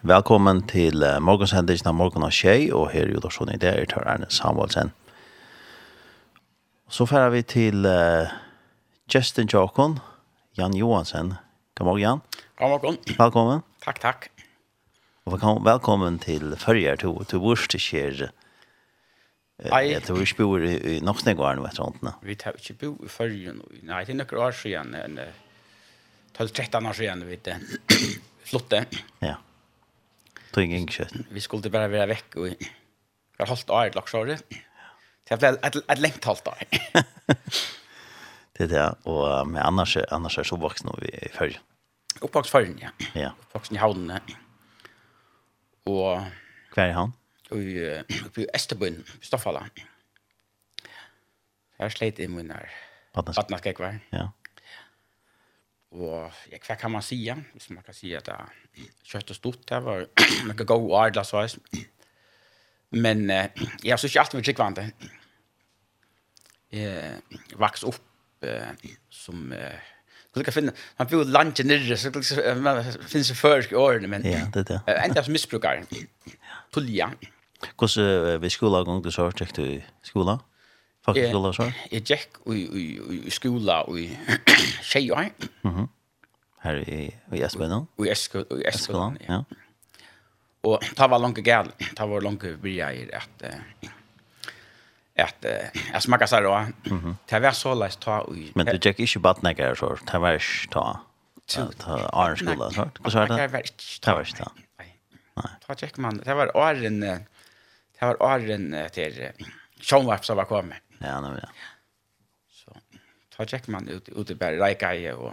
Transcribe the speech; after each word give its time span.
Velkommen 0.00 0.62
til 0.64 1.02
uh, 1.04 1.18
morgensendingen 1.20 1.90
av 1.90 1.92
Morgen 1.92 2.24
og 2.24 2.32
Kjei, 2.32 2.70
og 2.72 2.86
her 2.88 3.10
i 3.10 3.16
Udorsson 3.18 3.50
i 3.52 3.58
det 3.60 3.68
er 3.68 3.88
tar 3.90 4.06
Erne 4.08 4.30
Samuelsen. 4.32 4.94
Så 6.88 7.04
færer 7.04 7.34
vi 7.34 7.42
til 7.44 7.84
uh, 7.84 8.32
Justin 9.12 9.50
Jokon, 9.52 9.98
Jan 10.56 10.72
Johansen. 10.72 11.34
God 11.76 11.90
morgen, 11.90 12.00
Jan. 12.00 12.22
God 12.56 12.72
morgen. 12.72 12.96
Velkommen. 13.18 13.60
Takk, 13.84 14.00
takk. 14.00 14.30
Og 15.26 15.34
velkommen, 15.34 15.66
velkommen 15.68 16.16
til 16.24 16.56
førjer, 16.56 16.96
til, 17.04 17.20
til 17.28 17.44
vårs 17.44 17.68
til 17.68 17.84
kjer. 17.84 18.24
Jeg 19.68 20.00
tror 20.08 20.24
ikke 20.24 20.40
bor 20.40 20.64
i 20.64 20.78
i 20.94 20.96
Noksnegården, 21.04 21.60
vet 21.66 21.76
du 21.76 22.00
hva? 22.00 22.14
Vi 22.24 22.38
tar 22.40 22.56
ikke 22.56 22.78
bo 22.86 22.94
i 23.04 23.12
førjer. 23.18 23.60
Nei, 23.84 24.00
det 24.08 24.16
er 24.16 24.22
noen 24.22 24.42
år 24.48 24.56
siden, 24.64 24.96
12-13 26.40 26.88
år 26.88 27.00
siden, 27.04 27.28
vet 27.28 27.44
du. 27.52 28.10
Flotte. 28.48 28.86
Ja 29.20 29.36
tog 30.52 30.64
ingen 30.64 30.88
kött. 30.88 31.12
Vi 31.30 31.40
skulle 31.40 31.70
bara 31.70 31.88
vara 31.88 32.06
veck 32.06 32.36
och 32.36 32.48
jag 32.48 33.46
har 33.46 33.46
hållit 33.46 33.70
år 33.70 33.90
lock 33.94 34.08
sorry. 34.08 34.36
Det 35.28 35.36
blev 35.36 35.58
ett 35.62 35.76
ett 35.90 35.98
längt 35.98 36.24
hållt 36.24 36.48
år. 36.48 36.58
det 38.52 38.66
där 38.66 39.08
och 39.08 39.48
med 39.48 39.66
annars 39.66 39.96
annars 40.10 40.38
är 40.38 40.42
så 40.42 40.56
vuxna 40.56 40.94
vi 41.00 41.08
i 41.08 41.28
följ. 41.28 41.60
Uppvakst 42.20 42.50
följen, 42.50 42.78
ja. 42.82 42.88
Ja. 43.12 43.32
Uppvakst 43.40 43.72
i 43.72 43.76
havnen. 43.76 44.20
Och 45.84 46.20
kvar 46.70 46.84
är 46.84 46.92
han? 46.92 47.12
Och 47.50 47.56
uppe 48.26 48.40
i 48.40 48.46
Österbyn, 48.54 49.04
Stoffala. 49.20 49.66
Jag 51.76 51.92
slet 51.92 52.20
i 52.20 52.28
munnen 52.28 52.56
här. 52.56 52.70
Vattnet 53.12 53.58
ska 53.60 53.72
kvar. 53.72 53.98
Ja. 54.10 54.32
Og 55.90 56.30
ja, 56.52 56.58
hva 56.66 56.76
kan 56.78 56.90
man 56.90 57.02
säga? 57.02 57.36
Hvis 57.52 57.70
man 57.70 57.82
kan 57.82 57.94
säga 57.94 58.18
at 58.18 58.26
det 58.26 58.34
er 58.34 58.90
kjøtt 59.04 59.30
og 59.30 59.36
stort 59.36 59.64
det 59.68 59.80
var 59.84 60.06
noe 60.46 60.66
god 60.66 60.90
adla 61.04 61.24
så 61.26 61.42
jeg. 61.42 61.86
Men 62.90 63.30
eh, 63.30 63.50
jag 63.82 64.00
så 64.00 64.06
inte 64.06 64.20
alltid 64.20 64.38
mycket 64.38 64.56
kvante. 64.56 64.90
Jeg 66.70 67.58
vokste 67.58 67.90
opp 67.90 68.46
eh, 68.46 68.70
som 69.10 69.52
eh, 69.52 69.78
skulle 70.30 70.44
kan 70.46 70.54
finna 70.54 70.72
man 70.98 71.08
bor 71.10 71.24
landet 71.26 71.66
nere 71.66 71.96
så 71.98 72.10
man 72.14 72.84
finner 73.10 73.26
seg 73.26 73.38
før 73.38 73.66
i 73.66 73.74
årene, 73.74 74.10
men 74.10 74.26
ja 74.26 74.46
det 74.54 74.68
det. 74.68 74.78
Ända 74.86 75.24
som 75.24 75.32
missbrukar. 75.32 75.82
Hvordan 76.74 77.16
uh, 77.98 78.40
vi 78.42 78.48
skola 78.48 78.84
gång 78.86 79.02
det 79.04 79.12
så 79.12 79.30
tjekk 79.30 79.56
du 79.56 79.62
i 79.64 79.80
skola. 80.02 80.38
Folkeskola 81.06 81.52
så? 81.56 81.70
Jeg 81.92 82.04
gikk 82.04 82.40
i, 82.52 82.60
i, 82.60 82.84
i 83.26 83.32
skola 83.32 83.80
i 83.96 84.08
Tjeier. 84.90 85.30
Mhm. 85.64 85.88
Her 86.60 86.76
i, 86.84 86.98
i 87.32 87.40
Esbøyden? 87.40 87.86
I 88.04 88.10
Esbøyden, 88.12 89.16
ja. 89.24 89.38
Og 90.68 90.82
det 90.84 91.06
var 91.08 91.22
langt 91.22 91.38
galt. 91.44 91.72
Det 91.80 92.04
var 92.10 92.20
langt 92.20 92.44
bryr 92.60 92.76
jeg 92.82 93.06
at 93.16 93.46
at 95.20 95.44
jeg 95.44 96.00
smakka 96.04 96.26
seg 96.28 96.44
da. 96.46 96.58
Det 97.28 97.40
var 97.44 97.56
så 97.56 97.72
leis 97.76 97.96
ta 98.00 98.20
i... 98.32 98.50
Men 98.56 98.68
du 98.70 98.76
gikk 98.80 99.00
ikke 99.04 99.20
badnekker 99.24 99.74
så? 99.76 99.94
Det 100.08 100.20
var 100.20 100.36
ikke 100.38 100.70
ta? 100.72 100.84
Ta 101.50 101.96
Arnskola, 102.12 102.68
så? 102.72 102.86
Hvordan 103.00 103.18
var 103.18 103.32
det? 103.32 103.40
Det 103.40 103.52
var 103.52 103.66
ikke 103.66 103.88
ta. 104.00 104.04
Det 104.04 104.14
var 104.14 104.28
ikke 104.28 104.38
ta. 104.38 104.50
Nei. 105.40 105.50
Det 105.60 105.68
var 105.72 105.82
ikke 105.88 106.04
man. 106.04 106.20
Det 106.24 106.36
var 106.36 106.52
åren... 106.56 107.00
Det 107.00 108.06
var 108.06 108.20
åren 108.24 108.68
til... 108.96 109.18
Sjånvarp 109.80 110.24
som 110.28 110.36
var 110.40 110.48
kommet. 110.48 110.80
Ja, 111.00 111.20
nej, 111.20 111.38
ja. 111.42 111.48
Så 112.50 112.76
tar 113.36 113.46
checkar 113.46 113.72
man 113.72 113.88
ut 113.88 114.08
ute 114.08 114.36
på 114.36 114.44
Reikaje 114.44 115.14
och 115.14 115.32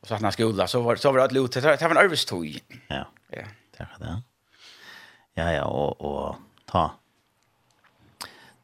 och 0.00 0.08
så 0.08 0.14
att 0.14 0.20
när 0.20 0.30
skola 0.30 0.66
så 0.66 0.80
var 0.80 0.96
så 0.96 1.12
var 1.12 1.28
det 1.28 1.34
lite 1.34 1.58
ute 1.58 1.76
det 1.76 1.82
var 1.82 1.90
en 1.90 1.96
överstoj. 1.96 2.62
Ja. 2.88 3.04
Ja. 3.30 3.44
Det 3.78 3.88
var 3.90 4.06
det. 4.06 4.22
Ja, 5.34 5.52
ja, 5.52 5.64
och 5.64 6.00
och 6.00 6.36
ta 6.66 6.90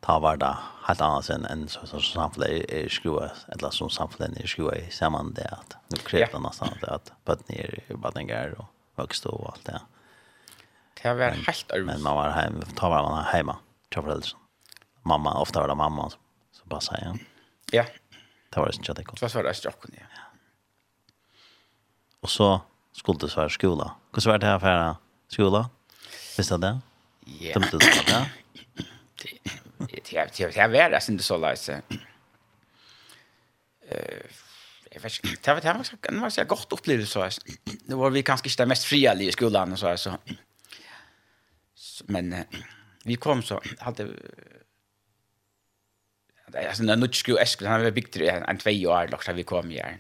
ta 0.01 0.19
var 0.19 0.37
det 0.37 0.57
helt 0.87 1.01
annars 1.01 1.31
enn 1.31 1.45
en 1.47 1.69
så 1.69 1.87
så 1.87 2.01
samfunnet 2.01 2.71
er 2.71 2.89
skrua 2.89 3.31
eller 3.55 3.71
som 3.71 3.91
samfunnet 3.91 4.41
er 4.41 4.47
skrua 4.51 4.75
i 4.75 4.91
saman 4.91 5.35
det 5.35 5.47
at 5.53 5.77
nu 5.91 5.99
krever 6.03 6.33
det 6.33 6.43
nesten 6.43 6.69
at 6.69 6.85
at 6.89 7.13
bøtten 7.25 7.55
er 7.55 7.97
badninger 7.97 8.55
og 8.59 8.67
vokste 8.97 9.31
og 9.31 9.53
alt 9.53 9.67
det. 9.67 9.81
Det 11.03 11.17
var 11.19 11.31
helt 11.31 11.73
arvist. 11.73 11.87
Men 11.87 12.03
man 12.03 12.17
var 12.17 12.33
hem 12.41 12.61
ta 12.77 12.89
var 12.89 13.11
man 13.11 13.25
hemma, 13.33 13.57
ta 13.91 14.01
foreldre 14.01 14.42
mamma, 15.03 15.41
ofta 15.41 15.61
var 15.61 15.69
det 15.69 15.75
mamma 15.75 16.11
som 16.53 16.69
bara 16.69 16.81
säger. 16.81 17.19
Ja. 17.73 17.85
Det 18.51 18.61
var 18.61 18.67
det 18.67 18.77
inte 18.77 18.91
jag 18.91 18.97
tänkte. 18.97 19.15
Det 19.15 19.35
var 19.35 19.43
det 19.43 19.55
som 19.55 19.71
jag 19.91 20.01
ja. 20.01 20.07
Och 22.21 22.31
så 22.31 22.61
skulle 22.93 23.19
det 23.19 23.37
vara 23.37 23.49
skola. 23.49 23.95
Hur 24.15 24.31
var 24.31 24.39
det 24.39 24.47
här 24.47 24.59
för 24.59 24.97
skola? 25.29 25.71
Visste 26.37 26.57
det? 26.57 26.81
Ja. 27.25 27.53
Tömte 27.53 27.71
du 27.71 27.79
det? 27.79 28.31
Det 29.79 30.11
det 30.55 30.69
var 30.69 30.91
det 30.91 31.09
inte 31.09 31.25
så 31.25 31.37
läs. 31.37 31.69
Eh 31.69 31.81
jag 34.95 35.01
vet 35.01 35.25
inte, 35.25 35.37
det 35.43 35.55
var 35.55 35.61
det 35.61 36.13
var 36.13 36.21
var 36.21 36.31
så 36.31 36.45
gott 36.45 36.73
upplevelse 36.73 37.13
så. 37.13 37.41
Det 37.87 37.95
var 37.95 38.11
vi 38.11 38.23
kanske 38.23 38.49
inte 38.49 38.67
mest 38.67 38.85
fria 38.85 39.15
i 39.15 39.33
skolan 39.33 39.73
och 39.73 39.79
så 39.79 39.87
här 39.87 39.97
så. 39.97 40.19
Men 42.05 42.45
vi 43.05 43.17
kom 43.17 43.43
så 43.43 43.61
hade 43.79 44.09
det 46.47 46.59
är 46.59 46.75
såna 46.75 46.97
nutch 46.97 47.21
sko 47.23 47.37
esk 47.39 47.63
han 47.63 47.85
har 47.85 47.91
byggt 47.91 48.17
en 48.17 48.59
två 48.59 48.71
år 48.71 49.09
lagt 49.09 49.29
vi 49.29 49.45
kom 49.45 49.71
här 49.71 49.99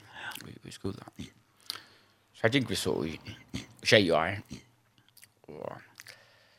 i 0.64 0.70
skolan. 0.70 1.10
Så 2.34 2.46
jag 2.46 2.68
vi 2.68 2.76
så 2.76 3.06
i 3.06 3.20
tjej 3.82 4.12
år. 4.12 4.40
Och 5.42 5.72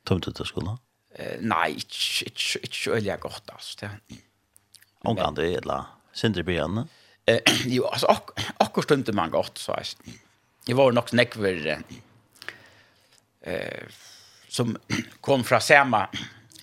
tomt 0.03 0.27
ut 0.27 0.47
skolan. 0.47 0.77
Eh 1.15 1.37
nej, 1.39 1.75
ikke 1.77 2.29
inte 2.63 2.89
øyelig 2.89 3.19
godt, 3.19 3.49
altså. 3.53 3.77
det. 3.79 3.89
Och 4.99 5.17
kan 5.17 5.35
det 5.35 5.55
eller 5.55 5.83
Sindre 6.13 6.43
Bjørn. 6.43 6.89
Eh 7.27 7.41
jo 7.65 7.85
alltså 7.85 8.07
akkurat 8.59 8.83
stunde 8.83 9.11
man 9.11 9.31
godt, 9.31 9.59
så 9.59 9.75
jeg. 9.77 10.15
Jeg 10.67 10.77
var 10.77 10.91
nok 10.91 11.13
nekver 11.13 11.83
eh 13.41 13.87
som 14.49 14.77
kom 15.21 15.43
fra 15.43 15.59
samma 15.59 16.07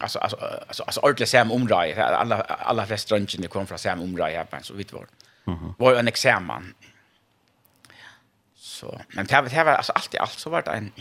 alltså 0.00 0.18
alltså 0.18 0.36
alltså 0.36 0.82
alltså 0.82 1.00
ordentligt 1.00 1.28
sam 1.28 1.52
område 1.52 2.06
alla 2.06 2.40
alla 2.40 2.84
restauranger 2.84 3.48
kom 3.48 3.66
från 3.66 3.78
sam 3.78 4.00
område 4.00 4.46
här 4.52 4.62
så 4.62 4.74
vitt 4.74 4.92
var. 4.92 5.06
Mhm. 5.44 5.74
Var 5.78 5.94
en 5.94 6.08
examen. 6.08 6.74
Så 8.54 9.00
men 9.08 9.26
det 9.26 9.34
var 9.42 9.48
det 9.48 9.64
var 9.64 9.72
alltså 9.72 9.92
allt 9.92 10.14
i 10.14 10.18
allt 10.18 10.38
så 10.38 10.50
var 10.50 10.62
det 10.62 10.70
en 10.70 10.92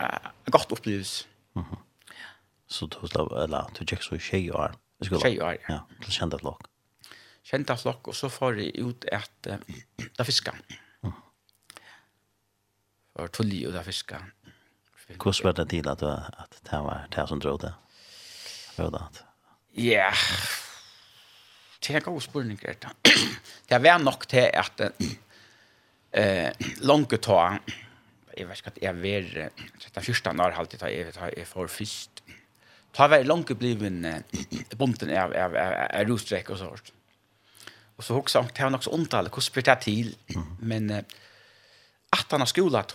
uh, 0.00 0.28
gott 0.46 0.72
upplevelse. 0.72 1.24
Mhm. 1.52 1.76
Så 2.66 2.86
då 2.86 3.08
så 3.08 3.36
eller 3.36 3.64
du 3.78 3.84
gick 3.84 4.02
så 4.02 4.18
tjej 4.18 4.52
år. 4.52 4.74
Det 4.98 5.04
skulle. 5.04 5.20
Tjej 5.20 5.42
år. 5.42 5.56
Ja, 5.68 5.86
så 6.04 6.10
kände 6.10 6.38
lock. 6.38 6.62
Kände 7.42 7.76
flock 7.76 8.08
och 8.08 8.16
så 8.16 8.30
får 8.30 8.52
det 8.52 8.78
ut 8.78 9.04
att 9.04 9.46
uh, 9.46 9.54
där 10.16 10.24
fiska. 10.24 10.54
Mhm. 11.00 11.12
För 13.16 13.26
tulli 13.26 13.66
och 13.66 13.72
där 13.72 13.82
fiska. 13.82 14.26
Hur 15.06 15.44
var 15.44 15.52
det 15.52 15.66
till 15.66 15.88
att 15.88 16.02
att 16.02 16.60
det 16.70 16.78
var 16.78 17.06
det 17.10 17.26
som 17.26 17.38
drog 17.38 17.60
det? 17.60 17.74
Hva 18.74 18.88
er 18.88 18.94
det? 18.94 19.24
Ja, 19.84 20.10
det 21.84 21.96
er 21.96 22.04
god 22.04 22.20
spørning, 22.22 22.58
Greta. 22.58 22.94
Det 23.68 23.76
er 23.76 23.98
nok 23.98 24.26
til 24.28 24.50
at 24.52 24.80
eh, 26.12 26.50
langt 26.86 27.14
ta, 27.22 27.58
jeg 28.36 28.48
vet 28.48 28.60
ikke 28.60 28.72
at 28.72 28.82
jeg 28.82 28.96
var, 29.02 29.30
den 29.94 30.06
første 30.06 30.30
år 30.30 30.58
alltid, 30.58 30.78
ta, 30.78 30.90
jeg, 30.92 31.12
ta, 31.14 31.30
jeg 31.36 31.46
får 31.46 31.68
først, 31.68 32.22
ta 32.94 33.08
var 33.10 33.26
langt 33.26 33.52
bliven 33.58 34.04
eh, 34.04 34.20
bomten 34.78 35.10
av, 35.10 35.32
av, 35.32 35.56
av, 35.56 35.74
av 35.90 36.06
rostrekk 36.10 36.50
og 36.54 36.60
sånt. 36.62 36.92
Og 37.94 38.04
så 38.04 38.14
hugsa 38.14 38.42
det 38.42 38.62
var 38.62 38.74
nok 38.74 38.86
så 38.86 38.94
ondtale, 38.94 39.30
hvordan 39.30 39.54
blir 39.54 39.68
det 39.70 39.78
til? 39.86 40.14
Men 40.60 40.90
eh, 40.90 41.18
at 42.14 42.30
han 42.30 42.42
har 42.42 42.50
skolat, 42.50 42.94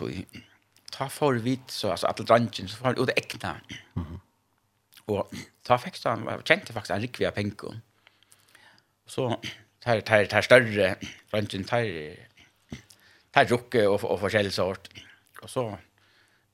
ta 0.92 1.08
for 1.12 1.40
vidt, 1.44 1.72
så, 1.72 1.92
altså, 1.92 2.08
at 2.08 2.24
drangen, 2.28 2.68
så 2.68 2.76
får 2.76 2.92
han 2.92 2.98
ut 3.00 3.16
ekna. 3.16 3.60
Mm 3.94 4.04
-hmm 4.04 4.26
Og 5.10 5.34
ta 5.66 5.78
fikk 5.80 5.98
han, 6.06 6.26
jeg 6.28 6.46
kjente 6.46 6.74
faktisk 6.76 6.94
en 6.94 7.04
rikvig 7.04 7.28
av 7.28 7.36
penko. 7.36 7.72
Så 9.10 9.26
tar, 9.82 10.02
tar, 10.06 10.26
tar 10.30 10.46
større 10.46 10.90
røntgen, 11.32 11.66
tar, 11.68 11.88
tar 13.34 13.48
rukke 13.50 13.86
og, 13.88 14.04
og 14.06 14.20
forskjellig 14.22 14.52
sort. 14.54 14.90
Og 15.42 15.50
så 15.50 15.66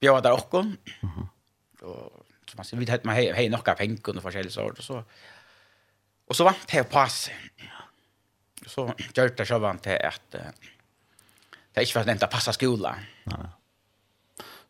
bjør 0.01 0.23
der 0.25 0.37
okken. 0.39 0.77
Og 1.83 2.23
så 2.47 2.59
man 2.59 2.69
sier, 2.69 2.81
vi 2.81 2.89
tar 2.89 3.03
hei, 3.13 3.27
hei 3.37 3.49
nok 3.53 3.69
av 3.73 3.81
penko 3.81 4.15
og 4.15 4.25
forskjellig 4.25 4.55
sort. 4.55 4.81
Og 4.81 4.87
så, 4.87 5.03
og 6.27 6.39
så 6.39 6.47
vant 6.49 6.71
det 6.73 6.87
på 6.91 7.05
seg. 7.13 7.67
Og 8.65 8.73
så 8.73 8.87
gjør 9.13 9.37
det 9.37 9.47
så 9.47 9.61
vant 9.63 9.87
jeg 9.87 10.01
at 10.01 10.41
det 11.77 11.85
ikke 11.85 12.01
var 12.01 12.09
nevnt 12.09 12.25
å 12.25 12.33
passe 12.33 12.55
skolen. 12.57 13.05
Nei. 13.29 13.45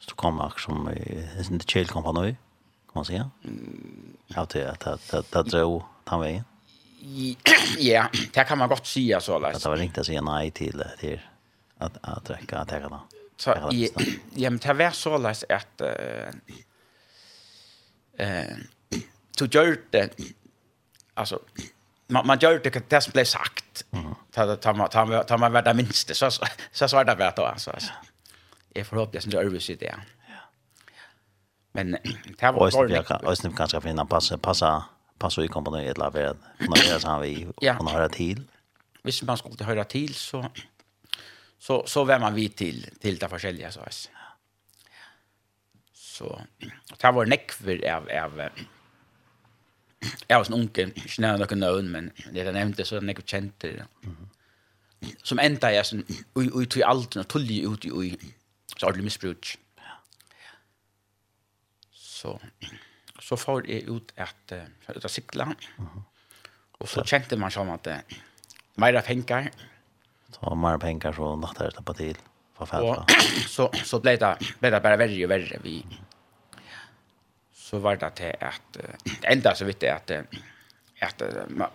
Så 0.02 0.10
du 0.10 0.16
kom 0.18 0.40
akkurat 0.42 0.64
som 0.64 0.88
i 0.90 1.62
Kjellkampanøy? 1.70 2.34
man 2.96 3.04
säga? 3.04 3.30
Ja, 4.26 4.46
det 4.52 4.66
att 4.66 4.86
att 4.86 5.14
att 5.14 5.36
att 5.36 5.46
dra 5.46 5.88
han 6.04 6.20
vägen. 6.20 6.44
Ja, 7.78 8.08
det 8.32 8.44
kan 8.44 8.58
man 8.58 8.68
gott 8.68 8.86
säga 8.86 9.20
så 9.20 9.44
alltså. 9.44 9.68
Det 9.70 9.76
var 9.76 9.82
inte 9.82 10.00
att 10.00 10.06
säga 10.06 10.22
nej 10.22 10.50
till 10.50 10.84
till 10.98 11.20
att 11.78 11.92
att 12.00 12.24
dricka 12.24 12.58
att 12.58 12.72
äga 12.72 12.88
då. 12.88 13.00
Så 13.36 13.50
ja, 14.34 14.50
men 14.50 14.58
det 14.58 14.72
var 14.72 14.90
så 14.90 15.18
läs 15.18 15.44
att 15.48 15.80
eh 18.18 18.56
så 19.38 19.46
gör 19.46 19.78
det 19.90 20.10
alltså 21.14 21.40
man 22.06 22.26
man 22.26 22.38
gör 22.38 22.60
det 22.64 22.90
det 22.90 23.00
som 23.00 23.10
blev 23.10 23.24
sagt. 23.24 23.84
Ta 24.32 24.56
ta 24.56 24.88
ta 24.88 25.22
ta 25.22 25.36
man 25.36 25.52
värda 25.52 25.74
minst 25.74 26.16
så 26.16 26.30
så 26.30 26.46
så 26.88 26.96
var 26.96 27.04
det 27.04 27.14
värt 27.14 27.36
då 27.36 27.44
alltså. 27.44 27.72
Jag 28.72 28.86
förhoppningsvis 28.86 29.34
inte 29.34 29.38
övervis 29.46 29.66
det. 29.66 29.84
Ja. 29.84 29.94
Men 31.76 31.90
det 32.40 32.52
var 32.52 32.56
ordentligt. 32.56 32.96
jag 32.96 33.06
kan 33.06 33.26
ösnä 33.26 33.50
kanske 33.56 33.80
finna 33.80 34.04
passa 34.04 34.38
passa 34.38 34.84
passa 35.18 35.44
i 35.44 35.48
kompani 35.48 35.86
ett 35.86 35.96
eller 35.96 36.10
være 36.10 36.34
noe 36.68 37.00
som 37.00 37.10
han 37.10 37.22
vil 37.22 37.52
ja. 37.62 37.76
kunne 37.76 37.90
höra 37.90 38.08
till. 38.08 38.40
Hvis 39.02 39.22
man 39.22 39.36
skulle 39.36 39.64
höra 39.64 39.84
till 39.84 40.14
så, 40.14 40.44
så, 41.58 41.86
så 41.86 42.04
var 42.04 42.18
man 42.18 42.34
vid 42.34 42.56
till 42.56 42.86
till 43.00 43.18
det 43.18 43.28
forskjellige, 43.28 43.72
så 43.72 43.80
jeg. 43.80 43.92
Så 45.92 46.40
det 47.02 47.14
var 47.14 47.26
nekver 47.26 47.84
av, 47.92 48.08
av 48.22 48.50
Jag 50.28 50.38
var 50.38 50.46
en 50.46 50.54
unge, 50.54 50.92
ikke 50.94 51.22
nevnt 51.22 51.50
noen 51.50 51.60
nøvn, 51.60 51.88
men 51.90 52.10
det 52.32 52.44
jag 52.44 52.54
nämnde 52.54 52.84
så 52.84 52.96
er 52.96 53.00
nekver 53.00 53.24
kjente 53.26 53.68
det. 53.68 53.86
Som 55.24 55.38
enda 55.38 55.70
jag 55.72 55.86
sånn, 55.86 56.04
ui, 56.36 56.50
ui, 56.52 56.66
tog 56.66 56.82
aldri, 56.82 57.20
og 57.20 57.28
tullig 57.28 57.64
ut 57.64 57.84
i 57.84 57.90
ui, 57.90 58.10
så 58.76 58.86
ordentlig 58.86 59.04
misbruk. 59.08 59.56
Mm 59.56 59.65
så 62.16 62.40
så 63.20 63.36
får 63.36 63.62
det 63.62 63.80
ut 63.80 64.12
att 64.16 64.52
ut 64.96 65.04
av 65.04 65.08
cykla 65.08 65.54
och 66.78 66.88
så 66.88 67.04
kjente 67.04 67.36
man 67.36 67.50
sånn 67.50 67.70
att 67.70 67.84
det 67.84 68.02
mera 68.74 69.02
pengar 69.02 69.50
Så 70.32 70.40
var 70.42 70.56
mer 70.56 70.78
penger 70.78 71.12
så 71.12 71.36
natt 71.36 71.58
her 71.62 71.76
på 71.86 71.94
til. 71.94 72.16
Og 72.58 72.68
så, 73.56 73.68
så 73.84 74.00
blev 74.00 74.18
det, 74.18 74.36
blev 74.60 74.72
det 74.72 74.80
bara 74.80 74.96
värre 74.96 75.24
och 75.24 75.30
värre 75.30 75.58
Vi, 75.62 75.86
så 77.52 77.78
var 77.78 77.96
det 77.96 78.06
att 78.06 78.20
at 78.20 78.78
det 79.20 79.26
enda 79.26 79.54
så 79.54 79.64
vitt 79.64 79.80
det 79.80 79.90
att 79.90 80.10
att 81.00 81.22
man, 81.50 81.68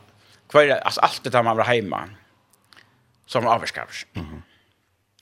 alltså 0.81 1.01
allt 1.01 1.23
det 1.23 1.29
där 1.29 1.43
man 1.43 1.57
var 1.57 1.63
hemma 1.63 2.09
som 3.25 3.47
avskavs. 3.47 4.05
Mm 4.13 4.41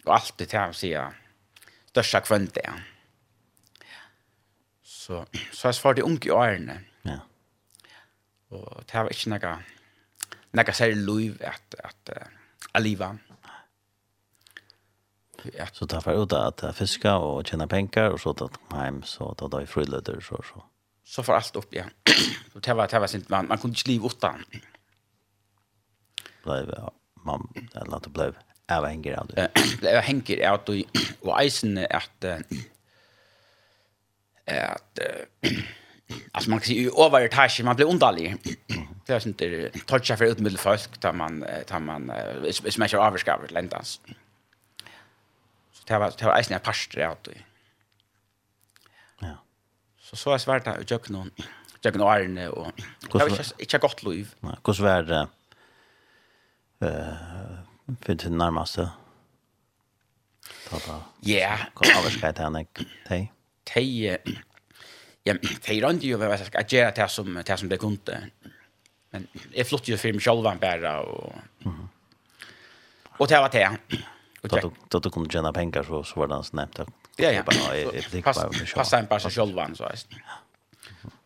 Och 0.06 0.14
allt 0.16 0.38
det 0.38 0.52
der 0.52 0.60
man 0.60 0.74
sier 0.74 1.12
største 1.92 2.22
så, 5.10 5.26
så 5.52 5.68
jeg 5.68 5.76
svarte 5.76 6.06
unge 6.06 6.28
i 6.28 6.30
årene. 6.30 6.76
Ja. 7.02 7.20
Och 8.50 8.84
det 8.92 8.98
var 8.98 9.10
inte 9.10 9.30
några 9.30 9.60
några 10.52 10.74
særlig 10.74 10.98
liv 10.98 11.42
att 11.42 11.76
att 11.84 12.10
uh, 12.10 12.28
aliva. 12.72 13.18
Ja. 15.58 15.68
Så 15.72 15.88
tar 15.88 16.02
för 16.02 16.24
ut 16.24 16.34
att 16.34 16.76
fiska 16.76 17.16
och 17.16 17.48
tjäna 17.48 17.68
pengar 17.68 18.10
och 18.10 18.20
så 18.22 18.34
tatt 18.34 18.60
hem 18.72 19.04
så 19.04 19.34
då 19.38 19.48
då 19.48 19.62
i 19.62 19.66
frilöder 19.66 20.20
så 20.22 20.44
så. 20.54 20.64
Så 21.04 21.24
får 21.24 21.34
allt 21.34 21.56
upp 21.56 21.74
ja. 21.74 21.84
Så 22.54 22.60
det 22.60 22.74
var, 22.74 22.88
det 22.88 23.00
var 23.00 23.08
sint, 23.08 23.30
man, 23.30 23.48
man 23.48 23.58
kunde 23.58 23.72
inte 23.72 23.90
liv 23.90 24.02
utan. 24.06 24.44
Blev 26.44 26.74
ja, 26.78 26.92
man, 27.26 27.70
eller 27.76 27.96
at 27.96 28.04
det 28.04 28.10
blei 28.10 28.32
avhenger 28.68 29.20
av 29.20 29.28
det. 29.28 29.50
Blei 29.80 29.98
avhenger 29.98 30.50
av 30.50 30.62
det, 30.66 30.84
och 31.22 31.44
isen 31.44 31.78
att 31.78 32.26
uh, 32.26 32.38
att 34.50 35.00
alltså 36.32 36.50
man 36.50 36.60
kan 36.60 36.76
ju 36.76 36.90
över 36.90 37.28
touch 37.28 37.62
man 37.64 37.76
blir 37.76 37.90
undalig. 37.90 38.38
Det 39.06 39.14
är 39.14 39.28
inte 39.28 39.70
toucha 39.86 40.18
för 40.18 40.26
ut 40.26 40.60
folk, 40.60 41.02
där 41.02 41.14
man 41.14 41.40
där 41.40 41.80
man 41.80 42.12
smäcker 42.70 42.98
överskav 42.98 43.52
ländans. 43.52 44.02
Så 45.72 45.84
det 45.88 45.98
var 45.98 46.14
det 46.18 46.26
var 46.26 46.40
isen 46.40 46.60
pastor 46.60 47.02
att 47.02 47.28
Ja. 49.20 49.36
Så 50.00 50.16
så 50.16 50.34
är 50.34 50.38
svårt 50.38 50.68
att 50.68 50.92
jag 50.92 51.04
kan 51.04 51.32
jag 51.82 51.94
kan 51.94 52.02
arne 52.02 52.48
och 52.50 52.72
det 53.12 53.20
är 53.20 53.54
inte 53.60 53.78
gott 53.78 54.04
liv. 54.04 54.36
Nej, 54.40 54.56
hur 54.66 54.74
svär 54.74 55.04
det 55.04 55.28
eh 56.88 57.40
för 58.02 58.16
det 58.16 58.30
närmaste. 58.30 58.90
Ja. 61.20 61.58
Kom 61.74 61.88
överskav 61.98 62.32
till 62.32 62.44
henne. 62.44 62.66
Hej 63.06 63.34
de 63.74 64.18
ja, 65.24 65.34
de 65.68 65.82
rönde 65.82 66.08
jo 66.08 66.18
vad 66.18 66.32
jag 66.32 66.46
ska 66.46 66.64
göra 66.68 66.92
det 66.92 67.10
som 67.10 67.44
det 67.46 67.58
som 67.58 67.70
det 67.70 67.78
kunde. 67.78 68.30
Men 69.12 69.28
jeg 69.56 69.68
flott 69.68 69.88
jo 69.88 69.98
för 69.98 70.14
mig 70.14 70.22
själv 70.22 70.44
bare 70.44 71.00
og 71.00 71.34
og 73.20 73.30
det 73.30 73.38
var 73.38 73.50
det. 73.50 73.78
Och 74.42 74.50
då 74.50 74.72
då 74.92 75.00
då 75.00 75.10
kunde 75.10 75.30
tjäna 75.30 75.54
pengar 75.54 75.84
så 75.84 76.04
så 76.04 76.20
var 76.20 76.28
det 76.28 76.44
så 76.44 76.56
nämnt. 76.56 76.80
Ja 77.18 77.32
ja. 77.32 77.44
Passa 78.76 79.00
en 79.00 79.08
par 79.08 79.20
så 79.20 79.30
själv 79.30 79.76
så 79.76 79.90
visst. 79.92 80.08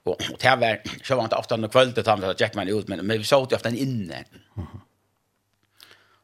Och 0.03 0.17
det 0.39 0.55
var 0.55 0.81
så 1.03 1.15
var 1.15 1.23
inte 1.23 1.35
ofta 1.35 1.57
någon 1.57 1.69
kväll 1.69 1.93
det 1.93 2.07
han 2.07 2.35
Jack 2.37 2.55
man 2.55 2.67
ut 2.67 2.87
men 2.87 3.05
men 3.05 3.17
vi 3.17 3.23
såg 3.23 3.51
ju 3.51 3.55
ofta 3.55 3.69
en 3.69 3.77
inne. 3.77 4.23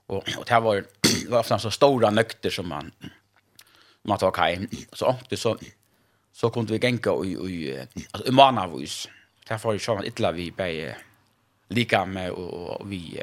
Och 0.08 0.24
och 0.38 0.46
det 0.46 0.60
var 0.60 0.86
var 1.30 1.40
ofta 1.40 1.60
så 1.60 1.72
stora 1.72 2.10
nökter 2.10 2.50
som 2.50 2.68
man 2.68 2.92
man 4.04 4.18
tar 4.18 4.32
kaj 4.32 4.68
så 4.94 5.16
det 5.30 5.38
så 5.38 5.58
så 6.40 6.50
kunde 6.50 6.74
vi 6.74 6.80
gänga 6.80 7.12
i 7.26 7.32
i 7.32 7.88
alltså 8.12 8.30
i 8.30 8.32
manavus. 8.32 9.10
Därför 9.48 9.70
är 9.70 9.74
ju 9.74 9.80
illa 10.08 10.32
vi 10.32 10.52
på 10.52 10.96
lika 11.68 12.06
med 12.06 12.32
och 12.32 12.92
vi 12.92 13.22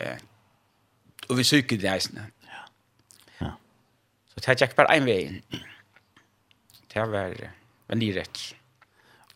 och 1.29 1.39
vi 1.39 1.45
söker 1.45 1.77
det 1.77 1.91
nästan. 1.91 2.21
Ja. 2.41 2.63
Ja. 3.39 3.53
Så 4.35 4.41
det 4.41 4.61
jag 4.61 4.71
bara 4.77 4.95
en 4.95 5.05
väg. 5.05 5.43
Det 6.93 7.01
var 7.01 7.07
men 7.87 7.99
det 7.99 8.13
rätt. 8.13 8.39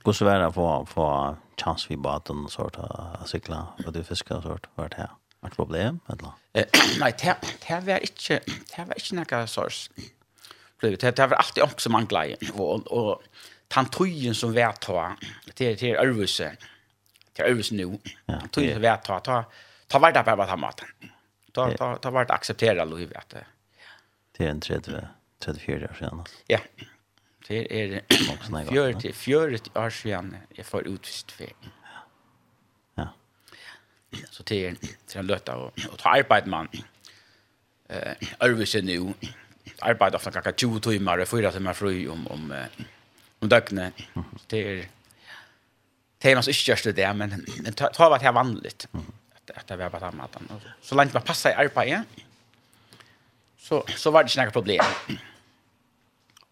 Går 0.02 0.12
så 0.12 0.24
vara 0.24 0.50
på 0.50 0.86
få 0.86 1.36
chans 1.56 1.90
vi 1.90 1.96
bara 1.96 2.18
och 2.44 2.52
sort 2.52 2.76
av 2.76 3.26
cykla 3.26 3.66
och 3.86 3.92
du 3.92 4.04
fiska 4.04 4.36
och 4.36 4.42
sort 4.42 4.66
vart 4.74 4.94
här. 4.94 5.10
Vart 5.40 5.56
problem 5.56 6.00
eller? 6.08 6.32
Nej, 7.00 7.14
det 7.22 7.36
det 7.68 7.80
var 7.80 7.98
inte 7.98 8.40
det 8.76 8.84
var 8.84 8.94
inte 8.94 9.14
några 9.14 9.46
sorts. 9.46 9.90
Det 10.80 11.16
det 11.16 11.26
var 11.26 11.36
alltid 11.36 11.62
också 11.62 11.90
man 11.90 12.06
glädje 12.06 12.36
och 12.52 12.86
och 12.86 13.22
tantojen 13.70 14.34
som 14.34 14.52
vet 14.52 14.80
ta 14.80 15.16
till 15.54 15.78
till 15.78 15.96
Örvuse 15.96 16.56
till 17.32 17.44
Örvuse 17.44 17.74
nu 17.74 17.98
tantojen 18.26 18.72
som 18.72 18.82
vet 18.82 19.02
ta 19.02 19.20
ta 19.20 19.44
ta 19.86 19.98
vart 19.98 20.14
där 20.14 20.22
på 20.22 20.56
maten 20.56 20.88
ta 21.52 21.76
ta 21.76 21.96
ta 21.96 22.10
vart 22.10 22.30
acceptera 22.30 22.84
livet 22.84 23.16
att 23.16 23.34
det 24.38 24.44
är 24.44 24.48
en 24.50 24.60
30 24.60 24.92
34 25.38 25.88
år 25.88 25.94
sedan 25.98 26.24
ja. 26.46 26.58
Det 27.48 27.82
är 27.82 28.02
fjörde 28.70 29.12
fjörde 29.12 29.58
år 29.74 29.90
sedan 29.90 30.36
jag 30.48 30.66
får 30.66 30.86
utvist 30.88 31.32
för 31.32 31.46
ja. 32.94 33.08
Så 34.30 34.42
det 34.42 34.66
är 34.66 34.76
en 35.14 35.26
löta 35.26 35.56
och 35.56 35.78
och 35.92 35.98
ta 35.98 36.08
arbete 36.08 36.48
man 36.48 36.68
eh 37.88 38.14
Örvuse 38.40 38.82
nu 38.82 39.14
arbeta 39.78 40.16
ofta 40.16 40.30
kanske 40.30 40.52
20 40.56 40.80
timmar, 40.80 41.24
4 41.24 41.52
timmar 41.52 41.72
fri 41.72 42.08
om 42.08 42.26
om 42.26 42.52
om 43.40 43.48
døgnet. 43.48 44.06
Det 44.50 44.64
er 44.64 44.88
det 46.20 46.30
er 46.30 46.36
nås 46.36 46.50
ikke 46.52 46.60
største 46.60 46.92
det, 46.92 47.06
men 47.16 47.32
det 47.64 47.72
tar 47.80 48.10
vært 48.12 48.26
her 48.26 48.34
vanligt 48.36 48.84
at 49.56 49.66
det 49.66 49.78
var 49.80 49.90
på 49.90 49.98
samme 49.98 50.20
måten. 50.20 50.46
Så 50.84 50.94
langt 50.94 51.14
man 51.16 51.24
passer 51.26 51.54
i 51.54 51.64
arbeidet, 51.64 52.04
så, 53.58 53.80
så 53.96 54.12
var 54.12 54.22
det 54.24 54.30
ikke 54.30 54.44
noe 54.44 54.54
problem. 54.54 55.18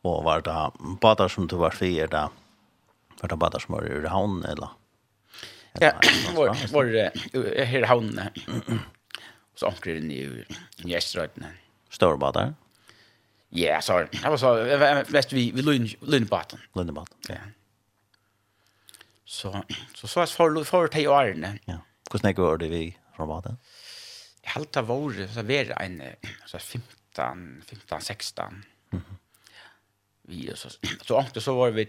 Og 0.09 0.23
var 0.25 0.43
det 0.47 0.57
bader 1.03 1.31
som 1.31 1.47
du 1.51 1.59
var 1.61 1.77
fri, 1.77 1.93
er 2.01 2.11
var 2.11 3.31
det 3.31 3.39
bader 3.39 3.63
som 3.63 3.77
var 3.77 3.87
i 3.87 4.01
havn, 4.09 4.41
eller? 4.49 4.75
Ja, 5.83 5.93
var, 6.35 6.55
var 6.73 6.89
her 7.69 7.83
i 7.85 7.91
havn, 7.91 8.15
og 8.19 9.59
så 9.59 9.69
omkring 9.69 10.09
i, 10.15 10.23
i 10.87 10.95
Estrøyden. 10.97 11.47
Større 11.91 12.19
bader? 12.19 12.55
Ja. 12.55 12.68
Ja, 13.49 13.81
så 13.81 13.99
det 13.99 14.29
var 14.29 14.37
så 14.37 15.13
mest 15.13 15.33
vi 15.33 15.51
vi 15.51 15.63
lön 15.63 15.89
lönbatten. 16.01 16.59
Lönbatten. 16.75 17.19
Ja. 17.29 17.35
Så 19.25 19.65
så 19.95 20.09
så 20.09 20.21
as 20.21 20.33
för 20.33 20.65
för 20.65 20.89
te 20.89 21.09
åren. 21.09 21.59
Ja. 21.65 21.79
Hur 22.13 22.19
snägg 22.19 22.39
var 22.39 22.59
det 22.59 22.69
vi 22.69 22.97
från 23.17 23.29
baden? 23.29 23.57
Jag 24.43 24.51
helt 24.51 24.77
av 24.77 24.91
år 24.93 25.29
så 25.35 25.43
var 25.43 25.43
det 25.43 25.73
en 25.73 26.03
så 26.47 26.59
15 26.59 27.63
15 27.67 28.01
16. 28.01 28.65
Mhm. 28.91 29.03
Vi 30.23 30.53
så 30.55 30.69
så 31.03 31.19
åkte 31.19 31.41
så 31.41 31.55
var 31.55 31.71
vi 31.71 31.89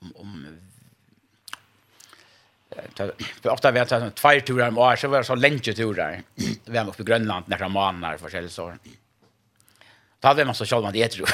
om 0.00 0.12
om 0.16 0.58
för 3.42 3.48
ofta 3.48 3.70
vi 3.70 3.78
hade 3.78 4.10
två 4.10 4.40
turer 4.46 4.68
om 4.68 4.78
år 4.78 4.96
så 4.96 5.08
var 5.08 5.18
det 5.18 5.24
så 5.24 5.34
länge 5.34 5.58
turer. 5.58 6.22
Vi 6.34 6.78
var 6.78 6.88
uppe 6.88 7.02
i 7.02 7.04
Grönland 7.04 7.48
några 7.48 7.68
månader 7.68 8.18
för 8.18 8.28
sig 8.28 8.48
så. 8.48 8.74
Da 10.20 10.34
vet 10.34 10.46
man 10.46 10.54
så 10.54 10.66
själv 10.66 10.82
man 10.82 10.92
det 10.92 11.08
tror. 11.08 11.28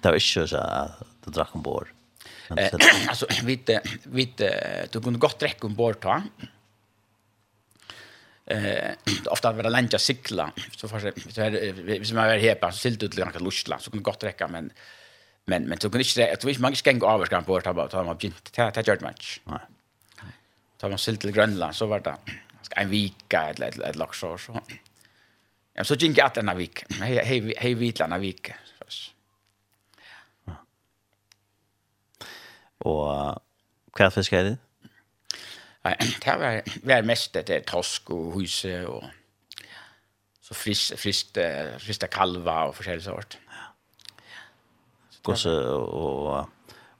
det 0.00 0.08
var 0.08 0.14
inte 0.14 0.48
så 0.48 0.56
att 0.56 1.24
det 1.24 1.30
drack 1.30 1.54
ombord. 1.54 1.88
Eh, 2.56 2.70
alltså 3.08 3.26
vi 3.42 3.80
vid 4.04 4.42
du 4.92 5.00
kunde 5.00 5.18
gott 5.18 5.38
dricka 5.38 5.66
ombord 5.66 6.00
ta. 6.00 6.22
Eh, 8.46 8.90
ofta 9.26 9.52
var 9.52 9.62
det 9.62 9.70
länge 9.70 9.88
att 9.94 10.00
cykla 10.00 10.52
så 10.76 10.88
för 10.88 11.12
så 11.30 11.40
här 11.40 12.04
som 12.04 12.16
jag 12.16 12.34
är 12.34 12.38
hepa 12.38 12.72
så 12.72 12.78
silt 12.78 13.02
ut 13.02 13.14
lite 13.14 13.38
lustla 13.38 13.78
så 13.78 13.90
kunde 13.90 14.02
gott 14.02 14.20
dricka 14.20 14.48
men 14.48 14.72
men 15.44 15.62
men 15.64 15.80
så 15.80 15.90
kunde 15.90 16.08
inte 16.08 16.32
att 16.32 16.44
vi 16.44 16.58
man 16.58 16.72
gick 16.72 16.86
gäng 16.86 17.02
över 17.04 17.26
skan 17.26 17.44
på 17.44 17.60
ta 17.60 17.88
ta 17.88 18.04
man 18.04 18.16
bjint 18.16 18.52
ta 18.52 18.70
ta 18.70 18.80
gjort 18.80 19.00
match. 19.00 19.40
Nej. 19.44 19.58
Ta 20.78 20.88
man 20.88 20.98
silt 20.98 21.20
till 21.20 21.32
Grönland 21.32 21.74
så 21.76 21.86
var 21.86 22.00
det 22.00 22.16
en 22.76 22.90
vika 22.90 23.42
eller 23.42 23.82
ett 23.82 23.96
laxår 23.96 24.38
så. 24.38 24.60
Ja, 25.80 25.84
så 25.88 25.96
gikk 25.96 26.18
jeg 26.18 26.26
atlerna 26.26 26.52
vik. 26.58 26.82
Hej 27.00 27.22
hej 27.24 27.54
hei 27.56 27.70
vitlerna 27.80 28.18
vik. 28.20 28.50
Og 32.84 33.40
hva 33.96 34.08
fisk 34.12 34.36
er 34.36 34.44
det? 34.44 34.58
Nej, 35.84 35.96
det 36.20 36.34
var, 36.42 36.60
var 36.84 37.08
mest 37.08 37.38
det 37.48 37.62
tosk 37.68 38.12
og 38.12 38.34
huse 38.36 38.74
og 38.88 39.08
så 40.44 40.56
frisk, 40.58 41.00
frisk, 41.00 41.40
frisk 41.80 42.04
kalva 42.12 42.58
og 42.68 42.76
forskjellig 42.76 43.06
sort. 43.08 43.38
Ja. 43.48 43.66
Gåse 45.24 45.52
og 45.72 46.48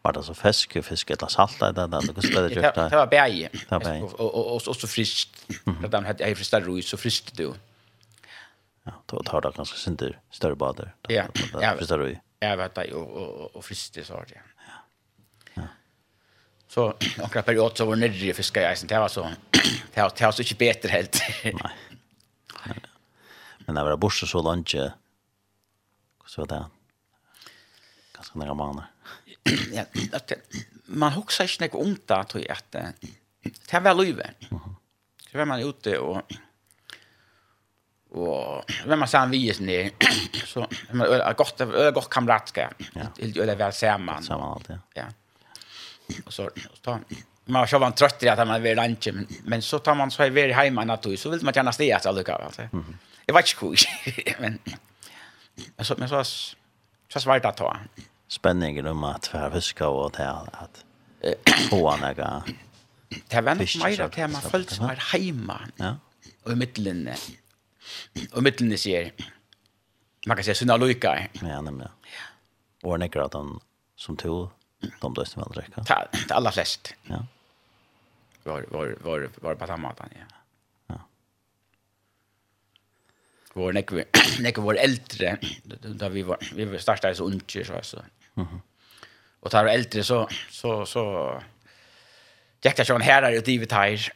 var 0.05 0.17
det 0.17 0.25
så 0.25 0.35
fisk, 0.35 0.79
fisk 0.89 1.11
eller 1.11 1.29
salt 1.29 1.61
eller 1.61 1.73
det 1.77 1.85
eller 2.01 2.13
hvordan 2.13 2.33
ble 2.33 2.47
det 2.49 2.57
gjort? 2.57 2.81
Det 2.81 3.03
var 3.03 3.13
bæg. 3.13 3.43
Det 3.53 3.71
var 3.71 3.85
bæg. 3.85 4.21
Och 4.21 4.69
och 4.69 4.77
så 4.77 4.87
frisk. 4.87 5.29
Det 5.67 5.93
var 5.93 6.35
frisk 6.35 6.55
rus 6.55 6.93
og 6.93 6.99
frisk 6.99 7.37
det 7.37 7.45
jo. 7.45 7.53
du. 7.53 7.70
Ja, 8.85 8.93
då 9.07 9.23
tar 9.23 9.41
det 9.41 9.53
ganska 9.57 9.77
synter 9.77 10.21
större 10.31 10.55
bader. 10.55 10.95
Ja, 11.09 11.25
ja. 11.61 11.77
Förstår 11.79 11.99
du? 11.99 12.19
Jag 12.39 12.57
vet 12.57 12.75
det 12.75 12.93
och 12.93 13.09
och 13.09 13.57
och 13.57 13.65
så 13.65 14.25
det. 14.29 14.41
Ja. 15.55 15.63
Så 16.69 16.95
några 17.19 17.43
period 17.43 17.77
så 17.77 17.85
var 17.85 17.97
nere 17.97 18.13
i 18.13 18.35
fiska 18.35 18.71
i 18.71 18.73
isen 18.73 18.89
det 18.89 18.99
var 18.99 19.09
så 19.09 19.23
det 19.95 20.03
var 20.03 20.13
det 20.17 20.25
var 20.25 20.33
så 20.33 20.43
inte 20.43 20.55
bättre 20.55 20.89
helt. 20.89 21.21
Nej. 21.45 22.77
Men 23.59 23.75
när 23.75 23.85
var 23.85 23.97
borste 23.97 24.27
så 24.27 24.43
långt 24.43 24.75
så 26.27 26.45
där. 26.45 26.65
Ganska 28.15 28.39
nära 28.39 28.55
månader. 28.55 28.91
Ja, 29.73 29.85
att 30.13 30.33
man 30.85 31.13
huxar 31.13 31.45
inte 31.45 31.77
något 31.77 31.87
ont 31.87 32.07
där 32.07 32.23
tror 32.25 32.45
jag 32.45 32.53
att 32.53 32.73
det 33.71 33.81
var 33.81 33.95
löven. 33.95 34.35
Så 35.31 35.39
var 35.39 35.45
man 35.45 35.61
ute 35.61 35.99
och 35.99 36.23
Och 38.11 38.65
vem 38.87 38.99
man 38.99 39.09
sen 39.09 39.31
vis 39.31 39.61
ni 39.61 39.93
så 40.47 40.67
man 40.91 41.07
är 41.07 41.35
gott 41.35 41.61
är 41.61 41.91
gott 41.91 42.11
kamratskap. 42.11 42.75
Helt 43.21 43.37
öle 43.37 43.55
väl 43.55 43.73
samman. 43.73 44.23
Samman 44.23 44.53
alltid, 44.53 44.79
ja. 44.95 45.03
Ja. 46.07 46.17
Och 46.27 46.33
så 46.33 46.51
så 46.57 46.77
tar 46.83 47.01
man 47.45 47.67
har 47.73 47.79
varit 47.79 47.97
trött 47.97 48.23
i 48.23 48.29
att 48.29 48.49
man 48.49 48.63
vill 48.63 48.77
lunch 48.77 49.09
men 49.13 49.27
men 49.45 49.63
så 49.63 49.79
tar 49.79 49.95
man 49.95 50.11
så 50.11 50.23
här 50.23 50.31
vidare 50.31 50.53
hemma 50.53 50.85
natt 50.85 51.07
så 51.19 51.31
vill 51.31 51.45
man 51.45 51.53
gärna 51.55 51.73
stiga 51.73 52.01
så 52.01 52.13
lucka 52.13 52.35
alltså. 52.35 52.63
Mm. 52.63 52.99
vet 53.27 53.35
var 53.35 53.43
kul. 53.43 53.77
men 54.41 54.59
men 55.77 55.85
så, 55.85 55.95
men 55.99 56.09
så 56.09 56.25
så 57.13 57.21
svårt 57.21 57.45
att 57.45 57.57
ta. 57.57 57.77
Spenningen 58.29 58.87
om 58.87 59.05
att 59.05 59.35
og 59.81 60.13
til 60.13 60.23
at 60.23 60.49
att 60.53 60.85
på 61.71 61.97
några 61.97 62.43
Det 63.31 63.41
var 63.45 63.55
nog 63.55 63.69
mer 63.85 64.01
att 64.01 64.31
man 64.31 64.43
följt 64.43 64.71
sig 64.71 64.99
hemma. 65.13 65.61
Ja. 65.77 65.97
Och 66.45 66.53
i 66.53 66.55
mittlinjen. 66.55 67.17
Och 68.33 68.43
mitten 68.43 68.79
ser 68.79 69.13
man 70.27 70.37
kan 70.37 70.45
säga 70.45 70.55
såna 70.55 70.77
lojka. 70.77 71.29
Ja, 71.33 71.61
nämligen. 71.61 71.91
Ja. 72.03 72.89
Och 72.89 72.99
nekrar 72.99 73.25
att 73.25 73.35
han 73.35 73.61
som 73.97 74.17
tog 74.17 74.51
de 75.01 75.15
då 75.15 75.25
som 75.25 75.43
andra 75.43 75.63
kan. 75.63 75.85
Ta, 75.85 76.09
ta 76.29 76.35
alla 76.35 76.53
flest. 76.53 76.95
Ja. 77.03 77.27
Var 78.43 78.67
var 78.71 78.97
var 79.01 79.31
var 79.41 79.55
på 79.55 79.67
samma 79.67 79.89
att 79.91 80.01
ja. 80.01 80.37
Ja. 80.87 81.01
Var 83.53 83.73
nekrar 83.73 84.05
nekrar 84.41 84.65
var 84.65 84.75
äldre 84.75 85.39
då 85.83 86.09
vi 86.09 86.23
var 86.23 86.39
vi 86.55 86.79
startade 86.79 87.15
så 87.15 87.25
unge 87.25 87.65
så 87.65 87.81
så. 87.83 88.03
Mhm. 88.35 88.61
Och 89.41 89.51
tar 89.51 89.67
äldre 89.67 90.05
så 90.05 90.29
så 90.51 90.87
så 90.87 91.43
Jag 92.61 92.77
kan 92.77 92.87
han 92.89 93.01
här 93.01 93.23
herrar 93.23 93.33
ut 93.33 93.49
i 93.49 93.59
vitt 93.59 93.73
här. 93.73 94.13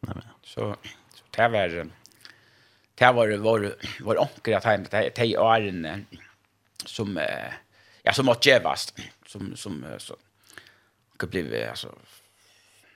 Nej 0.00 0.14
men. 0.14 0.22
Så 0.42 0.76
det 1.30 1.48
var 1.48 1.68
det 2.94 3.12
var 3.12 3.36
vår 3.36 3.76
vår 4.00 4.20
onkel 4.20 4.54
att 4.54 4.64
han 4.64 4.86
det 4.90 5.18
är 5.18 5.38
åren 5.38 6.06
som 6.84 7.18
eh 7.18 7.52
ja 8.02 8.12
som 8.12 8.28
att 8.28 8.46
gevast 8.46 8.98
som 9.26 9.56
som 9.56 9.84
så 9.98 10.16
och 11.12 11.28
bli 11.28 11.64
alltså 11.66 11.94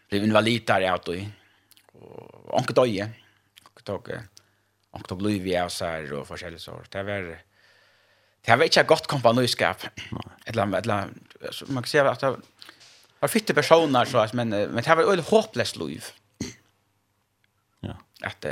blev 0.08 0.24
invalid 0.24 0.66
där 0.66 0.94
åt 0.94 1.08
och 1.08 1.14
och 1.92 2.58
onkel 2.58 2.74
döje 2.74 3.10
och 3.74 3.84
tog 3.84 4.10
onkel 4.90 5.08
tog 5.08 5.22
Louis 5.22 5.42
vi 5.42 5.66
så 5.68 5.84
här 5.84 6.12
och 6.12 6.26
forskjellige 6.26 6.60
sort. 6.60 6.90
Det 6.90 7.02
var 7.02 7.38
det 8.46 8.56
var 8.56 8.64
inte 8.64 8.80
ett 8.80 8.86
gott 8.86 9.06
kompaniskap 9.06 9.82
eller 10.44 10.76
eller 10.76 11.08
man 11.66 11.82
kan 11.82 11.84
säga 11.84 12.10
att 12.10 12.20
det 12.20 12.36
var 13.20 13.28
fitte 13.28 13.54
personer 13.54 14.04
så 14.04 14.18
att 14.18 14.32
men 14.32 14.48
men 14.48 14.82
det 14.82 14.94
var 14.94 15.14
ett 15.14 15.28
hopplöst 15.28 15.76
liv 15.76 16.04
att 18.26 18.42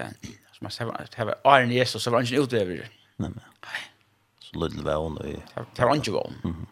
som 0.52 0.58
man 0.60 0.70
säger 0.70 0.92
att 0.92 1.14
ha 1.14 1.34
Arne 1.44 1.74
Jesus 1.74 2.02
så 2.02 2.10
var 2.10 2.20
inte 2.20 2.34
utöver. 2.34 2.74
Nej 3.16 3.30
men. 3.30 3.40
Så 4.38 4.64
lite 4.64 4.82
väl 4.82 4.96
och 4.96 5.22
det 5.74 5.84
var 5.84 5.94
inte 5.94 6.10
väl. 6.12 6.32
Mhm. 6.42 6.66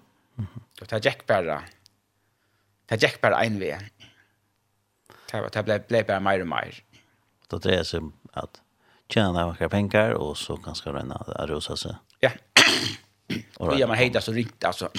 Det 0.78 0.86
tar 0.86 1.00
Jack 1.04 1.26
bara. 1.26 1.62
Det 2.86 3.02
Jack 3.02 3.20
bara 3.20 3.44
en 3.44 3.58
vän. 3.58 3.82
Det 5.30 5.40
var 5.40 5.50
det 5.52 5.62
blev 5.62 5.86
blev 5.86 6.06
bara 6.06 6.20
mer 6.20 6.40
och 6.40 6.46
mer. 6.46 6.82
Då 7.48 7.58
det 7.58 7.76
är 7.76 7.82
som 7.82 8.12
att 8.32 8.60
tjäna 9.08 9.32
några 9.32 9.68
pengar 9.68 10.10
och 10.10 10.38
så 10.38 10.56
ganska 10.56 10.92
rena 10.92 11.14
att 11.14 11.50
rosa 11.50 11.76
sig. 11.76 11.94
Ja. 12.20 12.30
Och 13.56 13.78
ja, 13.78 13.86
man 13.86 13.96
hejdar 13.96 14.20
så 14.20 14.32
ringt 14.32 14.64
alltså. 14.64 14.90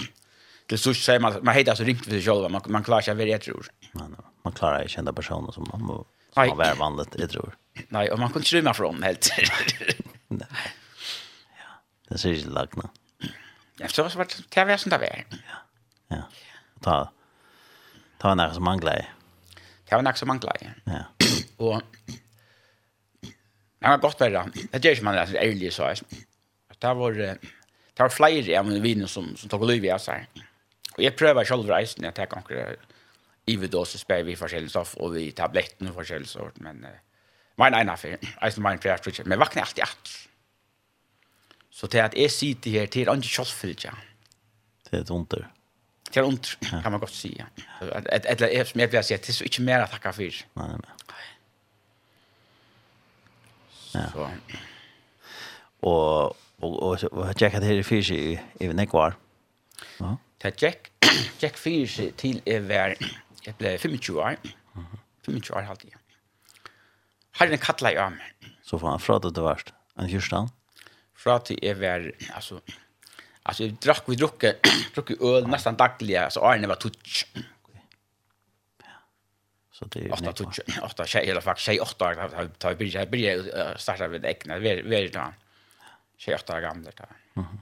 Det 0.66 0.78
så 0.78 0.94
säger 0.94 1.20
man 1.20 1.34
man 1.44 1.54
hejdar 1.54 1.76
så 1.76 1.84
ringt 1.84 2.04
för 2.04 2.12
sig 2.12 2.22
själva. 2.22 2.50
Man 2.50 2.62
man 2.68 2.84
klarar 2.84 3.02
sig 3.02 3.16
väl 3.16 3.30
jag 3.30 3.42
tror. 3.42 3.66
Man 3.94 4.16
man 4.44 4.54
klarar 4.54 4.82
ju 4.82 4.88
kända 4.88 5.14
personer 5.14 5.52
som 5.52 5.68
man 5.72 6.06
som 6.34 6.58
var 6.58 6.76
vanligt, 6.76 7.16
jag 7.18 7.30
tror. 7.30 7.56
Nej, 7.90 8.12
och 8.12 8.20
man 8.20 8.30
kunde 8.30 8.40
inte 8.40 8.56
rymma 8.56 8.74
från 8.74 9.04
helt. 9.04 9.30
Nej. 10.28 10.48
Ja. 11.58 11.82
Det 12.10 12.18
ser 12.18 12.30
ju 12.30 12.50
lagna. 12.50 12.90
Ja, 13.78 13.88
så 13.88 14.04
var 14.04 14.26
det 14.26 14.50
kan 14.50 14.68
vi 14.68 14.78
sånt 14.78 15.00
där. 15.00 15.26
Ja. 15.30 15.38
Ja. 16.08 16.24
Ta 16.82 17.12
ta 18.18 18.36
några 18.36 18.54
som 18.54 18.64
manglar. 18.64 19.14
Ta 19.90 20.02
några 20.02 20.16
som 20.16 20.28
manglar. 20.28 20.58
Ja. 20.84 21.06
Och 21.58 21.82
Det 23.80 23.88
var 23.88 23.98
gott 23.98 24.22
värre. 24.22 24.52
Det 24.72 24.86
gjør 24.86 24.96
ju 24.96 25.02
man 25.02 25.16
det 25.16 25.40
ärlig 25.40 25.74
så 25.74 25.84
här. 25.84 26.00
Det 26.80 26.94
var 26.94 27.12
det 27.14 28.04
var 28.04 28.10
flere 28.10 28.60
av 28.60 28.66
med 28.66 28.82
viner 28.82 29.08
som 29.08 29.36
som 29.36 29.50
tog 29.50 29.62
Olivia 29.62 30.00
så 30.00 30.12
här. 30.12 30.28
Och 30.98 31.04
jag 31.04 31.16
prövar 31.16 31.46
själv 31.46 31.68
reisen 31.68 32.04
jag 32.04 32.16
tar 32.16 32.26
kanske 32.26 32.76
i 33.46 33.56
vid 33.56 33.76
oss 33.76 34.06
vi 34.08 34.36
forskjellige 34.36 34.70
stoff 34.70 34.98
och 34.98 35.16
vi 35.16 35.32
tabletten 35.32 35.88
och 35.88 35.96
forskjellige 35.96 36.28
sort 36.28 36.60
men 36.60 36.86
Uh, 36.86 36.90
Mein 37.58 37.74
einer 37.74 37.98
fer, 37.98 38.18
eisen 38.42 38.64
mein 38.64 38.80
fer 38.82 38.98
fritje, 39.04 39.26
men 39.28 39.40
vakna 39.40 39.66
alt 39.66 39.78
i 39.78 39.84
at. 39.86 40.14
Så 41.72 41.88
til 41.88 42.04
at 42.04 42.16
jeg 42.18 42.32
sitter 42.32 42.72
her, 42.72 42.86
til 42.92 43.10
er 43.10 43.16
ikke 43.16 43.36
kjølsfyllt, 43.36 43.84
ja. 43.86 43.92
Det 44.90 45.00
er 45.00 45.14
ondt. 45.14 45.36
Det 46.12 46.18
er 46.20 46.28
ondt, 46.28 46.58
kan 46.70 46.92
man 46.92 47.00
godt 47.00 47.14
si, 47.16 47.32
ja. 47.40 47.46
Eller 47.82 48.48
jeg, 48.52 48.68
som 48.68 48.80
jeg 48.84 48.92
pleier 48.92 49.04
å 49.04 49.08
si, 49.08 49.16
det 49.16 49.32
er 49.32 49.38
så 49.38 49.48
ikke 49.48 49.64
mer 49.64 49.86
å 49.86 49.92
takke 49.92 50.12
for. 50.18 50.42
Nei, 50.60 50.68
nei. 50.74 50.98
Ja. 53.92 54.06
Så. 54.12 54.28
Og, 55.82 56.36
og, 56.62 56.76
og, 56.84 57.06
og 57.12 57.32
tjekk 57.36 57.58
at 57.58 57.64
det 57.64 57.72
her 57.72 57.82
er 57.82 57.88
fyrt 57.88 58.12
i, 58.16 58.36
i 58.62 58.70
Nekvar. 58.76 59.18
Ja. 60.00 60.16
Det 60.42 60.52
er 60.52 60.60
tjekk, 60.64 60.92
tjekk 61.42 61.60
fyrt 61.60 61.98
til 62.22 62.42
jeg 62.46 62.68
var, 62.70 62.96
jeg 63.46 63.58
ble 63.60 63.76
25 63.80 64.22
år. 64.22 64.38
25 65.26 65.56
år 65.58 65.68
halvtid, 65.72 65.96
ja. 65.96 66.01
Herren 67.40 67.58
kattla 67.58 67.92
i 67.92 67.98
arm. 67.98 68.20
Så 68.64 68.80
fan, 68.80 69.00
fra 69.00 69.20
det 69.20 69.34
til 69.36 69.44
verst. 69.44 69.74
en 70.00 70.10
kyrstand? 70.10 70.50
Fra 71.16 71.40
til 71.40 71.60
jeg 71.62 71.80
var, 71.80 72.12
altså, 72.34 72.60
altså, 73.46 73.64
vi 73.64 73.78
drakk, 73.86 74.08
vi 74.10 74.16
drukke, 74.16 74.56
drukke 74.96 75.18
øl 75.22 75.48
nesten 75.48 75.78
daglig, 75.78 76.18
altså, 76.18 76.42
Arne 76.42 76.68
var 76.68 76.76
tutsk. 76.82 77.28
Så 79.82 79.86
det 79.86 80.06
är 80.06 80.14
åtta 80.14 80.32
tutsch 80.34 80.60
åtta 80.84 81.06
tjej 81.06 81.30
eller 81.30 81.42
faktiskt 81.42 81.66
tjej 81.66 81.80
åtta 81.80 82.06
har 82.06 82.48
tar 82.58 82.76
börja 82.76 83.00
här 83.00 83.06
börja 83.06 83.78
starta 83.78 84.08
vid 84.08 84.26
äckna 84.26 84.60
vi 84.60 84.82
vi 84.82 85.08
då 85.08 85.34
tjej 86.18 86.36
åtta 86.36 86.62
gamla 86.62 86.92
där. 86.92 87.08
Mhm. 87.34 87.60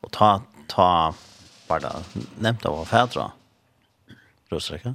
Och 0.00 0.12
ta 0.12 0.42
ta 0.66 1.14
bara 1.68 1.92
nämnt 2.38 2.66
av 2.66 2.84
färdra. 2.84 3.32
Rösträcka. 4.48 4.94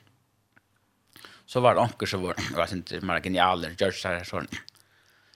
så 1.51 1.59
var 1.59 1.75
det 1.75 1.81
onker 1.81 2.05
som 2.05 2.21
var, 2.21 2.35
jag 2.51 2.57
vet 2.57 2.71
inte, 2.71 3.01
mer 3.01 3.15
är 3.15 3.21
genialer, 3.21 3.75
George 3.79 3.97
så 3.97 4.07
här 4.07 4.23
sån. 4.23 4.47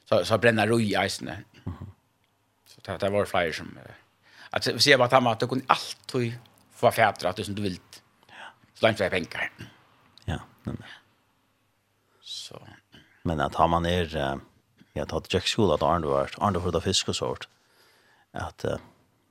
Så, 0.05 0.25
så 0.25 0.38
bränna 0.38 0.67
roi 0.67 0.84
i 0.84 1.05
isen. 1.05 1.29
Så 2.65 2.81
det, 2.81 2.98
det 2.98 3.10
var 3.10 3.25
flyer 3.25 3.51
som... 3.51 3.79
Att 4.50 4.67
vi 4.67 4.79
ser 4.79 4.98
bara 4.98 5.05
att 5.05 5.12
han 5.12 5.27
att 5.27 5.39
du 5.39 5.48
kunde 5.48 5.65
alltid 5.67 6.34
få 6.72 6.91
fjädra 6.91 7.29
att 7.29 7.36
du 7.36 7.43
som 7.43 7.55
du 7.55 7.62
vill. 7.62 7.79
Så 8.74 8.88
långt 8.88 9.00
vi 9.00 9.03
har 9.03 9.10
pengar. 9.12 9.51
Ja, 10.25 10.39
men... 10.63 10.84
Så. 12.22 12.67
Men 13.24 13.39
att 13.39 13.55
har 13.55 13.67
man 13.67 13.86
är... 13.86 14.39
Jag 14.93 15.07
tatt 15.10 15.34
Jack 15.34 15.48
School 15.48 15.74
at 15.74 15.84
Arne 15.84 16.07
var, 16.07 16.29
Arne 16.38 16.60
var 16.60 16.72
det 16.72 16.81
fisk 16.81 17.10
och 17.10 17.15
sånt. 17.15 17.48
Att, 18.31 18.65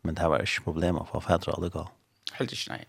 men 0.03 0.15
det 0.15 0.29
var 0.29 0.43
ikke 0.43 0.61
problem 0.65 0.97
att 0.99 1.09
få 1.09 1.21
alle 1.21 1.53
alla 1.53 1.69
gal. 1.69 1.89
Helt 2.33 2.53
inte, 2.53 2.69
nej 2.69 2.89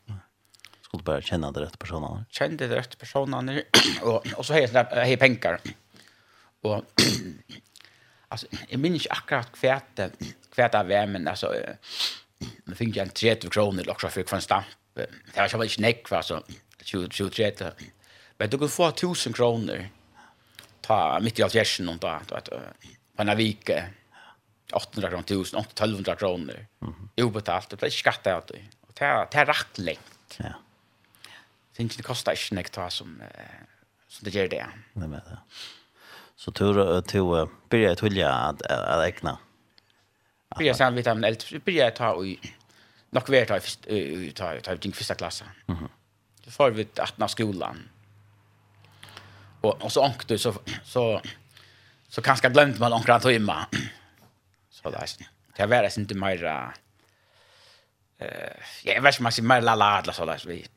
skulle 0.86 1.04
bara 1.04 1.22
känna 1.22 1.52
de 1.52 1.60
rätta 1.60 1.78
personerna. 1.78 2.26
Kände 2.30 2.68
de 2.68 2.76
rätta 2.76 2.96
personerna 2.98 3.62
och 4.02 4.28
och 4.36 4.46
så 4.46 4.54
hej 4.54 4.70
hej 4.92 5.18
pengar. 5.18 5.60
Och 6.62 6.84
alltså 8.28 8.48
jag 8.70 8.80
minns 8.80 8.96
inte 8.96 9.14
akkurat 9.14 9.52
kvärt 9.52 10.00
kvärt 10.56 10.76
av 10.76 10.86
vem 10.88 11.12
men 11.12 11.28
alltså 11.28 11.54
man 12.64 12.76
fick 12.76 12.96
ju 12.96 13.02
en 13.02 13.10
30 13.10 13.50
kronor 13.50 13.90
också 13.90 14.10
för 14.10 14.36
en 14.36 14.42
stamp. 14.42 14.66
Det 14.94 15.54
var 15.54 15.64
ju 15.64 15.70
inte 15.70 15.82
näck 15.82 16.10
va 16.10 16.24
så 16.24 16.44
20 16.82 17.10
20 17.10 17.30
30. 17.30 17.66
Men 18.38 18.50
du 18.50 18.58
kunde 18.58 18.74
få 18.74 18.88
1000 18.88 19.34
kronor 19.34 19.88
ta 20.82 21.20
mitt 21.22 21.40
i 21.40 21.44
alfjärsen 21.44 21.90
och 21.90 22.02
ta 22.02 22.22
på 23.16 23.22
en 23.22 23.38
vecka. 23.38 23.84
800 24.74 25.10
kronor, 25.10 25.24
1000, 25.24 25.60
1200 25.60 26.16
kronor. 26.16 26.66
Mm. 26.82 27.10
Obetalt, 27.18 27.70
det 27.70 27.78
blir 27.78 28.24
då. 28.24 28.56
Och 28.82 28.94
det 28.94 29.28
det 29.32 29.46
rakt 29.46 29.78
längt. 29.78 30.38
Ja. 30.38 30.54
Syns 31.76 31.98
det 31.98 32.06
kostar 32.08 32.38
ikke 32.38 32.56
nek 32.56 32.70
ta 32.72 32.90
som 32.90 33.22
som 34.08 34.26
det 34.26 34.36
gjør 34.36 34.48
det. 34.48 34.66
Nej 34.94 35.08
men. 35.08 35.22
Så 36.36 36.52
tur 36.52 37.02
till 37.02 37.48
börja 37.70 37.92
att 37.92 38.04
vilja 38.04 38.34
att 38.34 38.62
att 38.62 39.06
ägna. 39.06 39.38
Börja 40.58 40.74
sen 40.74 40.96
vita 40.96 41.14
men 41.14 41.24
helt 41.24 41.66
börja 41.66 41.92
ta 41.92 42.26
i 42.26 42.40
nok 43.10 43.30
vart 43.30 43.48
ta 43.48 43.58
i 43.88 44.32
ta 44.32 44.60
ta 44.60 44.74
i 44.74 44.92
första 44.92 45.16
klassen. 45.16 45.48
Mhm. 45.68 45.90
Så 46.44 46.52
får 46.52 46.72
vi 46.72 46.88
att 46.98 47.18
när 47.18 47.28
skolan. 47.28 47.90
Og 49.62 49.84
og 49.84 49.92
så 49.92 50.02
ankte 50.02 50.38
så 50.38 50.54
så 50.84 51.22
så 52.10 52.22
kanskje 52.22 52.50
glemt 52.50 52.80
man 52.80 52.94
ankra 52.94 53.20
timma. 53.20 53.66
Så 54.70 54.90
där. 54.90 55.08
Det 55.58 55.64
er 55.64 55.82
det 55.82 55.98
ikke 55.98 56.16
mer 56.16 56.74
eh 58.20 58.56
jag 58.86 59.02
vet 59.02 59.20
inte 59.20 59.42
mer 59.42 59.62
la 59.62 59.76
la 59.76 60.14
så 60.14 60.26
där 60.26 60.38
så 60.38 60.50
vi 60.50 60.68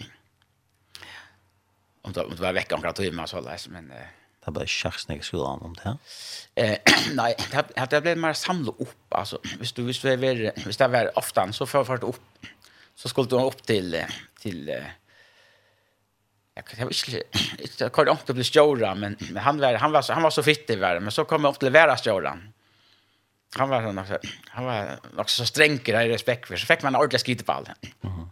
om 2.09 2.15
det, 2.17 2.25
om 2.25 2.37
det 2.37 2.43
var 2.43 2.57
vekk 2.57 2.73
omkring 2.79 2.97
timer 2.99 3.27
og 3.27 3.33
så 3.33 3.45
läs 3.45 3.69
men 3.73 3.93
eh 3.93 4.09
det 4.49 4.55
var 4.55 4.67
skulle 4.67 5.23
skolan 5.23 5.61
om 5.63 5.75
det. 5.75 5.97
Eh 6.57 6.79
nej, 7.21 7.35
det 7.53 7.91
det 7.91 8.01
blev 8.01 8.19
mer 8.19 8.33
samla 8.33 8.73
upp 8.79 9.15
alltså 9.15 9.39
visst 9.61 9.77
du 9.77 9.83
visst 9.83 10.05
vi 10.05 10.17
visst 10.67 10.79
det 10.79 10.89
var 10.89 11.11
ofta 11.19 11.53
så 11.53 11.67
för 11.67 11.85
fart 11.85 12.03
upp 12.03 12.47
så 12.95 13.09
skulle 13.09 13.29
du 13.29 13.37
upp 13.37 13.63
till 13.63 14.05
till 14.41 14.69
jag 16.55 16.65
kan 16.65 16.79
jag 16.79 16.93
inte 16.93 17.85
jag 17.85 17.93
kan 17.93 18.09
inte 18.09 18.35
bli 18.35 18.45
stora 18.45 18.95
men 18.95 19.17
men 19.31 19.43
han 19.43 19.61
var 19.61 19.75
han 19.75 19.93
var 19.93 20.03
så 20.03 20.13
han 20.13 20.23
var 20.23 20.31
så 20.31 20.43
fitt 20.43 20.71
i 20.71 20.77
världen 20.77 21.03
men 21.03 21.13
så 21.13 21.25
kom 21.25 21.45
jag 21.45 21.51
upp 21.51 21.59
till 21.59 21.73
vara 21.73 21.97
storan. 21.97 22.53
Han 23.57 23.69
var 23.69 23.83
sån 23.83 24.19
han 24.49 24.65
var 24.65 24.99
också 25.17 25.43
så 25.43 25.47
sträng 25.47 25.79
i 25.87 25.93
respekt 25.93 26.49
för 26.49 26.57
så 26.57 26.67
fick 26.67 26.83
man 26.83 26.97
ordentligt 26.97 27.27
skit 27.27 27.47
på 27.47 27.53
allt. 27.53 27.69
Mhm 28.01 28.31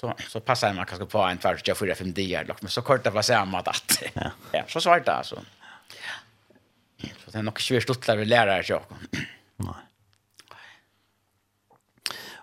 så 0.00 0.14
så 0.28 0.40
passar 0.40 0.74
man 0.74 0.86
kanske 0.86 1.06
på 1.06 1.18
en 1.18 1.38
tvärs 1.38 1.62
jag 1.64 1.76
fyra 1.78 1.94
fem 1.94 2.12
dagar 2.12 2.44
dock 2.44 2.62
men 2.62 2.70
så 2.70 2.82
kort 2.82 3.04
det 3.04 3.10
var 3.10 3.22
samma 3.22 3.58
att 3.58 4.02
ja. 4.14 4.30
ja 4.52 4.64
så 4.68 4.80
svårt 4.80 5.04
det 5.04 5.12
alltså. 5.12 5.44
Ja. 6.96 7.08
så 7.24 7.30
det 7.30 7.38
är 7.38 7.42
nog 7.42 7.60
svårt 7.60 7.90
att 7.90 8.06
lära 8.06 8.24
lärare 8.24 8.64
jag. 8.68 8.82
Nej. 9.56 9.74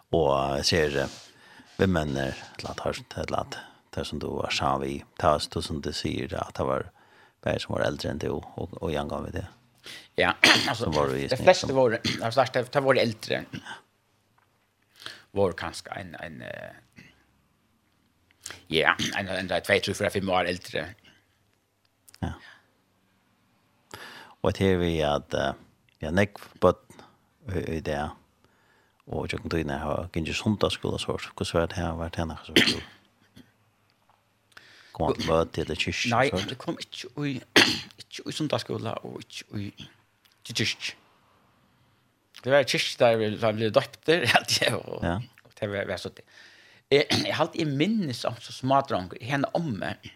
Och 0.09 0.65
ser 0.65 1.07
vem 1.77 1.91
men 1.91 2.17
eller 2.17 2.35
att 2.63 2.79
har 2.79 2.95
det 3.15 3.29
lat 3.29 3.57
det 3.89 4.05
som 4.05 4.19
du 4.19 4.27
var 4.27 4.49
sa 4.49 4.77
vi 4.77 5.05
tas 5.17 5.47
du 5.47 5.61
som 5.61 5.81
du 5.81 5.93
säger 5.93 6.35
att 6.35 6.53
det 6.53 6.63
var 6.63 6.91
bär 7.41 7.59
som 7.59 7.75
var 7.75 7.81
äldre 7.81 8.09
än 8.09 8.17
du 8.17 8.29
och 8.29 8.83
och 8.83 8.91
jag 8.91 9.09
gav 9.09 9.25
vi 9.25 9.31
det? 9.31 9.47
Ja 10.15 10.33
alltså 10.67 10.89
var 10.89 11.07
det 11.07 11.27
de 11.27 11.37
flesta 11.37 11.73
var 11.73 11.99
alltså 12.23 12.45
det 12.71 12.79
var 12.79 12.95
äldre. 12.95 13.43
Var 15.31 15.51
kanske 15.51 15.89
en 15.89 16.15
en 16.15 16.43
Ja, 18.73 18.95
en 19.17 19.27
en 19.27 19.39
enda 19.43 19.59
tvei, 19.63 19.79
tre, 19.83 19.93
fyra, 19.97 20.11
fem 20.13 20.29
år 20.29 20.51
eldre. 20.51 20.85
Ja. 22.21 22.33
Og 24.41 24.53
det 24.57 24.71
er 24.73 24.77
vi 24.81 24.93
at 25.05 25.33
vi 25.97 26.05
har 26.05 26.13
nekk 26.13 26.39
bøtt 26.61 26.83
i 27.55 27.79
det, 27.83 27.99
og 29.07 29.31
jeg 29.31 29.41
kan 29.41 29.51
tøyne 29.53 29.79
har 29.81 30.09
gynne 30.13 30.35
sundagsskola 30.35 30.99
sår, 30.99 31.31
hvordan 31.33 31.53
var 31.53 31.67
det 31.71 31.79
her, 31.79 31.95
vært 31.97 32.19
henne 32.19 32.37
så? 32.45 32.55
her, 32.57 32.85
Kom 34.97 35.11
han 35.11 35.19
til 35.19 35.29
bøtt 35.29 35.53
til 35.53 35.75
kyrk? 35.77 36.05
Nei, 36.11 36.25
det 36.49 36.57
kom 36.61 36.77
ikke 36.81 37.11
i, 37.29 37.35
ikke 38.01 38.25
i 38.27 38.35
sundagsskola, 38.35 38.97
og 39.05 39.21
ikke 39.23 39.61
i 39.61 39.69
til 40.47 40.59
kyrk. 40.63 40.89
Det 42.43 42.53
var 42.53 42.67
kyrk 42.69 42.93
der 42.99 43.17
vi 43.21 43.31
ble 43.37 43.71
døpter, 43.73 44.25
ja, 44.31 44.43
det 44.49 44.73
var, 44.73 45.23
det 45.61 45.87
var 45.89 46.01
så 46.01 46.13
det. 46.13 46.26
Jeg, 46.91 47.07
jeg 47.27 47.35
har 47.35 47.45
alltid 47.45 47.65
minnes 47.77 48.25
om 48.25 48.37
så 48.41 48.53
smadranker, 48.55 49.23
henne 49.23 49.49
om 49.53 49.83
eh 49.83 50.13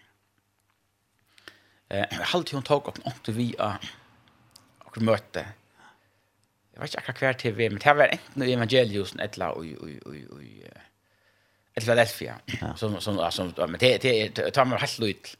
Jeg 1.90 2.06
har 2.10 2.36
alltid 2.36 2.54
hun 2.56 2.64
tog 2.64 2.88
opp 2.88 2.98
noen 3.02 3.18
til 3.24 3.34
vi 3.36 3.54
a 3.60 3.74
akkurat 4.80 5.04
møte. 5.04 5.42
Jeg 6.72 6.80
vet 6.80 6.94
ikke 6.94 7.02
akkurat 7.02 7.20
hver 7.20 7.32
til 7.32 7.56
vi, 7.56 7.68
men 7.68 7.78
det 7.78 7.96
var 7.96 8.08
enten 8.12 8.42
i 8.42 8.52
evangeliosen 8.52 9.20
eller 9.20 9.60
i, 9.62 9.74
i, 9.74 9.98
i, 10.08 10.22
i, 10.40 10.62
i 11.76 11.80
Philadelphia. 11.80 12.38
Ja. 12.60 12.74
Som, 12.76 13.00
som, 13.00 13.20
som, 13.30 13.52
men 13.58 13.80
det, 13.80 14.02
det, 14.02 14.52
tar 14.54 14.64
meg 14.64 14.80
helt 14.80 14.98
lyd. 14.98 15.34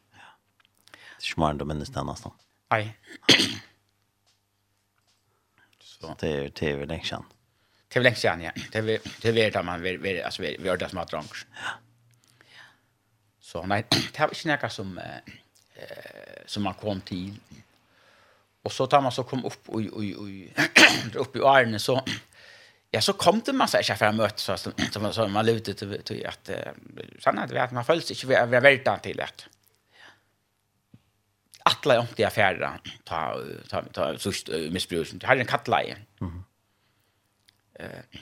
Det 0.93 1.25
er 1.25 1.31
ikke 1.31 1.41
mer 1.41 1.65
minnes 1.65 1.93
det 1.95 2.05
nesten. 2.05 2.37
Nei. 2.73 2.85
Så. 5.81 6.13
Det 6.21 6.29
er, 6.29 6.49
det 6.51 6.69
er 6.69 6.81
vel 6.83 6.93
ikke 6.99 7.15
kjent. 7.15 7.37
Det 7.93 7.99
var 7.99 8.05
länge 8.05 8.17
sedan, 8.17 8.43
ja. 8.43 8.51
Det 8.73 8.81
var 8.81 8.99
det 9.21 9.51
där 9.51 9.63
man 9.63 9.83
vill 9.83 9.99
vi 9.99 10.23
alltså 10.23 10.43
vi 10.43 10.57
vi 10.61 10.89
som 10.89 10.99
att 10.99 11.11
drunk. 11.11 11.31
Ja. 11.55 11.71
Så 13.41 13.67
nej, 13.67 13.85
det 13.91 14.19
var 14.19 14.29
inte 14.29 14.57
något 14.63 14.73
som 14.73 14.99
eh 14.99 15.05
som 16.47 16.63
man 16.63 16.75
kom 16.75 17.01
till. 17.01 17.35
Och 18.63 18.73
så 18.73 18.87
tar 18.87 19.01
man 19.01 19.13
så 19.13 19.25
kom 19.25 19.45
upp 19.45 19.69
och 19.69 19.81
och 19.81 20.05
och 21.15 21.27
upp 21.27 21.37
i 21.37 21.41
Arne 21.43 21.79
så 21.79 22.03
ja 22.91 23.01
så 23.01 23.13
kom 23.13 23.41
det 23.45 23.53
massa 23.53 23.83
chefer 23.83 24.07
att 24.07 24.15
möta 24.15 24.57
så 24.57 24.73
som 24.93 25.13
så 25.13 25.29
man 25.29 25.47
lutade 25.47 25.79
till 25.79 26.03
till 26.03 26.27
att 26.27 26.51
sanna 27.19 27.47
det 27.47 27.63
att 27.63 27.73
man 27.73 27.85
följs 27.85 28.11
inte 28.11 28.27
vi 28.27 28.35
är 28.35 28.61
vältan 28.61 29.01
till 29.01 29.17
det. 29.17 29.47
Attla 31.65 32.01
om 32.01 32.07
det 32.17 32.25
affärer 32.25 32.81
ta 33.05 33.41
ta 33.69 33.83
ta 33.83 34.19
så 34.19 34.33
missbruk. 34.71 35.09
Det 35.13 35.27
hade 35.27 35.41
en 35.41 35.47
kattleje. 35.47 35.97
Mhm 36.19 36.45
eh 37.75 38.21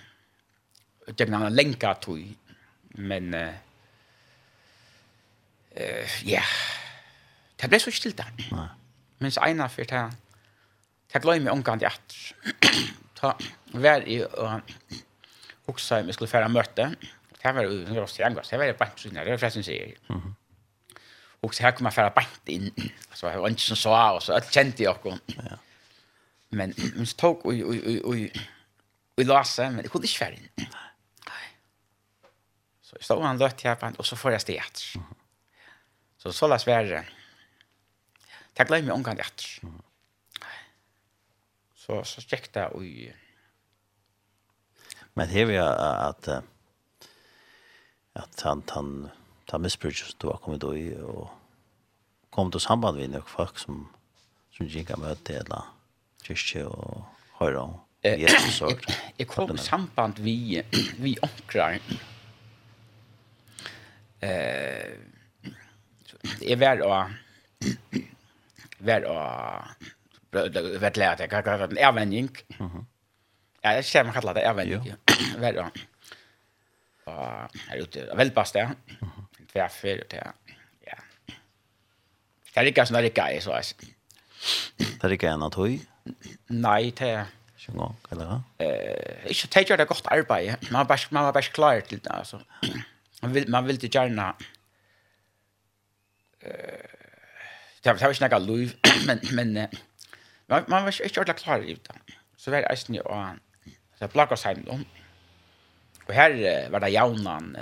jag 1.17 1.29
kan 1.29 1.55
länka 1.55 1.95
till 1.95 2.35
men 2.89 3.35
eh 3.35 3.55
ja 6.25 6.43
det 7.57 7.69
blev 7.69 7.79
så 7.79 7.91
stilt 7.91 8.17
där. 8.17 8.33
Nej. 8.51 8.69
Men 9.19 9.33
så 9.33 9.45
ena 9.47 9.69
för 9.69 9.85
det 9.85 10.13
det 11.13 11.19
glömmer 11.19 11.47
jag 11.47 11.55
omkant 11.55 11.83
i 11.83 11.85
att 11.85 12.15
ta 13.15 13.39
väl 13.65 14.03
i 14.09 14.25
och 14.25 14.61
också 15.65 16.03
vi 16.03 16.13
skulle 16.13 16.29
färra 16.29 16.49
möte. 16.49 16.95
Det 17.43 17.53
var 17.53 17.63
ju 17.63 17.87
en 17.87 17.97
rost 17.97 18.19
jag 18.19 18.33
Det 18.51 18.59
var 18.59 18.73
bara 18.73 18.91
så 18.97 19.09
när 19.09 19.25
det 19.25 19.31
var 19.31 19.39
förresten 19.39 19.65
säger. 19.65 19.95
Och 21.41 21.55
så 21.55 21.63
här 21.63 21.73
kommer 21.73 21.91
färra 21.91 22.11
bant 22.11 22.49
in. 22.49 22.71
Så 23.13 23.27
jag 23.27 23.41
var 23.41 23.49
inte 23.49 23.61
så 23.61 23.77
så 23.77 24.15
och 24.15 24.23
så 24.23 24.41
kände 24.51 24.83
jag 24.83 24.97
också. 24.97 25.19
Ja. 25.27 25.59
Men 26.49 26.75
men 26.95 27.07
så 27.07 27.17
tog 27.17 27.47
och 27.47 27.53
och 27.53 28.05
och 28.05 28.17
vi 29.21 29.25
låste, 29.25 29.71
men 29.71 29.83
det 29.83 29.89
kunde 29.89 30.09
inte 30.09 30.25
vara 30.25 30.35
inne. 30.35 30.69
Så 32.81 32.97
jag 32.97 33.05
stod 33.05 33.23
han 33.23 33.39
lött 33.39 33.63
här 33.63 33.75
på 33.75 33.93
och 33.99 34.07
så 34.07 34.17
får 34.17 34.33
jag 34.33 34.41
steg 34.41 34.57
efter. 34.57 34.83
Så 36.17 36.33
så 36.33 36.49
lades 36.49 36.67
värre. 36.67 37.09
Jag 38.55 38.67
glömde 38.67 38.87
mig 38.87 38.95
omgående 38.95 39.23
efter. 39.23 39.45
Så, 41.75 42.05
så 42.05 42.21
gick 42.21 42.53
det 42.53 42.67
och... 42.67 42.83
Men 45.15 45.29
det 45.29 45.41
är 45.41 45.47
ju 45.47 45.59
at 45.59 46.29
at 48.13 48.41
han 48.41 48.63
han 48.69 49.11
ta 49.47 49.59
missbruk 49.59 50.15
du 50.19 50.27
har 50.27 50.37
kommit 50.37 50.61
då 50.61 50.77
i 50.77 50.97
och 51.01 51.29
kom 52.31 52.51
till 52.51 52.61
samband 52.61 52.99
med 52.99 53.11
några 53.11 53.27
folk 53.27 53.59
som 53.59 53.89
som 54.51 54.67
gick 54.67 54.97
med 54.97 55.17
det 55.23 55.35
eller 55.35 55.63
kyrkje 56.23 56.65
och 56.65 57.05
höra 57.39 57.63
och 57.63 57.90
Jesus 58.03 58.61
ord. 58.65 58.87
Jeg 59.19 59.29
kom 59.29 59.55
i 59.55 59.59
samband 59.61 60.23
vi, 60.25 60.63
vi 61.05 61.17
omkrar. 61.23 61.77
Eh, 64.21 64.97
jeg 66.41 66.61
var 66.61 66.81
å 66.85 66.95
var 68.89 69.07
å 69.09 69.19
vet 70.31 71.01
lært 71.01 71.25
jeg 71.25 71.33
kallar 71.33 71.69
det 71.69 71.81
ervenning. 71.85 72.31
Ja, 73.61 73.77
jeg 73.77 73.85
ser 73.85 74.09
meg 74.09 74.17
kallar 74.17 74.39
det 74.39 74.47
ervenning. 74.49 74.95
Var 75.43 75.61
og 75.61 75.87
og 77.11 77.57
er 77.73 77.81
ute 77.83 78.05
av 78.13 78.21
velpast 78.21 78.55
der. 78.55 78.75
Tverfer 79.51 80.05
og 80.05 80.11
til. 80.13 80.55
Ja. 80.87 80.99
Det 82.51 82.61
er 82.61 82.71
ikke 82.71 82.85
som 82.87 82.99
det 82.99 83.03
er 83.03 83.11
ikke, 83.11 83.43
så 83.43 83.57
jeg. 83.57 83.97
Det 84.79 85.05
är 85.05 85.13
ikke 85.13 85.29
en 85.29 85.43
av 85.43 85.51
tog? 85.51 85.81
Nei, 86.49 86.91
det 86.91 87.09
er 87.09 87.27
en 87.71 87.79
gång 87.79 87.97
eller? 88.11 88.41
Eh, 88.59 89.31
inte 89.31 89.49
det 89.55 89.65
gjør 89.69 89.81
det 89.81 89.89
gott 89.89 90.07
arbete. 90.07 90.57
Man 90.71 90.81
var 90.81 90.89
bare, 90.93 91.09
man 91.11 91.25
var 91.25 91.33
bara 91.33 91.43
klar 91.43 91.81
till 91.81 91.99
det, 91.99 92.11
alltså. 92.11 92.41
Man, 93.23 93.33
vill 93.33 93.49
man 93.49 93.67
vill 93.67 93.77
ville 93.77 93.99
gärna. 93.99 94.35
Eh, 96.41 96.87
det 97.83 97.95
var 98.03 98.13
ikke 98.13 98.29
noe 98.29 98.41
liv, 98.45 98.75
men, 99.07 99.21
men 99.33 99.53
man, 100.47 100.65
man 100.69 100.85
var 100.85 101.03
inte 101.03 101.21
ordentligt 101.21 101.45
klar 101.45 101.63
i 101.63 101.75
det. 101.75 102.17
Så 102.37 102.51
var 102.51 102.63
det 102.63 102.95
ju 102.95 103.01
och 103.01 103.37
så 103.99 104.09
plakket 104.09 104.39
sig 104.39 104.57
hjemme 104.57 104.85
Och 106.07 106.15
här 106.15 106.31
her 106.31 106.71
var 106.71 106.81
det 106.81 106.89
jaunan 106.89 107.57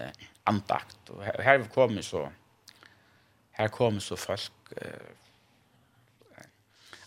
antakt 0.45 1.11
och 1.11 1.25
här 1.25 1.43
her 1.43 1.65
kom 1.75 2.03
så, 2.03 2.31
här 3.53 3.69
kom 3.69 4.01
så 4.01 4.17
folk, 4.17 4.53
eh, 4.77 4.85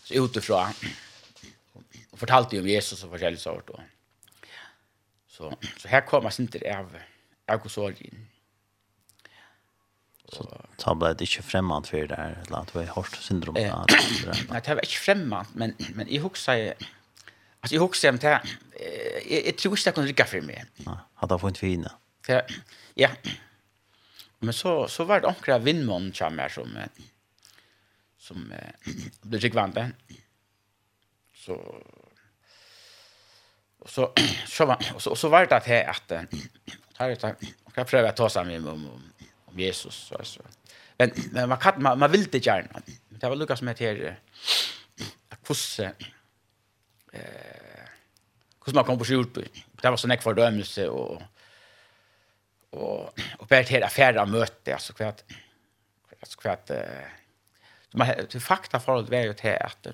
utifrån 0.10 0.74
och 2.12 2.20
fortalte 2.20 2.60
om 2.60 2.68
Jesus 2.68 3.04
och 3.04 3.10
forskjellige 3.10 3.42
sort 3.42 3.70
och 3.70 3.80
så 5.28 5.54
så 5.78 5.88
här 5.88 6.02
kommer 6.02 6.30
sin 6.30 6.48
till 6.48 6.68
av 6.68 6.98
alkoholsorgen. 7.46 8.28
Så 10.32 10.46
ta 10.80 10.94
ble 10.96 11.12
det 11.18 11.28
ikke 11.28 11.44
fremmant 11.44 11.90
for 11.92 12.08
det 12.08 12.18
her, 12.18 12.38
eller 12.46 12.62
at 12.62 12.72
det 12.72 12.78
var 12.78 12.92
hårst 12.96 13.18
syndrom? 13.26 13.58
Eh, 13.60 13.72
nei, 14.48 14.60
det 14.64 14.76
var 14.78 14.86
ikke 14.86 15.02
främmande, 15.04 15.52
men, 15.60 15.74
men 15.96 16.08
jeg 16.08 16.24
husker, 16.24 16.76
altså 17.60 17.76
jeg 17.76 17.84
husker 17.84 18.14
om 18.14 18.20
det, 18.22 18.36
jeg, 18.80 19.42
jeg 19.46 19.56
tror 19.60 19.76
ikke 19.76 19.90
det 19.90 19.96
kunne 19.98 20.12
lykke 20.12 20.28
for 20.32 20.48
meg. 20.48 20.70
Nei, 20.86 20.98
hadde 21.20 21.36
jeg 21.36 21.44
funnet 21.44 21.64
fine? 21.64 21.94
Ja, 22.30 22.40
ja. 22.96 23.12
Men 24.40 24.56
så, 24.56 24.88
så 24.88 25.04
var 25.10 25.20
det 25.20 25.30
omkring 25.34 25.66
vindmån 25.66 26.14
som 26.16 26.40
jeg 26.40 26.56
som, 26.56 26.80
som 28.18 28.48
ble 29.28 29.42
rikvandet. 29.44 30.16
Så, 31.44 31.58
Och 33.82 33.90
så 33.90 34.14
så 34.48 34.66
var 34.66 34.78
och 34.96 35.02
så, 35.02 35.10
och 35.10 35.18
så 35.18 35.30
var 35.30 35.46
det 35.46 35.56
att 35.56 35.66
här 35.66 35.90
att 35.90 36.12
här 36.98 37.10
vet 37.10 37.24
jag 37.24 37.88
kan 37.90 38.06
att 38.06 38.16
ta 38.16 38.30
sig 38.30 38.58
om, 38.58 38.68
om 38.68 39.12
om 39.46 39.60
Jesus 39.60 39.96
så 39.96 40.24
så. 40.24 40.42
Men 40.98 41.12
men 41.32 41.50
man 41.50 41.58
kan 41.58 41.84
man, 41.84 42.00
man 42.00 42.12
vill 42.12 42.28
det 42.32 42.46
gärna. 42.46 42.82
Det 43.10 43.30
var 43.30 43.36
Lukas 43.36 43.62
med 43.62 43.80
här 43.80 44.20
att 45.30 45.44
kusse 45.48 45.94
eh 47.14 47.22
hur 48.66 48.74
man 48.74 48.84
kom 48.84 48.98
på 48.98 49.06
skjort. 49.06 49.38
Det 49.82 49.90
var 49.90 49.98
så 49.98 50.08
näck 50.08 50.22
för 50.22 50.34
dömelse 50.34 50.88
och 50.88 51.22
och 52.70 53.20
och 53.38 53.50
på 53.50 53.56
hela 53.56 53.86
affärer 53.86 54.26
möte 54.26 54.74
alltså 54.74 54.94
kvart 54.94 55.22
alltså 56.20 56.40
kvart 56.40 56.70
eh 56.70 57.08
man 57.94 58.08
till 58.30 58.42
fakta 58.42 58.80
för 58.80 58.96
att 58.96 59.12
är 59.12 59.24
ju 59.24 59.34
till 59.34 59.58
att 59.60 59.88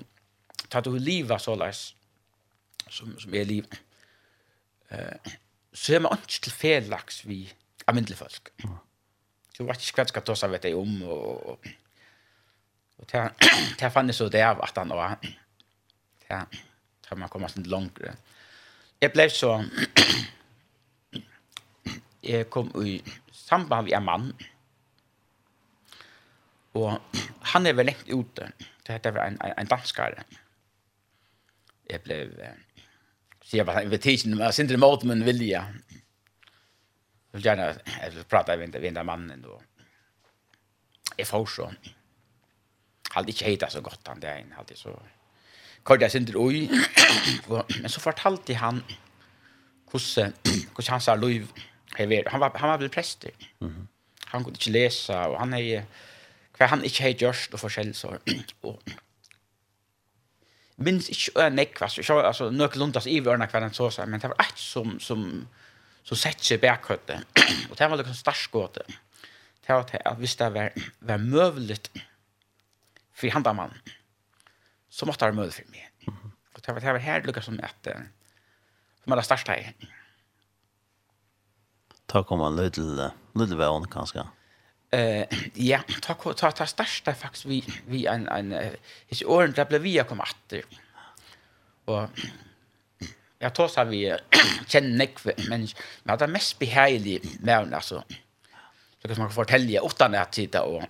ta 0.68 0.80
du 0.80 0.98
liva 0.98 1.38
så 1.38 1.54
läs 1.54 1.94
som, 2.94 3.14
som 3.20 3.34
er 3.34 3.48
livet. 3.48 3.80
Uh, 4.92 5.32
så 5.72 5.94
er 5.94 6.04
man 6.04 6.16
ikke 6.18 6.46
til 6.46 6.54
felaks 6.54 7.22
vi 7.28 7.42
almindelige 7.86 8.18
folk. 8.18 8.52
Så 9.56 9.66
vet 9.66 9.82
ikke 9.82 9.98
hva 9.98 10.04
jeg 10.06 10.12
skal 10.12 10.24
ta 10.26 10.36
seg 10.38 10.52
vet 10.52 10.66
jeg 10.68 10.78
om, 10.78 10.94
og, 11.02 11.52
og, 11.52 11.68
og 12.98 13.08
til 13.10 13.90
fann 13.94 14.10
det 14.10 14.16
så 14.16 14.28
det 14.32 14.44
av 14.46 14.60
at 14.64 14.76
han 14.78 14.94
var, 14.94 15.16
til, 16.24 16.60
til 17.06 17.20
man 17.20 17.32
kommer 17.32 17.50
sånn 17.52 17.66
langere. 17.70 18.14
Jeg 19.02 19.14
ble 19.14 19.28
så, 19.30 19.56
jeg 22.30 22.48
kom 22.54 22.70
i 22.82 22.98
samband 23.34 23.88
med 23.88 23.96
en 23.98 24.06
mann, 24.06 24.30
og 26.78 27.18
han 27.52 27.66
er 27.66 27.74
vel 27.74 27.88
lengt 27.90 28.10
ute, 28.12 28.52
det 28.86 28.94
heter 28.94 29.18
en, 29.24 29.38
en, 29.42 29.54
en 29.58 29.70
danskare. 29.70 30.22
Jeg 31.88 32.04
ble, 32.04 32.22
uh, 32.36 32.67
sier 33.48 33.64
bare, 33.64 33.80
jeg 33.80 33.88
bara 33.88 33.88
invitation 33.88 34.36
men 34.36 34.52
synes 34.52 34.72
det 34.72 34.80
mot 34.80 35.04
men 35.04 35.24
vilja. 35.24 35.64
gjerne, 37.32 37.68
jeg 38.02 38.14
vil 38.14 38.24
prate 38.24 38.56
med 38.56 38.68
inte 38.68 38.80
vinda 38.80 39.02
mannen 39.02 39.44
og 39.44 39.62
jeg 41.18 41.26
får 41.26 41.46
så. 41.46 41.70
Hade 43.10 43.32
ikke 43.32 43.44
heta 43.44 43.70
så 43.70 43.80
godt, 43.80 44.00
han 44.06 44.20
det 44.20 44.28
där 44.28 44.38
inne 44.38 44.54
hade 44.54 44.76
så. 44.76 45.00
Kort 45.82 46.00
jeg 46.00 46.02
jag 46.02 46.10
synd 46.10 46.36
og, 46.36 47.64
Men 47.80 47.88
så 47.88 48.00
fortalte 48.00 48.54
han 48.54 48.82
hvordan, 49.90 50.32
hvordan 50.74 50.90
han 50.90 51.00
sa 51.00 51.14
Louis 51.14 51.48
han 51.96 52.40
var 52.40 52.52
han 52.56 52.68
var 52.68 52.76
väl 52.76 52.88
präst. 52.88 53.24
Mhm. 53.60 53.88
Han 54.24 54.44
kunde 54.44 54.56
inte 54.56 54.70
läsa 54.70 55.28
och 55.28 55.38
han 55.38 55.54
är 55.54 55.84
kvar 56.52 56.66
han 56.66 56.84
inte 56.84 57.02
hade 57.02 57.24
gjort 57.24 57.48
och 57.52 57.60
forskjell 57.60 57.94
så 57.94 58.18
och 58.60 58.82
minns 60.78 61.08
inte 61.08 61.42
en 61.42 61.56
neck 61.56 61.80
vad 61.80 61.92
så 61.92 62.20
alltså 62.20 62.50
nökelundas 62.50 63.06
i 63.06 63.20
vörna 63.20 63.46
kvällen 63.46 63.72
så 63.72 63.90
så 63.90 64.06
men 64.06 64.20
det 64.20 64.28
var 64.28 64.40
ett 64.40 64.58
som 64.58 65.00
som 65.00 65.48
så 66.02 66.16
sett 66.16 66.40
sig 66.40 66.58
bäkhötte 66.58 67.20
och 67.70 67.76
det 67.76 67.88
var 67.88 67.96
liksom 67.96 68.14
starskåte 68.14 68.82
det 69.66 69.72
var 69.72 69.86
det 69.92 69.98
att 70.04 70.18
visst 70.18 70.38
det 70.38 70.50
var 70.50 70.72
var 70.98 71.18
mövligt 71.18 71.90
för 73.14 73.30
handa 73.30 73.52
man 73.52 73.74
så 74.88 75.06
måste 75.06 75.26
det 75.26 75.32
mövligt 75.32 75.54
för 75.54 75.64
mig 75.70 75.90
och 76.54 76.60
det 76.66 76.72
var 76.72 76.80
det 76.80 76.92
var 76.92 76.98
här 76.98 77.22
lucka 77.22 77.42
som 77.42 77.58
ett 77.58 77.88
som 79.08 79.12
alla 79.12 79.22
starsta 79.22 79.58
i. 79.58 79.74
Ta 82.06 82.24
kommer 82.24 82.46
en 82.46 82.56
liten 82.56 83.10
liten 83.34 83.58
vän 83.58 83.86
kanske. 83.90 84.26
Eh 84.90 85.24
ja, 85.54 85.80
ta 86.00 86.14
ta 86.14 86.50
ta 86.50 86.66
största 86.66 87.14
faktiskt 87.14 87.44
vi 87.44 87.64
vi 87.86 88.06
en 88.06 88.28
en 88.28 88.76
his 89.08 89.22
åren 89.22 89.52
där 89.52 89.64
blev 89.64 89.82
vi 89.82 90.04
kom 90.08 90.20
åter. 90.20 90.62
Och 91.84 92.08
jag 93.38 93.54
tror 93.54 93.68
så 93.68 93.84
vi 93.84 94.16
känner 94.66 94.88
nek 94.88 95.24
men 95.48 95.68
men 96.02 96.18
det 96.18 96.26
mest 96.26 96.58
behärlig 96.58 97.20
men 97.40 97.74
alltså 97.74 98.04
så 99.02 99.08
kan 99.08 99.18
man 99.18 99.30
fortälja 99.30 99.82
åtta 99.82 100.06
att 100.06 100.32
titta 100.32 100.62
och 100.62 100.82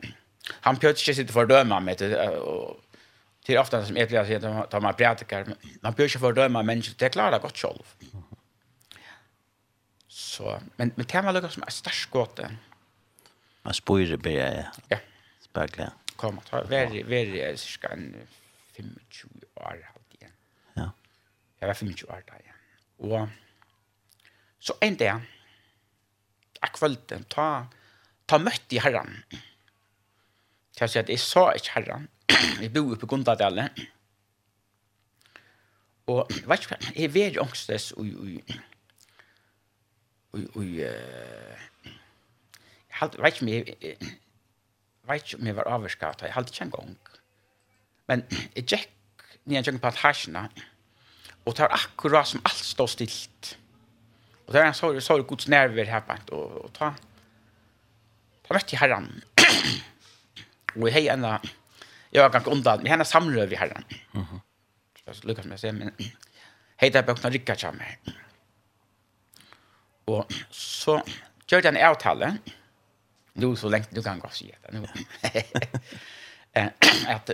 han 0.50 0.76
plötsligt 0.76 1.16
sitter 1.16 1.32
fördöma 1.32 1.80
med 1.80 2.02
och 2.38 2.80
till 3.44 3.58
ofta 3.58 3.84
som 3.84 3.96
jag 3.96 4.10
läser 4.10 4.74
att 4.74 4.82
man 4.82 4.94
predikar 4.94 5.46
man 5.80 5.92
bör 5.92 6.04
inte 6.04 6.18
fördöma 6.18 6.62
människor 6.62 6.94
det 6.98 7.08
klarar 7.08 7.38
gott 7.38 7.58
själv. 7.58 7.86
Så 10.08 10.60
men 10.76 10.92
men 10.94 11.04
kan 11.06 11.24
man 11.24 11.34
lucka 11.34 11.48
som 11.48 11.62
är 11.62 11.70
starkt. 11.70 12.38
Mm 12.38 12.56
Man 13.68 13.74
spår 13.74 13.98
det 13.98 14.16
börjar 14.16 14.70
ja. 14.88 14.98
Spegla. 15.40 15.92
Kom 16.16 16.38
att 16.38 16.48
ha 16.48 16.62
väldigt 16.62 17.06
väldigt 17.06 17.60
cirka 17.60 17.88
25 19.08 19.40
år 19.54 19.62
halt 19.64 20.14
igen. 20.14 20.32
Ja. 20.74 20.92
Jag 21.58 21.66
var 21.66 21.74
25 21.74 22.08
år 22.08 22.22
där. 22.26 22.54
Och 22.96 23.28
så 24.58 24.74
en 24.80 24.96
dag 24.96 25.20
akvalten 26.60 27.24
ta 27.24 27.66
ta 28.26 28.38
møtt 28.38 28.72
i 28.72 28.80
herran. 28.80 29.12
Jeg 30.80 30.88
sier 30.88 31.04
at 31.04 31.12
jeg 31.12 31.20
sa 31.20 31.52
ikke 31.52 31.74
herran. 31.76 32.08
Jeg 32.62 32.72
bor 32.72 32.94
oppe 32.94 33.04
i 33.04 33.10
Gundadalen. 33.10 33.68
Og 36.06 36.26
jeg 36.30 36.48
vet 36.48 36.64
ikke, 36.64 36.78
jeg 36.94 37.04
er 37.04 37.12
veldig 37.12 37.40
ångstes 37.40 37.92
og 37.92 38.06
og 40.32 40.56
og 40.56 40.64
halt 43.00 43.18
vet 43.18 43.40
veit 43.42 43.74
vet 45.08 45.38
meg 45.42 45.56
var 45.56 45.70
avskat 45.74 46.22
jag 46.22 46.34
halt 46.36 46.52
kan 46.54 46.70
gång 46.70 46.96
men 48.06 48.24
jag 48.54 48.64
gick 48.64 48.88
ner 49.44 49.62
jag 49.66 49.80
på 49.80 49.92
hashna 49.96 50.48
och 51.44 51.56
tar 51.56 51.68
akkurat 51.68 52.28
som 52.28 52.40
allt 52.44 52.64
står 52.64 52.86
stilt 52.86 53.58
och 54.46 54.52
där 54.52 54.72
så 54.72 55.00
så 55.00 55.22
Guds 55.22 55.48
nerver 55.48 55.84
här 55.84 56.00
på 56.00 56.34
och, 56.34 56.64
och 56.64 56.72
ta 56.72 56.94
ta 58.48 58.54
vet 58.54 58.72
jag 58.72 58.80
herran. 58.80 59.20
Och 60.74 60.88
hej 60.90 61.08
enda 61.08 61.40
jag 62.10 62.22
var 62.22 62.30
ganske 62.30 62.50
undan 62.50 62.78
men 62.78 62.86
henne 62.86 63.04
samrör 63.04 63.46
vi 63.46 63.56
herran. 63.56 63.84
Mhm. 64.12 64.24
Mm 64.24 64.40
så 65.12 65.26
lukas 65.26 65.44
med 65.44 65.60
sig 65.60 65.72
men 65.72 65.92
hej 66.76 66.90
där 66.90 67.02
bokna 67.02 67.30
rikka 67.30 67.56
chamme 67.56 67.96
och 70.04 70.32
så 70.50 71.02
gjorde 71.48 71.68
jag 71.68 71.76
en 71.76 71.90
avtale 71.90 72.36
nu 73.38 73.56
så 73.56 73.68
länge 73.68 73.84
du 73.90 74.02
kan 74.02 74.18
gå 74.18 74.28
se 74.28 74.54
det 74.62 74.72
nu. 74.72 74.86
Eh 76.52 76.68
att 77.14 77.30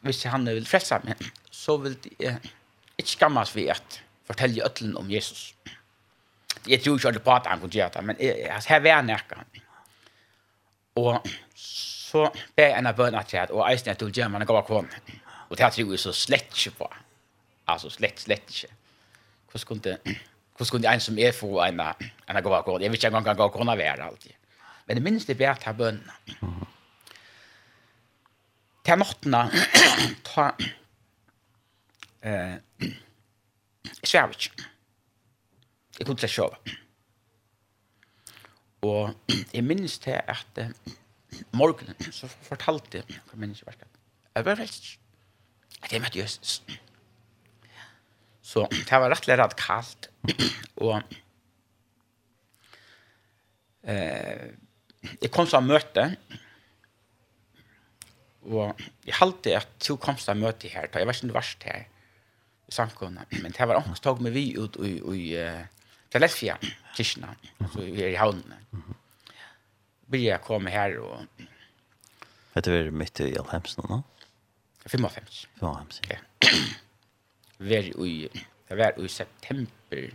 hvis 0.00 0.24
han 0.24 0.44
vill 0.44 0.66
fressa 0.66 1.00
mig 1.04 1.14
så 1.50 1.76
vill 1.76 1.96
det 2.02 2.26
eh, 2.26 2.34
inte 2.96 3.10
skammas 3.10 3.50
för 3.50 3.70
att 3.70 4.00
fortälja 4.26 4.64
öllen 4.64 4.96
om 4.96 5.10
Jesus. 5.10 5.54
Jag 6.66 6.82
tror 6.82 7.06
inte 7.06 7.20
på 7.20 7.32
att 7.32 7.46
han 7.46 7.60
kunde 7.60 7.78
göra 7.78 7.88
det, 7.88 8.02
men 8.02 8.16
jag 8.18 8.54
har 8.54 8.80
varit 8.80 9.04
nära. 9.04 9.44
Och 10.94 11.28
så 11.54 12.32
ber 12.56 12.68
jag 12.68 12.78
en 12.78 12.86
av 12.86 12.96
bönerna 12.96 13.22
till 13.22 13.38
att 13.38 13.50
och 13.50 13.70
eisen 13.70 13.90
jag 13.90 13.98
tog 13.98 14.16
gömma 14.16 14.38
en 14.38 14.46
jag 14.48 14.66
kom. 14.66 14.88
Och 15.48 15.56
det 15.56 15.62
här 15.62 15.70
tror 15.70 15.90
jag 15.90 16.00
så 16.00 16.12
slett 16.12 16.66
inte 16.66 16.78
på. 16.78 16.92
Alltså 17.64 17.90
slett, 17.90 18.18
slett 18.18 18.50
inte. 18.50 18.68
Hur 19.52 19.58
skulle, 19.58 19.98
hur 20.58 20.64
skulle 20.64 20.88
en 20.88 21.00
som 21.00 21.18
är 21.18 21.32
få 21.32 21.62
en, 21.62 21.80
en 22.26 22.36
av 22.36 22.42
gåva 22.42 22.62
Jag 22.66 22.78
vet 22.78 22.94
inte 22.94 23.06
en 23.06 23.12
gång 23.12 23.24
kan 23.24 23.36
gå 23.36 23.48
kunna 23.48 23.76
vara 23.76 24.04
alltid 24.04 24.32
men 24.86 24.96
det 24.96 25.04
minst 25.04 25.28
det 25.30 25.38
bært 25.40 25.64
her 25.64 25.76
bønene. 25.76 26.12
Mm. 26.40 26.62
Til 28.84 29.00
nåttene, 29.00 29.40
ta 30.28 30.50
eh, 32.24 32.56
svev 34.04 34.34
ikke. 34.36 34.66
Jeg 35.98 36.06
kunne 36.06 36.16
ikke 36.18 36.28
sjove. 36.28 36.56
Og 38.84 39.14
jeg 39.54 39.64
minnes 39.64 39.98
til 39.98 40.18
at 40.20 40.60
eh, 40.60 40.72
morgenen 41.56 42.12
så 42.12 42.28
fortalte 42.28 43.00
jeg 43.00 43.20
hva 43.28 43.38
mennesket 43.40 43.70
var 43.70 43.78
skatt. 43.78 44.00
Jeg 44.34 44.44
var 44.44 44.58
frelst. 44.58 44.90
At 45.82 45.92
jeg 45.92 46.02
møtte 46.02 46.18
Jesus. 46.18 46.62
Så 48.44 48.66
det 48.70 48.90
var 48.90 49.08
rettelig 49.08 49.38
radikalt. 49.38 50.10
Og 50.84 51.00
eh, 53.82 54.52
jeg 55.20 55.30
kom 55.32 55.48
til 55.48 55.58
å 55.58 55.64
møte, 55.64 56.08
og 58.44 58.80
jeg 59.06 59.16
halte 59.18 59.56
at 59.56 59.70
to 59.80 59.96
kom 60.00 60.18
til 60.20 60.34
å 60.34 60.38
møte 60.38 60.70
her, 60.72 60.88
da 60.92 61.00
jeg 61.00 61.08
var 61.08 61.16
ikke 61.16 61.30
det 61.30 61.36
verste 61.36 61.70
her, 61.70 61.86
i 62.64 62.72
samkomne, 62.72 63.26
men 63.42 63.52
det 63.52 63.68
var 63.68 63.80
ångst 63.82 64.04
tog 64.04 64.22
med 64.24 64.32
vi 64.32 64.46
ut 64.56 64.76
i, 64.80 64.94
i 64.96 65.24
uh, 65.36 65.64
Telefia, 66.12 66.56
så 66.96 67.82
vi 67.82 67.98
her 67.98 68.14
i 68.14 68.20
havnene. 68.20 68.60
Blir 70.08 70.28
jeg 70.30 70.44
komme 70.44 70.72
her 70.72 70.96
og... 71.02 71.44
Vet 72.54 72.66
du 72.66 72.70
hva 72.70 72.80
er 72.84 72.92
midt 72.94 73.20
i 73.24 73.32
Alheims 73.40 73.76
nå, 73.80 73.86
nå? 73.90 74.00
55. 74.86 75.46
55, 75.60 76.00
ja. 76.12 76.20
Vi 77.58 77.70
Vær 77.70 77.86
i, 78.04 78.14
det 78.68 78.76
var 78.78 78.96
i 79.00 79.08
september, 79.08 80.06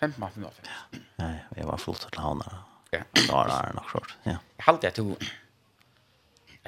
55, 0.00 0.34
55. 0.34 1.02
Ja, 1.18 1.28
jeg 1.56 1.68
var 1.68 1.80
fullt 1.80 2.06
til 2.10 2.20
havnene, 2.20 2.62
Ja, 2.94 3.46
ja, 3.48 3.62
ja, 3.66 3.72
nog 3.72 3.90
så. 3.90 4.04
Ja. 4.22 4.36
Halt 4.58 4.94
to... 4.94 5.16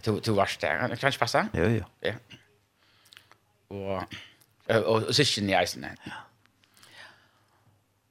du 0.04 0.12
du 0.12 0.20
du 0.20 0.32
varst 0.32 0.60
där. 0.60 0.88
Det 0.88 0.96
kanske 0.96 1.18
passar? 1.18 1.48
Jo, 1.52 1.64
jo. 1.64 1.84
Ja. 2.00 2.12
Och 3.68 4.02
och 4.68 5.06
og 5.06 5.14
sysken 5.14 5.50
i 5.50 5.52
eisen. 5.52 5.86
Ja. 6.04 6.12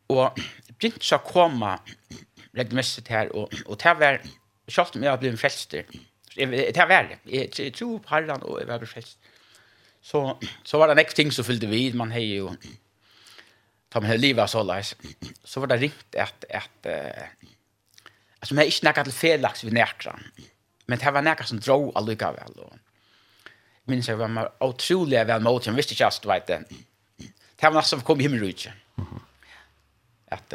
Och 0.08 0.40
begynt 0.80 1.04
så 1.04 1.18
komma 1.18 1.80
lägg 2.54 2.74
og 2.74 3.10
här 3.10 3.36
och 3.36 3.54
och 3.66 3.82
Selv 4.68 4.88
om 4.96 5.04
jeg 5.04 5.10
har 5.10 5.14
att 5.14 5.20
bli 5.20 5.30
en 5.30 5.38
fester. 5.38 5.86
Det 6.36 6.46
väl. 6.88 7.72
Tror 7.72 8.00
på 8.00 8.10
Halland 8.10 8.44
och 8.44 8.62
jag 8.62 8.68
var 8.68 8.86
fest. 8.86 9.20
Så 10.02 10.40
så 10.64 10.78
var 10.78 10.88
det 10.88 10.96
nästa 10.96 11.16
ting 11.16 11.32
så 11.32 11.44
fyllde 11.44 11.68
vi 11.68 11.94
man 11.94 12.12
hej 12.12 12.36
jo... 12.36 12.56
ta 13.90 14.02
med 14.02 14.20
livet 14.20 14.50
så 14.50 14.64
läs. 14.64 14.96
Så 15.44 15.60
var 15.60 15.68
det 15.68 15.78
rikt 15.78 16.16
att 16.16 16.46
att 16.50 16.88
Alltså 18.46 18.56
men 18.56 18.68
ikke 18.70 18.86
nekket 18.86 19.08
til 19.10 19.14
felaks 19.18 19.64
ved 19.66 19.72
närkran. 19.74 20.22
Men 20.88 21.00
det 21.00 21.14
var 21.14 21.22
något 21.22 21.48
som 21.48 21.60
dro 21.60 21.92
alluga 21.96 22.28
Og... 22.30 22.58
Och 22.58 22.78
minns 23.86 24.08
jag 24.08 24.18
var 24.18 24.28
man 24.28 24.48
otroliga 24.60 25.24
väl 25.24 25.42
mot. 25.42 25.66
Jag 25.66 25.74
visste 25.74 25.94
inte 25.94 26.06
alls, 26.06 26.20
du 26.20 26.28
vet 26.28 26.48
det. 26.48 26.64
Det 27.56 27.64
var 27.68 27.72
något 27.72 27.86
som 27.86 28.02
kom 28.02 28.20
i 28.20 28.24
himmelrutsen. 28.24 28.74
Att, 30.32 30.54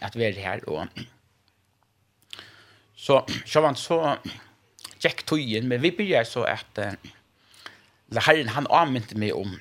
att 0.00 0.16
vi 0.16 0.24
är 0.24 0.32
här. 0.32 0.68
Och, 0.68 0.86
så 2.96 3.26
så 3.46 3.60
var 3.60 3.74
så 3.74 4.16
Jack 4.98 5.22
Toyen 5.22 5.68
Men 5.68 5.80
vi 5.80 5.92
började 5.92 6.24
så 6.24 6.44
att 6.44 6.78
uh, 6.78 8.20
herren 8.20 8.48
han 8.48 8.66
använde 8.66 9.16
mig 9.16 9.32
om 9.32 9.60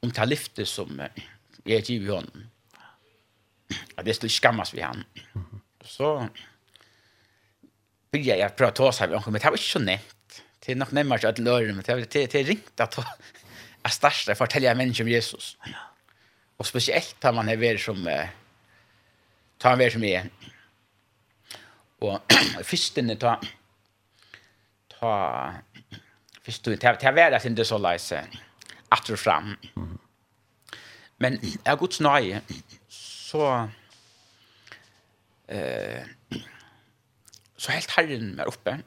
om 0.00 0.10
ta 0.10 0.24
lyfte 0.24 0.66
som 0.66 1.00
uh, 1.00 1.06
jag 1.64 1.82
gav 1.82 2.14
honom. 2.14 2.46
Och 3.96 4.04
det 4.04 4.14
skulle 4.14 4.30
skammas 4.30 4.74
vi 4.74 4.80
han. 4.80 5.04
Så 5.84 6.28
börja 8.16 8.36
jag 8.36 8.56
prata 8.56 8.82
oss 8.82 9.00
här 9.00 9.14
om 9.14 9.22
men 9.26 9.32
det 9.32 9.44
var 9.44 9.52
inte 9.52 9.62
så 9.62 9.78
nämnt. 9.78 10.42
Det 10.58 10.72
är 10.72 10.76
nog 10.76 10.92
nämnts 10.92 11.24
att 11.24 11.38
löra 11.38 11.72
men 11.74 11.82
det 11.86 12.26
det 12.32 12.42
ringt 12.42 12.80
att 12.80 12.98
att 13.82 13.92
starta 13.92 14.34
fortälja 14.34 14.74
människor 14.74 15.04
om 15.04 15.08
Jesus. 15.08 15.56
Och 16.56 16.66
speciellt 16.66 17.22
har 17.22 17.32
man 17.32 17.48
här 17.48 17.76
som 17.76 18.26
tar 19.58 19.70
han 19.70 19.78
vär 19.78 19.90
som 19.90 20.04
är 20.04 20.30
och 21.98 22.20
försten 22.64 23.16
ta 23.16 23.40
ta 24.88 25.52
först 26.42 26.64
du 26.64 26.72
inte 26.72 26.94
ta 26.94 27.12
värda 27.12 27.36
att 27.36 27.56
det 27.56 27.64
så 27.64 27.78
läse 27.78 28.24
att 28.88 29.06
du 29.06 29.16
fram. 29.16 29.56
Men 31.16 31.40
är 31.64 31.76
Guds 31.76 32.00
nåde 32.00 32.40
så 32.88 33.68
eh 35.48 36.02
så 37.56 37.72
helt 37.72 37.90
herren 37.96 38.34
var 38.36 38.50
oppe. 38.50 38.78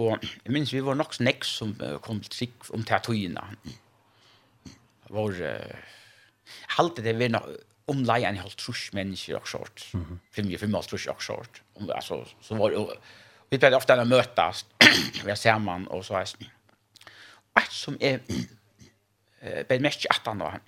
Og 0.00 0.22
jeg 0.22 0.52
minns 0.52 0.72
vi 0.72 0.82
var 0.84 0.96
nok 0.96 1.14
snakk 1.14 1.44
som 1.44 1.74
kom 2.02 2.20
til 2.24 2.36
trikk 2.36 2.70
om 2.74 2.84
teatoina. 2.84 3.46
Det 3.64 5.10
var... 5.14 5.40
Uh, 5.40 5.98
halte 6.76 7.02
det 7.04 7.14
vi 7.18 7.28
nok 7.30 7.46
omleie 7.90 8.28
en 8.28 8.38
halv 8.38 8.54
trus 8.58 8.90
mennesker 8.94 9.38
og 9.38 9.48
sånt. 9.48 9.88
Mm 9.92 10.04
-hmm. 10.04 10.18
Fem, 10.30 10.58
fem 10.58 10.74
halv 10.74 10.84
trus 10.84 11.06
og 11.06 11.22
sånt. 11.22 11.62
Om, 11.74 11.90
altså, 11.90 12.24
så 12.40 12.54
var 12.54 12.70
det... 12.70 12.98
Vi 13.50 13.58
pleide 13.58 13.76
ofte 13.76 13.92
å 13.98 14.04
møtes, 14.04 14.66
vi 15.24 15.36
ser 15.36 15.58
man, 15.58 15.88
og 15.90 16.04
så 16.04 16.14
er 16.14 16.24
det. 16.38 16.50
Et 17.56 17.72
som 17.72 17.96
er 18.00 18.18
eh 19.42 19.66
ben 19.68 19.82
mest 19.82 20.06
att 20.10 20.26
han 20.26 20.38
var. 20.38 20.60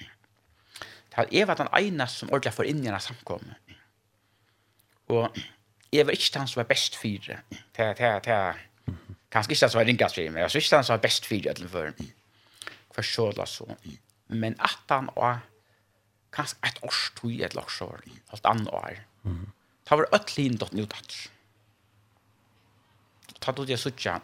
Det 1.09 1.19
er 1.19 1.27
är 1.33 1.47
vad 1.47 1.57
den 1.57 1.69
ena 1.79 2.07
som 2.07 2.29
ordentlig 2.29 2.55
för 2.55 2.65
inn 2.65 2.79
i 2.79 2.87
denne 2.87 3.01
samkommet. 3.01 3.57
Og 5.09 5.39
jeg 5.93 6.07
var 6.07 6.17
ikke 6.17 6.39
den 6.39 6.49
som 6.49 6.61
var 6.61 6.69
best 6.69 6.97
fire. 6.97 7.39
Det, 7.77 7.87
det, 7.99 8.11
det, 8.25 8.39
kanskje 9.33 9.53
ikke 9.53 9.65
han 9.65 9.71
som 9.71 9.79
var 9.79 9.87
ringast 9.87 10.15
fire, 10.15 10.31
men 10.31 10.43
jeg 10.43 10.51
var 10.51 10.57
ikke 10.57 10.77
han 10.77 10.85
som 10.85 10.95
var 10.95 11.03
best 11.03 11.27
fire 11.27 11.55
til 11.55 11.69
før. 11.69 11.93
For 12.95 13.03
så 13.03 13.31
la 13.37 13.47
så. 13.47 13.69
Men 14.29 14.57
at 14.61 14.89
han 14.89 15.11
var 15.17 15.43
kanskje 16.33 16.59
et 16.69 16.81
års 16.83 17.13
tog, 17.17 17.31
et 17.31 17.57
års 17.57 17.81
år, 17.81 18.01
alt 18.33 18.49
annet 18.49 18.69
år. 18.73 19.05
Det 19.89 19.99
var 19.99 20.09
øtlin 20.15 20.57
dot 20.57 20.73
nu 20.73 20.87
touch. 20.87 21.29
Ta 23.41 23.53
du 23.53 23.65
det 23.67 23.79
sucha. 23.79 24.21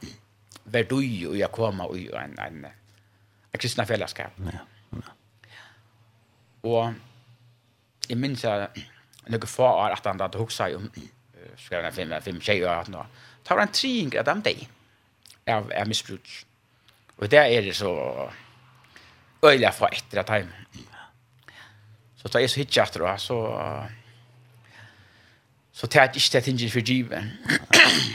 Vär 0.65 0.83
du 0.83 1.01
ju 1.01 1.35
jag 1.37 1.53
komma 1.53 1.85
och 1.85 1.99
en 1.99 2.39
en 2.39 2.67
en 3.53 3.59
kristna 3.59 3.87
fällskap. 3.87 4.33
Ja. 4.39 4.59
Og 6.63 6.95
jeg 8.09 8.19
minns 8.19 8.45
jeg 8.45 8.69
noen 9.27 9.47
få 9.47 9.65
år 9.65 9.91
att 9.91 10.05
han 10.05 10.21
hade 10.21 10.39
huxat 10.39 10.75
om 10.75 10.91
skrev 11.59 11.85
han 11.85 11.92
fem, 11.92 12.12
fem 12.23 12.40
tjejer 12.40 12.68
og 12.68 12.81
18 12.81 12.94
år. 12.94 13.07
Da 13.49 13.55
var 13.55 13.61
han 13.66 13.73
tring 13.73 14.16
att 14.16 14.27
dem 14.27 14.42
dig. 14.42 14.68
av, 15.49 15.73
av 15.77 15.88
missbruk. 15.88 16.47
Och 17.16 17.29
där 17.29 17.44
är 17.44 17.62
det 17.62 17.75
så 17.75 18.33
öliga 19.42 19.73
för 19.73 19.88
ett 19.92 20.16
at 20.16 20.29
hem. 20.29 20.53
Så 22.16 22.29
tar 22.29 22.40
jag 22.40 22.51
så 22.51 22.61
hit 22.61 22.68
hittet 22.68 22.97
etter, 22.97 23.16
så 23.16 23.37
så 25.73 25.87
tar 25.87 26.01
jag 26.01 26.16
inte 26.16 26.38
det 26.38 26.40
tingene 26.40 26.71
for 26.71 26.81
givet. 26.81 27.25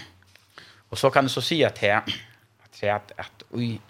og 0.90 0.98
så 0.98 1.10
kan 1.10 1.24
du 1.24 1.30
så 1.30 1.42
se 1.42 1.66
att 1.66 1.78
här 1.78 2.04
att 2.64 2.76
säga 2.76 2.96
att 2.96 3.12
att 3.18 3.44
oj 3.50 3.82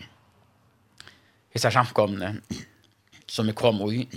hissa 1.53 1.71
samkomne 1.71 2.35
som 3.25 3.47
vi 3.47 3.53
kom 3.53 3.81
ui 3.81 4.07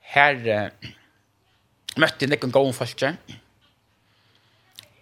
her 0.00 0.34
uh, 0.34 0.70
møtte 1.96 2.24
jeg 2.26 2.30
noen 2.30 2.52
gode 2.52 2.72
folk 2.72 3.04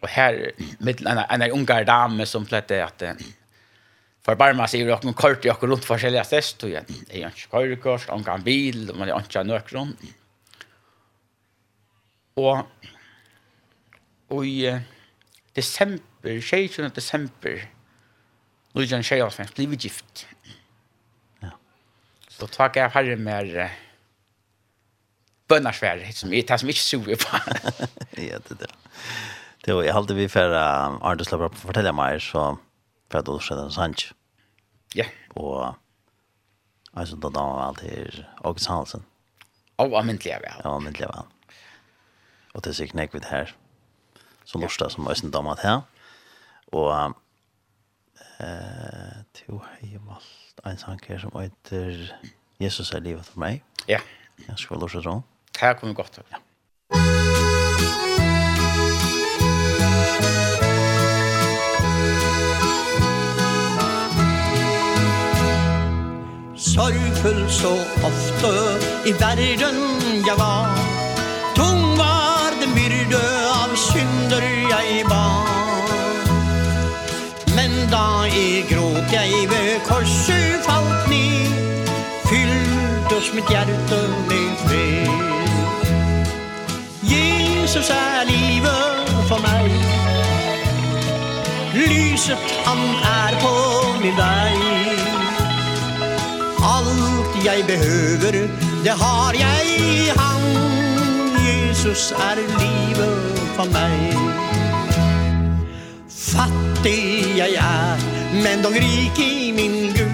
Och 0.05 0.11
här 0.11 0.53
med 0.79 1.07
en 1.07 1.43
en 1.43 1.51
ungar 1.51 1.85
dam 1.85 2.27
som 2.27 2.47
flätte 2.47 2.85
att 2.85 3.03
för 4.23 4.35
barma 4.35 4.69
sig 4.69 4.93
och 4.93 5.05
någon 5.05 5.15
kort 5.15 5.45
jag 5.45 5.63
runt 5.63 5.91
olika 5.91 6.25
sätt 6.25 6.63
och 6.63 6.71
jag 6.71 6.85
är 7.09 7.19
ju 7.19 7.25
inte 7.25 7.39
körkort, 7.39 8.09
en 8.09 8.25
kan 8.25 8.43
bil, 8.43 8.91
man 8.95 9.09
är 9.09 9.17
inte 9.17 9.43
nökron. 9.43 9.97
Och 12.35 12.59
och 14.29 14.47
i 14.47 14.71
uh, 14.71 14.81
december, 15.53 16.41
16 16.41 16.91
december 16.95 17.71
Lujan 18.73 19.03
Sheriff 19.03 19.55
blev 19.55 19.75
gift. 19.75 20.27
Ja. 21.41 21.51
Så 22.29 22.47
tack 22.47 22.77
jag 22.77 22.91
har 22.91 23.17
mer 23.17 23.71
bönnarsvärd 25.49 26.15
som 26.15 26.33
är 26.33 26.43
tas 26.43 26.65
mycket 26.65 26.83
suger 26.83 27.17
på. 27.17 27.37
Ja, 28.17 28.39
det 28.49 28.59
där. 28.59 28.71
Det 29.65 29.73
var 29.73 29.83
jag 29.83 29.95
hade 29.95 30.15
vi 30.15 30.29
för 30.29 30.51
Arndus 31.03 31.31
Labra 31.31 31.47
upp 31.47 31.55
fortälja 31.55 31.93
mig 31.93 32.21
så 32.21 32.59
för 33.11 33.19
att 33.19 33.27
då 33.27 33.39
skedde 33.39 33.71
sant. 33.71 34.03
Ja. 34.95 35.05
Och 35.35 35.75
alltså 36.93 37.17
då 37.17 37.31
då 37.31 37.41
var 37.41 37.63
allt 37.63 37.85
August 38.43 38.67
Hansen. 38.67 39.05
Ja, 39.77 40.01
amintliga 40.01 40.41
väl. 40.41 40.61
Ja, 40.65 40.77
amintliga 40.77 41.09
väl. 41.09 41.23
Och 42.55 42.61
det 42.63 42.75
sig 42.75 42.89
knäck 42.89 43.15
vid 43.15 43.25
här. 43.25 43.55
Så 44.45 44.59
lustar 44.59 44.89
som 44.89 45.09
ösen 45.09 45.31
damat 45.31 45.59
här. 45.59 45.83
Och 46.73 46.95
eh 48.39 49.15
till 49.33 49.59
himmelst 49.79 50.61
en 50.65 50.79
sanker 50.79 51.19
som 51.19 51.41
heter 51.41 52.21
Jesus 52.59 52.95
är 52.95 53.01
livet 53.01 53.27
för 53.27 53.41
mig. 53.41 53.65
Ja. 53.87 53.99
Jag 54.47 54.59
ska 54.59 54.75
lusta 54.75 55.03
så. 55.03 55.23
Här 55.61 55.75
kommer 55.75 55.93
gott. 55.93 56.19
Ja. 56.29 56.39
sorgfull 66.75 67.51
så 67.51 67.73
ofte 68.11 68.53
i 69.07 69.13
verden 69.13 69.79
jeg 70.27 70.39
var. 70.39 70.71
Tung 71.55 71.99
var 71.99 72.51
den 72.61 72.73
byrde 72.75 73.23
av 73.63 73.77
synder 73.77 74.47
jeg 74.73 75.05
bar. 75.09 75.47
Men 77.57 77.73
da 77.95 78.07
jeg 78.27 78.65
gråt 78.71 79.13
jeg 79.13 79.47
ved 79.53 79.71
korset 79.87 80.67
falt 80.67 81.07
ned 81.13 81.55
Fylltes 82.27 83.31
mitt 83.35 83.49
hjerte 83.53 84.01
med 84.29 84.51
fred. 84.65 85.15
Jesus 87.15 87.91
er 87.91 88.27
livet 88.27 89.15
for 89.29 89.39
meg. 89.47 89.71
Lyset 91.75 92.55
han 92.67 92.83
er 93.15 93.41
på 93.45 93.57
min 94.03 94.17
vei 94.19 95.04
jag 97.45 97.67
behøver 97.67 98.49
Det 98.85 98.91
har 98.91 99.35
jag 99.35 99.67
i 99.67 100.13
hand 100.17 101.39
Jesus 101.49 102.13
är 102.13 102.37
livet 102.37 103.39
för 103.57 103.65
mig 103.65 104.17
Fattig 106.09 107.37
jag 107.37 107.49
är 107.49 107.99
Men 108.43 108.63
dog 108.63 108.75
rik 108.75 109.19
i 109.19 109.53
min 109.53 109.93
Gud. 109.95 110.09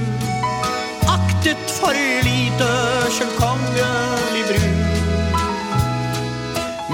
Aktet 1.07 1.71
för 1.71 1.95
lite 2.25 2.71
Själv 3.11 3.31
kongelig 3.39 4.47
brud 4.49 4.87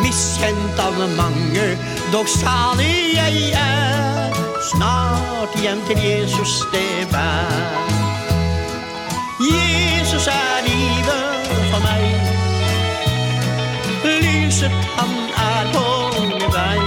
Misskänt 0.02 0.78
av 0.78 1.16
mange 1.16 1.76
Dog 2.12 2.28
salig 2.28 3.14
jag 3.14 3.32
er. 3.34 4.32
Snart 4.72 5.62
hjem 5.62 5.80
till 5.88 5.98
Jesus 5.98 6.66
det 6.72 7.10
bär 7.12 8.05
livet 10.66 11.46
for 11.70 11.80
meg. 11.84 12.04
Lyset 14.04 14.70
han 14.96 15.12
er 15.42 15.64
på 15.74 15.84
min 16.28 16.46
vei 16.54 16.80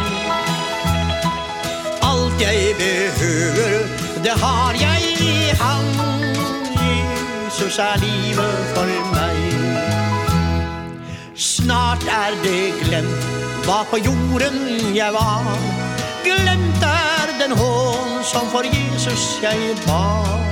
Alt 2.10 2.42
jeg 2.42 2.76
behøver, 2.82 3.88
det 4.24 4.36
har 4.44 4.74
jeg. 4.80 5.02
I 5.20 5.52
han 5.62 5.88
Jesus 7.60 7.78
er 7.78 7.98
livet 8.04 8.58
for 8.76 8.88
meg. 9.14 9.38
Snart 11.36 12.04
er 12.04 12.36
det 12.44 12.74
glemt 12.84 13.26
hva 13.66 13.84
på 13.92 13.98
jorden 14.04 14.96
jeg 14.96 15.14
var. 15.14 15.52
Glemt 16.24 16.84
er 16.84 17.36
den 17.42 17.58
hån 17.58 18.24
som 18.24 18.48
for 18.52 18.64
Jesus 18.68 19.40
jeg 19.44 19.76
bar 19.88 20.49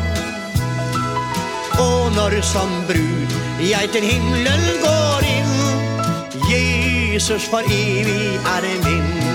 honor 1.77 2.41
som 2.41 2.69
brud 2.87 3.29
Jeg 3.71 3.89
til 3.93 4.03
himmelen 4.03 4.65
går 4.83 5.29
inn. 5.37 5.53
Jesus 6.51 7.43
for 7.49 7.63
evig 7.65 8.35
er 8.35 8.69
min. 8.85 9.26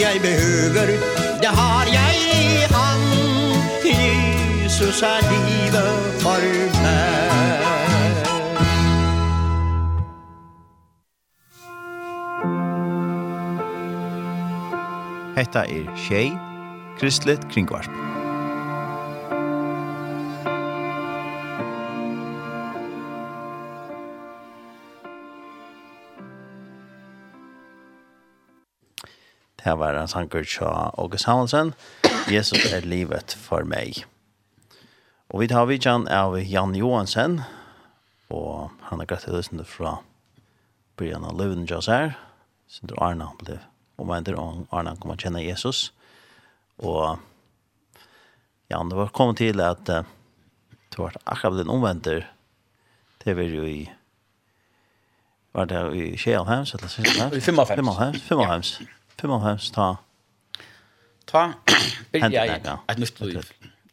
jeg 0.00 0.20
behøver 0.20 0.86
Det 1.42 1.52
har 1.60 1.84
jeg 1.98 2.14
i 2.40 2.42
han 2.74 3.00
Jesus 3.84 5.02
er 5.02 5.20
livet 5.32 5.92
for 6.22 6.42
meg 6.84 7.10
Hetta 15.36 15.58
er 15.58 15.96
Shay, 15.96 16.30
Kristlet 16.98 17.48
Kringvarp. 17.52 17.99
Det 29.64 29.74
var 29.76 29.94
en 29.94 30.08
sanger 30.08 30.62
av 30.62 30.94
August 30.98 31.24
Hansen. 31.24 31.74
Jesus 32.28 32.72
er 32.72 32.86
livet 32.88 33.34
for 33.36 33.66
meg. 33.68 34.06
Og 35.28 35.42
vi 35.42 35.48
tar 35.50 35.66
vidtjen 35.68 36.06
av 36.08 36.38
Jan 36.40 36.72
Johansen. 36.74 37.42
Og 38.32 38.70
han 38.88 39.02
er 39.02 39.08
greit 39.10 39.26
til 39.26 39.36
løsende 39.36 39.66
fra 39.68 39.98
Brian 40.96 41.26
av 41.28 41.36
løven 41.36 41.66
til 41.68 41.84
her. 41.92 42.14
Så 42.70 42.88
det 42.88 42.96
Arna 43.02 43.28
ble 43.42 43.58
omvendt 44.00 44.30
og 44.32 44.64
Arna 44.72 44.94
kom 44.96 45.12
å 45.12 45.18
kjenne 45.20 45.42
Jesus. 45.44 45.90
Og 46.80 47.18
Jan, 48.70 48.88
det 48.88 48.96
var 48.96 49.12
kommet 49.12 49.42
til 49.42 49.60
at 49.60 49.92
uh, 49.92 50.06
det 50.88 51.02
var 51.02 51.18
akkurat 51.26 51.58
den 51.58 51.72
omvendt. 51.74 52.08
det 53.24 53.36
var 53.36 53.42
jo 53.42 53.66
i 53.66 53.90
var 55.52 55.66
det 55.66 55.82
i 55.98 56.16
Kjellheims 56.16 56.74
eller 56.74 56.88
Kjellheims? 56.88 57.36
I 57.36 57.40
Fimmelheims. 57.40 57.76
Fimmelheims. 57.76 58.22
Fimmelheims. 58.22 58.80
Ja. 58.80 58.99
95 59.20 59.70
ta. 59.74 59.88
Ta 61.26 61.46
byrja 62.12 62.44
jeg 62.44 62.60
et 62.88 62.98
nytt 62.98 63.20
liv. 63.20 63.42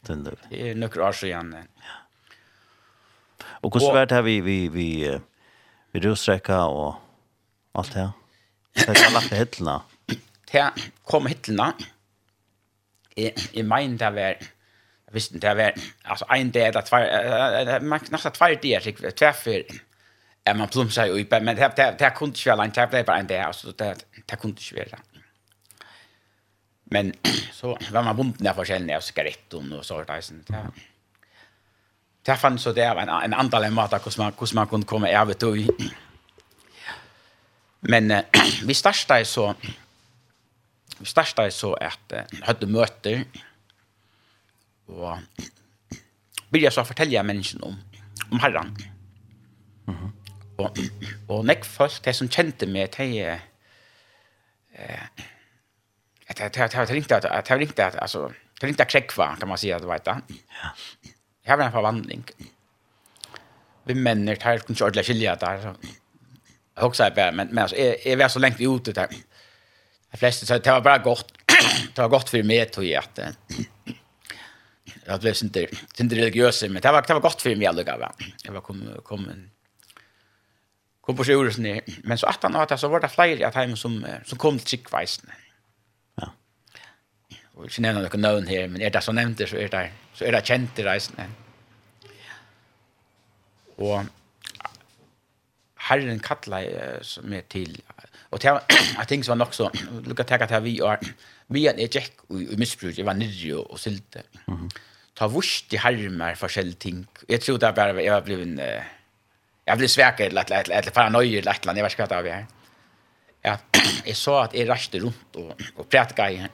Det 0.07 0.69
er 0.69 0.77
nøkker 0.79 1.03
år 1.03 1.11
siden. 1.11 1.53
Ja. 1.53 1.97
Og 3.61 3.71
hvordan 3.71 3.93
var 3.93 4.05
det 4.05 4.23
vi, 4.25 4.39
vi, 4.39 4.57
vi, 4.67 4.89
vi 5.91 6.03
rusrekka 6.05 6.61
og 6.71 6.95
alt 7.75 7.93
det 7.93 8.01
her? 8.01 8.11
Det 8.77 8.89
er 8.89 9.13
lagt 9.13 9.27
til 9.27 9.37
hittelna. 9.37 9.79
Det 10.51 10.67
kom 11.09 11.27
hittelna. 11.27 11.71
Jeg, 13.17 13.33
jeg 13.53 13.65
mener 13.65 13.97
det 13.97 14.13
var 14.15 14.37
jeg 15.07 15.15
visst 15.15 15.33
det 15.41 15.57
var 15.57 15.73
altså 16.05 16.25
en 16.35 16.51
dag 16.51 16.67
eller 16.67 16.81
två 16.81 16.97
man 17.81 17.99
nästan 18.11 18.31
två 18.31 18.45
dagar 18.45 18.79
fick 18.79 19.15
träffar 19.15 19.63
är 20.45 20.53
man 20.53 20.67
plumsar 20.67 21.05
ju 21.05 21.25
men 21.31 21.55
det 21.55 21.73
det 21.77 21.95
det 21.99 22.13
kunde 22.15 22.37
ju 22.37 22.51
vara 22.51 22.65
en 22.65 22.71
träff 22.71 22.91
där 22.91 23.03
på 23.03 23.11
en 23.11 23.27
dag 23.27 23.37
alltså 23.37 23.71
det 23.71 24.05
det 24.29 24.35
kunde 24.35 24.61
ju 24.61 24.75
vara 24.75 24.99
Men 26.91 27.13
så 27.57 27.77
var 27.91 28.03
man 28.03 28.15
bunden 28.15 28.47
av 28.47 28.59
forskjellige 28.59 28.97
av 28.97 29.05
sigaretten 29.05 29.73
og 29.75 29.85
sånt. 29.85 30.51
Ja. 30.53 30.65
Det 32.27 32.35
fanns 32.35 32.63
så 32.63 32.73
det 32.75 32.87
var 32.91 33.05
en, 33.05 33.09
en 33.09 33.33
andal 33.39 33.63
en 33.63 33.75
mat 33.75 33.93
hvordan 33.95 34.25
man, 34.25 34.33
hvordan 34.35 34.55
man 34.55 34.71
kunne 34.71 34.87
komme 34.87 35.11
av 35.15 35.31
et 35.31 35.39
tog. 35.39 35.59
Men 37.87 38.11
eh, 38.11 38.23
vi 38.67 38.75
starta 38.75 39.19
så 39.25 39.53
vi 40.97 41.05
starta 41.05 41.45
så 41.53 41.73
at 41.79 42.15
eh, 42.15 42.39
hadde 42.47 42.67
møter 42.71 43.23
og 44.87 45.19
byrja 46.51 46.71
så 46.71 46.83
fortelle 46.87 47.23
mennesken 47.23 47.63
om, 47.63 47.75
om 48.31 48.39
herran. 48.39 48.75
Mm 49.87 49.95
-hmm. 49.95 50.11
Og, 50.57 50.77
og 51.27 51.45
nekk 51.45 51.65
folk, 51.65 52.05
de 52.05 52.13
som 52.13 52.29
kjente 52.29 52.65
meg, 52.65 52.95
de 52.97 53.19
eh, 53.21 53.39
det 56.37 56.53
det 56.53 56.67
det 56.67 56.85
det 56.85 56.97
inte 56.97 57.15
att 57.15 57.21
det 57.21 57.53
är 57.53 57.61
inte 57.61 57.85
att 57.85 57.95
alltså 57.95 58.33
det 58.59 58.67
är 58.67 58.69
inte 58.69 58.85
kräckva 58.85 59.35
kan 59.39 59.49
man 59.49 59.57
säga 59.57 59.75
att 59.75 59.83
vet. 59.83 60.05
Ja. 60.05 60.21
Jag 61.43 61.57
har 61.57 61.63
en 61.63 61.71
förvandling. 61.71 62.23
Vi 63.83 63.95
männer 63.95 64.35
tar 64.35 64.57
kunde 64.57 64.83
ordla 64.85 65.03
skilja 65.03 65.35
där 65.35 65.61
så. 65.61 65.75
Jag 66.75 66.85
också 66.85 67.03
är 67.03 67.31
men 67.31 67.47
men 67.47 67.57
alltså 67.57 67.75
är 67.75 68.07
är 68.07 68.15
vi 68.15 68.29
så 68.29 68.39
länge 68.39 68.75
ute 68.75 68.91
där. 68.91 69.07
De 70.11 70.17
flesta 70.17 70.45
så 70.45 70.57
det 70.57 70.71
var 70.71 70.81
bara 70.81 70.97
gott. 70.97 71.33
Det 71.95 72.01
var 72.01 72.09
gott 72.09 72.29
för 72.29 72.43
mig 72.43 72.65
tog 72.65 72.85
jag 72.85 73.03
att 73.03 73.19
Jag 75.05 75.19
blev 75.19 75.35
inte 75.43 75.67
inte 75.97 76.15
religiös 76.15 76.63
men 76.63 76.81
det 76.81 76.91
var 76.91 77.01
det 77.01 77.13
var 77.13 77.21
gott 77.21 77.41
för 77.41 77.55
mig 77.55 77.67
alltså 77.67 77.97
va. 77.97 78.13
Jag 78.43 78.53
var 78.53 78.61
kom 78.61 79.01
kom 79.03 79.29
en 79.29 79.51
kom 81.01 81.15
på 81.15 81.23
sjursen 81.23 81.81
men 82.03 82.17
så 82.17 82.27
att 82.27 82.43
han 82.43 82.55
att 82.55 82.79
så 82.79 82.87
var 82.87 82.99
det 82.99 83.09
fler 83.09 83.45
att 83.45 83.55
hem 83.55 83.77
som 83.77 84.05
som 84.25 84.37
kom 84.37 84.59
till 84.59 84.67
chickvisen. 84.67 85.25
Mm 85.25 85.46
og 87.57 87.65
inte 87.65 87.81
nämna 87.81 88.01
noen 88.01 88.21
namn 88.21 88.47
här, 88.47 88.67
men 88.67 88.81
är 88.81 88.89
det 88.89 89.01
så 89.01 89.11
nämnt 89.11 89.49
så 89.49 89.57
är 89.57 89.69
det, 89.69 89.91
så 90.13 90.25
är 90.25 90.31
det 90.31 90.45
känt 90.45 90.79
i 90.79 90.83
reisen. 90.83 91.15
Och 93.77 94.03
Herren 95.75 96.19
kallar 96.19 96.65
meg 97.23 97.49
til, 97.49 97.81
og 98.31 98.41
til 98.41 98.59
jeg 98.99 99.07
ting 99.07 99.23
som 99.23 99.37
var 99.39 99.45
nog 99.45 99.53
så, 99.53 99.69
lukka 100.05 100.23
teka 100.23 100.45
att 100.45 100.63
vi 100.63 100.79
är, 100.79 100.97
vi 101.47 101.65
er 101.67 101.79
jeg 101.79 101.89
gikk 101.89 102.13
i 102.29 102.55
missbruk, 102.57 102.97
jeg 102.97 103.05
var 103.05 103.13
nyrre 103.13 103.55
och 103.55 103.79
sylte. 103.79 104.23
Ta 105.15 105.27
vurs 105.27 105.65
i 105.71 105.77
Herren 105.77 106.17
med 106.17 106.37
forskjell 106.37 106.73
ting. 106.73 107.07
Jag 107.29 107.41
tror 107.41 107.57
det 107.57 107.75
bara 107.75 107.93
bare, 107.93 108.03
jeg 108.03 108.13
var 108.13 108.21
blivet, 108.21 108.59
jeg 109.67 109.77
blev 109.77 109.87
svært 109.87 110.19
eller 110.19 110.43
eller 110.45 110.77
eller 110.77 110.91
paranoid 110.91 111.37
eller 111.37 111.59
eller 111.61 111.75
jag 111.75 111.83
vet 111.83 111.99
inte 111.99 112.15
vad 112.15 112.25
det 112.25 112.31
är. 112.31 112.45
Ja, 113.41 113.57
jag 114.05 114.15
sa 114.15 114.43
att 114.43 114.53
jag 114.53 114.69
raste 114.69 114.99
runt 114.99 115.35
och 115.35 115.61
och 115.75 115.89
pratade 115.89 116.49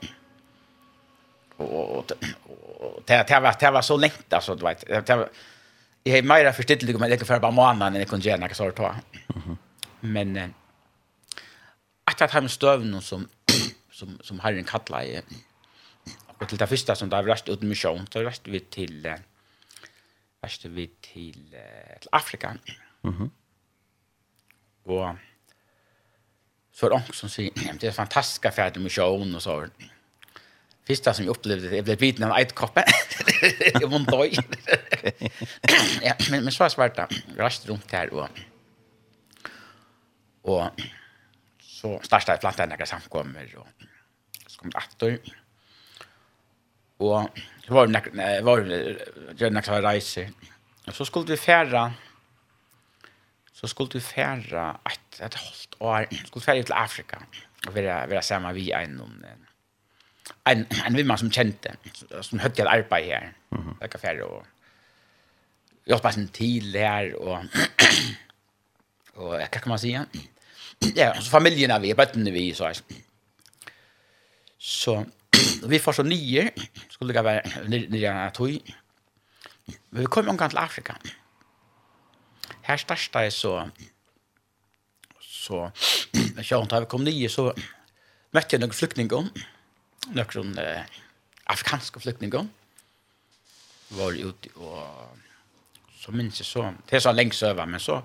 och 1.64 2.12
det 3.06 3.28
det 3.28 3.40
var 3.40 3.56
det 3.60 3.70
var 3.70 3.82
så 3.82 3.96
länge 3.96 4.12
alltså 4.30 4.54
du 4.54 4.64
vet 4.64 5.06
det 5.06 5.16
var 5.16 5.28
jag 6.02 6.14
har 6.14 6.22
mer 6.22 6.52
förstått 6.52 6.80
det 6.80 6.98
men 6.98 7.10
det 7.10 7.16
kan 7.16 7.26
för 7.26 7.40
bara 7.40 7.50
månaden 7.50 7.92
när 7.92 8.04
kunde 8.04 8.28
gärna 8.28 8.54
så 8.54 8.72
Mhm. 9.34 9.56
men 10.00 10.54
att 12.04 12.22
att 12.22 12.30
han 12.30 12.48
stövn 12.48 13.00
som 13.02 13.28
som 13.92 14.18
som 14.22 14.40
har 14.40 14.52
en 14.52 14.64
kattla 14.64 15.04
i 15.04 15.22
och 16.26 16.48
till 16.48 16.58
det 16.58 16.66
första 16.66 16.94
som 16.94 17.08
där 17.08 17.22
värst 17.22 17.48
ut 17.48 17.62
mission 17.62 18.06
så 18.12 18.22
värst 18.24 18.42
vi 18.48 18.60
till 18.60 19.14
värst 20.42 20.64
vi 20.64 20.86
till 21.00 21.56
till 22.00 22.08
Afrika 22.12 22.58
mhm 23.02 23.30
och 24.84 25.16
så 26.72 26.86
är 26.86 26.90
det 26.90 27.02
som 27.12 27.28
säger 27.28 27.52
det 27.80 27.86
är 27.86 27.92
fantastiska 27.92 28.50
färd 28.50 28.76
med 28.76 28.84
mission 28.84 29.34
och 29.34 29.42
så 29.42 29.66
Första 30.86 31.14
som 31.14 31.24
jag 31.24 31.36
upplevde 31.36 31.68
det, 31.68 31.76
jag 31.76 31.84
blev 31.84 31.98
biten 31.98 32.24
av 32.24 32.38
ett 32.38 32.52
koppe. 32.52 32.84
jag 33.80 33.88
var 33.88 33.98
dåj. 34.10 34.36
ja, 36.02 36.14
men, 36.30 36.44
men 36.44 36.52
så 36.52 36.64
var 36.64 36.68
svarta 36.68 37.08
rast 37.36 37.68
runt 37.68 37.90
här 37.92 38.12
och 38.12 38.28
og 40.44 40.70
så 41.60 42.00
starta 42.02 42.20
startade 42.20 42.40
plantan 42.40 42.68
några 42.68 42.86
samkommer 42.86 43.56
og 43.56 43.66
så 44.46 44.58
kom 44.60 44.70
det 44.70 44.78
atter. 44.78 45.18
Og 46.98 47.28
så 47.66 47.74
var 47.74 47.86
det 47.86 48.44
var 48.44 48.60
det 49.38 49.50
några 49.50 49.82
rejser. 49.82 50.30
Og 50.86 50.94
så 50.94 51.04
skulle 51.04 51.32
vi 51.32 51.36
færa, 51.36 51.92
så 53.52 53.66
skulle 53.66 53.90
vi 53.94 54.00
færa, 54.00 54.80
et, 54.86 55.20
et 55.20 55.34
halvt 55.34 55.76
år 55.80 56.06
skulle 56.26 56.44
færa 56.44 56.62
til 56.62 56.72
Afrika 56.72 57.16
og 57.66 57.74
være, 57.74 58.10
være 58.10 58.22
sammen 58.22 58.54
vi 58.54 58.72
en 58.72 59.00
om 59.00 59.24
en 59.24 59.43
en 60.44 60.66
en 60.86 60.96
vimma 60.96 61.16
som 61.16 61.30
kjente 61.30 61.76
som 62.20 62.38
hade 62.38 62.62
ett 62.62 62.68
arbeid 62.68 63.06
her. 63.06 63.32
Mm 63.52 63.64
-hmm. 63.64 63.80
Där 63.80 63.98
färre 63.98 64.22
och 64.22 64.46
jag 65.84 65.96
hoppas 65.96 66.16
en 66.16 66.28
till 66.28 66.76
här 66.76 67.14
och 67.14 67.38
och 69.14 69.34
jag 69.40 69.50
kan 69.50 69.68
man 69.68 69.78
säga. 69.78 70.06
Ja, 70.94 71.14
så 71.14 71.30
familjen 71.30 71.70
är 71.70 71.80
vi, 71.84 71.94
barnen 71.94 72.32
vi 72.32 72.54
så. 72.54 72.64
här 72.64 72.76
Så 74.58 75.06
vi 75.66 75.78
får 75.78 75.92
så 75.92 76.02
nio 76.02 76.50
skulle 76.88 77.12
det 77.12 77.22
vara 77.22 77.42
nio 77.66 78.30
tog. 78.30 78.74
Vi 79.90 80.04
kommer 80.06 80.30
omkring 80.30 80.48
till 80.48 80.58
Afrika. 80.58 80.96
Här 82.62 82.76
största 82.76 83.24
är 83.24 83.30
så 83.30 83.70
så 85.20 85.72
jag 86.36 86.46
tror 86.46 86.60
antar 86.62 86.80
vi 86.80 86.86
kom 86.86 87.04
nio 87.04 87.28
så 87.28 87.54
mötte 88.30 88.56
jag 88.56 88.60
några 88.60 88.72
flyktingar 88.72 89.28
några 90.06 90.62
eh, 90.62 90.84
afrikanske 91.44 92.00
flyktingar 92.00 92.46
var 93.88 94.12
ute 94.12 94.48
och 94.54 95.16
så 95.94 96.12
minns 96.12 96.40
jag 96.40 96.46
så, 96.46 96.74
det 96.86 96.96
er 96.96 97.00
så 97.00 97.12
länge 97.12 97.32
søver, 97.32 97.66
men 97.66 97.80
så 97.80 98.02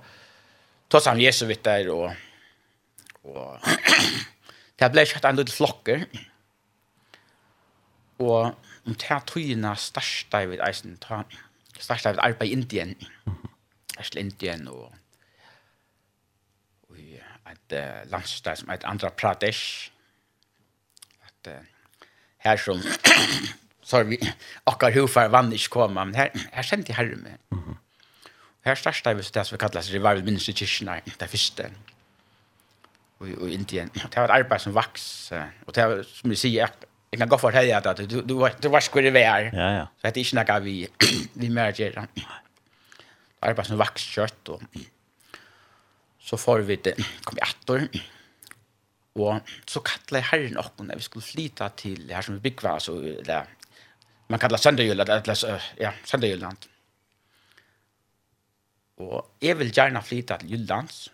tog 0.87 1.01
han 1.05 1.19
Jesus 1.19 1.49
vitt 1.49 1.63
där 1.63 1.89
och 1.89 2.11
og 3.23 3.59
det 4.79 4.91
ble 4.93 5.05
kjøtt 5.07 5.27
en 5.27 5.39
liten 5.39 5.55
flokker. 5.55 6.05
Og 8.19 8.55
om 8.87 8.95
det 8.95 9.09
er 9.11 9.25
tøyene 9.27 9.73
største 9.79 10.43
jeg 10.43 10.51
vet 10.53 10.63
eisen 10.65 10.97
ta 11.03 11.23
største 11.75 12.09
jeg 12.09 12.17
vet 12.17 12.23
arbeid 12.23 12.49
i 12.49 12.55
Indien. 12.55 12.95
Største 13.91 14.23
Indien 14.23 14.67
og 14.71 14.87
og 16.89 16.97
et 16.99 17.75
uh, 17.75 18.05
landstad 18.11 18.59
som 18.59 18.69
heter 18.69 18.87
Andhra 18.87 19.09
Pradesh. 19.09 19.91
At 21.25 21.51
uh, 21.51 21.78
här 22.39 22.57
som 22.57 22.81
så 23.83 24.03
vi 24.03 24.33
akkar 24.63 24.91
hufar 24.91 25.29
vann 25.29 25.53
inte 25.53 25.69
komma 25.69 26.05
men 26.05 26.15
här 26.15 26.31
här 26.51 26.63
kände 26.63 26.85
jag 26.87 26.95
herre 26.95 27.15
med. 27.15 27.37
Mm 27.51 27.63
-hmm. 27.63 27.75
Här 28.61 28.75
startar 28.75 29.13
vi 29.13 29.23
så 29.23 29.31
det 29.33 29.45
som 29.45 29.57
kallas 29.57 29.89
revival 29.89 30.23
ministry 30.23 30.53
kyrkorna 30.53 31.01
det 31.17 31.27
första. 31.27 31.63
Och 33.17 33.27
och 33.41 33.49
Indien 33.49 33.89
det 33.93 34.15
var 34.15 34.25
ett 34.25 34.29
arbete 34.29 34.63
som 34.63 34.73
vax 34.73 35.31
och 35.65 35.73
det 35.73 35.87
var 35.87 36.03
som 36.03 36.29
vi 36.29 36.35
säger 36.35 36.69
jag 37.11 37.19
kan 37.19 37.29
gå 37.29 37.37
för 37.37 37.51
det 37.51 37.73
att 37.73 37.97
du 37.97 38.05
du 38.05 38.49
du 38.61 38.67
var 38.69 38.79
skulle 38.79 39.09
det 39.09 39.19
vara. 39.19 39.41
Ja 39.41 39.71
ja. 39.77 39.87
Så 40.01 40.07
det 40.07 40.17
är 40.17 40.17
inte 40.17 40.35
några 40.35 40.59
vi 40.59 40.87
vi 41.33 41.49
märker. 41.49 42.07
Arbete 43.39 43.67
som 43.67 43.77
vax 43.77 44.01
kött 44.01 44.49
och 44.49 44.61
så 46.19 46.37
får 46.37 46.59
vi 46.59 46.75
det 46.75 46.95
kom 47.23 47.35
vi 47.35 47.41
åter 47.41 47.87
Og 49.15 49.41
så 49.67 49.81
kallar 49.83 50.27
herren 50.29 50.59
okken 50.61 50.89
når 50.89 50.99
vi 50.99 51.07
skulle 51.07 51.25
flyta 51.25 51.69
til 51.77 52.11
her 52.13 52.21
som 52.25 52.37
vi 52.37 52.43
byggva, 52.49 52.75
altså, 52.77 52.99
det 53.25 53.39
man 54.29 54.39
kallar 54.39 54.57
Sønderjylland, 54.57 55.09
eller, 55.09 55.61
ja, 55.79 55.91
Sønderjylland. 56.05 56.57
Og 58.97 59.31
jeg 59.41 59.57
vil 59.59 59.71
gjerne 59.73 60.03
flyta 60.03 60.37
til 60.37 60.51
Jyllands, 60.51 61.07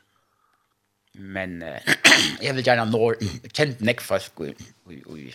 men 1.14 1.62
jeg 2.46 2.56
vil 2.56 2.64
gjerne 2.66 2.86
nå 2.92 3.14
kjent 3.54 3.84
nekfask 3.88 4.42
i, 4.44 4.50
i, 4.92 4.98
i, 5.16 5.30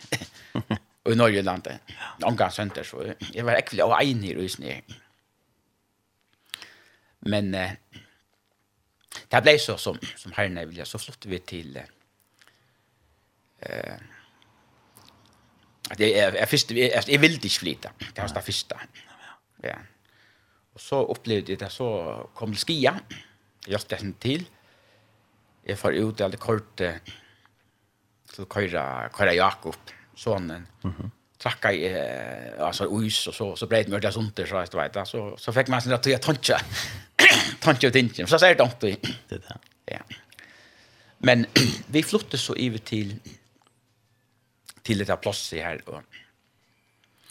i 1.13 1.17
Norgeland, 1.17 1.71
omgang 2.23 2.53
sønder, 2.53 2.85
så 2.85 3.15
jeg 3.33 3.47
var 3.47 3.57
ekkelig 3.57 3.87
og 3.87 3.97
egnig 4.03 4.35
i 4.35 4.37
rusene. 4.43 4.83
Men 7.21 7.55
det 7.55 9.41
ble 9.41 9.57
så 9.63 9.79
som, 9.81 9.97
som 10.21 10.37
herren 10.37 10.61
vilja, 10.69 10.85
så 10.85 11.01
flyttet 11.01 11.31
vi 11.31 11.41
til 11.55 11.81
Jyllands, 11.81 12.00
eh 13.61 13.95
det 15.97 16.21
är 16.21 16.35
jag 16.35 16.49
först 16.49 16.71
jag 16.71 17.19
vill 17.19 17.35
inte 17.35 17.49
flytta. 17.49 17.91
Det 18.15 18.21
var 18.21 18.35
det 18.35 18.43
första. 18.43 18.81
Ja. 19.63 19.77
Och 20.73 20.81
så 20.81 21.05
upplevde 21.07 21.53
jag 21.53 21.59
det 21.59 21.71
så 21.71 22.31
kom 22.35 22.55
skia. 22.55 23.01
Jag 23.67 23.81
ställde 23.81 24.19
till. 24.19 24.45
Jag 25.63 25.79
får 25.79 25.95
ut 25.95 26.21
alla 26.21 26.37
kort 26.37 26.77
till 26.77 28.45
Kaira 28.51 29.09
Kaira 29.09 29.35
Jakob 29.35 29.77
sonen. 30.15 30.67
Mhm. 30.83 30.95
Mm 30.99 31.11
trakka 31.43 31.73
i 31.73 31.93
eh, 31.93 32.67
alltså 32.67 33.03
is 33.03 33.27
och 33.27 33.35
så 33.35 33.57
så 33.57 33.67
blev 33.67 33.85
det 33.85 33.91
mörda 33.91 34.13
sånt 34.13 34.37
där 34.37 34.47
så 34.47 34.57
att 34.57 34.75
vet 34.75 35.09
så 35.09 35.37
så 35.39 35.53
fick 35.53 35.69
man 35.69 35.83
sen 35.83 35.93
att 35.93 36.07
jag 36.07 36.23
tantja 36.23 36.61
tantja 37.61 37.89
och 37.89 37.97
inte 37.97 38.27
så 38.27 38.39
säger 38.39 38.55
det 38.55 38.65
inte 38.65 39.09
det 39.29 39.37
där. 39.37 39.57
Ja. 39.87 39.99
Men 41.19 41.47
vi 41.87 42.03
flyttade 42.03 42.39
så 42.39 42.55
över 42.55 42.79
till 42.79 43.17
till 44.83 44.99
det 44.99 45.09
här 45.09 45.17
plåset 45.17 45.63
här. 45.63 45.89
Och, 45.89 46.03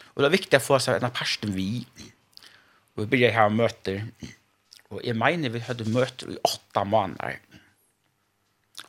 och 0.04 0.22
det 0.22 0.28
er 0.28 0.32
viktig 0.32 0.58
att 0.58 0.64
få 0.64 0.80
seg 0.80 1.04
en 1.04 1.12
parsten 1.12 1.56
vi. 1.56 1.88
og 2.96 3.06
vi 3.06 3.10
börjar 3.10 3.32
här 3.32 3.50
möter. 3.50 4.06
Och 4.90 5.02
jag 5.04 5.16
menar 5.16 5.50
vi 5.50 5.60
hade 5.60 5.86
møter 5.86 6.32
i 6.32 6.38
åtta 6.44 6.84
månader. 6.84 7.40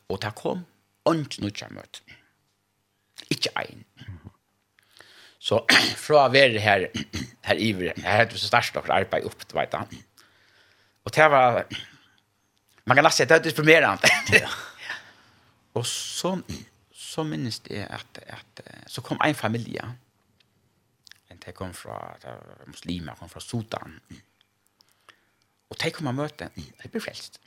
Och 0.06 0.18
det 0.20 0.32
kom 0.36 0.64
inte 1.08 1.42
några 1.42 1.68
möter. 1.68 2.02
Ikke 3.30 3.50
en. 3.54 3.84
Så 5.38 5.64
fra 6.04 6.26
å 6.26 6.32
være 6.32 6.60
her, 6.60 6.88
her 7.46 7.60
iver, 7.60 7.92
jeg 7.94 8.04
hadde 8.04 8.38
så 8.38 8.50
størst 8.50 8.76
av 8.76 8.90
arbeid 8.90 9.24
opp, 9.24 9.46
du 9.48 9.54
vet 9.56 9.72
da. 9.72 9.84
Og 11.04 11.14
det 11.14 11.28
var, 11.32 11.62
man 12.84 12.98
kan 12.98 13.06
nesten 13.06 13.24
si 13.24 13.28
det 13.28 13.38
var 13.38 13.46
deprimerende. 13.46 14.10
og 15.78 15.86
så 15.86 16.34
så 17.10 17.24
minnes 17.26 17.58
jeg 17.66 17.86
at, 17.90 18.20
at 18.30 18.62
så 18.90 19.02
kom 19.02 19.18
en 19.24 19.34
familie. 19.34 19.86
En 21.30 21.40
De 21.42 21.54
kom 21.56 21.72
fra 21.74 21.96
muslimer, 22.66 23.18
kom 23.18 23.30
fra 23.30 23.42
Sudan. 23.42 23.96
Og 25.70 25.78
de 25.78 25.90
kom 25.94 26.10
og 26.10 26.18
møte, 26.18 26.50
de 26.56 26.90
ble 26.90 27.02
frelst. 27.02 27.40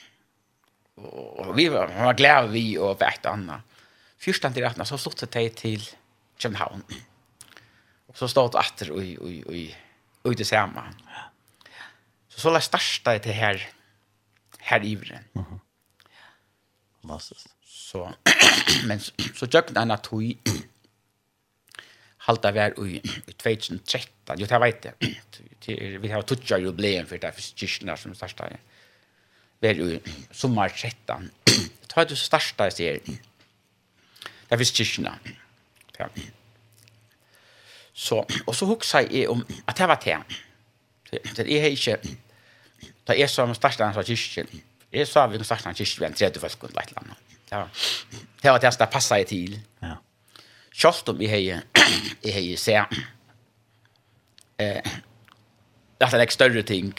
Og 0.96 1.54
vi 1.58 1.68
var, 1.74 1.92
var 1.92 2.18
glade 2.18 2.52
vi 2.54 2.66
og 2.78 3.00
vekt 3.02 3.26
annet. 3.30 3.64
Først 4.24 4.46
til 4.46 4.64
rettene, 4.64 4.86
så 4.88 4.98
stod 4.98 5.26
de 5.26 5.48
til 5.50 5.84
København. 6.40 6.84
Og 8.08 8.18
så 8.20 8.30
stod 8.32 8.54
de 8.54 8.62
etter 8.62 8.92
og, 8.94 9.02
og, 9.26 9.40
og, 9.50 9.74
og 10.24 10.38
det 10.38 10.48
samme. 10.48 10.86
Så 12.30 12.40
så 12.42 12.54
la 12.54 12.62
jeg 12.62 12.70
starta 12.70 13.18
til 13.22 13.36
her, 13.38 13.60
her 14.70 14.86
ivren. 14.88 15.28
Fantastisk 17.02 17.50
så 17.94 18.14
men 18.88 19.00
så 19.36 19.46
jökna 19.46 19.82
en 19.82 19.92
att 19.92 20.06
hoj 20.06 20.38
halta 22.18 22.52
vär 22.52 22.74
i 22.88 23.02
2013 23.38 24.36
jo 24.40 24.46
det 24.46 24.60
vet 24.60 24.86
jag 24.86 24.96
vi 26.02 26.12
har 26.12 26.22
touchat 26.22 26.62
jubileum 26.62 27.06
för 27.06 27.18
det 27.18 27.32
för 27.32 27.42
kyrkorna 27.42 27.98
som 27.98 28.16
starta 28.16 28.50
väl 29.60 29.82
i 29.82 30.00
sommar 30.32 30.70
13 30.70 31.30
det 31.44 31.88
ta 31.88 32.06
du 32.06 32.16
starta 32.16 32.72
ser 32.72 33.00
det 34.48 34.58
för 34.58 34.64
kyrkorna 34.64 35.20
ja. 35.98 36.10
Så 37.94 38.26
och 38.46 38.56
så 38.56 38.66
huxar 38.66 39.08
jag 39.12 39.32
om 39.32 39.46
att 39.66 39.76
det 39.76 39.88
var 39.88 40.00
det 40.06 40.24
det 41.10 41.18
är 41.18 41.70
inte 41.70 41.98
det 43.04 43.22
är 43.22 43.28
som 43.28 43.56
starta 43.56 43.86
en 43.86 44.04
kyrka 44.04 44.46
Jeg 44.92 45.08
sa 45.08 45.28
vi 45.28 45.44
starta 45.44 45.70
en 45.70 45.76
kyrka 45.76 46.00
vi 46.00 46.06
har 46.06 46.14
30 46.14 46.40
folk 46.40 46.64
eller 46.64 47.08
något 47.08 47.33
Ja. 47.54 47.68
Det 48.42 48.52
var 48.52 48.60
det 48.60 48.74
som 48.74 48.90
passade 48.92 49.22
jeg 49.22 49.30
til. 49.30 49.58
Ja. 49.84 49.98
Kjolt 50.74 51.10
om 51.14 51.22
i 51.22 51.30
hei, 51.30 51.44
i 52.26 52.34
hei 52.34 52.46
se, 52.58 52.80
eh, 54.58 54.94
det 56.00 56.08
er 56.10 56.24
ikke 56.26 56.36
større 56.36 56.64
ting, 56.66 56.90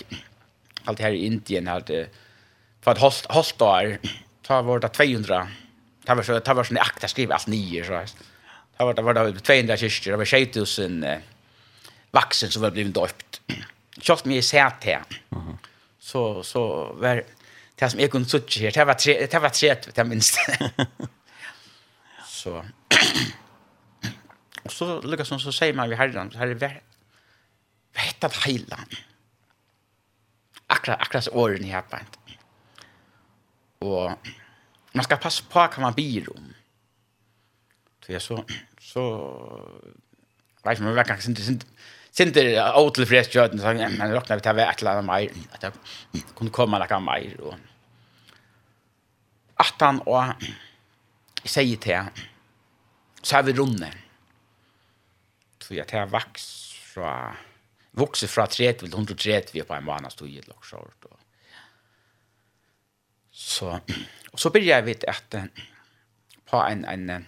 alt 0.87 1.03
her 1.03 1.17
i 1.17 1.27
Indien, 1.27 1.69
allt, 1.69 1.91
for 2.85 2.91
att 2.93 2.99
holdt, 2.99 3.27
holdt 3.31 3.63
år 3.63 3.99
ta 4.45 4.61
var 4.63 4.79
det 4.79 4.93
200, 4.93 5.49
ta 6.07 6.15
var 6.15 6.23
så, 6.23 6.39
ta 6.41 6.55
var 6.55 6.65
sån 6.69 6.79
akta 6.79 7.09
skriva 7.09 7.35
alt 7.35 7.49
nye 7.49 7.85
så 7.85 7.97
här. 7.97 8.11
Ta 8.77 8.85
var 8.85 8.95
det, 8.95 9.03
var 9.03 9.15
det 9.15 9.41
200 9.41 9.77
kyrkjer 9.77 10.13
det 10.13 10.19
var 10.19 10.25
6000 10.25 11.05
eh, 11.05 11.21
vaksen 12.13 12.51
som 12.51 12.63
var 12.63 12.75
blivit 12.75 12.95
døpt 12.95 13.41
Kjolt 14.01 14.27
om 14.27 14.35
jeg 14.35 14.45
ser 14.45 14.75
til 14.83 15.21
så, 15.99 16.43
så 16.45 16.65
var 17.01 17.23
det, 17.23 17.25
det 17.81 17.91
som 17.91 18.01
jeg 18.01 18.11
kunne 18.11 18.29
suttje 18.29 18.63
her, 18.63 18.75
det 18.75 18.87
var 18.87 18.99
tre, 18.99 19.15
det 19.27 19.41
var 19.43 19.55
tre, 19.55 19.75
det 19.87 19.97
var 19.97 20.09
minst. 20.09 20.39
så. 22.41 22.61
og 24.65 24.73
så 24.73 25.01
lykkes 25.03 25.33
hun, 25.35 25.43
så 25.43 25.53
sier 25.55 25.75
man 25.77 25.91
ved 25.91 25.99
herren, 25.99 26.31
så 26.33 26.43
herre, 26.43 26.55
hva 27.95 28.07
heter 28.09 28.31
det 28.31 28.43
heila? 28.47 28.79
Akkurat, 30.69 31.01
akkurat 31.01 31.29
årene 31.33 31.71
her 31.71 31.83
på 31.91 31.99
Og 33.85 34.29
man 34.95 35.05
skal 35.05 35.21
passe 35.21 35.45
på 35.51 35.61
hva 35.61 35.83
man 35.83 35.95
byr 35.95 36.31
om. 36.35 36.53
Så 38.05 38.13
jeg 38.13 38.23
så, 38.23 38.39
så, 38.81 39.03
vet 40.65 40.75
ikke, 40.77 40.85
man, 40.85 40.95
vet 40.95 40.97
var 40.97 41.09
kanskje, 41.09 41.59
sint 42.15 42.35
Sinter 42.35 42.77
Otel 42.79 43.07
Fresh 43.11 43.33
kjøten, 43.35 43.59
så 43.59 43.73
men 43.75 44.13
rocknar 44.15 44.39
vi 44.39 44.45
til 44.47 44.53
å 44.53 44.59
være 44.59 44.71
et 44.71 44.83
eller 44.83 45.01
annet 45.01 45.55
att 45.55 45.65
at 45.65 45.75
jeg 46.13 46.23
kunne 46.37 46.51
komme 46.51 46.79
noe 46.79 47.01
mig 47.01 47.37
Og... 47.41 47.55
At 49.59 49.75
han 49.81 50.01
og 50.07 50.35
jeg 51.45 51.51
sier 51.51 51.77
til 51.77 51.95
han, 51.95 52.11
så 53.23 53.37
har 53.37 53.43
vi 53.43 53.53
runde. 53.53 53.91
Så 55.61 55.75
jag 55.75 55.89
tar 55.89 56.07
vaks 56.07 56.75
fra, 56.95 57.37
vuxer 57.93 58.29
fra 58.29 58.47
30 58.47 58.79
till 58.79 58.93
130 58.93 59.65
på 59.65 59.75
en 59.75 59.85
månad 59.85 60.13
stod 60.13 60.29
i 60.29 60.39
ett 60.39 60.49
lockshort 60.49 61.05
och 61.05 61.19
så 63.31 63.81
och 64.31 64.41
så 64.41 64.51
börjar 64.51 64.77
jag 64.77 64.83
vet 64.83 65.05
att 65.05 65.35
på 66.45 66.57
en 66.57 66.85
en 66.85 67.27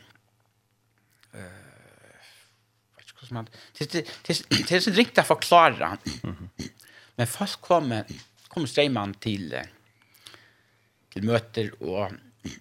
så 3.28 3.34
man 3.34 3.48
det 3.78 3.92
det 3.92 4.08
det 4.48 4.72
är 4.72 4.80
så 4.80 4.90
riktigt 4.90 5.18
att 5.18 5.26
förklara. 5.26 5.98
Men 7.16 7.26
fast 7.26 7.60
kommer 7.60 8.04
kommer 8.48 8.66
strömman 8.66 9.14
till 9.14 9.54
till 11.12 11.22
möter 11.22 11.82
och 11.82 12.10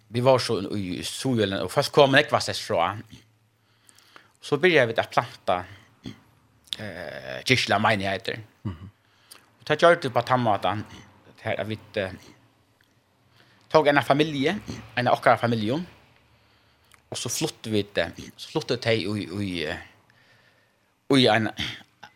vi 0.07 0.21
var 0.21 0.39
så 0.39 0.77
i 0.77 1.03
solen 1.03 1.61
och 1.61 1.71
fast 1.71 1.91
kommer 1.91 2.17
det 2.17 2.23
kvassas 2.23 2.59
från. 2.59 3.03
Så 4.41 4.57
började 4.57 4.93
vi 4.93 4.99
att 4.99 5.11
planta 5.11 5.65
eh 6.79 7.43
kyrkla 7.45 7.79
menigheter. 7.79 8.39
Mhm. 8.61 8.89
Och 9.59 9.63
det 9.65 9.81
gjorde 9.81 10.09
på 10.09 10.21
tammatan 10.21 10.83
här 11.41 11.59
av 11.61 11.71
ett 11.71 11.97
tog 13.75 13.87
en 13.87 14.03
familje, 14.03 14.59
en 14.95 15.07
av 15.07 15.37
familjen. 15.37 15.85
Och 17.09 17.17
så 17.17 17.29
flyttade 17.29 17.69
vi 17.69 17.85
det. 17.93 18.11
Så 18.35 18.49
flyttade 18.49 18.81
de 18.81 18.93
i, 18.93 19.03
i, 19.03 19.43
i 19.43 19.75
i 21.13 21.27
en 21.27 21.49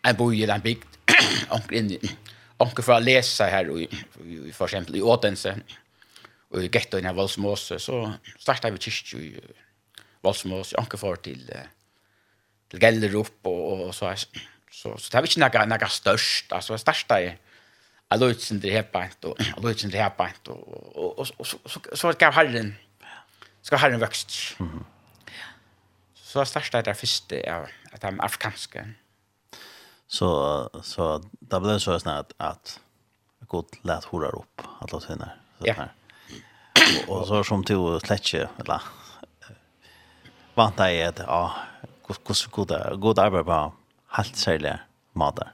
en 0.04 0.16
boj 0.16 0.42
i 0.42 0.46
den 0.46 0.60
bygd 0.60 0.84
onkel 1.54 1.76
in 1.76 2.16
onkel 2.58 2.84
för 2.84 2.92
att 2.92 3.04
läsa 3.04 3.44
här 3.44 3.70
och 3.70 3.80
i 3.80 3.88
för 4.52 4.64
exempel 4.64 4.96
i 4.96 5.02
Ådense, 5.02 5.60
och 6.50 6.62
i 6.62 6.70
getto 6.72 6.98
i 6.98 7.02
Valsmåse, 7.02 7.78
så 7.78 8.12
startade 8.38 8.72
vi 8.72 8.78
kyrkju 8.78 9.18
i 9.18 9.40
Valsmåse, 10.20 10.76
onkel 10.76 10.98
för 10.98 11.16
till 11.16 11.52
til 12.70 12.80
Gellerup 12.80 13.46
og, 13.46 13.86
og 13.88 13.94
så 13.94 14.12
er, 14.12 14.16
så 14.70 14.96
så 14.98 15.08
det 15.10 15.14
var 15.14 15.22
inte 15.22 15.40
några 15.40 15.64
några 15.64 15.88
störst 15.88 16.52
alltså 16.52 16.78
starta 16.78 17.20
i 17.20 17.36
sin 18.38 18.60
det 18.60 18.70
här 18.70 18.82
pant 18.82 19.24
och 19.24 19.80
sin 19.80 19.90
det 19.90 19.98
her 19.98 20.10
beint, 20.18 20.48
og, 20.48 20.96
og, 20.96 21.18
og, 21.18 21.26
og 21.38 21.46
så 21.46 21.58
så 21.66 21.80
så 21.94 22.12
gav 22.12 22.32
Herren 22.32 22.76
ska 23.62 23.76
Herren 23.76 24.00
växt. 24.00 24.56
Mhm. 24.58 24.84
Så 26.30 26.38
det 26.38 26.46
største 26.46 26.78
er 26.78 26.86
det 26.86 26.94
første 26.94 27.38
av 27.50 27.64
at 27.90 28.02
de 28.04 28.10
er 28.12 28.20
afrikanske. 28.22 28.84
Så, 30.10 30.28
så 30.86 31.16
det 31.22 31.58
ble 31.62 31.74
så 31.82 31.96
sånn 31.98 32.12
at, 32.12 32.34
at 32.38 32.76
godt 33.50 33.80
let 33.86 34.06
horer 34.12 34.36
opp 34.38 34.66
alle 34.84 35.00
sine. 35.02 35.32
Ja. 35.66 35.88
Och 37.08 37.16
og 37.16 37.26
så 37.26 37.42
som 37.44 37.64
til 37.66 37.98
släcke 38.04 38.46
eller 38.62 38.86
vant 40.54 40.78
deg 40.78 41.02
att 41.08 41.18
ja, 41.18 41.66
hvordan 42.06 42.50
goda 42.50 42.96
goda 42.96 43.22
arbete 43.22 43.44
på 43.44 43.72
helt 44.16 44.36
særlig 44.36 44.78
mater. 45.12 45.50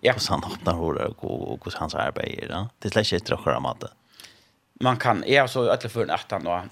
Ja. 0.00 0.12
Hvordan 0.12 0.42
han 0.42 0.52
åpner 0.52 0.72
horer 0.72 1.24
och 1.24 1.64
hur 1.64 1.78
hans 1.78 1.94
arbete 1.94 2.44
är 2.44 2.50
Ja? 2.50 2.68
Det 2.78 2.90
släcke 2.90 3.16
inte 3.16 3.34
ikke 3.34 3.44
dere 3.44 3.60
mater. 3.60 3.90
Man 4.80 4.96
kan, 4.96 5.24
jeg 5.26 5.40
har 5.40 5.46
så 5.46 5.72
ødelig 5.72 5.90
for 5.90 6.02
en 6.02 6.10
etter 6.10 6.38
nå, 6.38 6.68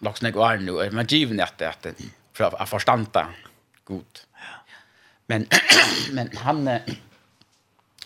laksene 0.00 0.30
går 0.32 0.44
an 0.46 0.64
nå, 0.64 0.90
men 0.92 1.06
givet 1.06 1.40
etter 1.40 1.68
etter 1.68 1.94
för 2.32 2.62
att 2.62 2.68
förstanta 2.68 3.28
god. 3.84 4.20
Men 5.26 5.46
men 6.12 6.36
han 6.36 6.78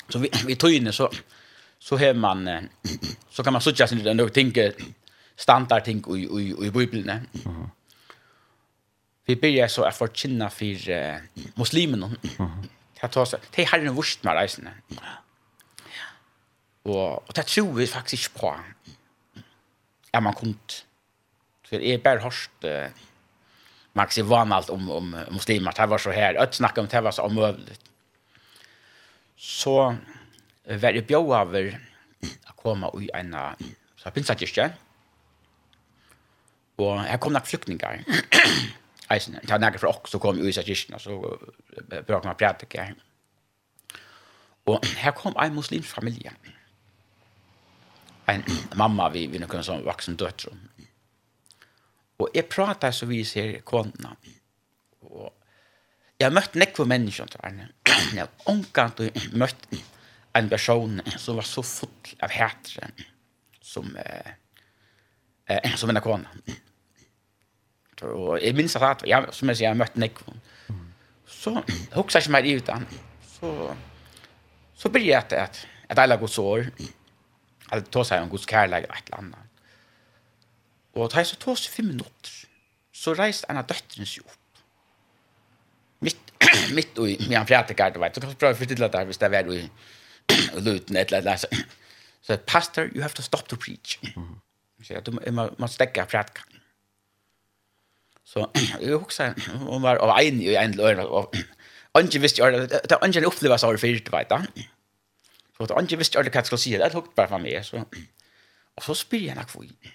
så 0.09 0.19
vi 0.19 0.31
vi 0.47 0.57
tog 0.57 0.73
inne 0.73 0.93
så 0.93 1.11
så 1.79 1.97
har 1.97 2.15
man 2.15 2.69
så 3.31 3.43
kan 3.43 3.53
man 3.53 3.63
söka 3.63 3.87
sin 3.87 4.05
den 4.05 4.21
och 4.21 4.33
tänka 4.33 4.73
standard 5.37 5.85
ting 5.85 6.05
i 6.17 6.21
i 6.41 6.67
i 6.67 6.71
bibeln. 6.71 7.27
Mhm. 7.33 7.71
Vi 9.27 9.35
Vi 9.35 9.41
börjar 9.41 9.69
så 9.69 9.83
att 9.83 9.97
förkynna 9.97 10.51
för 10.51 10.91
uh, 10.91 11.17
muslimerna. 11.55 12.07
Mm. 12.07 12.19
-hmm. 12.23 12.69
Det 13.01 13.09
tar 13.09 13.25
sig. 13.25 13.41
Det 13.57 13.65
har 13.65 13.79
en 13.79 13.97
vurst 13.97 14.25
med 14.25 14.35
reisene. 14.35 14.73
Og, 16.85 17.29
og 17.29 17.37
det 17.37 17.47
tror 17.47 17.73
vi 17.73 17.87
faktisk 17.87 18.29
ikke 18.29 18.39
på. 18.41 18.57
Er 20.13 20.21
man 20.21 20.35
kunt. 20.35 20.87
For 21.69 21.77
jeg 21.77 22.03
bare 22.03 22.23
hørst 22.23 22.65
uh, 22.65 22.71
Maxi 23.97 24.23
var 24.23 24.29
vanalt 24.39 24.71
om 24.71 24.91
om 24.91 25.25
muslimer. 25.31 25.73
Det 25.77 25.87
var 25.87 25.99
så 25.99 26.11
här 26.11 26.35
att 26.35 26.55
snacka 26.55 26.81
om 26.81 26.87
det 26.87 27.01
var 27.01 27.11
så 27.11 27.23
omövligt. 27.23 27.85
Så 29.37 29.97
var 30.65 30.93
det 30.93 31.07
bjør 31.07 31.41
över 31.41 31.81
att 32.45 32.57
komma 32.57 32.93
i 33.01 33.11
en 33.15 33.37
så 33.97 34.11
pinsakirke, 34.11 34.71
Och 36.77 37.01
her 37.01 37.19
kom 37.19 37.33
några 37.33 37.47
flyktingar. 37.47 38.05
Eisen, 39.09 39.39
jag 39.49 39.61
nägger 39.61 39.79
för 39.79 39.87
också 39.87 40.19
kom 40.19 40.39
ju 40.39 40.51
i 40.51 40.75
og 40.95 41.01
så 41.01 41.39
bra 42.07 42.21
man 42.25 42.35
her. 42.71 42.95
Och 44.65 44.87
här 44.87 45.13
kom 45.13 45.37
en 45.37 45.55
muslimsk 45.55 45.89
familj. 45.89 46.31
En 48.27 48.43
mamma 48.75 49.09
vi 49.09 49.27
vi 49.27 49.39
noen 49.39 49.63
som 49.63 49.85
vuxen 49.85 50.17
döttrar 50.17 50.55
Og 52.19 52.31
jeg 52.35 52.49
prater 52.49 52.95
så 52.97 53.09
vi 53.09 53.23
ser 53.29 53.59
kvinna. 53.67 54.15
Og 55.05 55.29
jeg 56.17 56.29
har 56.29 56.35
møtt 56.35 56.57
nekve 56.57 56.87
mennesker 56.89 57.29
til 57.33 57.45
henne. 57.45 57.69
Jeg 57.87 58.23
har 58.23 58.53
omkant 58.53 59.03
og 59.05 59.21
møtt 59.37 59.69
en 60.37 60.49
person 60.53 61.01
som 61.17 61.39
var 61.41 61.49
så 61.49 61.65
full 61.65 62.15
av 62.25 62.33
hætre 62.33 62.89
som, 63.65 63.97
eh, 63.97 64.33
eh, 65.49 65.77
som 65.77 65.91
en 65.91 66.01
kvinna. 66.03 66.33
Og 68.03 68.43
jeg 68.43 68.55
minns 68.57 68.77
at 68.77 69.05
jeg, 69.09 69.33
som 69.33 69.49
jeg 69.49 69.57
sier, 69.57 69.69
jeg 69.69 69.73
har 69.73 69.81
møtt 69.81 69.97
nekve. 69.97 70.37
Så 71.27 71.53
hoksa 71.95 72.21
ikke 72.21 72.35
meg 72.35 72.49
i 72.49 72.57
utan. 72.61 72.85
Så, 73.37 73.51
så 74.77 74.93
blir 74.93 75.09
det 75.09 75.17
at, 75.17 75.33
at, 75.33 75.61
at 75.89 75.99
alle 75.99 76.19
gods 76.21 76.39
år, 76.39 76.69
eller 77.73 77.89
ta 77.93 78.05
seg 78.05 78.23
om 78.23 78.31
gods 78.33 78.47
kærlighet 78.49 78.85
eller 78.85 79.01
et 79.01 79.11
eller 79.11 79.23
annet. 79.25 79.46
Og 80.97 81.11
det 81.13 81.21
er 81.21 81.29
så 81.29 81.37
tog 81.37 81.59
seg 81.61 81.75
fem 81.75 81.91
minutter, 81.93 82.33
så 82.97 83.13
reiste 83.17 83.49
en 83.53 83.61
av 83.61 83.69
døtteren 83.69 84.09
seg 84.09 84.25
opp. 84.25 84.63
Mitt, 86.07 86.33
mitt 86.79 86.99
og 87.01 87.11
med 87.29 87.37
en 87.37 87.49
prætikar, 87.49 87.93
du 87.93 88.01
vet, 88.01 88.17
du 88.17 88.25
kan 88.25 88.33
prøve 88.33 88.57
å 88.57 88.61
fortelle 88.61 88.89
det 88.93 89.03
hvis 89.11 89.21
det 89.21 89.29
er 89.29 89.51
i 89.53 89.61
luten 90.65 90.97
et 90.97 91.13
eller 91.13 91.37
annet. 91.37 91.75
Så 92.25 92.39
pastor, 92.49 92.89
you 92.95 93.05
have 93.05 93.15
to 93.15 93.23
stop 93.23 93.45
to 93.49 93.59
preach. 93.61 93.99
Så 94.83 94.95
jeg, 94.95 95.05
du 95.07 95.13
må, 95.19 95.51
må 95.59 95.69
stekke 95.71 96.07
prætikar. 96.09 96.49
Så 98.27 98.49
jeg 98.57 98.97
husker, 98.97 99.37
hun 99.63 99.85
var 99.85 100.01
av 100.03 100.17
en 100.19 100.41
i 100.43 100.57
en 100.59 100.75
løgn, 100.75 101.05
og 101.05 101.37
Anki 101.97 102.19
visste 102.21 102.43
jo, 102.43 102.49
det 102.69 102.81
er 102.83 103.05
Anki 103.05 103.23
opplevde 103.25 103.61
seg 103.61 103.71
over 103.71 103.81
fyrt, 103.81 104.11
vet 104.13 104.33
du. 104.33 104.65
Så 105.57 105.69
Anki 105.79 105.97
visste 106.01 106.19
jo 106.19 106.25
hva 106.27 106.41
jeg 106.41 106.49
skulle 106.49 106.61
si, 106.61 106.75
det 106.75 106.89
er 106.89 106.97
hukt 106.97 107.15
bare 107.17 107.31
for 107.31 107.41
meg. 107.41 107.63
Så, 107.65 107.85
og 108.77 108.85
så 108.85 108.97
spyr 108.99 109.29
jeg 109.29 109.37
henne 109.37 109.47
kvinn. 109.49 109.95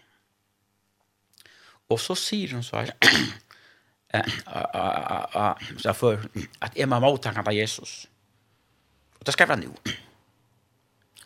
Og 1.91 1.99
så 1.99 2.15
sier 2.15 2.53
hun 2.55 2.63
så 2.63 2.85
her, 2.85 2.93
så 5.83 5.93
for 5.95 6.23
at 6.61 6.77
jeg 6.77 6.87
må 6.89 6.99
mottakke 7.03 7.43
av 7.43 7.53
Jesus. 7.55 8.05
Og 9.19 9.27
det 9.27 9.35
skal 9.35 9.49
være 9.51 9.65
nå. 9.65 9.75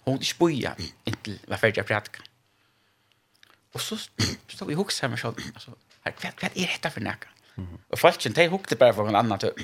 Hun 0.06 0.22
ikke 0.22 0.40
bøye 0.42 0.74
inntil 1.10 1.38
hva 1.48 1.58
ferdig 1.62 1.82
jeg 1.82 1.90
prædka. 1.90 2.26
Og 3.76 3.82
så 3.84 3.98
stod 4.00 4.68
vi 4.70 4.78
hukse 4.78 5.08
meg 5.12 5.20
sånn, 5.20 5.40
altså, 5.52 5.74
hva, 6.06 6.12
hva 6.40 6.50
er 6.52 6.54
dette 6.54 6.92
for 6.94 7.04
nekka? 7.04 7.32
Og 7.92 8.00
folken, 8.00 8.36
de 8.36 8.48
hukte 8.52 8.78
bare 8.80 8.94
for 8.96 9.10
en 9.10 9.18
annan 9.20 9.40
tøv. 9.40 9.60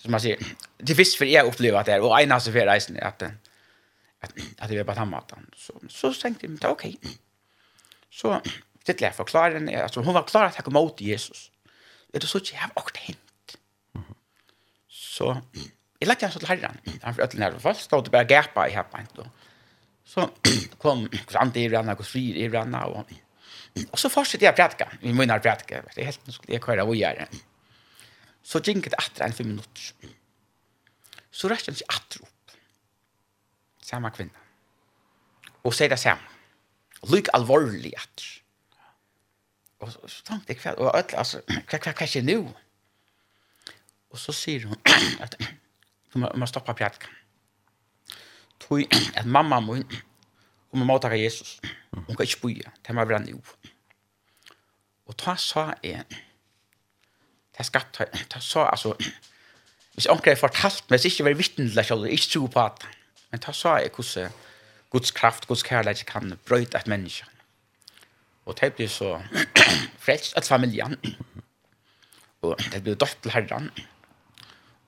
Som 0.00 0.14
man 0.14 0.22
sier, 0.22 0.40
det 0.80 0.96
visst 0.96 1.18
for 1.18 1.28
jeg 1.28 1.46
opplever 1.46 1.80
at 1.80 1.88
det 1.88 1.96
er, 1.96 2.04
og 2.06 2.14
en 2.16 2.32
av 2.32 2.42
seg 2.42 2.54
for 2.56 2.70
reisen 2.70 2.96
er 2.96 3.10
at, 3.10 3.24
at, 4.22 4.32
at 4.32 4.70
jeg 4.70 4.78
vil 4.78 4.86
bare 4.88 5.02
tannmaten. 5.02 5.50
Så, 5.58 5.76
så 5.92 6.12
tenkte 6.16 6.48
jeg, 6.48 6.58
ok. 6.70 6.86
Så 8.10 8.38
sitter 8.90 9.06
jeg 9.08 9.16
forklare 9.16 9.58
henne, 9.58 9.82
altså 9.82 10.02
hun 10.04 10.16
var 10.16 10.26
klar 10.28 10.50
at 10.50 10.58
jeg 10.58 10.64
kom 10.68 10.76
mot 10.76 11.00
Jesus. 11.00 11.48
Det 12.10 12.22
er 12.22 12.26
så 12.26 12.40
ikke, 12.42 12.56
jeg 12.56 12.64
har 12.64 12.72
akkurat 12.76 13.02
hent. 13.06 13.56
Så, 14.90 15.34
jeg 16.00 16.08
lagde 16.08 16.26
henne 16.26 16.34
så 16.34 16.42
til 16.42 16.50
herren, 16.50 16.80
han 17.02 17.14
for 17.14 17.24
øtlen 17.24 17.42
her, 17.44 17.54
og 17.54 17.62
først 17.62 17.86
stod 17.86 18.04
det 18.04 18.12
bare 18.12 18.28
gapa 18.28 18.66
i 18.66 18.74
herren, 18.74 19.06
og 19.18 19.28
så 20.04 20.26
kom 20.82 21.04
kvante 21.28 21.62
i 21.62 21.68
rann, 21.70 21.92
og 21.92 22.04
frir 22.04 22.38
i 22.40 22.48
rann, 22.50 22.74
og, 22.74 23.04
og 23.92 23.98
så 24.00 24.10
fortsatte 24.10 24.46
jeg 24.48 24.56
prædika, 24.58 24.88
vi 25.02 25.12
munner 25.12 25.38
prædika, 25.38 25.84
det 25.94 26.02
er 26.02 26.10
helt, 26.10 26.26
nå 26.26 26.34
skulle 26.34 26.56
jeg 26.56 26.64
køyre 26.64 26.84
hvor 26.88 26.98
gjøre. 26.98 27.28
Så 28.42 28.62
gikk 28.64 28.88
det 28.88 28.96
etter 28.96 29.26
enn 29.26 29.36
fem 29.36 29.52
minutter. 29.52 30.10
Så 31.30 31.50
røste 31.52 31.70
han 31.70 31.78
seg 31.78 31.94
etter 31.94 32.24
opp, 32.24 32.54
samme 33.84 34.10
kvinne, 34.16 34.46
og 35.62 35.76
sier 35.76 35.92
det 35.92 36.00
samme, 36.00 36.24
lyk 37.12 37.30
alvorlig 37.36 37.92
etter. 37.92 38.39
Og 39.80 39.92
så, 39.92 39.98
så 40.06 40.24
tenkte 40.24 40.68
jeg, 40.68 40.78
og 40.78 40.96
alt, 40.96 41.14
altså, 41.16 41.40
hva, 41.68 41.78
hva, 41.78 41.94
hva 41.96 42.08
skjer 42.08 42.26
nå? 42.26 42.40
Og 44.10 44.20
så 44.20 44.34
sier 44.36 44.68
hun 44.68 44.76
at 45.24 45.36
du 45.40 46.20
må, 46.20 46.30
må 46.36 46.48
stoppe 46.48 46.74
pjatka. 46.76 47.08
Tog 48.60 48.84
at 49.18 49.26
mamma 49.26 49.60
min, 49.64 49.86
hun 50.70 50.82
må 50.82 50.86
måtte 50.92 51.10
Jesus. 51.16 51.58
Hun 51.94 52.12
kan 52.12 52.26
ikke 52.26 52.42
boje, 52.44 52.74
det 52.86 52.94
må 52.94 53.06
være 53.08 53.24
nå. 53.24 53.40
Og 55.10 55.16
da 55.24 55.34
sa 55.40 55.72
jeg, 55.82 56.04
det 57.56 57.66
skapt, 57.66 57.98
da 58.30 58.40
sa 58.40 58.68
altså, 58.70 58.94
hvis 59.96 60.06
onker 60.08 60.32
har 60.32 60.38
fortalt 60.38 60.84
meg, 60.88 61.00
hvis 61.00 61.10
ikke 61.10 61.26
var 61.26 61.34
det, 61.34 61.86
selv, 61.86 62.06
ikke 62.06 62.30
tro 62.30 62.46
på 62.46 62.62
at, 62.62 62.86
men 63.32 63.42
da 63.42 63.52
sa 63.52 63.74
jeg 63.80 63.90
hvordan 63.96 64.38
Guds 64.90 65.10
kraft, 65.10 65.46
Guds 65.46 65.62
kærlighet 65.62 66.06
kan 66.06 66.38
brøyte 66.46 66.78
et 66.78 66.86
menneske. 66.86 67.26
Mm 67.26 67.39
Og 68.50 68.56
det 68.58 68.72
blir 68.74 68.90
så 68.90 69.14
frelst 70.04 70.34
av 70.38 70.46
familien. 70.48 70.96
Og 72.42 72.58
det 72.72 72.82
blir 72.82 72.98
dødt 72.98 73.20
til 73.22 73.34
herren. 73.34 73.70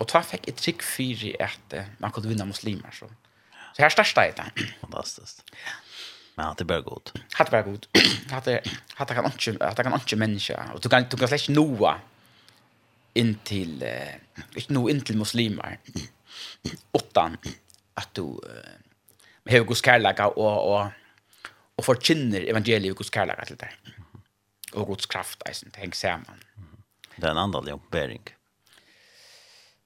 Og 0.03 0.09
da 0.11 0.23
fikk 0.27 0.49
jeg 0.49 0.59
trygg 0.59 0.83
fyri 0.83 1.33
at 1.41 1.77
man 2.03 2.11
kunne 2.11 2.33
vinne 2.33 2.49
muslimer. 2.49 2.91
Så, 2.97 3.07
så 3.77 3.85
her 3.85 3.95
største 3.95 4.25
jeg 4.27 4.35
det. 4.41 4.69
Fantastisk. 4.81 5.45
Men 6.35 6.49
hatt 6.49 6.63
det 6.63 6.67
bare 6.67 6.83
godt. 6.83 7.13
Hatt 7.37 7.51
det 7.51 7.55
bare 7.55 7.69
godt. 7.69 7.87
Hatt 8.33 8.49
det, 8.49 8.63
hatt 8.97 9.11
det 9.11 9.17
kan 9.19 9.27
ikke, 9.29 9.53
hatt 9.61 9.77
det 9.77 9.85
kan 9.85 9.99
ikke 9.99 10.17
menneske. 10.17 10.57
Og 10.73 10.81
du 10.81 10.89
kan, 10.89 11.05
du 11.05 11.19
kan 11.21 11.29
slett 11.29 11.45
ikke 11.45 11.59
noe 11.59 11.93
inntil, 13.21 13.75
uh, 13.85 14.47
ikke 14.57 14.73
noe 14.73 14.91
inntil 14.91 15.21
muslimer. 15.21 15.77
Utan 16.97 17.37
at 18.01 18.09
du 18.17 18.41
uh, 18.41 18.73
har 19.53 19.69
god 19.69 19.77
skærlega 19.77 20.31
og, 20.33 20.57
og 20.73 21.02
og 21.83 21.89
forkynner 21.89 22.47
evangeliet 22.47 22.95
Guds 22.97 23.11
kærlighet 23.11 23.51
til 23.51 23.59
deg. 23.59 23.93
Og 24.79 24.87
Guds 24.93 25.09
kraft, 25.11 25.43
eisen, 25.49 25.73
det 25.75 25.83
henger 25.83 25.99
sammen. 25.99 26.43
Det 27.17 27.27
är 27.27 27.31
en 27.31 27.39
andal 27.39 27.69
uppbäring. 27.69 28.23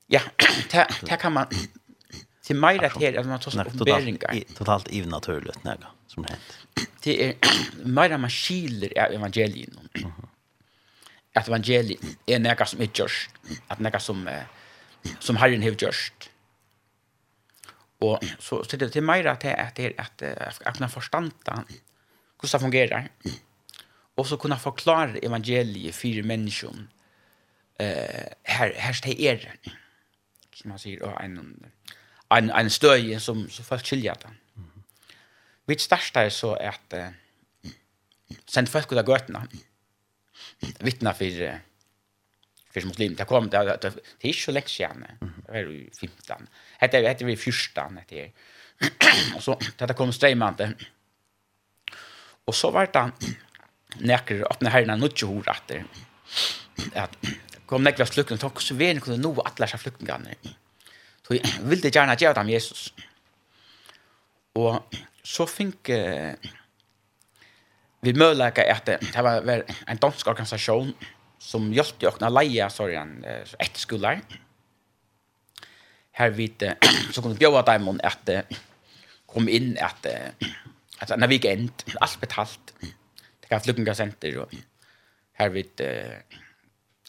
Ja, 0.06 0.20
det, 0.70 0.86
det 1.02 1.16
kan 1.16 1.32
man... 1.32 1.46
Til 2.46 2.54
meg 2.62 2.76
rett 2.78 2.94
her, 3.02 3.16
at 3.18 3.26
man 3.26 3.40
tar 3.42 3.50
sånn 3.50 3.66
oppberinger. 3.66 4.36
Totalt 4.54 4.86
ivnaturlig, 4.94 5.56
nega, 5.64 5.88
som 6.06 6.22
det 6.22 6.36
hänt. 6.36 6.52
Det 7.06 7.14
er 7.24 7.86
mer 7.86 8.14
man 8.18 8.30
skiler 8.30 8.92
av 9.02 9.14
evangeliet. 9.16 9.74
At 11.34 11.50
evangeliet 11.50 12.30
er 12.30 12.38
nega 12.38 12.68
som 12.70 12.84
er 12.86 12.92
gjørst. 12.94 13.40
At 13.66 13.82
nega 13.82 13.98
som, 14.02 14.22
som 15.18 15.40
Herren 15.42 15.66
har 15.66 15.74
gjørst. 15.74 16.28
Og 18.06 18.22
så, 18.38 18.60
så 18.62 18.78
det 18.78 18.94
er 18.94 19.06
mer 19.06 19.26
at 19.32 19.42
det 19.42 19.50
er 19.56 19.66
at, 19.66 19.82
at, 19.98 20.22
at, 20.22 20.62
at 20.70 20.80
man 20.82 20.92
forstanda 20.92 21.64
hur 22.46 22.58
det 22.58 22.62
fungerar. 22.62 23.08
Och 24.14 24.26
så 24.26 24.36
kunna 24.36 24.58
förklara 24.58 25.16
evangeliet 25.16 25.94
för 25.94 26.22
människan. 26.22 26.88
Eh 27.78 28.26
här 28.42 28.74
här 28.76 29.00
det 29.02 29.22
er. 29.22 29.54
som 30.54 30.68
man 30.68 30.78
säger 30.78 31.20
en 31.20 31.66
en 32.28 32.50
en 32.50 32.70
stöj 32.70 33.20
som 33.20 33.50
så 33.50 33.62
fast 33.62 33.86
skiljer 33.86 34.14
det. 34.14 34.30
Mm. 34.56 34.82
Mitt 35.66 35.80
största 35.80 36.22
är 36.22 36.30
så 36.30 36.54
att 36.54 36.92
eh, 36.92 37.08
sen 38.46 38.66
folk 38.66 38.92
ut 38.92 38.98
av 38.98 39.08
götterna 39.08 39.48
vittna 40.80 41.14
för 41.14 41.60
för 42.70 42.86
muslim 42.86 43.14
det 43.14 43.24
kom 43.24 43.48
det 43.48 43.78
det, 43.82 43.92
det 44.20 44.28
är 44.28 44.32
så 44.32 44.52
lätt 44.52 44.80
igen 44.80 45.06
det 45.46 45.58
är 45.58 45.64
ju 45.64 45.90
15 46.00 46.46
heter 46.78 47.02
heter 47.02 47.24
vi 47.24 47.36
14 47.36 47.96
heter 47.96 48.32
och 49.36 49.42
så 49.42 49.58
det 49.76 49.94
kom 49.94 50.12
strejmande 50.12 50.74
Og 52.46 52.54
så 52.54 52.70
var 52.70 52.90
det 52.94 53.34
nekker 54.06 54.44
at 54.46 54.62
når 54.62 54.74
herren 54.74 54.92
er 54.94 55.00
nødt 55.00 55.16
til 55.18 55.28
å 55.28 55.38
høre 55.38 55.56
etter 55.56 55.86
at 56.98 57.16
kom 57.66 57.82
nekker 57.82 58.04
av 58.04 58.12
slukken 58.12 58.42
og 58.46 58.62
så 58.62 58.76
vi 58.78 58.92
kunne 59.02 59.18
nå 59.18 59.32
atler 59.42 59.70
seg 59.70 59.82
flyktningene. 59.82 60.36
Så 61.26 61.34
jeg 61.34 61.64
ville 61.66 61.90
gjerne 61.90 62.14
gjøre 62.18 62.38
dem 62.38 62.52
Jesus. 62.52 62.92
Og 64.54 64.78
så 65.26 65.46
fikk 65.50 65.90
uh, 65.90 66.36
vi 68.06 68.14
mødlegge 68.14 68.68
at 68.70 68.86
det 68.86 69.24
var 69.24 69.66
en 69.66 70.02
dansk 70.02 70.28
organisasjon 70.30 70.92
som 71.42 71.66
hjelpte 71.74 72.04
til 72.04 72.12
å 72.12 72.14
kunne 72.14 72.30
leie 72.36 72.68
sorgen 72.70 73.18
uh, 73.26 73.74
skoler. 73.74 74.22
Her 76.16 76.30
vidt 76.36 76.62
så 77.12 77.24
kunne 77.24 77.40
bjøve 77.40 77.64
dem 77.66 77.90
at 78.06 78.32
uh, 78.36 78.62
kom 79.26 79.50
inn 79.50 79.74
at 79.82 80.06
Alltså 80.98 81.14
en 81.14 81.28
weekend, 81.28 81.72
allt 82.00 82.20
betalt. 82.20 82.74
Det 83.40 83.48
kan 83.48 83.60
flyga 83.60 83.94
center 83.94 84.38
och 84.38 84.50
här 85.32 85.48
vid 85.48 85.80
eh 85.80 86.18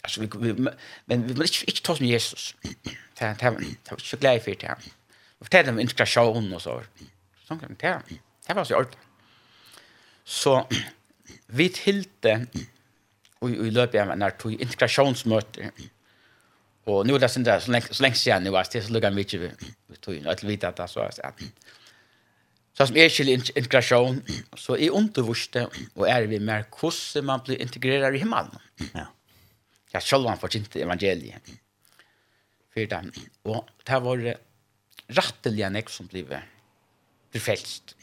alltså 0.01 0.21
vi 0.21 0.29
vi 0.39 0.69
men 1.05 1.27
vi 1.27 1.33
måste 1.33 1.65
inte 1.69 1.81
ta 1.81 1.95
som 1.95 2.05
Jesus. 2.05 2.55
Det 3.19 3.35
det 3.39 3.49
det 3.89 4.01
så 4.01 4.17
glädje 4.17 4.39
för 4.39 4.55
det. 4.55 4.75
Vi 5.39 5.45
fortäller 5.45 5.71
om 5.71 5.79
integration 5.79 6.53
och 6.53 6.61
så. 6.61 6.83
Så 7.47 7.55
kan 7.55 7.75
det. 7.79 8.01
Det 8.47 8.53
var 8.53 8.63
så 8.63 8.75
allt. 8.75 8.97
Så 10.23 10.67
vi 11.45 11.69
tillte 11.69 12.45
och 13.39 13.49
i 13.49 13.71
löpet 13.71 14.01
av 14.01 14.17
när 14.17 14.29
tog 14.29 14.61
integrationsmöte. 14.61 15.71
Och 16.83 17.07
nu 17.07 17.19
läsen 17.19 17.43
där 17.43 17.59
så 17.59 17.71
länge 17.71 17.85
så 17.91 18.03
länge 18.03 18.15
sedan 18.15 18.43
nu 18.43 18.49
var 18.49 18.65
det 18.71 18.81
så 18.81 18.91
lugnt 18.91 19.15
mycket 19.15 19.39
vi 19.88 19.95
tog 19.95 20.15
in 20.15 20.27
att 20.27 20.43
vita 20.43 20.71
det 20.71 20.88
så 20.88 20.99
att 20.99 21.41
Så 22.78 22.86
som 22.86 22.97
er 23.01 23.09
skil 23.09 23.32
integration, 23.34 24.19
så 24.53 24.75
er 24.78 24.93
undervurste 24.93 25.63
og 25.95 26.03
er 26.05 26.28
vi 26.30 26.38
mer 26.38 26.67
hvordan 26.69 27.25
man 27.25 27.41
blir 27.41 27.57
integreret 27.57 28.15
i 28.15 28.21
himmelen. 28.21 28.53
Ja. 28.93 29.07
Ja, 29.93 29.99
selv 29.99 30.28
han 30.30 30.38
forkynte 30.38 30.84
evangeliet. 30.84 31.41
For 32.73 32.86
dem. 32.86 33.09
Og 33.49 33.65
det 33.88 34.01
var 34.03 34.21
rettelig 35.17 35.71
nek 35.73 35.89
som 35.89 36.09
ble 36.11 36.43
befælst. 37.34 37.95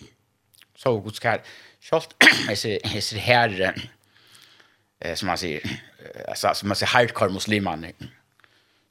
Så 0.74 0.96
god 1.00 1.12
skal 1.12 1.46
selv, 1.80 2.10
jeg 2.50 2.58
ser 2.58 3.18
her, 3.18 3.78
som 5.14 5.28
man 5.30 5.38
sier, 5.38 5.62
eh, 6.00 6.34
som 6.34 6.68
man 6.68 6.76
sier 6.76 6.90
hardcore 6.90 7.30
muslimer, 7.30 7.92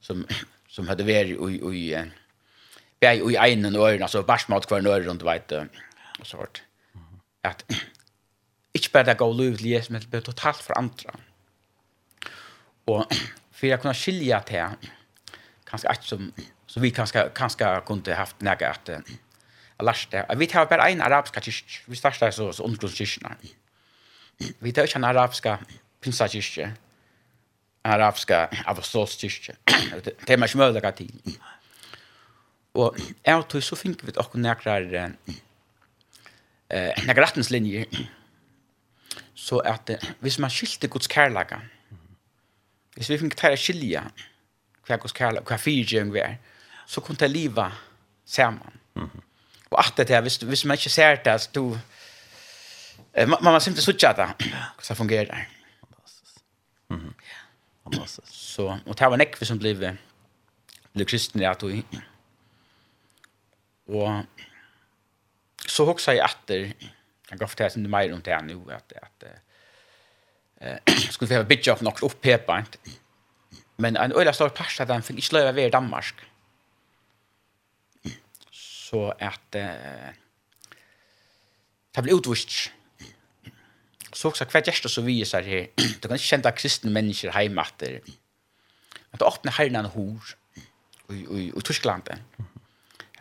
som, 0.00 0.24
som 0.68 0.88
hadde 0.88 1.04
vært 1.06 1.34
i, 1.34 1.36
i, 1.36 1.60
i 1.76 1.84
vi 3.00 3.32
i 3.32 3.34
egen 3.34 3.76
øren, 3.76 4.02
altså 4.02 4.22
bærs 4.22 4.44
kvar 4.44 4.60
hver 4.68 4.92
øren 4.92 5.08
rundt, 5.08 5.24
vet 5.24 5.50
du, 5.50 5.58
og 6.20 6.26
så 6.26 6.36
vart. 6.36 6.62
At, 7.44 7.64
ikke 8.74 8.90
bare 8.90 9.04
det 9.04 9.18
gav 9.18 9.32
lov 9.32 9.56
til 9.56 9.68
Jesus, 9.68 9.90
men 9.90 10.00
det 10.00 10.10
ble 10.10 10.20
totalt 10.20 10.62
for 10.62 10.78
andre. 10.78 11.10
Og 12.86 13.06
for 13.52 13.66
jeg 13.66 13.80
kunne 13.80 13.94
skilja 13.94 14.40
til, 14.48 14.90
kanskje 15.66 15.90
ikke 15.92 16.08
som, 16.08 16.32
så 16.66 16.80
vi 16.80 16.90
kanskje, 16.90 17.30
kanskje 17.34 17.80
kunne 17.86 18.14
haft 18.14 18.42
nægge 18.42 18.66
at, 18.66 18.88
jeg 19.78 19.86
lærte, 19.86 20.38
vi 20.38 20.46
tar 20.46 20.64
bare 20.64 20.92
en 20.92 21.00
arabiska 21.00 21.40
kyrk, 21.40 21.82
vi 21.86 21.96
startet 21.96 22.34
så, 22.34 22.52
så 22.52 22.62
undergrunnskyrkene. 22.62 23.36
Vi 24.60 24.72
tar 24.72 24.82
ikke 24.82 24.96
en 24.96 25.04
arabiska 25.04 25.56
pinsakyrkje, 26.00 26.64
en 27.84 27.90
arabiska 27.90 28.46
apostolskyrkje. 28.66 29.54
Det 29.66 30.30
er 30.30 30.36
man 30.36 30.48
ikke 30.48 30.58
mulig 30.58 30.94
til. 30.96 31.38
Og 32.74 32.98
jeg 32.98 33.34
og 33.34 33.48
tog 33.48 33.62
så 33.62 33.78
fink 33.78 34.02
vi 34.02 34.12
okkur 34.18 34.42
nekrar 34.42 34.88
eh, 34.94 36.92
nekrar 37.06 37.28
retningslinjer 37.28 37.86
så 39.34 39.60
at 39.66 39.90
hvis 40.24 40.38
man 40.42 40.50
skilte 40.50 40.88
Guds 40.88 41.10
kærlaga 41.10 41.60
hvis 42.94 43.10
vi 43.10 43.18
fink 43.18 43.34
tæra 43.38 43.58
skilja 43.58 44.04
hva 44.84 44.98
Guds 45.00 45.14
kærlaga, 45.16 45.46
hva 45.48 45.58
fyrtjøng 45.58 46.12
vi 46.14 46.22
er 46.22 46.36
så 46.86 47.00
kunne 47.00 47.16
det 47.16 47.30
liva 47.30 47.70
saman. 48.28 48.74
Og 49.70 49.78
at 49.80 49.96
det 49.96 50.14
er 50.14 50.20
hvis, 50.20 50.36
hvis 50.36 50.64
man 50.64 50.78
ikke 50.78 50.92
ser 50.92 51.16
det 51.24 51.40
så 51.40 51.50
du 51.54 51.78
eh, 53.14 53.28
man, 53.28 53.38
man 53.42 53.60
simpelthen 53.60 53.92
sutja 53.92 54.12
det 54.12 54.28
hvordan 54.36 54.88
det 54.88 54.96
fungerer 54.96 55.46
fantastisk 55.80 56.40
mm 56.90 56.96
-hmm. 56.96 57.12
fantastisk 57.84 58.28
så, 58.30 58.78
og 58.86 58.98
det 58.98 59.10
var 59.10 59.16
nekve 59.16 59.46
som 59.46 59.58
blei 59.58 59.74
blei 59.74 61.04
kristne 61.04 61.50
at 61.50 61.60
du 61.60 61.82
Og 63.86 64.24
så 65.66 65.84
hoksa 65.84 66.14
jeg 66.16 66.24
etter, 66.24 66.90
jeg 67.30 67.40
gav 67.40 67.56
det 67.58 67.70
inte 67.76 67.90
mer 67.90 68.12
om 68.14 68.22
det 68.22 68.36
nå, 68.46 68.60
at, 68.72 68.92
at 69.02 69.26
eh 70.60 70.78
skulle 71.12 71.28
vi 71.28 71.34
ha 71.34 71.42
bitch 71.42 71.68
opp 71.68 71.82
nok 71.82 72.02
opp 72.02 72.20
pepant. 72.22 72.78
Men 73.76 73.96
en 73.96 74.12
øyla 74.12 74.32
stor 74.32 74.48
pasta 74.48 74.82
at 74.82 74.88
han 74.88 75.02
fick 75.02 75.16
inte 75.16 75.32
leva 75.32 75.66
i 75.66 75.70
Danmark. 75.70 76.26
Så 78.52 79.12
at 79.18 79.54
eh 79.54 80.14
det 81.94 82.02
ble 82.02 82.14
utvist. 82.14 82.72
Så 84.12 84.28
också 84.28 84.44
kvar 84.44 84.62
gäster 84.66 84.88
så 84.88 85.02
vi 85.02 85.24
så 85.24 85.40
her, 85.40 85.66
du 86.02 86.08
kan 86.08 86.16
ikke 86.16 86.26
kända 86.26 86.52
kristna 86.52 86.90
människor 86.90 87.30
hemma 87.30 87.62
efter. 87.62 88.00
Att 89.10 89.22
öppna 89.22 89.50
herrarna 89.50 89.88
hor 89.88 90.36
i 91.10 91.14
i 91.14 91.52
i 91.56 91.60
Tysklandet. 91.60 92.18
Mm 92.38 92.53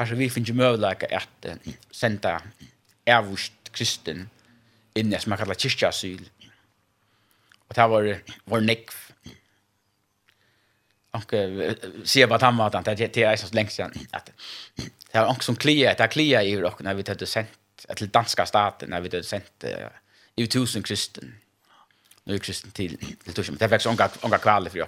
här 0.03 0.09
så 0.09 0.15
vi 0.15 0.29
finner 0.29 0.47
ju 0.47 0.85
at 0.85 1.45
uh, 1.45 1.73
senda 1.91 2.41
avvist 3.07 3.53
kristen 3.71 4.29
inn 4.95 5.13
i 5.13 5.19
som 5.19 5.29
man 5.29 5.39
kallar 5.39 5.55
kyrkjasyl. 5.55 6.23
Og 7.69 7.75
det 7.75 7.87
var 7.89 8.09
var 8.45 8.61
nekv. 8.61 8.93
Og 11.13 11.33
uh, 11.33 11.73
sier 12.05 12.27
bara 12.27 12.45
han 12.45 12.57
var 12.57 12.75
att 12.75 12.85
det 12.97 13.17
er 13.17 13.35
så 13.35 13.49
länge 13.53 13.69
siden 13.69 14.07
at 14.13 14.31
det 15.11 15.19
var 15.19 15.29
också 15.29 15.45
som 15.45 15.55
klia, 15.55 15.93
det 15.93 16.03
er 16.03 16.07
klia 16.07 16.43
i 16.43 16.63
och 16.63 16.81
når 16.81 16.93
vi 16.93 17.03
hade 17.07 17.25
sendt 17.25 17.49
til 17.97 18.07
danska 18.07 18.45
staten 18.45 18.89
när 18.89 19.01
vi 19.01 19.09
hade 19.09 19.23
sänt 19.23 19.63
uh, 19.63 19.89
i 20.35 20.47
tusen 20.47 20.83
kristen. 20.83 21.35
Nu 22.25 22.33
är 22.33 22.39
kristen 22.39 22.71
till 22.71 22.97
till 22.97 23.33
tusen. 23.33 23.55
Det 23.55 23.67
var 23.67 23.77
också 23.77 23.89
unga, 23.89 24.09
unga 24.21 24.37
kvaler 24.37 24.69
för 24.69 24.79
jag. 24.79 24.87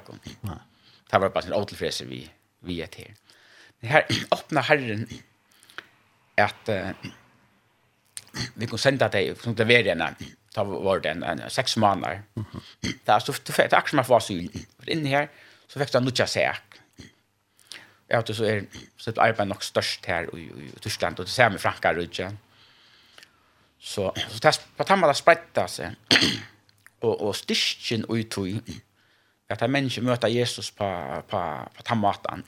Det 1.11 1.19
var 1.19 1.29
bara 1.29 1.43
en 1.43 1.53
återfräs 1.53 2.01
vi 2.01 2.29
vi 2.59 2.81
är 2.81 2.87
till 2.87 3.13
her 3.85 4.05
öppna 4.31 4.61
Herren 4.61 5.07
at 6.37 6.69
uh, 6.69 6.91
vi 8.55 8.65
kunde 8.65 8.81
sende 8.81 9.07
deg 9.11 9.37
som 9.41 9.55
det 9.55 9.67
var 9.67 9.83
den 9.87 10.03
da 10.55 10.63
var 10.63 10.99
det 10.99 11.11
en 11.11 11.23
en 11.23 11.49
seks 11.49 11.77
måneder. 11.77 12.21
Det 12.81 13.09
er 13.09 13.19
så 13.19 13.31
det 13.47 13.59
er 13.59 13.63
akkurat 13.63 13.89
som 13.89 13.97
jeg 13.97 14.05
får 14.05 14.17
asyl. 14.17 14.65
for 14.79 14.89
inni 14.89 15.09
her 15.09 15.27
så 15.67 15.79
växte 15.79 15.97
han 15.97 16.05
nutja 16.05 16.27
säk. 16.27 16.79
Jag 18.09 18.25
tror 18.25 18.35
så 18.35 18.45
er 18.45 18.61
så 18.97 19.11
er 19.11 19.19
arbete 19.19 19.45
nok 19.45 19.63
størst 19.63 20.05
her 20.05 20.25
i, 20.33 20.39
i 20.41 20.65
i 20.65 20.79
Tyskland 20.81 21.19
og 21.19 21.25
det 21.25 21.33
ser 21.33 21.49
vi 21.49 21.57
franka 21.57 21.93
rutjen. 21.93 22.39
Så 23.79 24.11
så 24.15 24.39
det 24.39 24.45
er 24.45 24.61
på 24.77 24.83
tamma 24.83 25.07
där 25.07 25.67
seg 25.67 25.95
og, 27.01 27.21
og 27.21 27.35
styrkjen 27.35 28.05
og 28.09 28.17
ut 28.17 28.37
at 29.49 29.61
att 29.61 29.69
människor 29.69 30.01
møter 30.01 30.27
Jesus 30.27 30.71
på 30.71 31.23
på 31.29 31.69
på 31.77 31.83
tammatan 31.83 32.43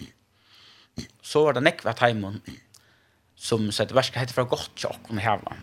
så 1.21 1.43
var 1.43 1.57
det 1.57 1.65
nekva 1.65 1.93
Taimon 1.97 2.39
som 3.37 3.71
sett 3.71 3.93
verska 3.93 4.21
hette 4.21 4.33
fra 4.33 4.47
godt 4.49 4.73
tjokk 4.81 5.11
om 5.11 5.19
heva. 5.21 5.57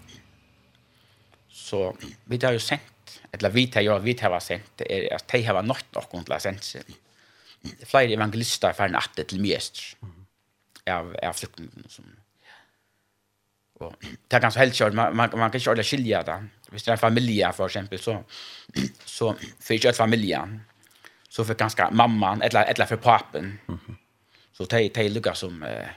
Så 1.50 1.88
vi 2.30 2.38
har 2.42 2.54
jo 2.54 2.62
sendt, 2.62 3.16
eller 3.34 3.50
vi 3.54 3.66
har 3.74 3.82
jo, 3.82 3.96
vi 4.04 4.14
har 4.20 4.36
sendt, 4.40 4.84
er 4.86 5.08
at 5.16 5.26
de 5.32 5.42
har 5.46 5.62
nått 5.62 5.96
noen 5.96 6.26
til 6.26 6.36
å 6.36 6.42
sendt 6.42 6.68
seg. 6.68 6.92
Flere 7.88 8.14
evangelister 8.14 8.70
er 8.70 8.78
ferdig 8.78 9.00
atter 9.00 9.26
til 9.26 9.40
mest 9.42 9.80
av, 10.90 11.14
av 11.16 11.34
flyktningene 11.34 11.90
som 11.90 12.12
Og 13.82 13.96
det 14.00 14.36
er 14.36 14.42
ganske 14.44 14.60
helt 14.60 14.76
kjørt, 14.76 14.94
man, 14.94 15.16
man, 15.16 15.32
man 15.34 15.50
kan 15.50 15.58
ikke 15.58 15.72
ordentlig 15.72 15.88
skilje 15.88 16.20
det. 16.28 16.36
Hvis 16.70 16.84
det 16.84 16.92
er 16.92 16.94
en 16.94 17.00
familie, 17.02 17.48
for 17.56 17.66
eksempel, 17.66 17.98
så, 17.98 18.14
så 19.04 19.32
får 19.34 19.74
ikke 19.74 19.90
et 19.90 19.98
familie. 19.98 20.38
Så 21.28 21.44
får 21.44 21.58
ganske 21.58 21.88
mamman, 21.90 22.44
eller, 22.46 22.70
eller 22.70 22.86
for 22.86 23.02
papen. 23.02 23.58
Mm 23.66 23.78
-hmm 23.80 23.98
Så 24.54 24.66
de, 24.70 24.88
de 24.94 25.08
lukkar 25.10 25.34
som, 25.38 25.62
eh, 25.66 25.90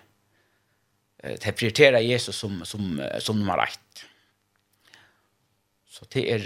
de 1.23 1.53
prioriterer 1.53 2.05
Jesus 2.05 2.35
som, 2.35 2.59
som, 2.65 3.01
som 3.21 3.37
nummer 3.39 3.63
ett. 3.63 4.05
Så 5.89 6.05
det 6.13 6.25
er, 6.33 6.45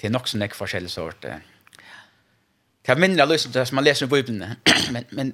det 0.00 0.08
er 0.08 0.12
nok 0.12 0.28
sånn 0.28 0.44
ikke 0.44 0.58
forskjellig 0.58 0.92
sort. 0.92 1.24
Det 1.24 2.92
er 2.92 3.00
mindre 3.00 3.28
løsning 3.28 3.52
til 3.52 3.60
det 3.60 3.68
som 3.68 3.78
man 3.78 3.86
leser 3.86 4.08
i 4.08 4.12
Bibelen, 4.12 4.56
men, 4.94 5.06
men 5.12 5.32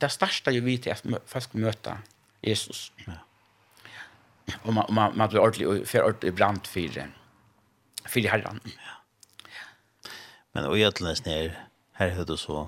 det 0.00 0.10
største 0.14 0.54
jo 0.54 0.62
vi 0.64 0.78
til 0.82 0.94
at 0.94 1.02
folk 1.30 1.54
møter 1.58 2.02
Jesus. 2.44 2.88
Ja. 3.06 3.20
Og 4.62 4.74
man, 4.76 4.86
man, 4.92 5.16
man 5.16 5.30
blir 5.30 5.42
ordentlig, 5.42 5.86
for 5.88 6.06
ordentlig 6.06 6.34
brant 6.36 6.68
for, 6.68 6.98
for 8.06 8.30
herren. 8.30 8.60
Ja. 8.68 8.98
Men 10.54 10.68
og 10.68 10.78
i 10.78 10.84
ætlenes 10.86 11.24
ned, 11.26 11.54
her 11.98 12.12
høyde 12.14 12.36
så, 12.38 12.66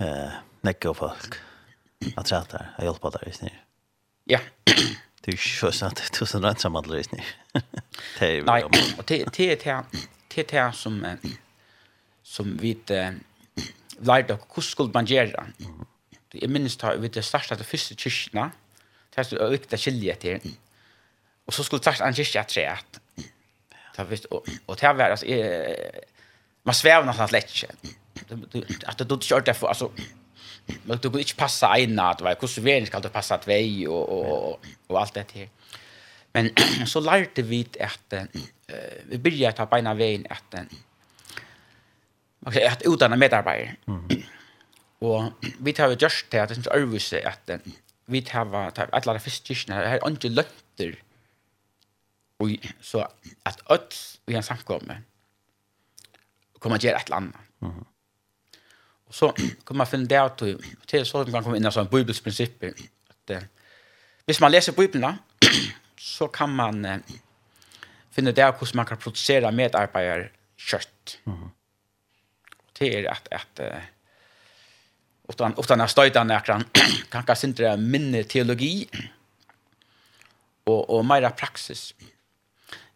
eh, 0.00 0.38
nekka 0.66 0.94
folk 0.94 1.38
att 2.16 2.26
det 2.30 2.36
här, 2.36 2.74
jag 2.78 2.84
hjälper 2.84 3.10
där 3.10 3.22
just 3.26 3.42
nu. 3.42 3.50
Ja. 4.24 4.40
Det 5.20 5.30
är 5.30 5.32
ju 5.32 5.38
så 5.72 5.86
att 5.86 5.96
det 5.96 6.20
är 6.20 6.24
så 6.24 6.38
rätt 6.38 6.60
samman 6.60 6.84
just 6.90 7.12
nu. 7.12 7.22
Det 8.18 8.38
är 8.38 8.42
Nej, 8.42 8.64
och 8.98 9.04
det 9.08 9.20
er 9.20 9.24
det 9.24 9.84
det 10.28 10.38
är 10.38 10.68
det 10.68 10.76
som 10.76 11.18
som 12.22 12.58
vi 12.62 12.76
lærte 13.98 14.34
oss 14.34 14.40
hvordan 14.54 14.62
skulle 14.62 14.92
man 14.92 15.06
gjøre. 15.06 15.46
Jeg 16.34 16.50
minnes 16.50 16.76
da, 16.76 16.94
vi 16.96 17.08
det 17.08 17.24
startade 17.24 17.64
første 17.64 17.94
kyrkene, 17.94 18.50
Det 19.10 19.18
er 19.18 19.22
så 19.22 19.48
viktig 19.48 19.78
å 19.78 19.80
skilje 19.80 20.14
til, 20.14 20.56
og 21.46 21.54
så 21.54 21.62
skulle 21.62 21.80
det 21.80 21.94
starta 21.94 22.08
en 22.08 22.14
kyrka 22.14 22.42
trätt. 22.44 23.00
Ta 23.96 24.04
visst 24.04 24.24
och 24.24 24.48
och 24.66 24.76
det 24.76 24.92
var 24.92 25.10
alltså 25.10 25.26
man 26.62 26.74
svävar 26.74 27.00
någonstans 27.00 27.32
lätt. 27.32 27.64
Att 28.86 28.98
du 28.98 29.04
du 29.04 29.18
körde 29.20 29.54
för 29.54 29.68
alltså 29.68 29.90
men 30.84 30.98
du 30.98 31.10
kan 31.10 31.20
inte 31.20 31.34
passa 31.34 31.78
in 31.78 31.98
att 31.98 32.20
hvordan 32.20 32.64
hur 32.64 32.86
skal 32.86 33.02
du 33.02 33.08
passe 33.08 33.38
passa 33.38 33.88
og, 33.88 34.08
og, 34.08 34.24
og, 34.48 34.60
og 34.88 35.00
alt 35.00 35.14
det 35.14 35.30
her. 35.30 35.48
Men 36.34 36.50
så 36.92 37.00
lærte 37.00 37.42
vi 37.42 37.66
at, 37.80 38.12
uh, 38.12 38.42
vi 39.04 39.18
började 39.18 39.56
ta 39.56 39.64
beina 39.64 39.94
veien 39.94 40.26
at, 40.30 40.54
att 40.54 40.66
Okej, 42.46 42.66
att 42.66 42.82
utan 42.86 43.18
medarbetare. 43.18 43.76
Mm. 43.88 44.22
Og 45.00 45.32
vi 45.58 45.72
tar 45.72 45.88
jo 45.88 45.96
just 46.02 46.30
til 46.30 46.36
at 46.36 46.48
det 46.48 46.66
är 46.66 46.76
överse 46.76 47.26
at 47.26 47.60
vi 48.06 48.20
tar 48.20 48.46
et 48.68 48.78
eller 48.78 49.10
annet 49.10 49.22
første 49.22 49.54
kyrkene, 49.54 49.76
det 49.76 49.86
er 49.86 50.08
ikke 50.08 50.28
lötter. 50.28 50.96
og 52.38 52.50
så 52.80 53.06
at 53.44 53.60
öll 53.70 54.18
vi 54.26 54.34
har 54.34 54.42
samkommet, 54.42 54.96
kommer 56.60 56.76
att 56.76 56.84
et 56.84 57.04
eller 57.04 57.16
annet. 57.16 57.36
Mm. 57.60 57.84
Og 59.06 59.14
så 59.14 59.32
kommer 59.64 59.78
man 59.78 59.86
finna 59.86 60.06
det 60.06 60.20
at 60.20 60.38
det 60.90 61.00
är 61.00 61.04
så 61.04 61.24
man 61.24 61.44
komme 61.44 61.56
inn 61.56 61.66
i 61.66 61.72
sånne 61.72 61.90
bibelsprinsipper. 61.90 62.74
Att, 63.10 63.30
uh, 63.30 63.42
hvis 64.26 64.40
man 64.40 64.52
läser 64.52 64.72
bibeln 64.72 65.18
så 65.98 66.28
kan 66.28 66.50
man 66.50 66.84
eh, 66.84 66.98
finna 68.10 68.32
det 68.32 68.54
hur 68.60 68.76
man 68.76 68.86
kan 68.86 68.98
produsere 68.98 69.52
medarbeider 69.52 70.32
kött. 70.56 71.18
Mm. 71.26 71.38
-hmm. 71.38 71.50
Det 72.78 72.94
är 72.94 73.10
att, 73.10 73.28
att 73.32 73.58
eh, 73.58 73.78
ofta, 75.28 75.52
ofta 75.56 75.76
när 75.76 75.86
stöjtan 75.86 76.30
är 76.30 76.40
kan 76.40 76.64
kanske 77.24 77.46
inte 77.46 77.76
minne 77.76 78.24
teologi 78.24 78.88
och, 80.64 80.90
och 80.90 81.04
mera 81.04 81.30
praxis. 81.30 81.94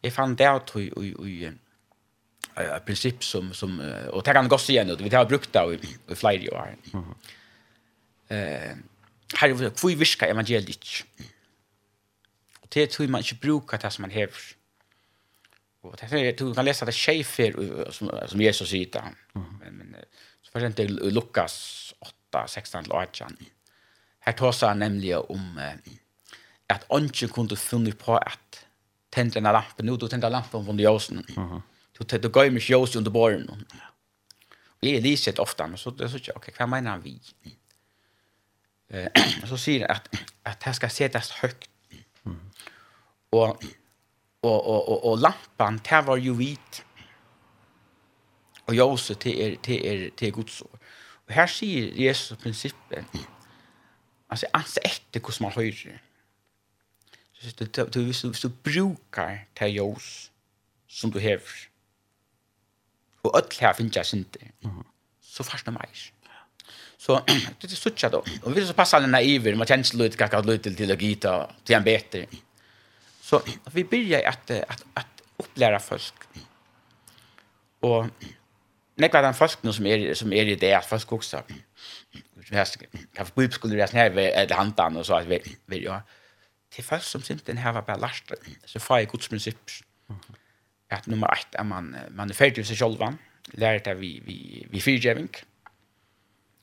Jeg 0.02 0.12
fann 0.12 0.36
det 0.36 0.50
att 0.50 0.76
i, 0.76 0.80
i, 0.80 1.06
i 1.06 1.52
uh, 2.58 2.78
princip 2.78 3.24
som 3.24 3.54
som 3.54 3.92
och 4.10 4.24
tar 4.24 4.34
han 4.34 4.48
goss 4.48 4.70
igen 4.70 4.90
och 4.90 5.00
vi 5.00 5.14
har 5.14 5.24
brukt 5.24 5.52
det 5.52 5.78
i 6.08 6.14
flyr 6.14 6.38
ju 6.38 6.50
är. 6.50 6.76
Eh 8.28 8.76
har 9.34 9.48
vill 9.48 9.70
kvui 9.70 9.94
viska 9.94 10.26
evangeliet. 10.26 10.84
Och 12.60 12.68
det 12.68 12.90
tror 12.90 13.08
man 13.08 13.20
inte 13.20 13.34
brukar 13.34 13.78
det 13.78 13.90
som 13.90 14.02
man 14.02 14.10
har. 14.10 14.30
Och 15.80 15.96
det 15.96 16.16
är 16.16 16.32
du 16.32 16.54
kan 16.54 16.64
läsa 16.64 16.84
det 16.84 16.92
chefer 16.92 17.50
som 17.90 18.10
som 18.26 18.40
Jesus 18.40 18.70
säger 18.70 18.90
där. 18.92 19.14
Men 19.32 19.76
men 19.76 19.96
så 20.42 20.50
för 20.50 20.66
inte 20.66 20.88
Lukas 20.88 21.94
8 22.30 22.46
16 22.48 22.82
till 22.82 22.92
18. 22.92 23.36
Här 24.20 24.32
tar 24.32 24.66
han 24.66 24.78
nämligen 24.78 25.22
om 25.28 25.60
att 26.66 26.84
onken 26.88 27.28
kunde 27.28 27.56
funnit 27.56 27.98
på 27.98 28.16
att 28.16 28.66
tända 29.10 29.40
lampan 29.40 29.86
nu 29.86 29.96
då 29.96 30.08
tända 30.08 30.28
lampan 30.28 30.64
från 30.64 30.78
ljusen. 30.78 31.26
Mhm 31.36 31.62
du 32.00 32.06
tar 32.06 32.18
du 32.18 32.28
går 32.28 32.44
med 32.44 32.52
mycket 32.52 32.96
under 32.96 33.10
borgen. 33.10 33.64
Vi 34.80 34.96
är 34.96 35.00
liset 35.00 35.38
ofta 35.38 35.76
så 35.76 35.90
det 35.90 36.08
så 36.08 36.16
okej, 36.16 36.32
okay, 36.36 36.54
vad 36.58 36.68
menar 36.68 36.90
han 36.90 37.02
vi? 37.02 37.20
Eh 38.88 39.08
så 39.48 39.58
säger 39.58 39.90
att 39.90 40.08
att 40.42 40.60
det 40.60 40.74
ska 40.74 40.88
sättas 40.88 41.30
högt. 41.30 41.70
Mm. 42.26 42.50
Och 43.30 43.62
och 44.40 44.66
och 44.66 44.88
och, 44.88 45.10
och 45.10 45.18
lampan 45.18 45.80
där 45.88 46.02
var 46.02 46.16
ju 46.16 46.34
vit. 46.34 46.84
Och 48.64 48.74
ljuset 48.74 49.20
till 49.20 49.40
er 49.40 49.56
till 49.56 49.84
er 49.86 50.10
till 50.16 50.32
Guds 50.32 50.62
ord. 50.62 50.78
Och 51.26 51.32
här 51.32 51.46
säger 51.46 51.92
Jesus 51.92 52.38
principen. 52.38 53.04
Alltså 54.26 54.46
anse 54.52 54.80
efter 54.80 55.20
hur 55.20 55.42
man 55.42 55.52
höjer. 55.52 56.02
Så 57.32 57.64
du 57.64 57.66
du 57.66 58.12
du 58.42 58.48
brukar 58.48 59.46
det 59.52 59.68
jos 59.68 60.30
som 60.88 61.10
du 61.10 61.20
har 61.20 61.40
og 63.24 63.36
öll 63.36 63.60
her 63.60 63.72
finnes 63.76 63.96
jeg 63.96 64.06
synder, 64.06 64.50
mm. 64.64 64.84
så 65.20 65.44
fastnar 65.44 65.76
meg. 65.76 65.88
Så 67.00 67.20
det 67.60 67.72
er 67.72 67.76
suttja 67.76 68.08
då. 68.08 68.24
Og 68.42 68.56
vi 68.56 68.64
så 68.66 68.74
passar 68.76 69.00
alle 69.00 69.10
naiver, 69.10 69.56
man 69.56 69.68
kjenner 69.68 69.96
lite 70.02 70.20
kakka 70.20 70.40
lite 70.44 70.70
til 70.70 70.76
til 70.76 70.94
å 70.94 70.98
gita, 71.00 71.34
til 71.64 71.76
en 71.76 71.84
beter. 71.84 72.26
Så 73.22 73.42
vi 73.72 73.84
börjar 73.84 74.22
att, 74.26 74.50
att, 74.50 74.84
att 74.94 75.22
upplära 75.38 75.80
folk. 75.80 76.14
Och 77.80 78.06
nekva 78.96 79.22
den 79.22 79.34
folk 79.34 79.74
som 79.74 79.86
är, 79.86 80.14
som 80.14 80.32
är 80.32 80.48
i 80.48 80.54
det 80.54 80.74
att 80.74 80.86
folk 80.86 81.12
också 81.12 81.42
kan 83.14 83.26
få 83.26 83.32
bibelskolor 83.36 83.84
i 83.84 83.86
snäv 83.86 84.18
eller 84.18 84.54
handan 84.54 84.96
och 84.96 85.06
så 85.06 85.14
att 85.14 85.26
vi 85.26 85.56
vill 85.66 85.84
ja. 85.84 86.02
Till 86.70 86.84
folk 86.84 87.02
som 87.02 87.22
inte 87.30 87.52
var 87.52 87.82
bara 87.82 87.96
lärt 87.96 88.32
så 88.64 88.80
får 88.80 88.98
jag 88.98 89.08
godsprinciper. 89.08 89.72
Mm 90.08 90.20
-hmm 90.20 90.39
att 90.90 91.06
nummer 91.06 91.32
1 91.32 91.54
är 91.54 91.64
man 91.64 91.96
man 92.10 92.30
är 92.30 92.34
färdig 92.34 92.66
sig 92.66 92.76
själva 92.76 93.14
lärt 93.44 93.86
att 93.86 93.96
vi 93.96 94.22
vi 94.26 94.66
vi 94.70 94.80
fyrgivning 94.80 95.28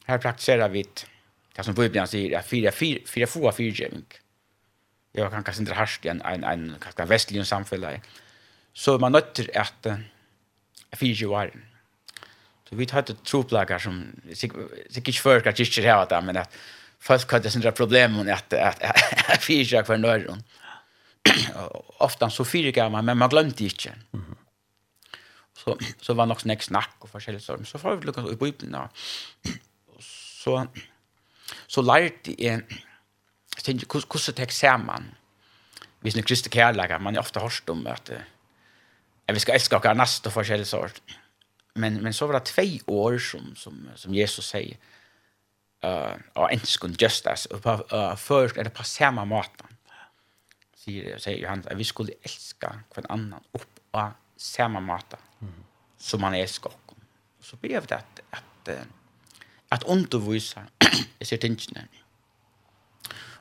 här 0.05 0.17
praktiserar 0.17 0.69
vi 0.69 0.85
det 1.55 1.63
som 1.63 1.73
vi 1.73 1.85
ibland 1.85 2.09
säger 2.09 2.39
att 2.39 2.45
fyra 2.45 2.71
fyra 2.71 2.99
fyra 3.05 3.27
få 3.27 3.51
fyrgivning 3.51 4.05
jag 5.11 5.31
kan 5.31 5.43
kanske 5.43 5.61
inte 5.61 5.73
harst 5.73 6.05
en 6.05 6.21
en 6.21 6.43
en 6.43 6.75
kanske 6.79 7.05
västlig 7.05 7.47
samhälle 7.47 8.01
så 8.73 8.99
man 8.99 9.11
nötter 9.11 9.57
att 9.57 9.87
fyrgivaren 10.91 11.61
så 12.69 12.75
vi 12.75 12.85
tar 12.85 12.99
ett 12.99 13.23
troplagar 13.23 13.79
som 13.79 13.95
säkert 14.89 15.15
för 15.15 15.39
kanske 15.39 15.63
inte 15.63 15.81
här 15.81 16.03
att 16.03 16.25
men 16.25 16.37
att 16.37 16.55
folk 16.99 17.31
hade 17.31 17.49
sina 17.51 17.71
problem 17.71 18.15
med 18.15 18.33
att 18.33 18.53
att 18.53 19.43
fyrgivaren 19.43 19.85
för 19.85 19.97
någon 19.97 20.43
ofta 21.99 22.29
så 22.29 22.45
fyra 22.45 22.89
man 22.89 23.05
men 23.05 23.17
man 23.17 23.29
glömde 23.29 23.63
inte. 23.63 23.95
Mm. 24.13 24.35
Så 25.57 25.77
så 26.01 26.13
var 26.13 26.25
nog 26.25 26.41
snack 26.41 26.63
snack 26.63 26.95
och 26.99 27.09
forskjellig 27.09 27.41
så 27.41 27.57
Så 27.65 27.79
får 27.79 27.95
vi 27.95 28.05
lucka 28.05 28.21
i 28.21 28.35
Bibeln 28.35 28.71
då. 28.71 28.89
Så 30.43 30.67
så 31.67 31.81
lärt 31.81 32.27
en 32.27 32.63
tänk 33.63 33.93
hur 33.93 34.03
hur 34.13 34.19
så 34.19 34.31
text 34.31 34.57
ser 34.57 34.77
man. 34.77 35.03
Vi 35.99 36.11
snur 36.11 36.23
kristna 36.23 36.51
kärlekar, 36.51 36.99
man 36.99 37.15
är 37.15 37.19
ofta 37.19 37.39
hörst 37.39 37.69
om 37.69 37.87
att 37.87 38.11
jag 39.25 39.33
vi 39.33 39.39
ska 39.39 39.53
älska 39.53 39.77
och 39.77 39.97
nästa 39.97 40.29
och 40.29 40.33
forskjellig 40.33 40.67
sort. 40.67 41.01
Men 41.73 41.93
men 42.03 42.13
så 42.13 42.27
var 42.27 42.33
det 42.33 42.45
två 42.45 43.03
år 43.03 43.17
som 43.17 43.55
som 43.55 43.89
som 43.95 44.13
Jesus 44.13 44.47
säger 44.47 44.77
eh 45.83 45.89
uh, 45.89 46.13
och 46.33 46.51
en 46.51 46.59
sekund 46.59 47.01
just 47.01 47.27
as 47.27 47.47
på 47.47 47.87
uh, 47.93 48.15
först 48.15 48.55
eller 48.55 48.63
det 48.63 48.77
på 48.77 48.83
samma 48.83 49.25
måten 49.25 49.76
sier, 50.87 51.19
sier 51.21 51.47
han 51.49 51.63
at 51.67 51.77
vi 51.77 51.87
skulle 51.87 52.17
elske 52.25 52.71
hver 52.93 53.09
annan 53.13 53.43
opp 53.57 53.81
av 53.97 54.15
samme 54.37 54.81
måte 54.83 55.19
mm. 55.41 55.57
som 55.99 56.23
man 56.23 56.37
elsker 56.37 56.71
oss. 56.71 56.83
Så 57.41 57.55
ber 57.61 57.79
vi 57.79 57.87
det 57.87 57.95
at, 57.95 58.21
at, 58.35 58.69
at, 58.73 58.87
at 59.71 59.85
undervise 59.87 60.65
jeg 60.81 61.27
ser 61.29 61.41
tingene. 61.41 61.87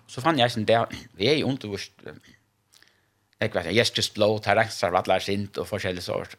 Så 0.07 0.23
fann 0.23 0.39
jeg 0.39 0.53
som 0.55 0.67
det, 0.67 0.79
vi 1.19 1.27
er 1.27 1.41
jo 1.41 1.51
undervist, 1.51 1.95
jeg 2.05 3.51
vet 3.53 3.67
ikke, 3.67 3.75
yes, 3.75 3.91
Jesus 3.91 4.13
blå, 4.15 4.29
tar 4.41 4.57
renser, 4.57 4.95
vattler 4.95 5.25
sint 5.25 5.59
og 5.59 5.67
forskjellig 5.69 6.05
sår. 6.05 6.37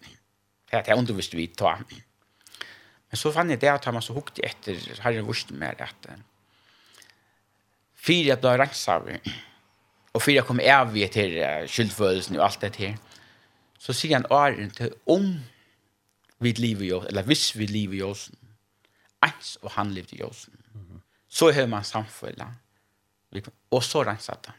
Det 0.71 0.79
er 0.79 0.95
undervist 0.95 1.35
vi 1.35 1.49
tar. 1.51 1.83
Men 1.87 3.19
så 3.19 3.31
fann 3.35 3.51
jeg 3.51 3.59
det 3.61 3.73
at 3.73 3.85
han 3.89 3.99
var 3.99 4.05
så 4.05 4.15
hukte 4.15 4.43
etter, 4.47 4.79
har 5.03 5.15
jeg 5.15 5.27
vurste 5.27 5.55
mer 5.55 5.75
at, 5.83 6.09
Fyra 8.07 8.37
blå 8.39 8.53
renser, 8.61 9.17
Och 10.17 10.23
för 10.23 10.31
jag 10.31 10.47
kom 10.47 10.59
av 10.59 10.93
vi 10.93 11.05
här 11.05 11.67
skyldförelsen 11.67 12.39
och 12.39 12.45
allt 12.45 12.61
det 12.61 12.75
här. 12.75 12.97
Så 13.77 13.93
säger 13.93 14.15
han 14.15 14.25
åren 14.25 14.69
till 14.69 14.93
om 15.03 15.39
vi 16.37 16.53
lever 16.53 16.85
ju 16.85 17.07
eller 17.07 17.23
hvis 17.23 17.55
vi 17.55 17.67
lever 17.67 17.95
ju 17.95 18.03
oss. 18.03 18.31
Ens 19.25 19.55
och 19.55 19.71
han 19.71 19.93
lever 19.93 20.15
ju 20.15 20.23
oss. 20.23 20.49
Så 21.27 21.51
hör 21.51 21.67
man 21.67 21.83
samfälla. 21.83 22.53
Och 23.69 23.83
så 23.83 24.03
rensat 24.03 24.45
han. 24.45 24.55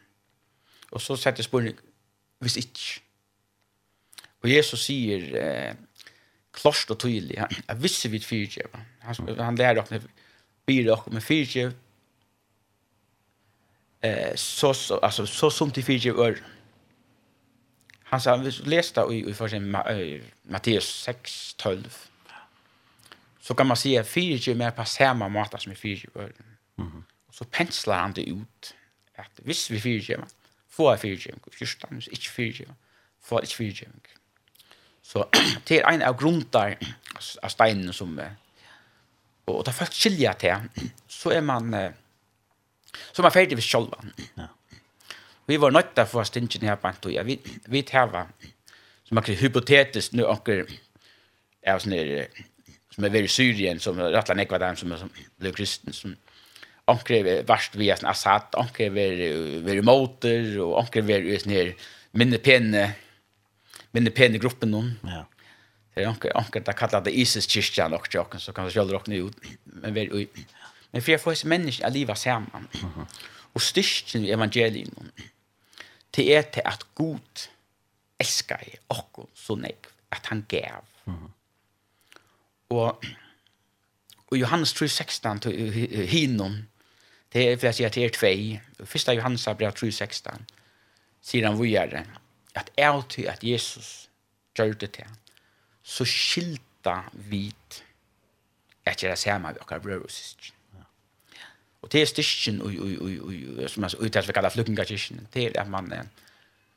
Och 0.90 1.02
så 1.02 1.16
sätter 1.16 1.42
spåren 1.42 1.76
hvis 2.38 2.56
inte. 2.56 2.80
Och 4.40 4.48
Jesus 4.48 4.86
säger 4.86 5.20
eh, 5.36 5.74
klart 6.50 6.90
och 6.90 6.98
tydligt 6.98 7.40
att 7.66 7.78
visste 7.78 8.08
vi 8.08 8.20
fyrtjöva. 8.20 8.80
Han, 9.00 9.38
han 9.38 9.56
lär 9.56 9.78
oss 9.78 9.88
fyra 10.66 10.94
och 10.94 11.12
med 11.12 11.24
fyrtjöva 11.24 11.74
eh, 14.00 14.34
så, 14.34 14.74
så, 14.74 14.98
alltså, 14.98 15.26
så 15.26 15.50
som 15.50 15.70
till 15.70 15.84
fyra 15.84 16.20
år. 16.20 16.38
Han 18.02 18.20
sa, 18.20 18.36
vi 18.36 18.50
läste 18.50 19.00
i, 19.10 19.30
i 19.30 19.34
försen, 19.34 19.76
Matteus 20.42 21.02
6, 21.02 21.54
12. 21.54 21.96
Så 23.40 23.54
kan 23.54 23.66
man 23.66 23.76
se 23.76 24.04
fyra 24.04 24.54
mer 24.54 24.70
på 24.70 24.84
samma 24.84 25.28
mat 25.28 25.62
som 25.62 25.72
i 25.72 25.74
fyra 25.74 26.10
år. 26.14 26.32
Mm 26.78 26.90
-hmm. 26.90 27.02
Så 27.30 27.44
penslar 27.44 27.98
han 27.98 28.12
det 28.12 28.22
ut. 28.22 28.74
Att 29.16 29.40
visst 29.44 29.70
vi 29.70 29.80
fyra 29.80 30.24
få 30.68 30.92
er 30.92 30.96
fyra 30.96 31.34
år, 31.34 31.52
just 31.60 31.82
han, 31.82 32.02
inte 32.10 32.28
fyra 32.28 32.64
år, 32.68 32.74
få 33.20 33.40
inte 33.40 33.54
fyra 33.54 33.86
år. 33.88 34.18
Så 35.02 35.28
det 35.64 35.80
är 35.80 35.92
en 35.92 36.02
av 36.02 36.16
grundar 36.16 36.78
av 37.42 37.48
steinen 37.48 37.92
som, 37.92 38.20
och, 39.44 39.68
och 39.68 39.74
folk 39.74 39.92
skilja 39.92 40.34
till, 40.34 40.56
så 41.08 41.30
är 41.30 41.40
man, 41.40 41.74
eh, 41.74 41.92
Så 43.12 43.24
er 43.24 43.34
ferdig 43.34 43.58
ved 43.58 43.66
sjølva. 43.66 44.00
Ja. 44.38 44.48
Vi 45.48 45.56
var 45.60 45.72
nødt 45.72 45.94
til 45.94 46.04
å 46.04 46.10
få 46.10 46.24
stinsen 46.28 46.66
her 46.68 46.76
på 46.80 46.90
en 46.90 47.00
tog. 47.00 47.16
Vi, 47.24 47.38
vi 47.72 47.82
tæva, 47.88 48.26
som 49.08 49.20
er 49.20 49.38
hypotetisk, 49.40 50.12
nu 50.18 50.26
anker, 50.28 50.66
er 51.62 51.80
sånn 51.80 51.96
er, 51.96 52.28
som 52.92 53.06
er 53.06 53.14
ved 53.14 53.28
Syrien, 53.32 53.80
som 53.80 54.00
er 54.02 54.12
rettelig 54.12 54.44
nekva 54.44 54.60
dem 54.60 54.76
som, 54.76 54.92
som 55.00 55.12
blir 55.40 55.56
kristen, 55.56 55.96
som 55.96 56.16
anker 56.88 57.22
er 57.22 57.48
verst 57.48 57.76
via 57.80 57.96
sånn 57.96 58.10
Assad, 58.12 58.52
anker 58.60 58.88
er 58.88 59.24
ved 59.64 59.82
motor, 59.88 60.52
og 60.66 60.76
anker 60.82 61.04
er 61.04 61.08
ved 61.08 61.42
sånn 61.44 61.56
her 61.56 61.72
minne 62.18 62.40
pene, 62.44 62.84
minne 63.96 64.12
pene 64.14 64.40
gruppen 64.42 64.72
noen. 64.74 64.94
Ja. 65.08 65.24
Det 65.98 66.04
är 66.04 66.08
anker, 66.08 66.30
anker, 66.36 66.60
det 66.60 66.72
kallet 66.78 67.04
det 67.04 67.50
kyrkan 67.50 67.94
och 67.94 68.08
jag 68.14 68.40
så 68.40 68.52
kan 68.52 68.64
vi 68.64 68.70
själv 68.70 68.90
rockna 68.90 69.14
ut, 69.14 69.36
men 69.64 69.94
vi 69.94 70.00
er 70.00 70.26
Men 70.90 71.02
för 71.02 71.12
jag 71.12 71.22
får 71.22 71.34
se 71.34 71.48
människor 71.48 71.86
att 71.86 71.92
leva 71.92 72.14
samman. 72.14 72.68
Och 73.52 73.62
styrken 73.62 74.24
i 74.24 74.30
evangelium 74.30 75.10
till 76.10 76.28
är 76.28 76.42
till 76.42 76.62
att 76.64 76.86
god 76.94 77.40
älskar 78.18 78.64
och 78.86 79.30
så 79.34 79.56
nej 79.56 79.76
att 80.08 80.26
han 80.26 80.44
gav. 80.48 80.84
Och 82.68 83.04
och 84.30 84.36
Johannes 84.36 84.74
3:16 84.74 86.02
hinnom 86.04 86.66
det 87.28 87.52
är 87.52 87.56
för 87.56 87.66
att 87.66 87.76
säga 87.76 87.90
till 87.90 88.02
er 88.02 88.08
två. 88.08 88.84
Första 88.84 89.14
Johannes 89.14 89.44
brev 89.44 89.70
3:16 89.70 90.44
säger 91.20 91.46
han 91.46 91.62
vidare 91.62 92.06
att 92.52 92.70
är 92.76 93.02
till 93.02 93.28
att 93.28 93.42
Jesus 93.42 94.08
gjorde 94.54 94.86
det 94.86 95.08
så 95.82 96.04
skilta 96.04 97.04
vit 97.12 97.84
att 98.84 99.02
göra 99.02 99.16
samma 99.16 99.52
vi 99.52 99.60
och 99.60 99.80
bröder 99.82 100.04
och 100.04 100.10
systrar. 100.10 100.57
Och 101.80 101.88
det 101.88 102.02
är 102.02 102.06
styrken 102.06 102.60
och 102.60 102.70
och 103.04 103.64
och 103.64 103.70
som 103.70 103.84
alltså 103.84 103.98
uttalas 103.98 104.28
vi 104.28 104.32
kallar 104.32 104.50
flyktingkirken. 104.50 105.28
Det 105.32 105.46
är 105.46 105.60
att 105.60 105.68
man 105.68 105.94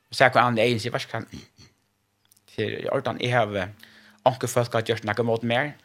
så 0.10 0.24
här 0.24 0.32
kan 0.32 0.56
det 0.56 0.68
ens 0.68 0.86
vars 0.86 1.06
kan 1.06 1.26
till 2.56 2.90
ordan 2.90 3.18
jag 3.20 3.38
har 3.40 3.70
anke 4.24 4.48
folk 4.48 4.74
har 4.74 4.82
gjort 4.82 5.04
något 5.04 5.26
mot 5.26 5.42
mer. 5.42 5.78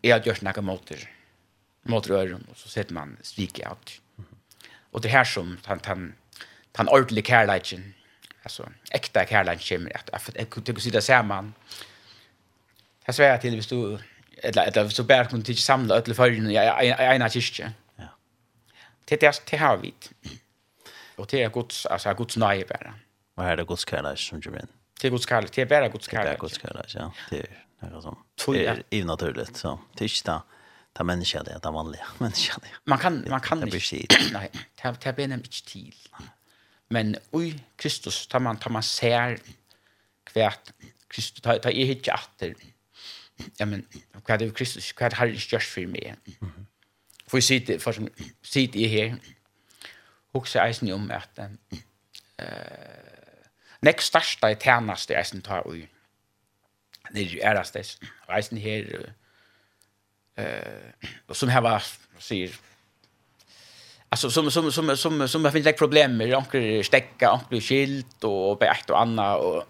Jag 0.00 0.18
har 0.18 0.26
gjort 0.26 0.42
något 0.42 0.64
mot 0.64 0.86
det. 0.86 1.08
Mot 1.82 2.06
rören 2.06 2.46
och 2.50 2.56
så 2.56 2.68
sätter 2.68 2.94
man 2.94 3.16
svika 3.22 3.72
ut. 3.72 4.00
Och 4.92 5.00
det 5.00 5.08
här 5.08 5.24
som 5.24 5.58
han 5.64 5.80
han 5.84 6.14
han 6.74 6.88
ordentlig 6.88 7.26
kärleken 7.26 7.94
alltså 8.42 8.68
äkta 8.90 9.26
kärleken 9.26 9.78
kommer 9.78 9.96
att 9.96 10.10
att 10.10 10.64
det 10.64 10.80
sitta 10.80 11.00
samman. 11.00 11.54
Jag 13.04 13.14
svär 13.14 13.38
till 13.38 13.56
vi 13.56 13.62
stod 13.62 14.02
eller 14.42 14.66
eller 14.66 14.88
så 14.88 15.02
bär 15.02 15.24
kunde 15.24 15.52
inte 15.52 15.62
samla 15.62 15.94
alla 15.94 16.14
följden 16.14 16.50
i 16.50 16.54
ena 17.14 17.28
kyrka. 17.28 17.72
Ja. 17.96 18.04
Det 19.04 19.20
det 19.20 19.42
det 19.50 19.56
har 19.56 19.76
vi. 19.76 19.94
Och 21.16 21.26
det 21.26 21.42
är 21.42 21.50
Guds 21.50 21.86
alltså 21.86 22.14
Guds 22.14 22.36
nöje 22.36 22.64
bara. 22.68 22.94
Vad 23.34 23.46
är 23.46 23.56
det 23.56 23.64
Guds 23.64 23.88
kärlek 23.88 24.18
som 24.18 24.40
du 24.40 24.50
menar? 24.50 24.68
Det 25.00 25.08
är 25.08 25.10
Guds 25.10 25.28
kärlek, 25.28 25.52
det 25.52 25.62
är 25.62 25.66
bara 25.66 25.88
Guds 25.88 26.10
kärlek. 26.10 26.26
Det 26.26 26.32
är 26.32 26.38
Guds 26.38 26.60
kärlek, 26.60 26.94
ja. 26.94 27.12
Det 27.30 27.46
är 27.80 27.90
något 27.90 28.02
som 28.02 28.54
det 28.54 28.66
är 28.66 28.82
ju 28.90 29.04
naturligt 29.04 29.56
så. 29.56 29.78
Det 29.96 30.04
är 30.04 30.08
inte 30.08 30.42
ta 30.92 31.04
människa 31.04 31.42
det, 31.42 31.58
ta 31.60 31.70
vanliga 31.70 32.06
människa 32.18 32.58
det. 32.62 32.68
Man 32.84 32.98
kan 32.98 33.24
man 33.28 33.40
kan 33.40 33.62
inte. 33.62 33.78
Nej, 34.32 34.50
det 34.52 34.88
det 34.88 34.94
ta 34.94 35.12
ben 35.12 35.32
inte 35.32 35.64
till. 35.72 35.94
Men 36.88 37.16
oj 37.30 37.64
Kristus 37.76 38.26
tar 38.26 38.40
man 38.40 38.56
tar 38.56 38.70
man 38.70 38.82
ser 38.82 39.38
kvärt 40.24 40.72
Kristus 41.08 41.42
tar 41.42 41.58
tar 41.58 41.70
är 41.70 41.84
hit 41.84 42.08
efter 42.08 42.54
ja 43.56 43.66
men 43.66 43.86
vad 44.26 44.38
det 44.38 44.54
Kristus 44.54 44.94
vad 45.00 45.12
har 45.12 45.26
det 45.26 45.52
just 45.52 45.68
för 45.68 45.86
mig. 45.86 46.14
Får 47.26 47.38
vi 47.38 47.42
sitter 47.42 47.78
för 47.78 47.92
som 47.92 48.08
sitter 48.42 48.80
i 48.80 48.86
här. 48.86 49.16
Huxa 50.32 50.66
eisen 50.66 50.92
om 50.92 51.10
att 51.10 51.38
eh 51.38 51.46
nästa 53.80 54.20
största 54.20 54.50
i 54.50 54.56
tjänaste 54.56 55.14
eisen 55.14 55.42
tar 55.42 55.66
och 55.66 55.74
det 57.10 57.20
är 57.20 57.24
ju 57.24 57.40
ärastes. 57.40 58.00
Eisen 58.28 58.58
här 58.58 59.12
eh 60.36 61.08
och 61.26 61.36
som 61.36 61.48
här 61.48 61.60
var 61.60 61.82
säger 62.18 62.50
Alltså 64.08 64.30
som 64.30 64.50
som 64.50 64.72
som 64.72 64.96
som 64.96 65.28
som 65.28 65.44
har 65.44 65.52
finns 65.52 65.76
problem 65.78 66.16
med 66.16 66.34
onkel 66.34 66.84
stäcka, 66.84 67.32
onkel 67.32 67.60
skilt 67.60 68.24
och 68.24 68.62
ett 68.62 68.90
och 68.90 69.00
annat 69.00 69.40
och 69.40 69.64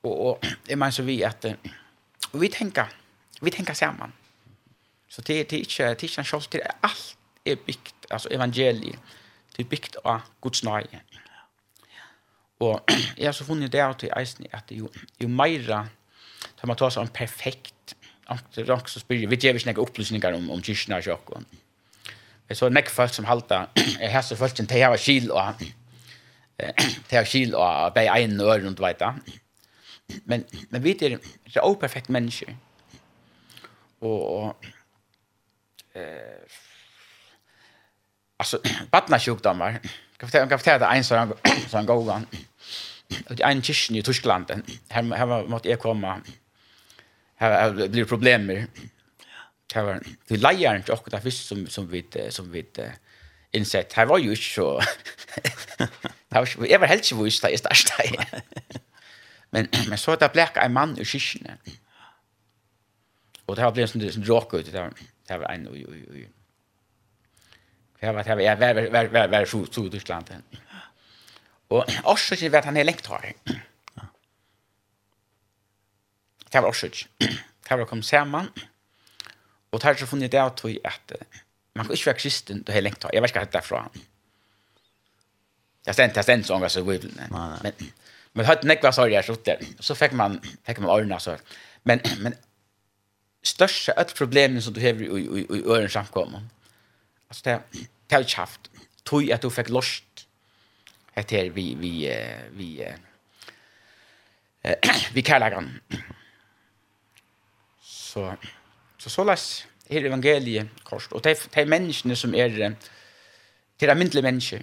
och 0.00 0.30
och 0.30 0.46
är 0.68 0.76
man 0.76 0.92
så 0.92 1.02
vi 1.02 1.24
att 1.24 1.44
Og 2.32 2.40
vi 2.40 2.48
tenker, 2.48 2.88
vi 3.42 3.50
tenker 3.50 3.74
sammen. 3.74 4.12
Så 5.08 5.20
det, 5.20 5.50
det 5.50 5.56
er 5.56 5.66
ikke, 5.66 5.88
det 5.88 6.02
er 6.02 6.08
ikke 6.08 6.36
en 6.36 6.46
det 6.52 6.60
alt 6.82 7.16
er 7.44 7.56
bygd, 7.66 8.06
altså 8.10 8.28
evangeliet, 8.30 8.98
det 9.56 9.64
er 9.64 9.68
bygd 9.68 9.96
av 10.04 10.20
Guds 10.40 10.62
nøye. 10.64 11.00
Og 12.62 12.80
jeg 13.18 13.26
har 13.26 13.32
så 13.32 13.44
funnet 13.44 13.72
det 13.72 13.82
av 13.82 13.96
til 13.98 14.12
eisen 14.16 14.46
at 14.52 14.70
jo, 14.70 14.88
jo 15.22 15.28
mer 15.28 15.66
tar 15.66 16.70
man 16.70 16.78
tar 16.78 16.94
seg 16.94 17.02
om 17.02 17.10
perfekt, 17.12 17.96
det 18.54 18.64
er 18.64 18.72
også 18.72 19.02
spyrir, 19.02 19.28
vi 19.28 19.36
gjør 19.36 19.58
ikke 19.58 19.72
noen 19.72 19.82
opplysninger 19.82 20.38
om, 20.38 20.48
om 20.54 20.62
kyrkene 20.62 20.96
og 20.96 21.04
sjokken. 21.04 21.46
Jeg 22.48 22.56
så 22.56 22.70
nekk 22.72 22.88
folk 22.92 23.12
som 23.12 23.26
halta 23.28 23.66
jeg 24.02 24.12
har 24.12 24.24
så 24.24 24.38
folk 24.38 24.56
som 24.56 24.68
de 24.70 24.80
har 24.80 24.96
skil 24.96 25.30
og, 25.34 25.60
de 26.60 27.16
har 27.16 27.28
skil 27.28 27.56
og 27.58 27.92
bare 27.96 28.22
en 28.22 28.40
øre 28.40 28.62
rundt 28.64 28.80
vet 28.80 29.00
jag 29.00 29.20
men 30.24 30.44
men 30.68 30.82
vi 30.82 30.90
är 30.90 31.18
det 31.44 31.56
är 31.56 31.64
operfekt 31.64 32.08
människor. 32.08 32.56
Och, 33.98 34.38
och 34.38 34.64
eh 35.92 36.42
alltså 38.42 38.60
barna 38.90 39.18
sjukdomar. 39.18 39.80
Kan 40.16 40.28
fortælla 40.28 40.46
kan 40.48 40.80
det 40.80 40.86
en 40.86 41.04
sån 41.04 41.32
sån 41.68 41.86
gåvan. 41.86 42.26
Och 43.28 43.36
det 43.36 43.42
är 43.42 43.50
en 43.50 43.62
kyrkan 43.62 43.96
i 43.96 44.02
Tyskland. 44.02 44.50
Här 44.88 45.02
här 45.16 45.26
var 45.26 45.44
måste 45.44 45.68
jag 45.68 45.78
komma. 45.78 46.20
Här 47.36 47.88
blir 47.88 48.04
problem 48.04 48.46
med. 48.46 48.66
Här 49.74 49.82
var 49.82 50.00
det 50.28 50.36
lejaren 50.36 50.82
och 50.88 51.08
det 51.10 51.20
først 51.20 51.46
som 51.46 51.66
som 51.66 51.88
vi 51.88 52.04
som 52.30 52.52
vi 52.52 52.64
innsett. 53.52 53.92
Her 53.92 54.06
var 54.06 54.18
jo 54.18 54.32
ikke 54.32 54.54
så. 54.54 54.80
Här 56.32 56.40
var 56.40 56.66
jag 56.66 56.78
var 56.78 56.86
helt 56.86 57.04
så 57.04 57.22
visst 57.22 57.42
det 57.42 57.50
i 57.50 57.58
starkt. 57.58 57.90
Men, 59.52 59.68
men 59.90 59.98
så 60.00 60.16
det 60.16 60.32
blek 60.32 60.58
en 60.60 60.74
mann 60.74 60.94
ur 60.98 61.08
kyrkene. 61.08 61.58
Og 63.46 63.56
det 63.56 63.64
har 63.64 63.74
blivit 63.74 63.96
en 63.96 64.14
sånn 64.14 64.28
råk 64.28 64.54
ut. 64.56 64.70
Det 64.70 64.78
var, 64.78 64.94
det 65.28 65.40
var 65.42 65.52
en... 65.52 65.68
Ui, 65.72 65.84
ui, 65.84 66.02
ui. 66.08 66.26
Det 68.00 68.14
var, 68.14 68.24
det 68.24 68.36
var, 68.38 68.56
var, 68.62 68.74
var, 68.74 68.90
var, 68.96 69.12
var, 69.12 69.32
var, 69.34 69.48
så, 69.50 69.64
så 69.70 69.86
Tyskland. 69.92 70.32
Og 71.72 71.88
også 72.04 72.36
ikke 72.36 72.52
vet 72.52 72.68
han 72.68 72.76
er 72.76 72.88
lengt 72.88 73.06
her. 73.08 73.32
Det 76.52 76.60
var 76.60 76.68
også 76.68 76.86
ikke. 76.86 77.08
Det 77.68 77.78
var 77.78 77.84
kommet 77.88 78.04
sammen. 78.04 78.48
Og 79.72 79.80
det 79.80 79.82
har 79.82 79.94
så 79.96 80.06
funnet 80.06 80.32
det 80.32 80.38
at 80.38 80.64
man 81.74 81.86
kan 81.86 81.94
ikke 81.94 82.06
være 82.06 82.18
kristen 82.18 82.62
du 82.62 82.72
har 82.72 82.80
lengt. 82.80 83.04
Jeg 83.12 83.22
vet 83.22 83.30
ikke 83.30 83.40
hva 83.40 83.48
det 83.48 83.60
er 83.60 83.64
fra. 83.64 83.88
Det 85.82 85.90
er 85.90 85.96
stendt, 85.96 86.14
det 86.14 86.28
er 86.28 86.42
sånn, 86.46 86.62
altså, 86.62 86.82
i 86.82 86.86
Bibelen. 86.86 87.32
Men 87.32 87.72
Men 88.32 88.46
hade 88.46 88.68
nekva 88.68 88.92
sorg 88.92 89.12
jag 89.12 89.24
sjutte. 89.24 89.58
Så 89.78 89.94
fick 89.94 90.12
man 90.12 90.40
fick 90.66 90.78
man 90.78 90.90
ordna 90.90 91.20
så. 91.20 91.36
Men 91.82 92.00
men 92.18 92.34
största 93.42 93.92
ett 93.92 94.14
problem 94.14 94.60
som 94.60 94.72
du 94.72 94.80
har 94.80 95.02
i 95.02 95.22
i 95.38 95.58
i 95.58 95.64
ören 95.66 95.90
samkomma. 95.90 96.42
Alltså 97.28 97.42
det 97.44 97.62
det 98.06 98.14
har 98.14 98.36
haft 98.36 98.70
tog 99.02 99.32
att 99.32 99.42
du 99.42 99.50
fick 99.50 99.68
lost 99.68 100.04
det 101.14 101.30
här 101.30 101.50
vi 101.50 101.74
vi 101.74 102.16
vi 102.52 102.92
vi 105.12 105.22
kallar. 105.22 105.64
Så 107.82 108.36
så 108.98 109.10
så 109.10 109.24
läs 109.24 109.66
här 109.88 110.04
evangeliet 110.04 110.68
kort 110.82 111.12
och 111.12 111.22
det 111.22 111.56
är 111.56 111.66
människorna 111.66 112.16
som 112.16 112.34
är 112.34 112.76
det 113.76 113.86
är 113.86 113.94
myndliga 113.94 114.22
människor 114.22 114.62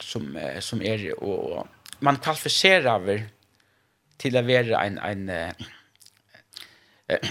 som 0.00 0.38
som 0.60 0.82
är 0.82 1.22
och 1.22 1.66
man 2.02 2.16
kvalificerar 2.16 2.94
över 2.94 3.28
till 4.16 4.36
att 4.36 4.44
vara 4.44 4.84
en 4.84 4.98
en 4.98 5.28
eh 5.28 5.52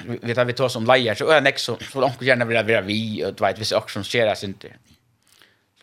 vet 0.04 0.38
jag 0.38 0.46
vi 0.46 0.54
tar 0.54 0.70
som 0.70 0.86
lejer 0.86 1.16
så 1.16 1.30
är 1.30 1.42
nästa 1.42 1.78
så 1.80 2.02
långt 2.02 2.22
gärna 2.22 2.46
vill 2.46 2.66
vara 2.66 2.82
vi 2.82 3.26
och 3.26 3.34
du 3.34 3.44
vet 3.44 3.60
vi 3.60 3.66
ser 3.66 3.78
också 3.78 3.94
som 3.94 4.04
sker 4.04 4.20
skäras 4.20 4.44
inte. 4.44 4.68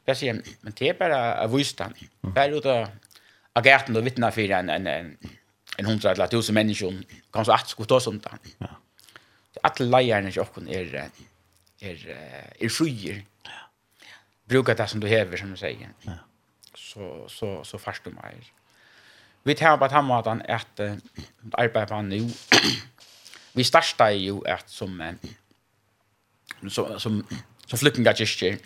Jag 0.04 0.16
säger 0.16 0.42
men 0.60 0.72
det 0.76 0.88
är 0.88 0.94
bara 0.94 1.44
av 1.44 1.56
vistan. 1.56 1.94
Bara 2.20 2.46
ut 2.46 2.64
och 2.64 2.86
agerten 3.52 3.96
och 3.96 4.06
vittna 4.06 4.30
för 4.30 4.50
en 4.50 4.70
en 4.70 4.86
en 4.86 5.16
en 5.78 5.86
hundra 5.86 6.10
eller 6.10 6.26
tusen 6.26 6.54
människor 6.54 6.94
kan 7.32 7.44
så 7.44 7.52
att 7.52 7.68
skulle 7.68 7.88
ta 7.88 8.00
sånt 8.00 8.22
där. 8.22 8.38
Ja. 8.58 8.70
Alla 9.62 9.98
lejarna 9.98 10.28
i 10.28 10.38
Ockon 10.38 10.68
är 10.68 11.10
är 11.80 11.98
är 12.58 12.68
skyer. 12.68 13.24
Ja. 13.44 13.50
Brukar 14.44 14.74
det 14.74 14.86
som 14.86 15.00
du 15.00 15.08
häver 15.08 15.36
som 15.36 15.50
du 15.50 15.56
säger. 15.56 15.88
Ja. 16.02 16.12
Så 16.74 17.28
så 17.28 17.64
så 17.64 17.78
fastum 17.78 18.18
är 18.22 18.57
vi 19.48 19.56
tar 19.56 19.78
på 19.80 19.88
den 19.88 20.04
måten 20.04 20.42
at 20.44 20.80
uh, 20.80 20.96
arbeidet 21.52 21.88
på 21.88 22.00
nu, 22.02 22.20
vi 23.58 23.64
starta 23.64 24.10
jo 24.12 24.42
at 24.46 24.68
som, 24.70 25.00
uh, 25.00 26.68
som, 26.68 26.98
som, 27.00 27.22
som 27.66 27.80
flyktinga 27.80 28.12
kyrkjer, 28.18 28.58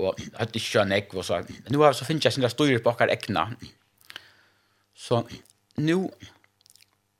og 0.00 0.20
hadde 0.38 0.56
ikke 0.56 0.78
kjønn 0.78 0.94
ekv, 0.96 1.18
og 1.20 1.26
så, 1.26 1.40
nu 1.68 1.82
har, 1.82 1.96
så 1.96 2.06
finnes 2.08 2.24
jeg 2.24 2.36
sin 2.36 2.48
styrer 2.48 2.82
på 2.82 2.92
akkurat 2.92 3.12
ekna. 3.12 3.48
Så 4.96 5.24
nu 5.76 5.96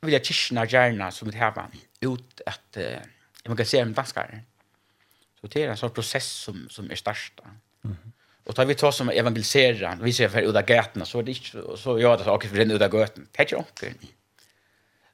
vil 0.00 0.14
jeg 0.14 0.24
kyrkjerna 0.30 0.68
gjerna 0.70 1.10
som 1.12 1.28
vi 1.28 1.36
tar 1.36 1.58
ut 2.06 2.46
at, 2.46 2.78
uh, 2.78 3.02
man 3.48 3.58
kan 3.58 3.66
se 3.66 3.82
om 3.82 3.94
danskare. 3.94 4.44
Så 5.40 5.48
det 5.48 5.64
er 5.64 5.72
en 5.72 5.80
sånn 5.80 5.92
prosess 5.96 6.26
som, 6.46 6.66
som 6.70 6.90
er 6.90 7.00
starsta. 7.00 7.50
Mm 7.82 7.96
-hmm. 7.96 8.19
Och 8.44 8.54
tar 8.54 8.64
vi 8.64 8.74
tar 8.74 8.90
som 8.90 9.08
evangelisera, 9.08 9.98
vi 10.02 10.12
ser 10.12 10.28
för 10.28 10.42
udda 10.42 10.62
gatorna 10.62 11.04
så 11.04 11.18
är 11.18 11.22
det 11.22 11.30
inte 11.30 11.76
så 11.76 11.98
gör 11.98 12.18
det 12.18 12.24
saker 12.24 12.48
för 12.48 12.56
den 12.56 12.70
udda 12.70 12.88
gatan. 12.88 13.28
Det 13.32 13.52
är 13.52 13.88
inte 13.88 14.06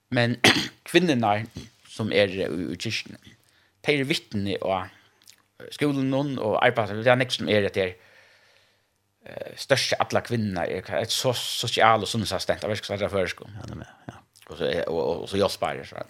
Men 0.09 0.37
kvinnorna 0.83 1.43
som 1.89 2.13
är 2.13 2.29
i 2.29 2.77
kyrkan, 2.79 3.17
de 3.81 3.93
är 3.93 4.05
vittne 4.05 4.57
och 4.57 4.83
skolan 5.71 6.11
någon 6.11 6.39
och 6.39 6.65
arbetar, 6.65 6.95
det 6.95 7.11
är 7.11 7.17
nästa 7.17 7.31
som 7.31 7.49
är 7.49 7.63
det 7.63 7.75
där 7.75 7.95
största 9.57 9.97
alla 9.97 10.21
kvinnor 10.21 10.63
är 10.63 11.03
ett 11.03 11.11
så 11.11 11.35
social 11.35 12.03
och 12.03 12.09
sunnsasstent 12.09 12.65
av 12.65 12.75
ska 12.75 12.97
säga 12.97 13.09
för 13.09 13.27
sko. 13.27 13.45
Ja, 13.69 13.75
med, 13.75 13.87
ja. 14.07 14.15
Och 14.47 14.59
så 14.59 14.83
och, 14.87 15.23
och 15.23 15.29
så 15.29 15.37
jag 15.37 15.51
sparar 15.51 15.85
så. 15.85 15.97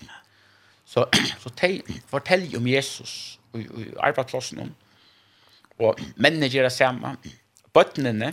Så 0.89 1.09
så 1.39 1.51
te 1.51 1.83
fortälj 2.07 2.57
om 2.57 2.67
Jesus 2.67 3.39
och 3.51 3.59
arbetsplatsen 3.99 4.59
om 4.59 4.75
Og 5.79 5.99
mennene 6.17 6.49
gjør 6.49 6.69
det 6.69 6.73
samme. 6.73 7.17
Bøttene, 7.75 8.33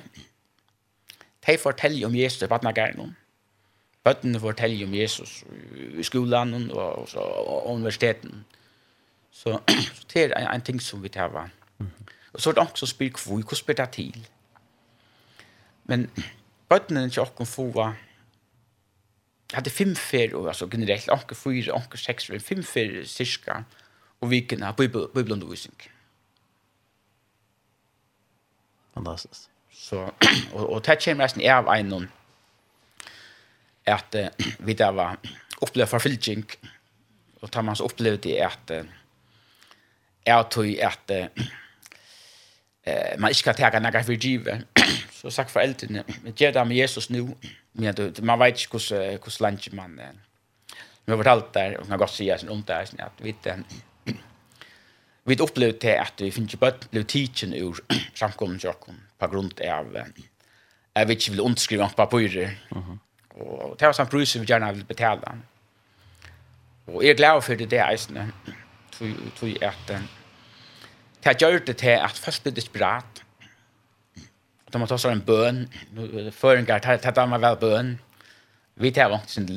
de 1.48 1.58
forteller 1.60 2.08
om 2.08 2.16
Jesus 2.16 2.41
i 2.41 2.50
Vatnagæren. 2.50 3.16
Bøttene 4.04 4.39
forteller 4.39 4.86
om 4.88 4.94
Jesus 4.96 5.44
i 6.00 6.04
skolan 6.04 6.54
og, 6.72 7.10
så, 7.10 7.20
og 7.20 7.68
universiteten. 7.76 8.46
Så, 9.32 9.60
så 9.96 10.08
det 10.14 10.24
er 10.24 10.38
en, 10.38 10.56
en 10.56 10.62
ting 10.62 10.82
som 10.82 11.04
vi 11.04 11.10
tar 11.10 11.36
av. 11.36 11.50
Og 12.34 12.41
så 12.41 12.50
er 12.50 12.54
det 12.54 12.64
også 12.64 12.86
som 12.86 12.94
spyr 12.96 13.12
hvor, 13.12 13.36
hvordan 13.36 13.60
spyr 13.60 13.74
det 13.74 13.89
til? 13.91 14.28
Men 15.86 16.10
bøttene 16.70 17.10
til 17.10 17.22
åkken 17.22 17.46
få 17.46 17.70
hadde 19.54 19.70
fem 19.70 19.96
fer, 19.96 20.34
altså 20.48 20.68
generelt, 20.68 21.10
åkken 21.12 21.38
fyra, 21.38 21.76
åkken 21.76 22.00
seks, 22.00 22.32
fem 22.41 22.64
fer 22.64 23.04
cirka, 23.06 23.64
og 24.22 24.32
vikene 24.32 24.66
av 24.66 24.78
bibelundervisning. 24.80 25.78
Bibel 25.78 25.93
Fantastiskt. 28.94 29.50
Så 29.72 30.12
och 30.54 30.70
och 30.70 30.82
det 30.82 31.06
kommer 31.06 31.24
resten 31.24 31.52
av 31.52 31.68
en 31.68 31.89
någon 31.89 32.08
att 33.86 34.16
vi 34.58 34.74
där 34.74 34.91
var 34.91 35.18
uppleva 35.62 35.88
förfyllning 35.88 36.46
och 37.39 37.52
tar 37.52 37.62
man 37.62 37.76
så 37.76 37.86
upplevde 37.86 38.30
det 38.30 38.41
att 38.41 38.72
är 40.24 40.44
tog 40.44 40.82
att 40.82 41.12
eh 41.12 41.28
man 43.18 43.30
inte 43.36 43.44
kan 43.44 43.56
ta 43.56 43.80
några 43.80 44.04
för 44.04 44.14
givet 44.14 44.62
så 45.12 45.32
sagt 45.32 45.52
för 45.52 45.60
elden 45.60 46.04
med 46.24 46.34
det 46.38 46.52
där 46.52 46.66
med 46.66 46.78
Jesus 46.78 47.10
nu 47.10 47.36
men 47.72 47.96
du 47.96 48.14
man 48.22 48.39
vet 48.39 48.74
inte 48.74 48.96
hur 48.96 49.12
hur 49.12 49.32
slant 49.32 49.72
man 49.74 49.96
men 49.96 50.22
vi 51.06 51.14
har 51.14 51.28
allt 51.28 51.54
där 51.54 51.78
och 51.78 51.89
man 51.89 51.98
går 51.98 52.08
sig 52.08 52.39
sen 52.39 52.50
om 52.50 52.64
det 52.68 52.74
där 52.74 53.06
att 53.06 53.22
vi 53.22 53.36
den 53.44 53.66
vi 55.26 55.39
opplevde 55.39 55.80
til 55.80 55.95
at 56.03 56.19
vi 56.19 56.32
finner 56.32 56.51
ikke 56.51 56.65
bøtt 56.65 56.89
blev 56.91 57.07
tidsen 57.07 57.55
ur 57.63 57.80
samkommen 58.15 58.59
til 58.59 58.74
åkken 58.74 58.99
på 59.19 59.32
grunn 59.32 59.51
av 59.63 59.95
jeg 60.93 61.07
vet 61.07 61.21
ikke 61.21 61.32
vil 61.32 61.41
underskrive 61.41 61.88
på 61.89 62.05
papirer. 62.05 62.51
Og 63.34 63.76
det 63.80 63.88
var 63.88 63.95
samt 63.97 64.11
brus 64.11 64.36
vi 64.38 64.45
gjerne 64.45 64.67
vil 64.76 64.86
betale 64.86 65.39
og 66.88 67.03
jeg 67.03 67.09
er 67.09 67.15
glad 67.15 67.41
for 67.41 67.55
det 67.55 67.71
det 67.71 67.80
eisene 67.80 68.34
tror 68.93 69.47
jeg 69.47 69.63
at 69.63 69.91
det 71.24 71.36
gjort 71.39 71.67
det 71.67 71.78
til 71.78 71.95
at 71.95 72.19
først 72.19 72.43
blir 72.43 72.53
desperat. 72.53 73.24
De 74.74 74.80
må 74.80 74.86
ta 74.89 74.97
seg 74.97 75.11
en 75.13 75.21
bøn 75.24 75.67
føringer, 76.32 76.80
det 76.84 77.17
er 77.17 77.26
man 77.26 77.41
vel 77.41 77.57
bøn 77.61 77.99
vi 78.76 78.91
tar 78.91 79.09
vant 79.13 79.30
sin 79.30 79.47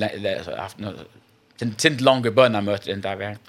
lange 2.04 2.30
bønamøter 2.30 2.92
enn 2.92 3.02
det 3.02 3.10
er 3.10 3.16
vært 3.20 3.40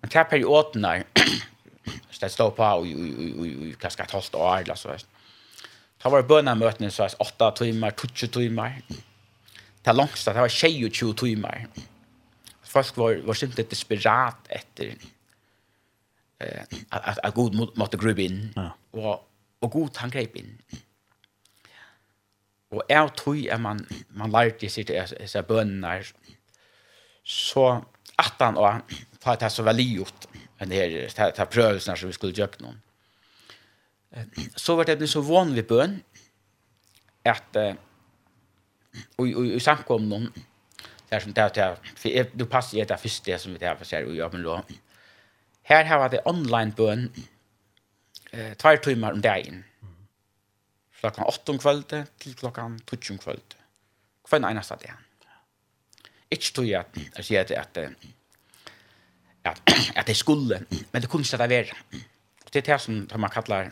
Men 0.00 0.10
det 0.10 0.16
er 0.16 0.28
perioden 0.30 0.84
der, 0.84 1.02
så 2.10 2.18
det 2.22 2.32
står 2.32 2.50
på 2.56 2.68
i 2.84 3.74
kanskje 3.80 4.04
et 4.04 4.16
halvt 4.16 4.34
år, 4.34 4.56
eller 4.64 4.74
så. 4.74 4.96
Da 6.00 6.08
var 6.08 6.22
det 6.22 6.28
bønnemøtene, 6.28 6.90
så 6.90 7.02
var 7.02 7.16
åtta 7.26 7.50
timer, 7.64 7.90
20 7.90 8.28
timer. 8.32 8.80
Det 9.80 9.92
er 9.92 9.96
langt, 9.96 10.24
det 10.24 10.34
var 10.34 10.48
22 10.48 11.14
timer. 11.14 11.66
Folk 12.62 12.96
var, 12.96 13.16
var 13.26 13.34
simpelthen 13.34 13.70
desperat 13.70 14.50
etter 14.50 14.94
eh, 16.40 16.62
at, 16.92 17.18
at 17.22 17.34
Gud 17.34 17.56
måtte 17.76 17.98
grubbe 17.98 18.24
inn. 18.24 18.52
Ja. 18.56 18.70
Og, 18.92 19.26
og 19.60 19.72
Gud 19.72 19.98
han 19.98 20.12
grep 20.12 20.36
inn. 20.38 20.54
Og 22.70 22.84
jeg 22.88 23.10
tror 23.18 23.40
at 23.50 23.60
man, 23.60 23.80
man 24.14 24.30
lærte 24.30 24.70
seg 24.70 24.86
til 24.86 25.14
disse 25.18 25.42
bønene, 25.42 25.96
så 27.26 27.66
at 28.18 28.38
han 28.40 28.56
og 28.56 28.94
ta 29.20 29.36
det 29.36 29.50
så 29.50 29.62
väl 29.62 29.80
gjort 29.80 30.26
en 30.58 30.70
här 30.70 31.08
ta, 31.08 31.30
ta 31.30 31.96
som 31.96 32.08
vi 32.08 32.12
skulle 32.12 32.32
göra 32.32 32.50
någon. 32.58 32.80
Så 34.56 34.76
vart 34.76 34.86
det 34.86 34.96
blir 34.96 35.08
så 35.08 35.20
van 35.20 35.54
vid 35.54 35.66
bön 35.66 36.02
att 37.24 37.56
och 39.16 39.26
och 39.36 39.46
i 39.46 39.60
samkom 39.60 40.08
någon 40.08 40.32
där 41.08 41.20
som 41.20 41.32
där 41.32 41.50
där 41.54 41.76
för 41.96 42.30
du 42.32 42.46
passar 42.46 42.78
ju 42.78 42.84
där 42.84 42.96
först 42.96 43.24
det 43.24 43.38
som 43.38 43.52
vi 43.52 43.58
där 43.58 43.74
för 43.74 43.84
sig 43.84 44.04
och 44.04 44.14
jag 44.14 44.32
men 44.32 44.42
då 44.42 44.62
här 45.62 45.84
har 45.84 46.08
det 46.08 46.22
online 46.24 46.70
bön 46.70 47.12
eh 48.32 48.54
två 48.54 48.76
timmar 48.76 49.12
om 49.12 49.20
dagen. 49.20 49.64
Klockan 51.00 51.24
8 51.24 51.52
om 51.52 51.58
kvällen 51.58 52.06
till 52.18 52.34
klockan 52.34 52.80
12 52.84 53.00
om 53.10 53.18
kvällen. 53.18 53.42
Kvar 54.24 54.38
en 54.38 54.44
ena 54.44 54.62
stad 54.62 54.82
igen. 54.82 54.96
Ikke 56.30 56.52
tog 56.54 56.66
jeg 56.68 56.80
at, 56.80 56.98
jeg 57.16 57.24
sier 57.24 57.40
at, 57.40 57.50
at 57.50 57.78
at, 59.50 59.60
at 59.98 60.06
det 60.06 60.16
skulle, 60.16 60.60
men 60.92 61.02
det 61.02 61.10
kunne 61.10 61.26
ikke 61.26 61.40
det 61.42 61.50
være. 61.50 61.76
Det 62.52 62.62
er 62.62 62.72
det 62.72 62.80
som 62.82 63.06
man 63.16 63.30
kallar 63.30 63.70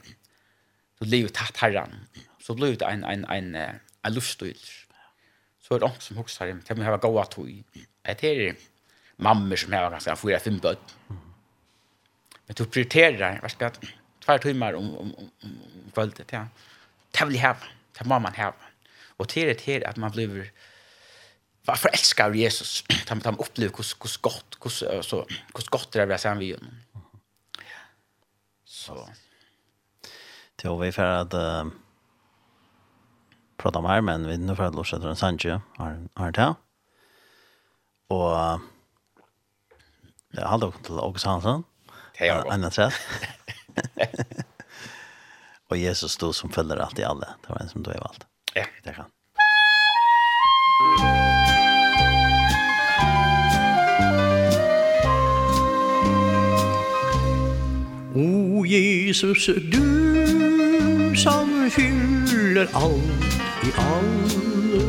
så 0.99 1.07
livet 1.07 1.35
tatt 1.35 1.59
herran, 1.63 1.95
så 2.43 2.55
blir 2.55 2.77
det 2.79 2.87
en, 2.89 3.05
en, 3.05 3.25
en, 3.31 3.55
en, 3.55 3.81
en 4.07 4.15
luftstil. 4.15 4.59
Så 5.63 5.75
er 5.75 5.83
det 5.83 5.89
ångt 5.91 6.03
som 6.03 6.17
hoksar, 6.17 6.47
det 6.47 6.77
må 6.77 6.87
hava 6.87 6.99
gåa 7.03 7.25
tog. 7.31 7.51
Det 8.07 8.25
er 8.25 8.55
mammer 9.17 9.57
som 9.57 9.73
har 9.73 9.91
ganske 9.91 10.17
fyra, 10.17 10.39
fem 10.39 10.61
bød. 10.63 10.95
Men 12.49 12.57
du 12.57 12.65
prioriterar, 12.65 13.43
hva 13.43 13.51
skal 13.53 13.75
jeg, 13.75 13.93
tvær 14.25 14.41
timmar 14.43 14.79
om, 14.79 14.95
om, 14.97 15.13
om, 15.19 15.31
om 15.45 15.93
kvöldet, 15.93 16.33
ja. 16.33 16.47
Det 17.13 17.27
vil 17.27 17.37
jeg 17.37 17.45
hava, 17.45 17.71
det 17.99 18.07
må 18.07 18.19
man 18.23 18.35
hava. 18.35 18.69
Og 19.19 19.27
det 19.35 19.61
här 19.61 19.89
att 19.89 19.97
man 19.97 20.11
blir 20.11 20.51
var 21.69 21.77
förälskad 21.77 22.27
av 22.27 22.37
Jesus. 22.37 22.85
De, 23.09 23.19
de 23.19 23.39
upplevde 23.39 23.77
hur, 23.77 24.03
hur 24.03 24.21
gott, 24.21 24.59
hur, 24.63 25.03
så, 25.03 25.17
hur 25.55 25.71
gott 25.71 25.93
det 25.93 26.03
är 26.03 26.11
att 26.11 26.21
säga 26.21 26.35
vid 26.35 26.55
honom. 26.55 26.75
Så. 28.65 29.09
Till 30.57 30.71
vi 30.71 30.93
för 30.93 31.05
att 31.05 31.35
uh, 31.35 31.67
prata 33.57 33.79
om 33.79 33.85
här, 33.85 34.01
men 34.01 34.29
vi 34.29 34.37
nu 34.37 34.57
för 34.57 34.65
att 34.65 34.75
låsa 34.75 34.99
till 34.99 35.09
en 35.09 35.17
sanche 35.17 35.61
har, 35.77 36.09
har 36.15 36.31
det 36.31 36.41
här. 36.41 36.55
Och 38.09 38.33
uh, 38.33 38.59
jag 40.31 40.49
har 40.49 40.59
dock 40.59 40.83
till 40.83 40.99
August 40.99 41.27
Hansson. 41.27 41.65
Hej, 42.15 42.29
jag 42.29 42.49
Anna 42.49 42.71
Trätt. 42.71 42.95
Och 45.69 45.77
Jesus 45.77 46.13
stod 46.13 46.35
som 46.35 46.51
följer 46.51 46.77
allt 46.77 46.99
i 46.99 47.05
alla. 47.05 47.27
Det 47.47 47.53
var 47.53 47.61
en 47.61 47.69
som 47.69 47.83
du 47.83 47.91
har 47.91 47.99
valt. 47.99 48.27
Ja. 48.55 48.65
Det 48.85 48.93
kan. 48.93 49.05
Thank. 50.97 51.28
Jesus, 58.69 59.49
du 59.73 59.89
som 61.17 61.49
fyller 61.71 62.67
allt 62.75 63.25
i 63.65 63.71
alle 63.81 64.81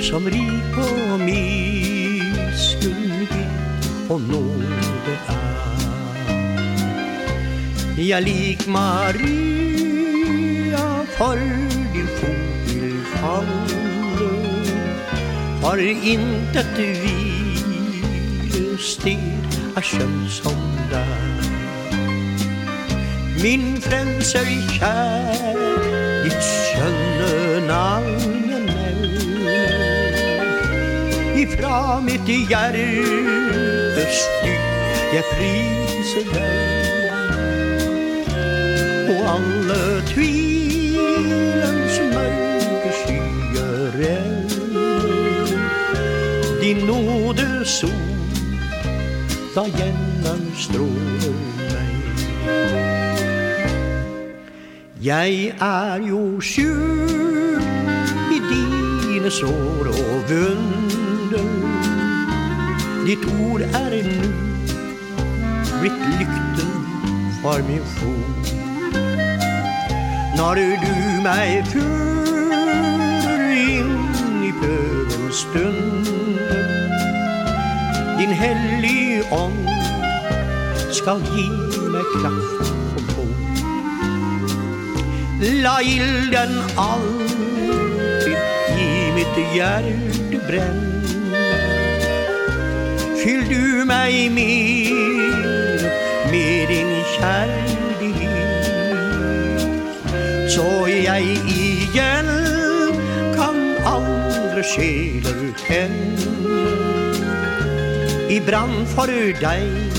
Som 0.00 0.24
rik 0.24 0.64
på 0.72 1.16
miskunnhet 1.20 3.28
og 4.08 4.20
nåde 4.20 5.18
er. 5.28 5.34
Ja, 7.98 8.20
lik 8.20 8.66
Maria, 8.66 9.06
for 11.18 11.34
din 11.92 12.06
fot 12.16 12.72
vil 12.72 13.04
falle 13.14 14.30
For 15.60 15.76
intet 15.76 16.66
hvile 16.76 18.78
sted 18.78 19.18
er 19.76 19.82
skjønt 19.82 20.32
som 20.32 20.56
der 20.90 21.53
min 23.44 23.76
frelser 23.82 24.46
kjær 24.72 25.58
Ditt 26.24 26.44
skjønne 26.46 27.66
navn 27.66 28.06
namn 28.08 28.64
nämner 28.70 29.74
Ifra 31.42 32.00
mitt 32.06 32.28
hjerte 32.28 34.06
styr 34.20 34.62
Jeg 35.14 35.24
priser 35.34 36.24
deg. 36.32 37.10
Og 39.12 39.20
alle 39.34 39.82
tvilens 40.08 41.96
mørke 42.14 42.90
skyer 43.02 43.94
er 44.08 44.40
Din 46.62 46.80
nåde 46.88 47.48
sol 47.68 48.04
Da 49.54 49.62
gjennom 49.76 50.42
strål 50.56 51.13
Jeg 55.04 55.52
er 55.60 55.96
jo 56.08 56.40
sjuk 56.40 57.60
i 58.32 58.38
dine 58.48 59.30
sår 59.30 59.88
og 59.90 60.30
vunder 60.30 61.48
Ditt 63.06 63.26
ord 63.40 63.60
er 63.60 63.96
nu 64.06 64.30
blitt 65.80 66.00
lykten 66.20 66.70
for 67.42 67.60
min 67.68 67.84
fot. 67.98 68.54
Når 70.38 70.54
du 70.54 70.94
meg 71.26 71.68
fører 71.74 73.44
inn 73.60 73.92
i 74.48 74.54
pøvens 74.62 75.44
stunder 75.44 76.64
Din 78.22 78.32
hellige 78.40 79.20
ånd 79.36 79.68
skal 80.96 81.20
gi 81.34 81.50
meg 81.92 82.16
kraft 82.22 82.83
La 85.40 85.80
ilden 85.82 86.62
alltid 86.76 88.36
i 88.78 89.12
mitt 89.14 89.54
hjärte 89.54 90.38
bränn 90.46 91.02
Fyll 93.24 93.44
du 93.48 93.84
mig 93.84 94.30
mer 94.30 95.82
med 96.30 96.68
din 96.68 97.04
kärlek 97.18 98.30
Så 100.50 100.88
jag 100.88 101.20
igen 101.20 102.26
kan 103.36 103.76
andra 103.86 104.62
själer 104.62 105.54
än 105.68 106.16
I 108.30 108.40
brand 108.40 108.88
för 108.88 109.06
dig 109.40 109.94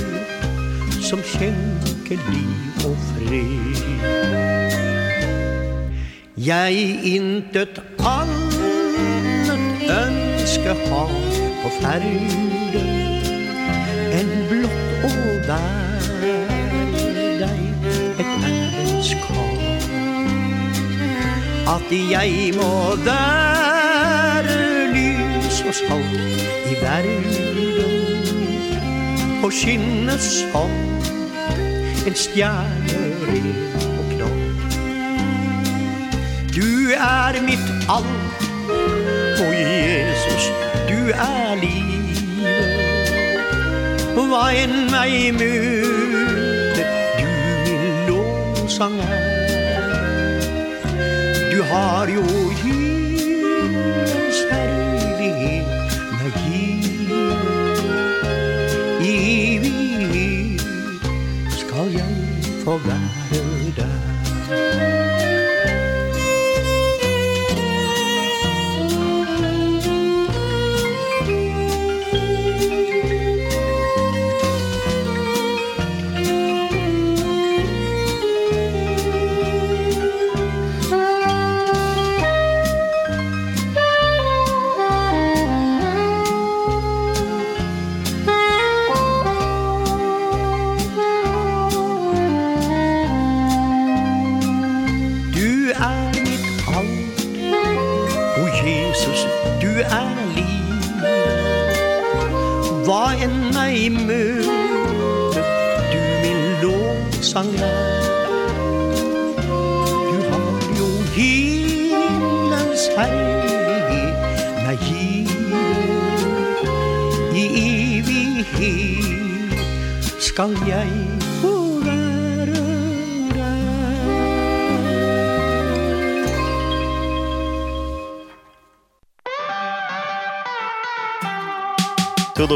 som 1.01 1.21
skänker 1.21 2.19
liv 2.31 2.85
och 2.85 2.97
fred. 3.17 4.94
Jeg 6.37 6.99
intet 7.03 7.79
annet 7.99 9.51
ønske 9.87 10.67
har 10.67 11.11
på 11.61 11.69
ferde 11.79 12.81
En 14.19 14.33
blott 14.49 14.89
å 15.07 15.11
være 15.47 16.33
deg 17.39 17.87
et 18.19 18.33
menneskar 18.43 19.55
At 21.77 21.87
jeg 22.11 22.51
må 22.59 22.73
være 23.07 24.59
lys 24.91 25.63
og 25.63 25.75
salt 25.79 26.19
i 26.67 26.75
verden 26.83 27.79
Og 29.39 29.51
skinne 29.55 30.19
som 30.19 30.71
en 32.05 32.15
stjerne. 32.27 33.84
er 36.95 37.41
mitt 37.41 37.67
alt 37.89 38.41
Og 39.39 39.53
Jesus, 39.53 40.51
du 40.89 40.99
er 41.11 41.55
livet. 41.61 41.95
Hva 44.35 44.49
enn 44.51 44.89
meg 44.91 45.31
møter 45.37 46.87
Du 47.15 47.27
min 47.63 47.85
lovsang 48.09 48.97
er. 48.99 49.23
Du 51.53 51.59
har 51.71 52.05
jo 52.11 52.25
himmelens 52.63 54.39
herlighet 54.51 55.69
Meg 56.17 56.33
givet. 56.43 57.89
Evig 59.07 60.59
skal 61.61 61.87
jeg 61.95 62.13
få 62.65 62.73
være. 62.89 63.04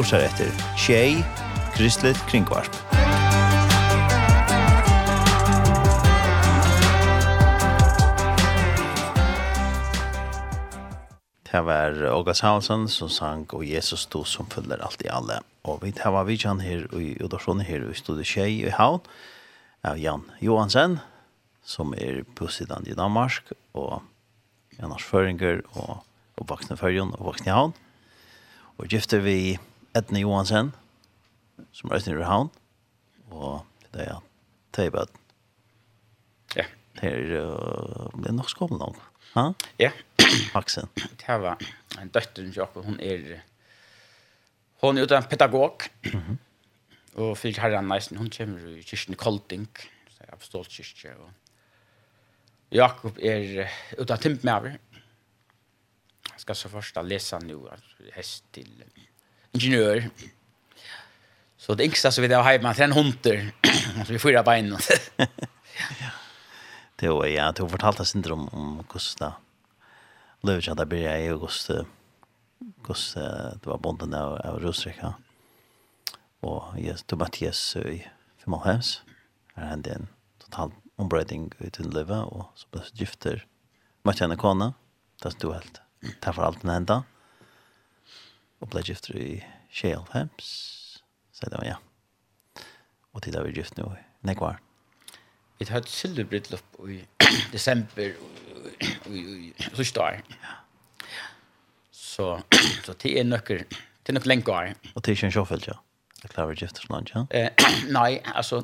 hugsar 0.10 0.26
etter. 0.26 0.50
Tjei, 0.78 1.24
Kristelig 1.76 2.16
kringvarp. 2.26 2.74
Det 11.52 11.62
var 11.62 11.94
Åga 12.10 12.34
Samuelsen 12.34 12.88
som 12.90 13.10
sang 13.10 13.46
«Og 13.54 13.66
Jesus 13.66 14.08
stod 14.08 14.26
som 14.26 14.50
følger 14.50 14.82
alt 14.82 15.02
i 15.06 15.12
alle». 15.14 15.44
Og 15.64 15.84
vi 15.84 15.92
tar 15.92 16.12
var 16.12 16.26
vidtjen 16.26 16.60
her 16.60 16.88
i 16.98 17.14
Udarsjonen 17.22 17.62
her 17.62 17.86
i 17.86 17.94
Stode 17.94 18.26
Tjei 18.26 18.66
i 18.66 18.74
Havn 18.74 19.06
av 19.86 20.02
Jan 20.02 20.26
Johansen 20.42 21.00
som 21.62 21.94
er 21.94 22.24
bosidan 22.34 22.88
i 22.90 22.98
Danmark 22.98 23.54
og 23.78 24.02
annars 24.82 25.06
føringer 25.06 25.62
og, 25.76 26.02
og 26.40 26.50
vaksne 26.50 26.82
førjen 26.82 27.14
og 27.20 27.30
vaksne 27.30 27.54
havn. 27.54 27.74
Og 28.80 28.90
gifter 28.90 29.22
vi 29.22 29.60
Edne 29.98 30.22
Johansen, 30.22 30.70
som 31.74 31.90
er 31.90 32.04
i 32.06 32.26
Havn, 32.26 32.52
og 33.34 33.64
det 33.94 34.06
er 34.06 34.20
Teibad. 34.76 35.10
Ja. 36.56 36.66
Det 37.00 37.10
er, 37.10 37.24
det 38.14 38.30
er 38.30 38.36
nok 38.38 38.52
skommel 38.52 38.78
noen. 38.82 39.00
Ha? 39.34 39.48
Ja. 39.82 39.90
Aksen. 40.60 40.92
Det 40.94 41.40
var 41.42 41.58
en 41.98 42.12
døtter 42.14 42.46
som 42.46 42.54
jeg 42.54 42.86
hun 42.86 43.00
er, 43.02 43.40
Hon 44.80 44.98
er 44.98 45.04
utan 45.04 45.26
pedagog, 45.28 45.84
mm 46.06 46.22
-hmm. 46.22 46.38
og 47.16 47.38
fyrir 47.38 47.60
herran 47.60 47.88
neisen, 47.88 48.18
hun 48.18 48.30
kommer 48.30 48.60
i 48.60 48.82
kyrkene 48.82 49.16
Kolding, 49.16 49.68
så 50.10 50.24
jeg 50.30 50.40
forstår 50.40 50.64
kyrkje, 50.64 51.16
og 51.18 51.30
Jakob 52.72 53.18
er 53.18 53.68
utdannet 53.98 54.22
timpmæver, 54.22 54.78
Jeg 56.40 56.42
skal 56.42 56.56
så 56.56 56.70
først 56.70 56.98
lese 57.04 57.40
nu, 57.40 57.68
hest 58.16 58.44
til 58.54 58.84
ingenjör. 59.64 60.10
Så 61.58 61.76
det 61.76 61.84
yngsta 61.84 62.12
så 62.12 62.22
vet 62.22 62.32
jag 62.32 62.44
hemma 62.44 62.74
sen 62.74 62.92
hunter. 62.92 63.52
så 64.06 64.14
vi 64.14 64.20
fyra 64.20 64.44
bein. 64.44 64.78
ja. 65.18 65.26
Det 66.96 67.10
var 67.10 67.26
ja, 67.26 67.52
du 67.52 67.70
fortalte 67.70 68.06
sin 68.06 68.22
dröm 68.22 68.48
om 68.48 68.84
Gusta. 68.94 69.34
Löv 70.42 70.62
jag 70.64 70.78
där 70.78 70.86
blir 70.86 71.16
i 71.18 71.30
august. 71.30 71.70
Gust 72.84 73.16
det 73.16 73.66
var 73.66 73.78
bonden 73.78 74.14
av 74.14 74.42
av 74.42 74.60
Rosrika. 74.60 75.14
Och 76.40 76.64
yes, 76.78 77.04
du 77.04 77.16
Mattias 77.16 77.76
i 77.76 77.80
Fimalhems. 77.82 78.46
Malhems. 78.46 79.02
Här 79.56 79.66
hände 79.66 79.92
en 79.94 80.08
total 80.38 80.72
ombrödning 80.96 81.52
ut 81.58 81.80
i 81.80 81.84
Löva 81.84 82.24
och 82.24 82.52
så 82.56 82.68
blev 82.72 82.84
gifter. 82.94 83.46
Mattias 84.04 84.38
Kona. 84.38 84.74
Det 85.24 85.32
stod 85.32 85.54
helt. 85.54 85.82
Det 86.20 86.34
för 86.34 86.42
allt 86.42 86.62
den 86.62 86.72
enda. 86.72 86.94
Mm 86.94 87.19
og 88.60 88.72
ble 88.72 88.84
gifter 88.86 89.18
i 89.20 89.30
Kjell 89.74 90.04
Hems, 90.14 90.50
så 91.34 91.50
det 91.52 91.60
var 91.62 91.68
ja. 91.68 91.78
Og 93.14 93.24
til 93.24 93.34
da 93.34 93.44
vi 93.46 93.56
gift 93.56 93.78
nå, 93.80 93.88
i 93.96 94.28
Nekvar. 94.28 94.60
Vi 95.60 95.68
har 95.68 95.82
et 95.82 95.92
sildebrydlopp 95.92 96.80
i 96.88 97.02
desember 97.52 98.14
i 99.12 99.54
Sørstad. 99.76 100.22
Så, 101.92 102.32
så 102.84 102.96
det 103.02 103.14
er 103.20 103.28
nøkker, 103.28 103.66
det 103.68 104.14
er 104.14 104.18
nok 104.18 104.28
lenge 104.28 104.52
år. 104.52 104.74
Og 104.94 105.04
det 105.04 105.12
er 105.12 105.18
ikke 105.18 105.30
en 105.30 105.36
sjåfelt, 105.36 105.68
ja? 105.68 105.76
Det 106.20 106.32
klarer 106.34 106.52
vi 106.52 106.64
gifter 106.64 106.84
sånn, 106.84 107.08
ja? 107.12 107.26
Eh, 107.32 107.68
nei, 107.98 108.20
altså, 108.36 108.62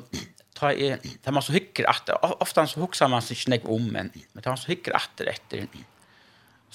ta 0.56 0.72
er, 0.72 1.00
det 1.04 1.28
er 1.28 1.36
man 1.36 1.44
så 1.44 1.54
hykker 1.56 1.88
at, 1.88 2.10
ofte 2.40 2.64
så 2.68 2.82
hukser 2.82 3.12
man 3.12 3.24
seg 3.24 3.38
ikke 3.38 3.54
nek 3.54 3.68
om, 3.76 3.90
men 3.92 4.12
det 4.12 4.42
er 4.42 4.50
man 4.52 4.60
så 4.60 4.72
hykker 4.72 4.96
at 4.96 5.24
etter, 5.24 5.32
etter, 5.36 5.84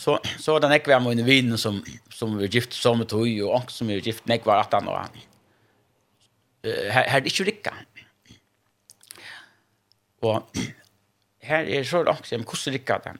så 0.01 0.19
så 0.39 0.59
den 0.59 0.71
ekvar 0.71 0.99
med 0.99 1.19
en 1.19 1.25
vin 1.25 1.57
som 1.57 1.83
som 2.09 2.37
vi 2.37 2.47
gift 2.47 2.73
som 2.73 3.01
ett 3.01 3.11
hoj 3.11 3.43
och 3.43 3.55
också 3.55 3.75
som 3.77 3.87
vi 3.87 3.99
gift 3.99 4.25
nek 4.25 4.45
var 4.45 4.57
at 4.59 4.73
han 4.73 4.87
och 4.87 4.97
han. 4.97 5.09
Eh 6.63 6.91
här 6.91 7.21
det 7.21 7.29
inte 7.29 7.43
rycka. 7.43 7.73
Och 10.21 10.57
här 11.41 11.63
är 11.63 11.83
så 11.83 12.05
också 12.05 12.35
en 12.35 12.43
kusse 12.43 12.71
rycka 12.71 12.99
den. 13.03 13.17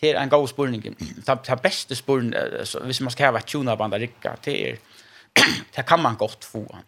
Det 0.00 0.10
er 0.10 0.14
en 0.14 0.28
god 0.28 0.48
spurning. 0.48 0.96
Ta 1.26 1.36
ta 1.36 1.56
bästa 1.56 1.94
spurning 1.94 2.34
så 2.64 2.80
hvis 2.80 3.00
man 3.00 3.10
ska 3.10 3.30
ha 3.30 3.38
ett 3.38 3.46
tuna 3.46 3.76
band 3.76 3.94
rycka 3.94 4.36
det 4.44 4.70
er 4.70 4.76
det 5.76 5.86
kan 5.86 6.02
man 6.02 6.16
gott 6.16 6.44
få. 6.44 6.78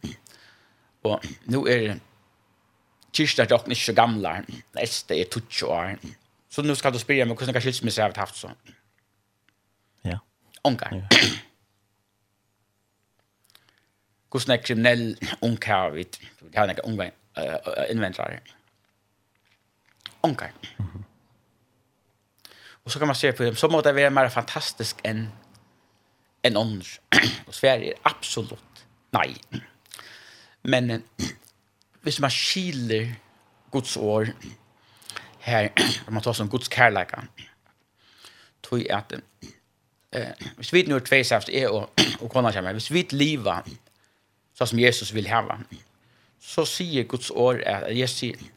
Och 1.02 1.26
nu 1.44 1.58
är 1.58 1.88
det 1.88 2.00
Kyrsta 3.12 3.44
dock 3.44 3.68
inte 3.68 3.80
så 3.80 3.92
gamla. 3.92 4.42
Nästa 4.72 5.14
är 5.14 5.24
20 5.50 5.66
år. 5.66 5.98
Så 6.54 6.62
nu 6.62 6.76
ska 6.76 6.90
du 6.90 6.98
spela 6.98 7.24
med 7.24 7.38
hur 7.38 7.44
snacka 7.44 7.60
skilsmässa 7.60 8.02
har 8.02 8.14
haft 8.16 8.36
så. 8.36 8.50
Ja. 10.02 10.18
Onkar. 10.62 10.90
Ja. 10.92 11.08
Hur 14.32 14.40
snacka 14.40 14.62
kriminell 14.62 15.16
onkar 15.40 15.90
vid 15.90 16.16
Det 16.40 16.58
har 16.58 16.66
några 16.66 16.82
unga 16.82 17.10
invandrare. 17.90 18.40
Onkar. 20.20 20.52
Mm 20.78 20.90
-hmm. 20.90 21.02
Och 22.84 22.92
så 22.92 22.98
kan 22.98 23.08
man 23.08 23.16
se 23.16 23.32
på 23.32 23.42
dem 23.42 23.56
så 23.56 23.68
måste 23.68 23.92
det 23.92 24.00
vara 24.00 24.10
mer 24.10 24.28
fantastisk 24.28 24.96
än 25.02 25.28
en 26.42 26.56
ånders. 26.56 27.00
och 27.46 27.54
Sverige 27.54 27.92
är 27.92 27.98
absolut 28.02 28.86
nej. 29.10 29.36
Men 30.62 31.02
hvis 32.02 32.20
man 32.20 32.30
skiler 32.30 33.14
Guds 33.70 33.96
år 33.96 34.32
her, 35.44 35.68
man 36.08 36.22
tar 36.22 36.32
som 36.32 36.48
Guds 36.48 36.68
kærleika. 36.72 37.20
Tui 38.64 38.86
at, 38.90 39.12
eh, 40.12 40.46
hvis 40.56 40.72
vi 40.72 40.82
nu 40.88 40.96
er 40.96 41.04
tveisaft 41.04 41.48
er 41.52 41.68
og, 41.68 41.90
og 42.22 42.30
kona 42.30 42.52
kommer, 42.52 42.72
hvis 42.72 42.92
vi 42.92 43.06
liva, 43.10 43.60
så 44.54 44.66
som 44.66 44.78
Jesus 44.78 45.14
vil 45.14 45.28
hava, 45.28 45.58
så 46.40 46.64
sier 46.68 47.04
Guds 47.08 47.30
år 47.30 47.60
at 47.66 47.90
jeg 47.96 48.08
sier 48.08 48.50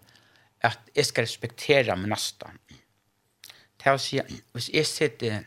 at 0.65 0.79
jeg 0.95 1.05
skal 1.05 1.27
respektera 1.27 1.95
min 1.95 2.09
nasta. 2.09 2.49
Det 3.77 3.91
vil 3.91 3.99
si, 3.99 4.19
hvis 4.51 4.69
jeg 4.73 4.85
sitter, 4.85 5.43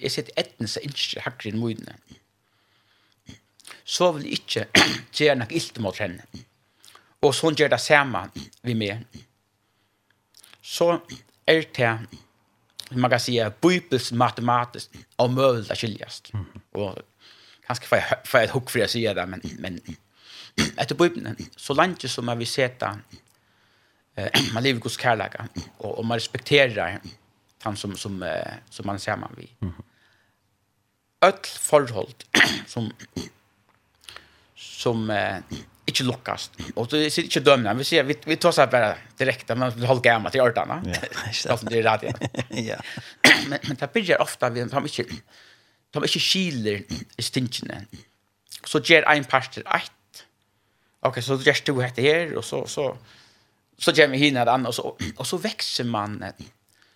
jeg 0.00 0.10
sitter 0.10 0.32
etnens 0.36 0.78
ikke 0.82 1.22
hakker 1.24 1.50
i 1.50 1.56
møydene, 1.56 1.96
så 3.84 4.12
vil 4.12 4.26
jeg 4.26 4.32
ikke 4.40 4.66
gjøre 5.16 5.36
noe 5.40 5.54
ilt 5.54 5.78
mot 5.82 5.98
henne. 5.98 6.22
Og 7.22 7.34
så 7.34 7.52
gjør 7.54 7.72
det 7.72 7.80
samme 7.80 8.26
vi 8.62 8.74
med 8.74 9.04
så 10.62 11.00
er 11.46 11.64
det 11.76 11.98
man 12.90 13.10
kan 13.10 13.20
säga 13.20 13.52
bibels 13.60 14.12
matematiskt 14.12 14.90
omöjligt 15.16 15.70
att 15.70 15.78
skiljas. 15.78 16.22
Mm. 16.32 16.46
Och 16.72 16.98
kanske 17.66 17.86
får 17.86 17.98
jag, 17.98 18.26
får 18.26 18.40
jag 18.40 18.44
ett 18.44 18.50
hook 18.50 18.70
för 18.70 18.80
att 18.80 18.90
säga 18.90 19.14
det, 19.14 19.26
men, 19.26 19.40
men 19.58 19.80
efter 20.76 20.94
bibeln, 20.94 21.36
så 21.56 21.74
långt 21.74 22.10
som 22.10 22.26
man 22.26 22.38
vill 22.38 22.46
sätta 22.46 22.98
eh, 24.14 24.30
man 24.54 24.62
lever 24.62 24.80
Guds 24.80 25.00
kärlek 25.00 25.32
och, 25.76 25.98
och 25.98 26.04
man 26.04 26.16
respekterar 26.16 27.00
han 27.62 27.76
som, 27.76 27.96
som, 27.96 28.22
eh, 28.22 28.52
som 28.70 28.86
man 28.86 28.98
ser 28.98 29.16
man 29.16 29.34
vi. 29.36 29.50
Mm. 29.60 29.74
Öll 31.20 31.32
förhåll 31.42 32.14
som 32.66 32.92
som 34.54 35.10
eh, 35.10 35.36
inte 35.86 36.02
lockas. 36.02 36.50
Och 36.74 36.90
så 36.90 37.10
sitter 37.10 37.22
inte 37.22 37.40
dömna. 37.40 37.74
Vi 37.74 37.84
ser 37.84 38.02
vi 38.02 38.18
vi 38.24 38.36
tar 38.36 38.52
så 38.52 38.60
här 38.60 38.98
direkt 39.16 39.48
men 39.48 39.70
vi 39.70 39.86
håller 39.86 40.00
gamla 40.00 40.30
till 40.30 40.40
örtarna. 40.40 40.82
Ja. 41.44 41.58
det 41.62 41.78
är 41.78 41.82
rätt. 41.82 42.30
Ja. 42.48 42.76
Men 43.48 43.58
men 43.62 43.76
det 43.76 43.92
blir 43.92 44.20
ofta 44.20 44.50
vi 44.50 44.60
har 44.60 44.80
mycket 44.80 45.06
de 45.90 46.02
inte 46.02 46.18
skiler 46.18 46.82
i 47.16 47.22
stinchen. 47.22 47.86
Så 48.64 48.78
ger 48.78 49.02
en 49.02 49.24
pastor 49.24 49.64
ett. 49.76 50.24
Okej, 51.00 51.22
så 51.22 51.36
gör 51.36 51.56
du 51.64 51.90
det 51.94 52.02
här 52.02 52.36
och 52.36 52.44
så 52.44 52.66
så 52.66 52.96
så 53.78 53.90
ger 53.90 54.08
vi 54.08 54.16
hinna 54.16 54.44
det 54.44 54.52
andra 54.52 54.68
och 54.68 54.74
så 54.74 54.96
och 55.16 55.26
så 55.26 55.36
växer 55.36 55.84
man 55.84 56.24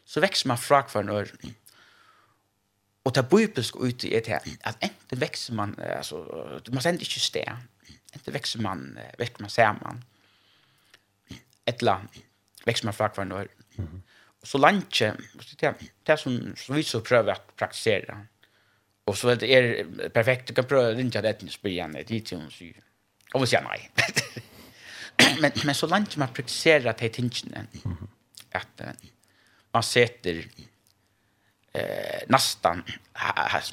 så 0.05 0.21
växer 0.21 0.49
man 0.49 0.59
från 0.59 0.89
för 0.89 1.03
när 1.03 1.31
och 3.03 3.13
det 3.13 3.23
bibelska 3.23 3.79
ut 3.79 4.05
i 4.05 4.21
det 4.21 4.29
här 4.29 4.41
att 4.63 4.77
enten 4.83 5.19
växer 5.19 5.53
man 5.53 5.81
alltså 5.99 6.17
man 6.69 6.83
sänder 6.83 7.01
inte 7.01 7.21
stär 7.21 7.57
inte 8.15 8.31
växer 8.31 8.61
man 8.61 8.99
växer 9.19 9.41
man 9.41 9.51
ser 9.51 9.73
man. 9.83 10.05
ett 11.65 11.83
land 11.83 12.09
växer 12.65 12.85
man 12.85 12.95
fra 12.95 13.09
kvar 13.09 13.25
norr 13.25 13.49
och 14.41 14.49
så 14.49 14.59
lanche 14.59 15.15
det 15.59 15.75
det 16.03 16.17
som 16.17 16.55
så 16.57 16.73
vi 16.73 16.83
så 16.83 17.01
prövar 17.01 17.33
att 17.33 17.57
praktisera 17.57 18.27
och 19.05 19.19
så 19.19 19.29
är 19.29 19.37
det 19.37 19.55
är 19.55 20.09
perfekt. 20.09 20.49
Du 20.49 20.55
kan 20.55 20.65
pröva 20.65 20.93
det 20.93 21.01
inte 21.01 21.19
att 21.19 21.41
det 21.41 21.51
spela 21.51 21.89
det 21.89 22.03
dit 22.03 22.29
som 22.29 22.51
så 22.51 22.65
och 23.33 23.41
vad 23.41 23.49
säger 23.49 23.65
nej 23.69 23.91
men 25.41 25.53
men 25.65 25.75
så 25.75 25.87
lanche 25.87 26.19
man 26.19 26.29
praktisera 26.29 26.93
det 26.93 27.09
tingen 27.09 27.67
att 28.51 28.81
man 29.73 29.83
sätter 29.83 30.47
eh 31.73 32.23
nästan 32.29 32.83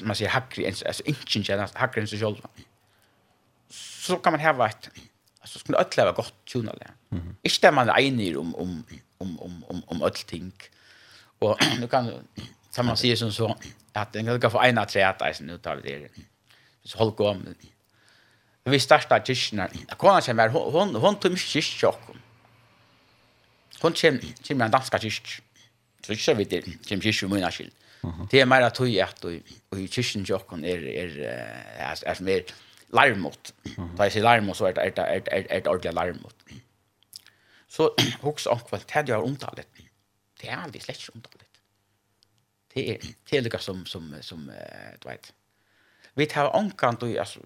man 0.00 0.16
säger 0.16 0.30
hackar 0.30 0.66
alltså 0.66 1.02
inte 1.04 1.56
nästan 1.56 1.80
hackar 1.80 2.06
själva 2.06 2.48
mm 2.56 2.73
så 4.06 4.16
kan 4.16 4.32
man 4.32 4.40
ha 4.40 4.68
ett 4.68 4.88
alltså 5.40 5.58
skulle 5.58 5.78
öll 5.78 5.92
leva 5.96 6.12
gott 6.12 6.34
tunal. 6.44 6.78
Mm. 6.82 7.24
-hmm. 7.24 7.34
Inte 7.42 7.66
där 7.66 7.72
man 7.72 7.88
är 7.88 8.00
enig 8.00 8.38
om 8.38 8.54
om 8.54 8.84
om 9.18 9.40
om 9.40 9.64
om 9.64 9.82
om 9.86 10.02
öll 10.02 10.20
ting. 10.32 10.52
Och 11.38 11.58
nu 11.80 11.86
kan 11.88 12.12
som 12.70 12.86
man 12.86 12.96
säger 12.96 13.16
som 13.16 13.32
så 13.32 13.56
att 13.92 14.12
den 14.12 14.40
kan 14.40 14.50
få 14.50 14.64
ena 14.64 14.84
tre 14.84 15.02
träet 15.02 15.22
alltså 15.22 15.44
nu 15.44 15.58
tar 15.58 15.76
vi 15.76 15.82
det. 15.90 16.08
Så 16.84 16.98
håll 16.98 17.10
gå 17.10 17.28
om. 17.28 17.54
Vi 18.64 18.80
startar 18.80 19.20
tischen. 19.20 19.58
Jag 19.88 19.98
kommer 19.98 20.20
som 20.20 20.36
var 20.36 20.48
hon 20.48 20.94
hon 20.94 21.16
tog 21.16 21.32
mycket 21.32 21.48
kyrkjock. 21.48 22.00
Hon 23.80 23.92
kjem 23.92 24.20
kjem 24.42 24.60
en 24.60 24.70
danska 24.70 24.98
kyrk. 24.98 25.42
Så 26.06 26.12
ikke 26.12 26.34
vi 26.34 26.44
det 26.44 26.64
kjem 26.86 27.00
kyrkjo 27.00 27.28
mina 27.28 27.50
skild. 27.50 27.72
Det 28.30 28.40
er 28.40 28.44
mer 28.44 28.64
at 28.66 28.74
tog 28.74 28.88
at 29.00 29.24
og 29.24 29.78
i 29.80 29.86
kyrkjen 29.86 30.24
jokken 30.24 30.64
er 30.64 30.80
er 31.02 31.10
er 32.04 32.14
som 32.14 32.28
er, 32.28 32.32
er, 32.32 32.42
larmot. 32.94 33.54
Da 33.98 34.06
jeg 34.06 34.16
sier 34.16 34.26
larmot, 34.26 34.56
så 34.56 34.68
er 34.70 34.76
det, 34.76 34.84
er 34.84 34.94
det, 34.96 35.04
er 35.04 35.24
det, 35.26 35.46
er 35.50 35.64
det 35.64 35.72
ordentlig 35.72 35.94
larmot. 35.94 36.44
Så 37.68 37.90
hos 38.22 38.46
omkvæld, 38.46 38.86
det 38.86 39.10
er 39.10 39.16
jo 39.16 39.24
omtalet. 39.24 39.66
Det 40.40 40.50
er 40.50 40.60
aldri 40.62 40.80
slett 40.80 41.00
ikke 41.02 41.16
omtalet. 41.18 41.48
Det 42.74 42.84
er 42.90 43.08
tilgjøret 43.26 43.62
som, 43.62 43.86
som, 43.86 44.14
som 44.22 44.48
uh, 44.50 44.94
du 45.02 45.08
vet. 45.08 45.34
Vi 46.14 46.26
tar 46.26 46.50
omkant, 46.54 47.02
og, 47.02 47.16
altså, 47.18 47.40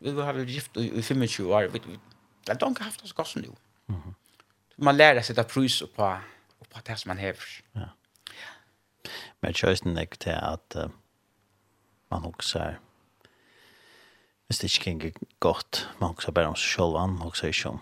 vi 0.00 0.12
har 0.12 0.32
vært 0.36 0.52
gift 0.52 0.76
i, 0.76 0.88
i 0.98 1.02
25 1.02 1.52
år, 1.54 1.68
vi, 1.72 1.80
vi, 1.86 1.98
det 2.46 2.56
er 2.56 2.70
ikke 2.70 2.84
haft 2.84 3.04
oss 3.04 3.12
gass 3.12 3.36
nå. 3.36 3.56
Mm 3.88 3.96
-hmm. 3.96 4.14
Man 4.76 4.96
lærer 4.96 5.22
seg 5.22 5.38
å 5.38 5.42
prøys 5.42 5.82
på, 5.96 6.16
på 6.70 6.80
det 6.86 6.98
som 6.98 7.08
man 7.08 7.18
hever. 7.18 7.62
Ja. 7.74 7.88
Men 9.40 9.54
kjøysen 9.54 9.96
er 9.96 10.00
ikke 10.00 10.16
til 10.16 10.30
at 10.30 10.76
uh, 10.76 10.90
man 12.10 12.24
også 12.24 12.58
er 12.58 12.78
hvis 14.48 14.58
det 14.58 14.78
ikke 14.78 14.98
gikk 14.98 15.16
godt, 15.40 15.90
man 16.00 16.14
også 16.16 16.32
bare 16.32 16.48
om 16.48 16.56
seg 16.56 16.70
selv, 16.72 16.96
man 17.12 17.26
også 17.28 17.46
ikke 17.46 17.68
om 17.68 17.80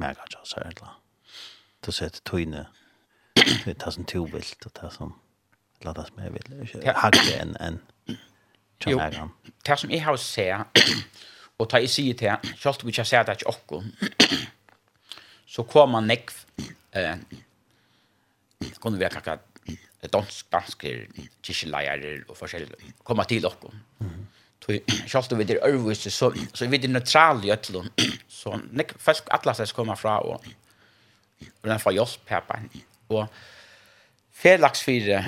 meg, 0.00 0.16
kanskje, 0.16 0.40
så 0.44 0.60
er 0.64 0.70
det 0.70 0.88
Du 1.84 1.92
ser 1.92 2.08
til 2.08 2.22
tøyne, 2.24 2.66
det 3.36 3.82
er 3.86 3.90
som 3.90 4.04
tovilt, 4.04 4.66
og 4.66 4.72
det 4.74 4.82
er 4.82 4.90
som, 4.90 5.12
eller 5.80 5.92
det 5.92 6.06
som 6.06 6.22
jeg 6.24 6.32
vil, 6.32 6.62
ikke 6.62 6.94
hagge 6.96 7.40
enn, 7.40 7.56
enn, 7.60 7.80
Jo, 8.86 9.00
det 9.66 9.78
som 9.78 9.90
jeg 9.90 10.02
har 10.04 10.16
å 10.16 10.20
se, 10.20 10.46
og 11.58 11.68
ta 11.70 11.80
i 11.80 11.88
sier 11.88 12.16
til, 12.16 12.52
selv 12.56 12.80
om 12.80 12.88
jeg 12.88 12.96
ikke 12.96 13.04
har 13.04 13.10
sett 13.10 13.28
det 13.28 13.36
ikke 13.36 13.52
okkur, 13.52 13.84
så 15.54 15.64
kommer 15.68 16.00
nekv, 16.04 16.40
eh, 16.96 17.20
kunne 18.80 18.96
vi 18.96 19.04
ha 19.04 19.12
kakka 19.12 19.38
dansk, 20.12 20.48
dansker, 20.52 21.04
kyrkjeleier 21.44 22.24
og 22.28 22.36
forskjellig, 22.36 22.92
kommer 23.04 23.24
til 23.24 23.46
okkur. 23.46 23.76
Mm 24.00 24.08
-hmm 24.08 24.35
Så 24.66 24.80
sjálvt 25.10 25.36
við 25.38 25.54
er 25.54 25.64
örvis 25.68 26.06
så 26.10 26.32
så 26.34 26.66
við 26.66 26.88
er 26.88 26.94
neutral 26.94 27.44
i 27.46 27.52
öllum. 27.54 27.90
Så 28.28 28.58
nek 28.72 28.96
fisk 28.98 29.30
allar 29.30 29.54
skal 29.54 29.74
koma 29.76 29.94
fra, 29.98 30.18
og 30.30 30.42
og 31.62 31.68
den 31.68 31.82
frá 31.82 31.92
Jos 31.94 32.16
Peppa 32.26 32.58
og 33.08 33.28
Felix 34.36 34.82
fire, 34.84 35.22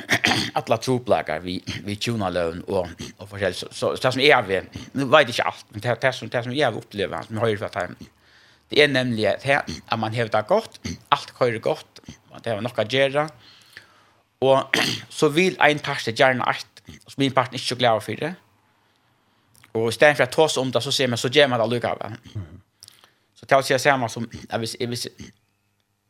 alla 0.54 0.76
troblagar 0.76 1.40
vi 1.40 1.58
vi 1.84 1.96
tuna 1.96 2.28
lön 2.30 2.62
og 2.68 2.88
og 3.18 3.28
forskjell 3.28 3.54
så 3.54 3.68
så 3.72 3.92
det 3.94 4.12
som 4.12 4.22
er 4.22 4.42
vi 4.42 4.60
nu 4.94 5.06
vet 5.06 5.28
ikke 5.28 5.46
alt 5.46 5.64
men 5.70 5.80
det 5.80 6.02
det 6.02 6.14
som 6.14 6.28
det 6.28 6.44
som 6.44 6.52
jag 6.52 6.76
opplever, 6.76 7.22
som 7.22 7.36
har 7.36 7.48
ju 7.48 7.56
varit 7.56 7.96
det 8.70 8.82
er 8.82 8.88
nemlig 8.88 9.26
att 9.26 9.46
at 9.46 9.70
att 9.88 9.98
man 9.98 10.12
hävdar 10.12 10.42
godt, 10.42 10.80
alt 11.10 11.34
kører 11.38 11.58
godt, 11.58 12.00
man 12.30 12.40
det 12.44 12.52
har 12.52 12.60
nok 12.60 12.78
å 12.78 12.82
gjøre, 12.82 13.28
og 14.40 14.76
så 15.08 15.28
vil 15.28 15.56
en 15.60 15.78
part 15.78 16.18
gärna 16.18 16.44
att 16.44 16.82
som 16.86 17.14
min 17.18 17.32
part 17.32 17.52
ikke 17.52 17.64
så 17.64 17.76
glad 17.76 18.02
for 18.02 18.12
det 18.12 18.34
Och 19.78 19.88
istället 19.88 20.16
för 20.16 20.24
att 20.24 20.32
ta 20.32 20.42
oss 20.42 20.56
om 20.56 20.70
det 20.70 20.80
så 20.80 20.92
ser 20.92 21.08
man 21.08 21.18
så 21.18 21.28
gjør 21.28 21.48
man 21.48 21.60
det 21.60 21.70
lika. 21.74 21.94
Va? 21.94 22.12
Så 23.34 23.46
tar 23.46 23.62
sig 23.62 23.80
samme 23.80 24.08
som 24.08 24.30
hvis, 24.58 24.76
hvis, 24.80 25.08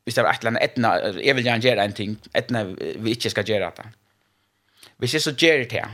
hvis 0.04 0.14
det 0.14 0.24
vi 0.24 0.28
et 0.28 0.38
eller 0.38 0.50
annet, 0.50 0.62
etna 0.62 0.92
jeg 1.20 1.36
vil 1.36 1.44
gjerne 1.44 1.62
gjøre 1.62 1.84
en 1.84 1.92
ting 1.92 2.18
etna 2.34 2.64
vi 2.64 3.10
ikke 3.10 3.30
skal 3.30 3.44
gjøre 3.44 3.72
det. 3.76 3.86
Hvis 4.96 5.14
jeg 5.14 5.22
så 5.22 5.32
gjør 5.32 5.58
det 5.58 5.68
til, 5.68 5.84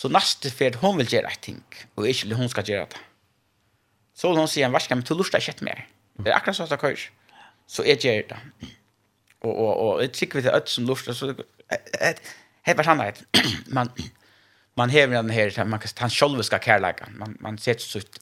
Så 0.00 0.08
neste 0.08 0.50
för 0.50 0.72
hun 0.80 0.96
vil 0.96 1.06
gjøre 1.12 1.28
ett 1.28 1.42
ting 1.42 1.64
og 1.96 2.08
ikke 2.08 2.34
hun 2.34 2.48
skal 2.48 2.64
gjøre 2.64 2.86
det. 2.88 3.00
Så 4.16 4.28
vil 4.28 4.38
hun 4.38 4.48
si 4.48 4.62
en 4.62 4.72
varska 4.72 4.94
men 4.94 5.04
til 5.04 5.16
lurt 5.16 5.32
deg 5.32 5.42
köta 5.44 5.64
mer. 5.64 5.82
Det 6.16 6.30
er 6.32 6.36
akkurat 6.38 6.56
sånn 6.56 6.68
at 6.68 6.72
det 6.72 6.80
kører. 6.80 7.02
Så 7.68 7.84
jeg 7.84 8.00
gjør 8.00 8.22
det. 8.30 8.38
Og, 9.42 9.52
og, 9.52 9.76
og 9.76 10.00
jeg 10.00 10.12
tykker 10.16 10.40
vi 10.40 10.46
til 10.46 10.56
öts 10.56 10.76
som 10.76 10.86
lurt, 10.88 11.04
så 11.04 11.28
det 11.34 11.44
er 11.68 12.74
bare 12.74 12.84
sannhet. 12.84 13.20
Men, 13.76 13.92
man 14.74 14.90
hever 14.90 15.14
den 15.14 15.30
her, 15.30 15.64
man 15.64 15.80
kan, 15.80 15.90
han 15.96 16.10
själv 16.10 16.42
ska 16.42 16.58
kärleka. 16.58 17.08
Man, 17.16 17.36
man 17.40 17.58
sätter 17.58 17.80
sutt, 17.80 18.18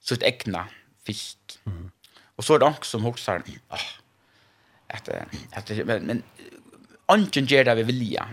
sitt 0.00 0.22
egna 0.22 0.68
fisk. 1.06 1.38
Mm. 1.66 1.90
Och 2.36 2.44
så 2.44 2.54
är 2.54 2.58
det 2.58 2.64
också 2.64 2.90
som 2.90 3.02
hoxar, 3.02 3.42
ah, 3.68 3.78
att, 4.86 5.08
att, 5.52 5.70
men, 5.86 6.02
men 6.02 6.22
anken 7.06 7.46
ger 7.46 7.64
det 7.64 7.74
vi 7.74 7.82
vilja. 7.82 8.28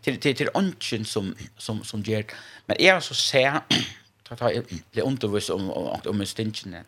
Till, 0.00 0.20
till, 0.20 0.36
till 0.36 0.50
anken 0.54 1.04
som, 1.04 1.34
som, 1.56 1.84
som 1.84 2.02
ger, 2.02 2.24
men 2.66 2.76
jag 2.80 3.02
så 3.02 3.14
ser, 3.14 3.60
ta, 4.22 4.36
ta, 4.36 4.50
det 4.92 5.02
undervis 5.02 5.50
om, 5.50 5.70
om, 5.70 6.00
om 6.04 6.20
en 6.20 6.84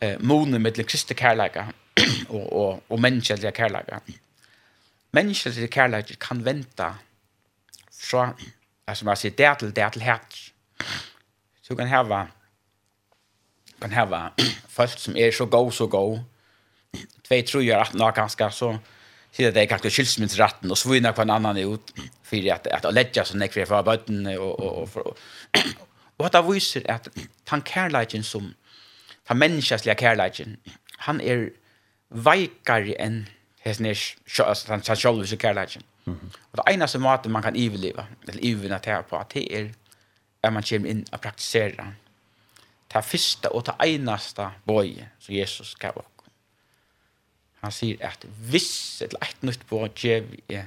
eh, 0.00 0.18
monen 0.18 0.62
med 0.62 0.88
kristne 0.88 1.16
kärleka 1.16 1.72
och, 2.28 2.52
och, 2.52 2.82
och 2.88 3.00
människliga 3.00 3.52
kärleka. 3.52 4.00
Människliga 5.10 5.68
kärleka 5.68 6.14
kan 6.18 6.42
vänta 6.42 6.94
så, 8.10 8.28
alltså 8.84 9.04
man 9.04 9.16
ser 9.16 9.30
där 9.30 9.54
till 9.54 9.72
dertil, 9.74 9.92
till 9.92 10.02
här 10.02 10.20
Så 11.62 11.76
kan 11.76 11.86
här 11.86 11.96
hava, 11.96 12.26
kan 13.80 13.90
här 13.90 14.06
hava 14.06 14.32
folk 14.68 14.98
som 14.98 15.16
är 15.16 15.30
så 15.30 15.46
go 15.46 15.70
så 15.70 15.86
go 15.86 16.18
två 17.28 17.42
tror 17.42 17.62
jag 17.62 17.80
att 17.80 17.94
nå 17.94 18.10
ganska 18.10 18.50
så 18.50 18.78
sier 19.36 19.52
det 19.52 19.62
er 19.62 19.68
ganske 19.68 19.90
skilsminsratten, 19.90 20.70
og 20.70 20.78
svina 20.78 21.12
på 21.12 21.22
en 21.22 21.30
annan 21.30 21.56
ut, 21.56 21.92
för 22.22 22.52
att 22.52 22.66
att 22.66 22.94
lägga 22.94 23.24
så 23.24 23.32
sånn 23.32 23.40
jeg 23.40 23.52
fyrir 23.52 23.72
och 24.38 24.60
och 24.60 24.82
och 24.82 24.96
og, 25.06 25.16
og, 26.18 26.32
det 26.32 26.54
viser 26.54 26.82
at 26.88 27.08
han 27.48 27.62
kærleikin 27.62 28.22
som, 28.22 28.54
han 29.24 29.36
menneskeslige 29.36 29.96
kærleikin, 29.96 30.56
han 30.98 31.20
er 31.20 31.50
veikare 32.10 32.96
enn 32.98 33.26
hans 33.64 33.80
nir, 33.80 33.98
han 34.68 34.82
sjálf 34.82 35.36
kærleikin. 35.38 35.82
Mm 36.06 36.14
-hmm. 36.14 36.36
Og 36.52 36.56
det 36.58 36.74
ena 36.74 36.86
måten 36.98 37.32
man 37.32 37.42
kan 37.42 37.56
iveliva, 37.56 38.06
eller 38.28 38.50
övervinna 38.50 38.78
det 38.78 38.90
här 38.90 39.02
på, 39.02 39.24
det 39.34 39.58
er 39.58 39.72
at 40.46 40.52
man 40.52 40.62
kommer 40.62 40.90
inn 40.90 41.06
og 41.12 41.20
praktiserar. 41.20 41.94
Det 42.94 43.04
første 43.04 43.52
og 43.52 43.66
det 43.66 43.74
enaste 43.84 44.50
bøye 44.66 45.08
som 45.18 45.34
Jesus 45.34 45.74
gav 45.74 45.98
oss. 45.98 46.12
Han 47.60 47.72
säger 47.72 48.06
att 48.06 48.24
viss 48.50 49.02
eller 49.02 49.22
ett 49.22 49.42
nytt 49.42 49.68
böje 49.68 49.90
ger 49.96 50.20
vi 50.20 50.62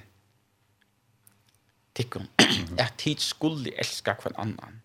tikkum 1.93 2.27
at 2.77 2.93
tid 2.97 3.19
skulle 3.19 3.71
elska 3.77 4.13
hver 4.13 4.35
annan. 4.35 4.81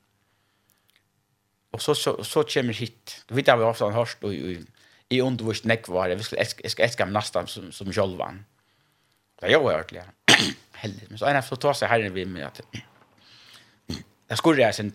Og 1.72 1.82
så 1.82 1.94
så 1.94 2.22
så 2.22 2.42
kommer 2.42 2.72
hit. 2.74 3.24
Du 3.28 3.34
vit 3.34 3.46
vi 3.46 3.62
ofte 3.62 3.84
har 3.84 3.92
hørt 3.92 4.24
og 4.24 4.34
i 5.10 5.20
undervist 5.20 5.64
nekvar, 5.64 6.14
vi 6.14 6.22
skal 6.22 6.38
elska 6.38 6.60
elska, 6.64 6.82
elska 6.82 7.04
næstan 7.04 7.46
som 7.46 7.72
som 7.72 7.92
sjølvan. 7.92 8.46
Det 9.40 9.48
er 9.48 9.52
jo 9.52 9.64
ordentlig. 9.64 10.02
heldigt. 10.82 11.10
Men 11.10 11.18
så 11.18 11.26
en 11.26 11.42
så 11.42 11.56
tar 11.56 11.76
seg 11.78 11.90
herren 11.90 12.14
vi 12.14 12.24
mig 12.24 12.46
at 12.46 12.60
jeg 14.30 14.38
skulle 14.38 14.62
jeg 14.62 14.74
sen 14.74 14.92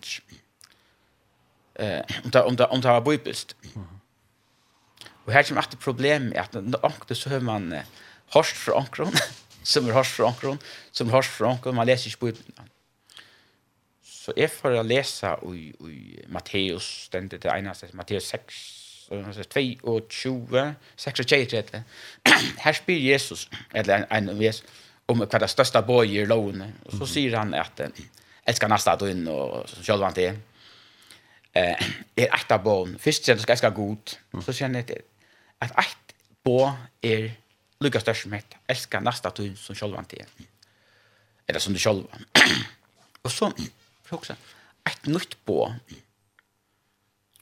eh 1.78 2.02
om 2.24 2.30
det 2.30 2.42
om 2.42 2.56
det 2.56 2.66
om 2.66 2.82
det 2.82 2.90
var 2.90 3.00
bibelst. 3.00 3.56
Og 5.26 5.32
her 5.32 5.42
kommer 5.42 5.62
att 5.62 5.78
problem 5.78 6.22
med 6.22 6.36
at 6.36 6.54
når 6.54 6.84
ankte 6.84 7.14
så 7.14 7.28
hör 7.28 7.40
man 7.40 7.72
eh, 7.72 7.84
hørst 8.34 8.56
fra 8.56 8.72
ankron 8.72 9.14
som 9.62 9.88
er 9.88 9.92
hørst 9.92 10.16
fra 10.16 10.26
ankron 10.26 10.60
som 10.92 11.08
er 11.08 11.12
hørst 11.12 11.30
fra 11.30 11.50
ankron 11.50 11.74
man 11.74 11.86
leser 11.86 12.06
ikke 12.06 12.26
bibeln. 12.26 12.54
Så 14.02 14.32
jeg 14.36 14.50
får 14.50 14.80
att 14.80 14.86
läsa 14.86 15.36
i 15.54 15.72
i 15.80 16.24
Matteus 16.28 17.08
den 17.12 17.28
det 17.28 17.44
ena 17.44 17.74
Matteus 17.92 18.24
6 18.24 18.80
22, 19.10 20.74
26, 20.96 21.46
30. 21.46 21.82
Här 22.58 22.72
spyr 22.72 22.98
Jesus, 22.98 23.50
eller 23.74 23.96
en, 23.96 24.28
en, 24.28 24.28
en, 24.28 24.54
om 25.10 25.22
hva 25.24 25.40
det 25.42 25.50
største 25.50 25.82
bøy 25.86 26.14
i 26.20 26.26
lovene. 26.28 26.70
Og 26.86 26.96
så 27.00 27.08
sier 27.10 27.36
han 27.38 27.54
at 27.58 27.82
jeg 27.82 28.08
elsker 28.48 28.70
neste 28.70 28.96
du 29.00 29.06
inn 29.10 29.26
og 29.30 29.68
selv 29.70 30.06
han 30.06 30.16
til. 30.16 30.38
Eh, 31.54 31.88
er 32.16 32.28
et 32.28 32.54
av 32.54 32.62
bøen. 32.64 32.96
Først 33.02 33.26
sier 33.26 33.34
han 33.34 33.40
at 33.40 33.42
du 33.42 33.46
skal 33.48 33.56
elske 33.58 33.72
god. 33.76 34.16
Så 34.46 34.54
sier 34.54 34.70
han 34.70 34.78
at 34.80 34.94
et 34.94 36.14
bø 36.46 36.58
er 37.02 37.30
lykka 37.80 38.02
størst 38.02 38.26
som 38.26 38.36
heter 38.36 38.60
elsker 38.70 39.02
neste 39.04 39.32
du 39.36 39.44
inn, 39.46 39.56
som 39.58 39.76
selv 39.76 39.96
han 39.98 40.08
til. 40.08 40.26
Eller 41.48 41.62
som 41.62 41.74
du 41.74 41.80
selv 41.82 42.06
og 43.24 43.30
så, 43.30 43.50
for 44.06 44.20
også, 44.20 44.36
et 44.86 45.06
nytt 45.10 45.36
bø. 45.46 45.66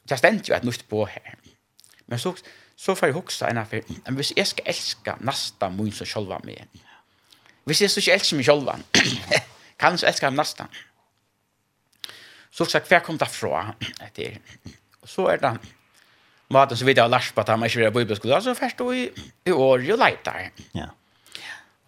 Det 0.09 0.19
stender 0.19 0.49
jo 0.49 0.57
et 0.57 0.65
nytt 0.65 0.87
bø 0.89 1.05
her. 1.05 1.37
Men 2.07 2.19
så, 2.19 2.33
så 2.77 2.95
får 2.95 3.11
jeg 3.11 3.19
huske 3.19 3.51
en 3.51 3.61
av 3.61 3.69
for, 3.69 3.91
men 4.07 4.17
hvis 4.17 4.33
jeg 4.37 4.49
skal 4.49 4.71
elske 4.73 5.17
neste 5.21 5.69
mun 5.75 5.93
som 5.93 6.09
selv 6.09 6.33
han 6.33 6.47
med, 6.49 6.81
Hvis 7.69 7.83
jeg 7.85 7.93
så 7.93 8.01
ikke 8.01 8.17
elsker 8.17 8.39
meg 8.39 8.49
selv, 8.49 8.69
kan 9.81 9.97
jeg 9.97 10.03
så 10.03 10.11
elsker 10.11 10.31
ham 10.31 10.39
nesten. 10.39 10.71
Så 12.51 12.67
sagt, 12.67 12.89
hva 12.89 13.03
kom 13.05 13.19
det 13.21 13.29
fra? 13.31 13.75
Etter. 14.07 14.41
Og 15.03 15.11
så 15.13 15.29
er 15.35 15.43
det 15.43 15.53
maten 16.55 16.81
som 16.81 16.89
vi 16.89 16.97
har 16.97 17.11
lært 17.13 17.35
på 17.37 17.45
at 17.45 17.53
han 17.53 17.65
ikke 17.67 17.83
vil 17.83 17.91
ha 17.91 17.95
bibelskole, 17.95 18.41
så 18.43 18.57
først 18.57 18.81
i, 18.97 19.05
i 19.49 19.53
år 19.53 19.85
jo 19.85 19.99
leiter. 20.01 20.49
Ja. 20.77 20.89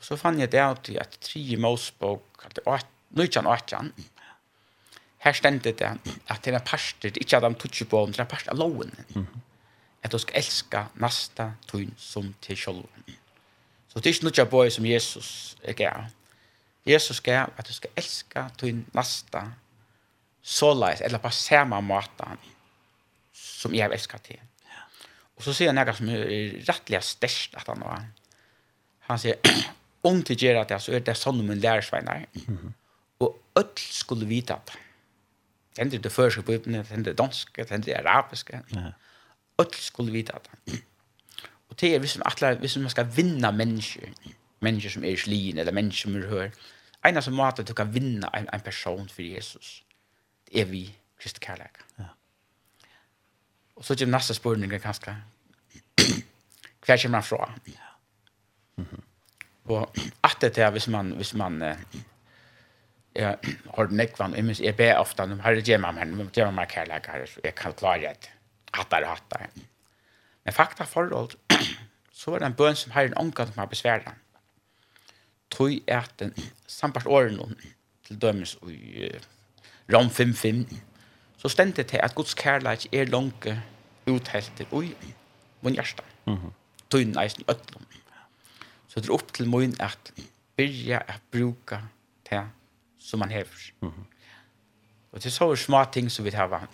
Og 0.00 0.04
så 0.04 0.16
fann 0.20 0.40
jeg 0.40 0.52
det 0.52 0.60
at 0.62 0.88
i 0.92 0.98
et 1.00 1.18
tre 1.24 1.44
målspåk, 1.60 2.44
at 2.44 2.56
det 2.58 2.64
var 2.66 2.84
nøytjan 3.16 3.48
og 3.48 3.56
atjan, 3.56 3.92
her 5.20 5.36
stendte 5.36 5.72
det 5.76 5.88
at 6.32 6.44
det 6.44 6.54
er 6.56 6.64
parster, 6.64 7.12
ikke 7.12 7.36
at 7.36 7.44
han 7.44 7.56
tutsi 7.60 7.84
på, 7.88 8.04
men 8.06 8.16
det 8.16 8.22
er 8.24 8.30
parster 8.30 8.52
av 8.52 8.58
loven. 8.58 8.92
Mm 9.14 9.26
-hmm. 9.26 9.40
At 10.02 10.12
du 10.12 10.18
skal 10.18 10.36
elska 10.36 10.84
nasta 10.94 11.52
tøyn 11.68 11.92
som 11.98 12.34
til 12.40 12.56
sjolven. 12.56 12.99
Så 13.92 13.98
det 13.98 14.06
är 14.06 14.14
ikke 14.14 14.24
något 14.24 14.50
boy 14.50 14.70
som 14.70 14.86
Jesus 14.86 15.56
är 15.62 15.72
Jesus 16.84 17.20
gav 17.20 17.50
at 17.56 17.66
du 17.66 17.72
ska 17.72 17.88
älska 17.96 18.50
din 18.60 18.86
nasta 18.92 19.52
så 20.42 20.74
lätt 20.74 21.00
eller 21.00 21.18
på 21.18 21.30
samme 21.30 21.80
måte 21.80 22.24
som 23.32 23.74
jag 23.74 23.92
älskar 23.92 24.18
till. 24.18 24.40
Ja. 24.64 24.82
Och 25.36 25.42
så 25.42 25.64
han 25.66 25.74
noe 25.74 25.94
som 25.94 26.08
er 26.08 26.64
rättliga 26.66 27.00
størst 27.00 27.54
att 27.54 27.66
han 27.66 27.80
var. 27.80 28.04
Han 29.00 29.18
säger 29.18 29.38
om 30.02 30.22
till 30.22 30.36
gera 30.36 30.64
det 30.64 30.80
så 30.80 30.92
är 30.92 31.00
det 31.00 31.14
sånn 31.14 31.46
men 31.46 31.60
lärsvänner. 31.60 32.26
Mm 32.34 32.58
-hmm. 32.58 32.72
Och 33.18 33.80
skulle 33.80 34.26
vita 34.26 34.54
at 34.54 34.76
Det 35.74 35.82
hender 35.82 35.98
det 35.98 36.10
første 36.10 36.42
på 36.42 36.52
det 36.52 36.88
händer 36.88 37.14
danska, 37.14 37.62
det 37.62 37.70
händer 37.70 37.98
arabiska. 37.98 38.62
Ja. 38.68 38.92
Öll 39.58 39.74
skulle 39.74 40.12
vita 40.12 40.32
det. 40.32 40.80
Og 41.70 41.80
det 41.80 41.94
er 41.94 41.98
hvis 41.98 42.18
man, 42.18 42.26
atler, 42.26 42.54
hvis 42.54 42.76
man 42.76 42.90
skal 42.90 43.16
vinna 43.16 43.50
mennesker, 43.50 44.08
mennesker 44.60 44.90
som 44.90 45.04
är 45.04 45.16
slien, 45.16 45.58
eller 45.58 45.72
mennesker 45.72 46.08
som 46.08 46.16
er 46.16 46.28
hør, 46.28 46.50
en 47.06 47.16
av 47.16 47.30
måste 47.32 47.62
du 47.62 47.74
kan 47.74 47.94
vinna 47.94 48.28
en, 48.36 48.48
en 48.52 48.60
person 48.60 49.08
for 49.08 49.22
Jesus. 49.22 49.84
Det 50.48 50.60
er 50.60 50.64
vi 50.64 50.96
Kristi 51.20 51.40
kärlek. 51.40 51.78
Ja. 51.98 52.04
Og 53.76 53.84
så 53.84 53.96
kommer 53.96 54.18
neste 54.18 54.34
spørning, 54.34 54.80
kanskje. 54.80 55.16
Kvar 56.82 56.96
kommer 56.96 57.18
man 57.18 57.22
fra? 57.22 57.52
Ja. 57.66 57.72
Mm 58.76 58.86
-hmm. 58.90 59.00
Och 59.64 59.96
att 60.20 60.40
det 60.40 60.58
er 60.58 60.70
hvis 60.70 60.88
man 60.88 61.10
hvis 61.10 61.34
man 61.34 61.62
eh, 61.62 61.76
jeg 63.14 63.38
har 63.74 63.86
nekvann, 63.86 64.34
jeg, 64.34 64.44
minns, 64.44 64.60
jag 64.60 64.76
ber 64.76 64.94
ofta, 64.94 65.26
herre, 65.26 65.60
ge 65.60 65.78
mig 65.78 65.94
meg, 65.94 66.30
ge 66.36 66.44
mig 66.44 66.54
meg 66.54 66.68
kärlek, 66.68 67.06
herre, 67.06 67.26
så 67.26 67.40
jag 67.44 67.54
kan 67.54 67.72
klare 67.72 68.00
det. 68.00 68.30
Hattar, 68.72 69.04
hattar. 69.04 69.46
Mm 69.56 69.62
Men 70.44 70.54
fakta 70.54 70.84
forhold, 70.84 71.36
så 72.12 72.30
var 72.30 72.38
det 72.38 72.46
en 72.46 72.54
bøn 72.54 72.76
som 72.76 72.92
har 72.92 73.08
en 73.08 73.18
ångan 73.18 73.46
som 73.46 73.58
har 73.58 73.66
besværet. 73.66 74.14
Tøy 75.50 75.80
er 75.86 76.00
at 76.00 76.14
den 76.18 76.34
sampart 76.66 77.06
åren 77.06 77.56
til 78.06 78.20
dømes 78.22 78.56
i 78.68 79.08
uh, 79.08 79.20
Rom 79.92 80.06
5.5, 80.06 80.76
så 81.36 81.48
stendte 81.48 81.82
det 81.82 81.98
at 81.98 82.14
Guds 82.14 82.34
kærleik 82.34 82.86
er 82.92 83.04
langt 83.04 83.48
uthelter 84.06 84.66
ui 84.72 84.94
mun 85.62 85.72
hjärsta. 85.72 86.02
Mm 86.26 86.34
-hmm. 86.34 86.52
Tøyn 86.90 87.18
eisen 87.18 87.44
ötlum. 87.48 87.84
Så 88.88 89.00
det 89.00 89.08
er 89.08 89.12
opp 89.12 89.32
til 89.32 89.48
mun 89.48 89.74
at 89.80 90.12
byrja 90.56 90.98
at 91.08 91.20
bruka 91.32 91.78
det 92.30 92.48
som 92.98 93.18
man 93.18 93.30
hever. 93.30 93.72
Mm 93.80 93.88
-hmm. 93.88 94.04
Og 95.12 95.18
det 95.18 95.26
er 95.26 95.30
så 95.30 95.56
små 95.56 95.84
ting 95.92 96.10
som 96.10 96.24
vi 96.24 96.30
har 96.30 96.68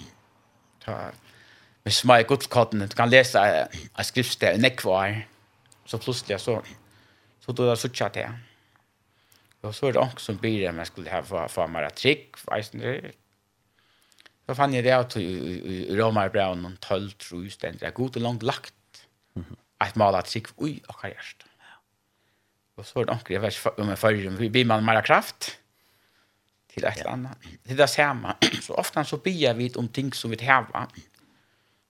ta 0.80 1.10
med 1.86 1.94
små 1.94 2.16
godskottene, 2.26 2.88
du 2.90 2.96
kan 2.98 3.10
lese 3.12 3.38
av 3.38 4.02
skriftsted, 4.08 4.58
nekvar, 4.58 5.20
så 5.86 6.00
plutselig 6.02 6.40
så, 6.42 6.58
så 7.44 7.54
du 7.54 7.62
har 7.68 7.78
suttet 7.78 8.18
det. 8.18 8.26
Og 9.62 9.74
så 9.74 9.88
er 9.88 9.94
det 9.94 10.02
også 10.02 10.32
som 10.32 10.40
blir 10.42 10.66
om 10.70 10.80
jeg 10.82 10.90
skulle 10.90 11.12
ha 11.14 11.22
for, 11.26 11.46
for 11.50 11.70
mer 11.70 11.86
trygg, 11.94 12.34
veisen 12.50 12.82
det. 12.82 13.14
Så 14.46 14.58
fann 14.58 14.74
jeg 14.74 14.86
det 14.86 14.94
at 14.94 15.14
i 15.18 15.26
i, 15.26 15.78
i 15.86 15.98
Romarbraun, 15.98 16.64
noen 16.64 16.76
tølv 16.82 17.14
tro, 17.22 17.44
er 17.46 17.94
god 17.94 18.18
og 18.18 18.22
langt 18.22 18.46
lagt, 18.46 18.74
at 19.82 19.98
mala 19.98 20.26
trygg, 20.26 20.50
ui, 20.58 20.76
og 20.88 20.98
hva 20.98 21.14
gjørst. 21.14 21.46
Og 22.76 22.86
så 22.86 23.00
er 23.00 23.06
det 23.06 23.14
også, 23.14 23.32
jeg 23.32 23.42
vet 23.42 23.58
ikke 23.58 23.82
om 23.82 23.94
jeg 23.94 24.02
følger, 24.02 24.38
vi 24.42 24.52
blir 24.58 24.66
man 24.66 24.86
mer 24.86 25.04
kraft, 25.06 25.54
til 26.74 26.84
et 26.84 26.98
eller 26.98 27.14
annet. 27.14 27.52
Det 27.62 27.78
er 27.78 27.84
det 27.84 27.92
samme. 27.94 28.34
Så 28.66 28.74
ofte 28.76 29.04
så 29.06 29.16
bier 29.22 29.54
vi 29.56 29.70
om 29.80 29.86
ting 29.88 30.10
som 30.14 30.34
vi 30.34 30.36
har, 30.44 30.66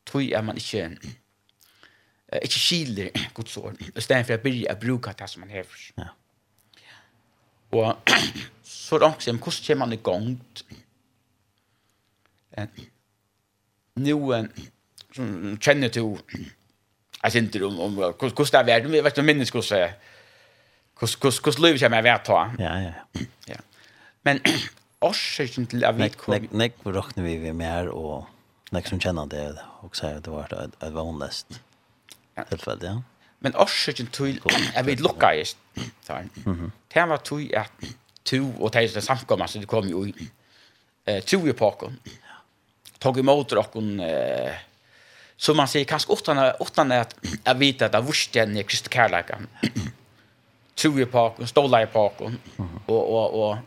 tog 0.07 0.33
at 0.33 0.45
man 0.45 0.57
ikke 0.61 0.87
uh, 0.87 2.39
ikke 2.43 2.59
skiler 2.59 3.11
Guds 3.35 3.57
ord, 3.57 3.81
i 3.81 4.01
stedet 4.01 4.27
for 4.27 4.39
å 4.39 4.43
begynne 4.43 4.75
å 4.75 4.81
bruke 4.81 5.15
det 5.19 5.29
som 5.31 5.45
man 5.45 5.53
hever. 5.55 5.87
Ja. 5.99 6.11
Og 7.77 8.13
så 8.63 8.97
er 8.97 9.03
det 9.03 9.09
også, 9.09 9.33
hvordan 9.33 9.65
kommer 9.67 9.87
man 9.87 9.97
i 9.97 10.03
gang? 10.11 10.29
Uh, 12.57 12.85
Nå 13.97 14.17
uh, 14.37 14.45
som 15.17 15.57
kjenner 15.63 15.89
til 15.89 16.19
jeg 17.25 17.33
synes 17.33 17.55
ikke 17.55 17.67
om, 17.67 17.79
om 17.81 17.95
hvordan 17.97 18.47
det 18.47 18.59
er 18.59 18.67
verden, 18.69 18.95
jeg 18.95 19.05
vet 19.05 19.13
ikke 19.13 19.23
om 19.23 19.27
minnes 19.27 19.51
hvordan 19.51 19.95
hvordan 20.99 21.63
livet 21.65 21.81
kommer 21.81 21.99
jeg 21.99 22.05
ved 22.05 22.13
å 22.13 22.21
ta. 22.25 22.43
Ja, 22.61 22.75
ja. 22.85 23.25
ja. 23.49 23.59
Men 24.25 24.41
årsaken 25.05 25.67
til 25.73 25.85
at 25.85 25.97
vi 25.99 26.09
kommer... 26.15 26.39
Nek, 26.39 26.53
nek, 26.53 26.53
nek, 26.53 26.85
nek, 26.85 26.95
nek, 26.95 26.95
nek, 26.95 27.25
nek, 27.25 27.57
nek, 27.57 27.91
nek, 27.91 27.97
nek, 27.97 28.36
Nek 28.75 28.89
som 28.89 29.01
kjenner 29.01 29.29
det 29.31 29.45
og 29.85 29.95
sier 29.95 30.19
at 30.19 30.25
det 30.27 30.33
var 30.33 30.51
et, 30.57 30.75
et 30.83 30.95
vanlest 30.95 31.61
tilfelle, 32.51 32.83
ja. 32.83 32.97
Men 33.45 33.55
årsaken 33.63 34.09
til 34.11 34.41
jeg 34.41 34.87
vil 34.87 35.03
lukka 35.05 35.31
i 35.37 35.45
tar. 36.07 36.25
Det 36.95 37.05
var 37.09 37.21
til 37.23 37.51
at 37.55 37.85
to 38.27 38.41
og 38.59 38.73
de 38.75 38.89
som 38.89 39.03
samkommer, 39.03 39.47
så 39.47 39.61
det 39.61 39.69
kom 39.69 39.87
jo 39.89 40.05
i 40.09 40.31
to 41.27 41.39
i 41.47 41.53
pakken. 41.53 41.99
Tog 42.99 43.19
imot 43.21 43.53
dere 43.53 43.63
eh, 44.03 44.57
så 45.37 45.55
man 45.55 45.69
sier, 45.69 45.85
kanskje 45.85 46.15
åttan 46.15 46.41
åttan 46.61 46.93
at 46.97 47.13
jeg 47.23 47.59
vet 47.61 47.83
at 47.83 47.93
det 47.93 48.05
vurste 48.07 48.41
en 48.41 48.57
i 48.57 48.65
Kristi 48.65 48.89
Tror 48.89 49.37
To 50.77 50.99
i 50.99 51.05
och 51.13 51.49
ståla 51.49 51.83
i 51.83 51.87
parken 51.87 52.41
og, 52.87 53.11
og, 53.11 53.35
og 53.35 53.59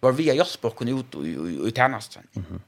var 0.00 0.12
vi 0.12 0.28
har 0.28 0.34
hjulpet 0.34 0.78
dere 0.78 0.98
ut 0.98 1.14
och 1.14 1.26
i 1.68 1.72
tjänsten. 1.72 2.22
Mhm. 2.32 2.60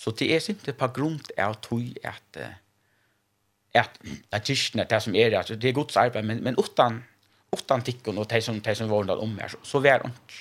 Så 0.00 0.14
det 0.16 0.30
er 0.32 0.50
ikke 0.52 0.72
på 0.80 0.88
grunn 0.96 1.18
av 1.36 1.58
tog 1.64 1.84
at 2.08 2.40
at 3.74 3.98
at 4.32 4.46
kyrkene, 4.46 4.86
det 4.90 5.02
som 5.02 5.14
er, 5.14 5.36
altså, 5.38 5.54
det 5.54 5.68
er 5.68 5.76
gods 5.76 5.96
arbeid, 5.96 6.24
men, 6.26 6.42
men 6.42 6.56
utan, 6.58 7.04
utan 7.52 7.82
tikkene 7.82 8.20
og 8.20 8.30
de 8.30 8.40
som, 8.42 8.60
de 8.60 8.74
som 8.74 8.90
var 8.90 9.10
om 9.14 9.36
her, 9.38 9.48
så, 9.48 9.58
så 9.62 9.78
vær 9.78 10.02
det 10.02 10.10
ikke. 10.10 10.40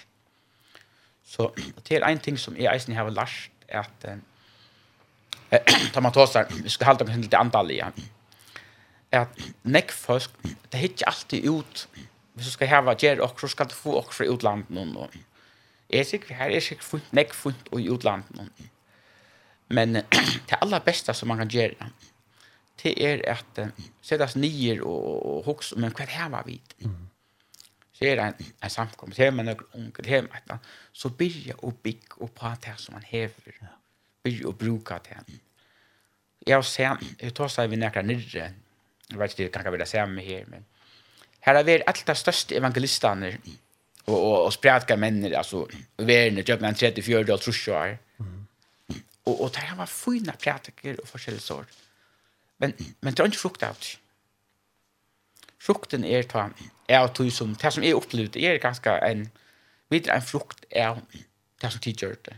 Så 1.26 1.52
det 1.88 1.98
er 1.98 2.07
en 2.07 2.19
ting 2.19 2.40
som 2.40 2.56
jeg 2.57 2.72
eisen 2.73 2.95
har 2.98 3.10
lært, 3.14 3.52
at 3.69 4.07
eh, 4.10 5.60
tar 5.94 6.02
man 6.02 6.14
tåsar, 6.14 6.49
vi 6.49 6.69
skal 6.69 6.88
halda 6.88 7.06
med 7.06 7.22
litt 7.22 7.38
andal 7.38 7.69
igjen, 7.69 8.10
at 9.14 9.45
nekk 9.64 9.94
folk, 9.94 10.34
det 10.41 10.80
er 10.80 10.90
ikke 10.90 11.10
alltid 11.11 11.45
ut, 11.49 11.86
hvis 12.34 12.49
du 12.49 12.56
skal 12.56 12.72
hava 12.72 12.98
gjer 12.98 13.22
okkur, 13.22 13.45
så 13.45 13.53
skal 13.53 13.69
du 13.69 13.77
få 13.77 13.94
okkur 13.99 14.22
fra 14.22 14.30
utlandet 14.34 14.98
og 14.98 15.14
jeg 15.90 15.99
er 15.99 16.06
sikker, 16.06 16.36
her 16.38 16.53
er 16.53 16.61
sikker 16.61 17.02
nekk 17.18 17.34
funnet 17.34 17.72
i 17.77 17.90
utlandet 17.90 18.41
og 18.41 18.68
Men 19.70 19.94
det 19.94 20.58
aller 20.62 20.80
bästa 20.86 21.14
som 21.14 21.28
man 21.28 21.38
kan 21.38 21.50
gjøre, 21.50 21.90
det 22.84 22.94
är 23.06 23.30
att 23.30 23.60
sätta 24.02 24.28
sig 24.28 24.41
ner 24.41 24.82
och, 24.82 25.38
och 25.38 25.46
hokse, 25.46 25.76
men 25.76 25.91
hva 25.91 26.06
här 26.06 26.30
var 26.30 26.44
vi. 26.46 26.62
Mm. 26.82 27.10
Så 27.94 28.06
er 28.06 28.16
det 28.16 28.22
en, 28.22 28.34
en 28.62 28.70
samkomst 28.70 29.18
här 29.18 29.32
med 29.32 29.46
några 29.46 29.64
med 29.74 30.08
hemma. 30.08 30.60
Så 30.91 31.10
börja 31.10 31.56
och 31.56 31.74
bygg 31.84 32.04
och 32.18 32.36
prata 32.36 32.76
som 32.76 32.94
man 32.94 33.04
häver. 33.04 33.56
Begynner 34.24 34.52
Börja 34.52 34.82
och 34.82 35.02
det. 35.04 35.34
Jag 36.46 36.58
har 36.58 36.64
sett, 36.64 37.04
jeg 37.20 37.34
tar 37.36 37.48
seg 37.48 37.70
vi 37.70 37.76
nærkere 37.76 38.04
nyrre, 38.04 38.54
jeg 39.10 39.18
vet 39.20 39.32
inte, 39.32 39.44
det 39.44 39.52
kan 39.52 39.64
jag 39.66 39.72
vilja 39.72 39.86
säga 39.86 40.06
mig 40.06 40.26
här. 40.26 40.46
Men 40.48 40.66
här 41.40 41.56
har 41.56 41.64
vi 41.64 41.84
alltid 41.86 42.18
största 42.18 42.56
evangelisterna 42.56 43.32
och, 44.06 44.24
och, 44.26 44.46
och 44.46 44.54
sprädka 44.54 44.98
människor. 44.98 45.38
Alltså, 45.38 45.68
vi 45.98 46.16
är 46.16 46.32
nu, 46.32 46.44
jag 46.46 46.58
har 46.58 46.74
34 46.74 47.34
och 47.34 47.41
30 47.41 47.72
år. 47.72 47.98
Och 49.30 49.43
og 49.43 49.51
det 49.53 49.77
var 49.77 49.85
fina 49.85 50.34
praktiker 50.43 50.95
og 51.01 51.07
forskjellige 51.07 51.41
sår. 51.41 51.65
Men 52.57 52.73
men 53.01 53.14
det 53.14 53.19
är 53.19 53.26
inte 53.26 53.38
frukt 53.38 53.64
out. 53.64 53.99
Frukten 55.61 56.03
är 56.03 56.23
ta 56.23 56.49
är 56.88 56.99
att 56.99 57.15
du 57.15 57.31
som 57.31 57.53
det 57.53 57.72
som 57.72 57.84
är 57.84 57.93
opplevd 57.93 58.35
är 58.35 58.57
ganska 58.57 58.97
en 58.97 59.30
vid 59.89 60.07
en 60.07 60.22
frukt 60.22 60.65
är 60.69 61.01
det 61.61 61.72
som 61.72 61.80
teacher 61.80 62.15
det. 62.26 62.35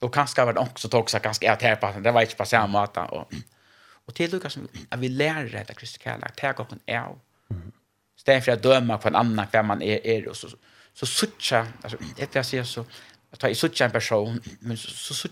Och 0.00 0.14
kanske 0.14 0.44
var 0.44 0.52
det 0.52 0.60
också 0.60 1.06
seg 1.06 1.22
ganska 1.22 1.52
att 1.52 1.62
här 1.62 1.76
på 1.76 2.00
det 2.00 2.12
var 2.12 2.20
inte 2.20 2.36
på 2.36 2.44
samme 2.44 2.72
måte 2.72 3.00
och 3.00 3.32
och 4.06 4.14
till 4.14 4.30
Lukas 4.32 4.52
som 4.52 4.68
at 4.88 4.98
vi 4.98 5.08
lär 5.08 5.44
det 5.44 5.70
att 5.70 5.76
Kristus 5.76 5.98
kallar 5.98 6.28
ta 6.28 6.66
en 6.86 7.02
av. 7.02 7.20
Stedet 8.16 8.44
for 8.44 8.52
att 8.52 8.62
döma 8.62 8.98
på 8.98 9.08
en 9.08 9.16
annen 9.16 9.46
vem 9.52 9.66
man 9.66 9.82
är 9.82 10.06
är 10.06 10.28
och 10.28 10.36
så 10.36 10.48
så 10.94 11.06
sucha 11.06 11.66
alltså 11.82 11.98
det 12.16 12.34
jag 12.34 12.46
säger 12.46 12.64
så 12.64 12.84
att 13.30 13.38
ta 13.38 13.48
i 13.48 13.54
sucha 13.54 13.84
en 13.84 13.90
person 13.90 14.40
men 14.60 14.76
så 14.76 15.14
så 15.14 15.28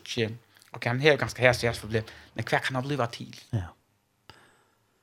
Ok, 0.70 0.86
han 0.86 1.00
har 1.00 1.16
ganska 1.16 1.42
häst 1.42 1.62
jag 1.62 1.80
problem, 1.80 2.04
men 2.34 2.44
kvar 2.44 2.58
kan 2.58 2.74
han 2.74 2.86
bliva 2.86 3.06
till? 3.06 3.40
Ja. 3.50 3.74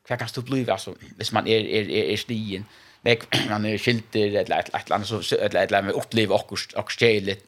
Kvar 0.07 0.18
kan 0.18 0.27
du 0.34 0.41
bliva 0.41 0.77
så 0.77 0.95
hvis 1.18 1.31
man 1.31 1.48
är 1.48 1.60
är 1.60 1.89
är, 1.89 2.03
är 2.14 2.18
stien, 2.18 2.65
nej, 3.02 3.19
man 3.49 3.65
är 3.65 3.77
skilter 3.77 4.27
eller 4.35 4.60
ett 4.60 4.76
ett 4.76 4.91
annat 4.91 5.07
så 5.07 5.35
eller 5.35 5.64
ett 5.64 5.72
eller 5.72 5.91
uppleva 5.91 6.35
akkurst 6.35 6.73
och 6.73 6.91
skälet. 6.91 7.44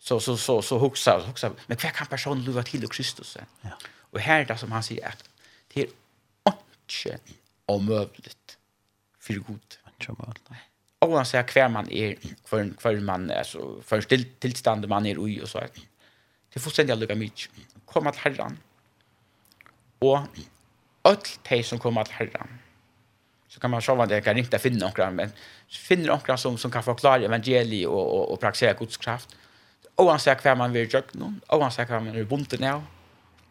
Så 0.00 0.20
så 0.20 0.36
så 0.36 0.62
så 0.62 0.78
huxa 0.78 1.22
huxa, 1.26 1.52
men 1.66 1.76
kvar 1.76 1.90
kan 1.90 2.06
personen 2.06 2.44
bliva 2.44 2.62
till 2.62 2.88
Kristus? 2.88 3.36
Ja. 3.60 3.70
Och 4.10 4.20
här 4.20 4.40
är 4.40 4.44
det 4.44 4.58
som 4.58 4.72
han 4.72 4.82
säger 4.82 5.08
att 5.08 5.30
det 5.74 5.80
är 5.80 5.88
inte 6.86 7.18
omöjligt 7.66 8.58
för 9.20 9.34
god. 9.34 9.60
Inte 10.00 10.12
omöjligt. 10.12 10.48
Och 10.98 11.16
han 11.16 11.26
säger 11.26 11.44
kvar 11.44 11.68
man 11.68 11.90
är 11.90 12.16
för 12.44 12.70
kvar 12.76 13.00
man 13.00 13.32
så 13.44 13.82
för 13.82 14.00
tillstånd 14.38 14.88
man 14.88 15.06
är 15.06 15.28
i 15.28 15.42
och 15.42 15.48
så 15.48 15.58
att 15.58 15.78
Det 16.54 16.60
er 16.60 16.62
fullstendig 16.62 16.94
lukka 16.94 17.16
mykje. 17.18 17.64
Kom 17.90 18.06
til 18.06 18.20
herran. 18.22 18.60
Og 20.06 20.28
öll 21.10 21.32
tei 21.42 21.64
som 21.66 21.80
kom 21.82 21.98
til 22.04 22.14
herran. 22.14 22.60
Så 23.48 23.60
kan 23.60 23.70
man 23.70 23.82
sjå 23.82 23.94
vad 23.94 24.08
det 24.08 24.20
kan 24.24 24.36
ringt 24.36 24.54
finna 24.60 24.86
några 24.86 25.10
men 25.10 25.32
finner 25.68 26.06
några 26.06 26.36
som 26.36 26.58
som 26.58 26.70
kan 26.70 26.82
förklara 26.82 27.24
evangeliet 27.24 27.88
och 27.88 28.14
och 28.14 28.32
og 28.32 28.40
praktisera 28.40 28.72
Guds 28.72 28.96
kraft. 28.96 29.36
Oansett 29.96 30.42
hva 30.42 30.54
man 30.54 30.72
vil 30.72 30.88
gjøre 30.88 31.18
noen, 31.18 31.40
oansett 31.48 31.88
hva 31.88 32.00
man 32.00 32.14
vil 32.14 32.26
bunte 32.26 32.56
ned, 32.58 32.82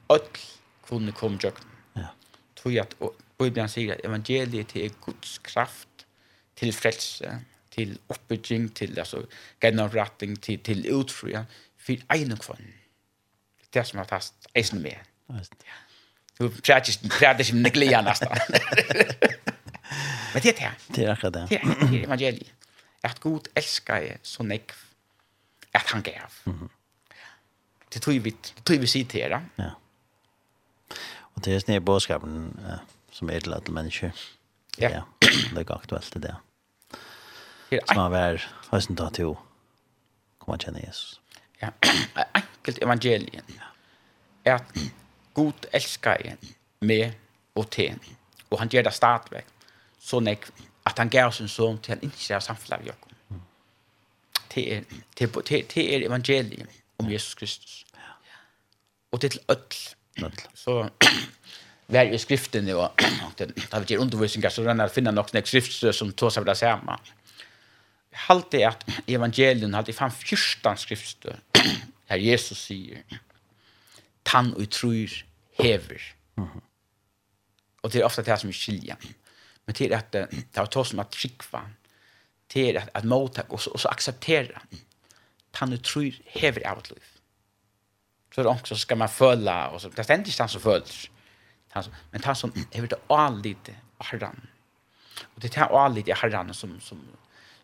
öll 0.09 0.39
kunne 0.87 1.11
komme 1.11 1.37
gjøre 1.37 1.59
Ja. 1.95 2.07
Tror 2.55 2.81
at 2.81 2.95
Bibelen 3.37 3.69
sier 3.69 3.93
at 3.93 4.05
evangeliet 4.05 4.67
til 4.67 4.91
Guds 5.01 5.37
kraft, 5.43 6.05
til 6.55 6.73
frelse, 6.73 7.39
til 7.71 7.99
oppbygging, 8.09 8.75
til 8.75 8.99
altså, 8.99 9.25
gjennomretting, 9.61 10.41
til, 10.41 10.59
til 10.59 10.95
utfri, 10.95 11.35
for 11.77 12.15
en 12.15 12.31
og 12.31 12.39
kvann 12.39 12.82
det 13.73 13.87
som 13.87 13.97
har 13.97 14.05
tast 14.05 14.33
eisen 14.55 14.81
med. 14.81 14.95
Du 16.39 16.49
pratis 16.49 16.97
pratis 17.19 17.53
med 17.53 17.61
neglia 17.61 18.01
nästan. 18.01 18.37
Men 20.33 20.41
det 20.41 20.49
er 20.49 20.57
det. 20.59 20.95
Det 20.95 21.05
er 21.05 21.11
akkurat 21.11 21.33
det. 21.33 21.49
Det 21.49 21.59
er 21.61 22.03
evangeliet. 22.05 22.53
At 23.03 23.19
Gud 23.19 23.47
älskar 23.55 23.95
er 23.95 24.17
så 24.23 24.43
nekv 24.43 24.75
at 25.73 25.91
han 25.91 26.01
gav. 26.01 26.31
Det 27.93 28.01
tror 28.01 28.19
vi 28.19 28.29
det 28.29 28.65
tror 28.65 28.77
vi 28.77 28.87
sier 28.87 29.05
citera. 29.05 29.41
Ja. 29.57 29.69
Og 31.35 31.45
det 31.45 31.51
er 31.51 31.55
är 31.55 31.59
snär 31.59 31.79
boskapen 31.79 32.59
som 33.11 33.29
er 33.29 33.39
til 33.39 33.53
alle 33.53 33.73
mennesker. 33.73 34.11
Ja. 34.77 34.89
ja. 34.89 35.01
Det 35.21 35.57
er 35.57 35.59
är 35.59 35.75
aktuellt 35.75 36.13
det 36.13 36.21
där. 36.21 36.35
Som 37.87 37.97
har 37.97 38.09
vært 38.09 38.49
høysen 38.71 38.95
tatt 38.95 39.19
jo, 39.19 39.37
kommer 40.39 40.57
jeg 40.57 40.67
kjenne 40.67 40.83
Jesus. 40.87 41.21
Ja, 41.61 41.69
enkelt 42.63 42.83
evangelien. 42.83 43.43
At 44.45 44.63
Gud 45.33 45.67
elskar 45.73 46.15
en 46.15 46.37
med 46.81 47.11
og 47.55 47.71
til. 47.71 47.99
Og 48.49 48.59
han 48.59 48.69
gjør 48.69 48.81
det 48.81 48.93
stadigvæk. 48.93 49.45
Så 49.99 50.19
nek, 50.19 50.47
at 50.85 50.97
han 50.97 51.09
gav 51.09 51.31
sin 51.31 51.47
son 51.47 51.77
til 51.77 51.93
han 51.93 52.03
ikke 52.03 52.33
er 52.33 52.39
samfunnet 52.39 52.79
av 52.79 52.85
Jakob. 52.85 53.11
Det 54.55 54.73
er, 54.73 54.81
det, 55.19 55.35
er, 55.35 55.61
det 55.75 55.95
er 55.95 56.07
evangeliet 56.07 56.67
om 56.99 57.11
Jesus 57.11 57.33
Kristus. 57.33 57.85
Og 59.11 59.21
det 59.21 59.27
er 59.27 59.29
til 59.29 59.41
ødel. 59.49 60.41
Så 60.55 60.89
vær 61.93 62.01
i 62.01 62.17
skriften, 62.17 62.69
og 62.69 62.91
da 63.71 63.79
vi 63.79 63.85
gjør 63.85 63.99
undervisninger, 63.99 64.49
så 64.49 64.61
renner 64.61 64.85
jeg 64.85 64.91
å 64.91 64.93
finne 64.93 65.11
nok 65.11 65.33
skriftstøy 65.33 65.91
som 65.91 66.13
tås 66.13 66.37
av 66.37 66.45
det 66.45 66.57
samme. 66.57 66.97
Jeg 68.11 68.19
halte 68.27 68.67
at 68.67 68.85
evangelien 69.07 69.73
halte 69.73 69.93
fram 69.93 70.11
fyrsta 70.11 70.75
skriftstøy 70.77 71.33
her 72.09 72.17
Jesus 72.17 72.57
sier, 72.57 73.03
tann 74.25 74.53
og 74.53 74.69
tror 74.69 75.23
hever. 75.59 76.01
Mm 76.35 76.43
-hmm. 76.43 76.61
Og 77.83 77.93
det 77.93 78.01
er 78.01 78.05
ofte 78.05 78.21
det 78.21 78.39
som 78.39 78.49
er 78.49 78.53
skiljer. 78.53 78.95
Men 79.65 79.75
det 79.75 79.91
er 79.91 79.97
at 79.97 80.13
det 80.13 80.45
er 80.55 80.65
to 80.65 80.83
som 80.83 80.99
at 80.99 81.15
skikva, 81.15 81.61
det 82.53 82.69
er 82.69 82.81
at, 82.81 82.89
at 82.93 83.05
måttak 83.05 83.45
og 83.49 83.59
så, 83.59 83.69
og 83.69 83.79
så 83.79 83.87
akseptera 83.91 84.61
tann 85.53 85.73
og 85.73 85.83
tror 85.83 86.11
hever 86.25 86.65
av 86.67 86.81
et 86.81 86.89
liv. 86.89 87.09
Så 88.33 88.41
er 88.41 88.47
det 88.47 88.51
også, 88.51 88.75
skal 88.75 88.97
man 88.97 89.09
føle, 89.09 89.53
og 89.69 89.81
så, 89.81 89.89
det 89.89 90.09
er 90.09 90.17
ikke 90.17 90.39
han 90.39 90.49
som 90.49 90.61
føler, 90.61 91.09
men 92.11 92.23
han 92.23 92.35
som 92.35 92.53
hever 92.73 92.87
det 92.87 92.99
avlite 93.09 93.75
av 93.99 94.09
herran. 94.11 94.41
Og 95.35 95.41
det 95.41 95.51
er 95.57 95.69
avlite 95.69 96.11
av 96.11 96.23
herran 96.23 96.53
som, 96.53 96.79
som 96.81 97.01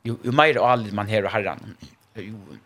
jo, 0.06 0.20
jo 0.26 0.32
mer 0.32 0.62
avlite 0.62 0.96
man 0.96 1.10
hever 1.10 1.30
av 1.30 1.34
herran, 1.40 1.78
jo, 2.16 2.60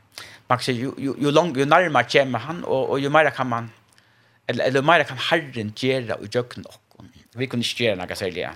man 0.47 0.57
kan 0.57 0.63
säga 0.63 0.77
ju 0.77 0.91
ju, 0.97 1.13
ju 1.19 1.31
långt 1.31 1.57
ju 1.57 1.65
närmare 1.65 2.03
kommer 2.03 2.39
han 2.39 2.63
och 2.63 2.89
och 2.89 2.99
ju 2.99 3.09
mer 3.09 3.29
kan 3.29 3.49
man 3.49 3.69
eller 4.47 4.63
eller 4.65 4.81
mer 4.81 5.03
kan 5.03 5.17
Herren 5.17 5.73
göra 5.75 6.15
och 6.15 6.27
jag 6.31 6.49
kan 6.49 6.65
vi 7.35 7.47
kunde 7.47 7.65
inte 7.67 7.83
göra 7.83 7.95
något 7.95 8.17
sälja. 8.17 8.53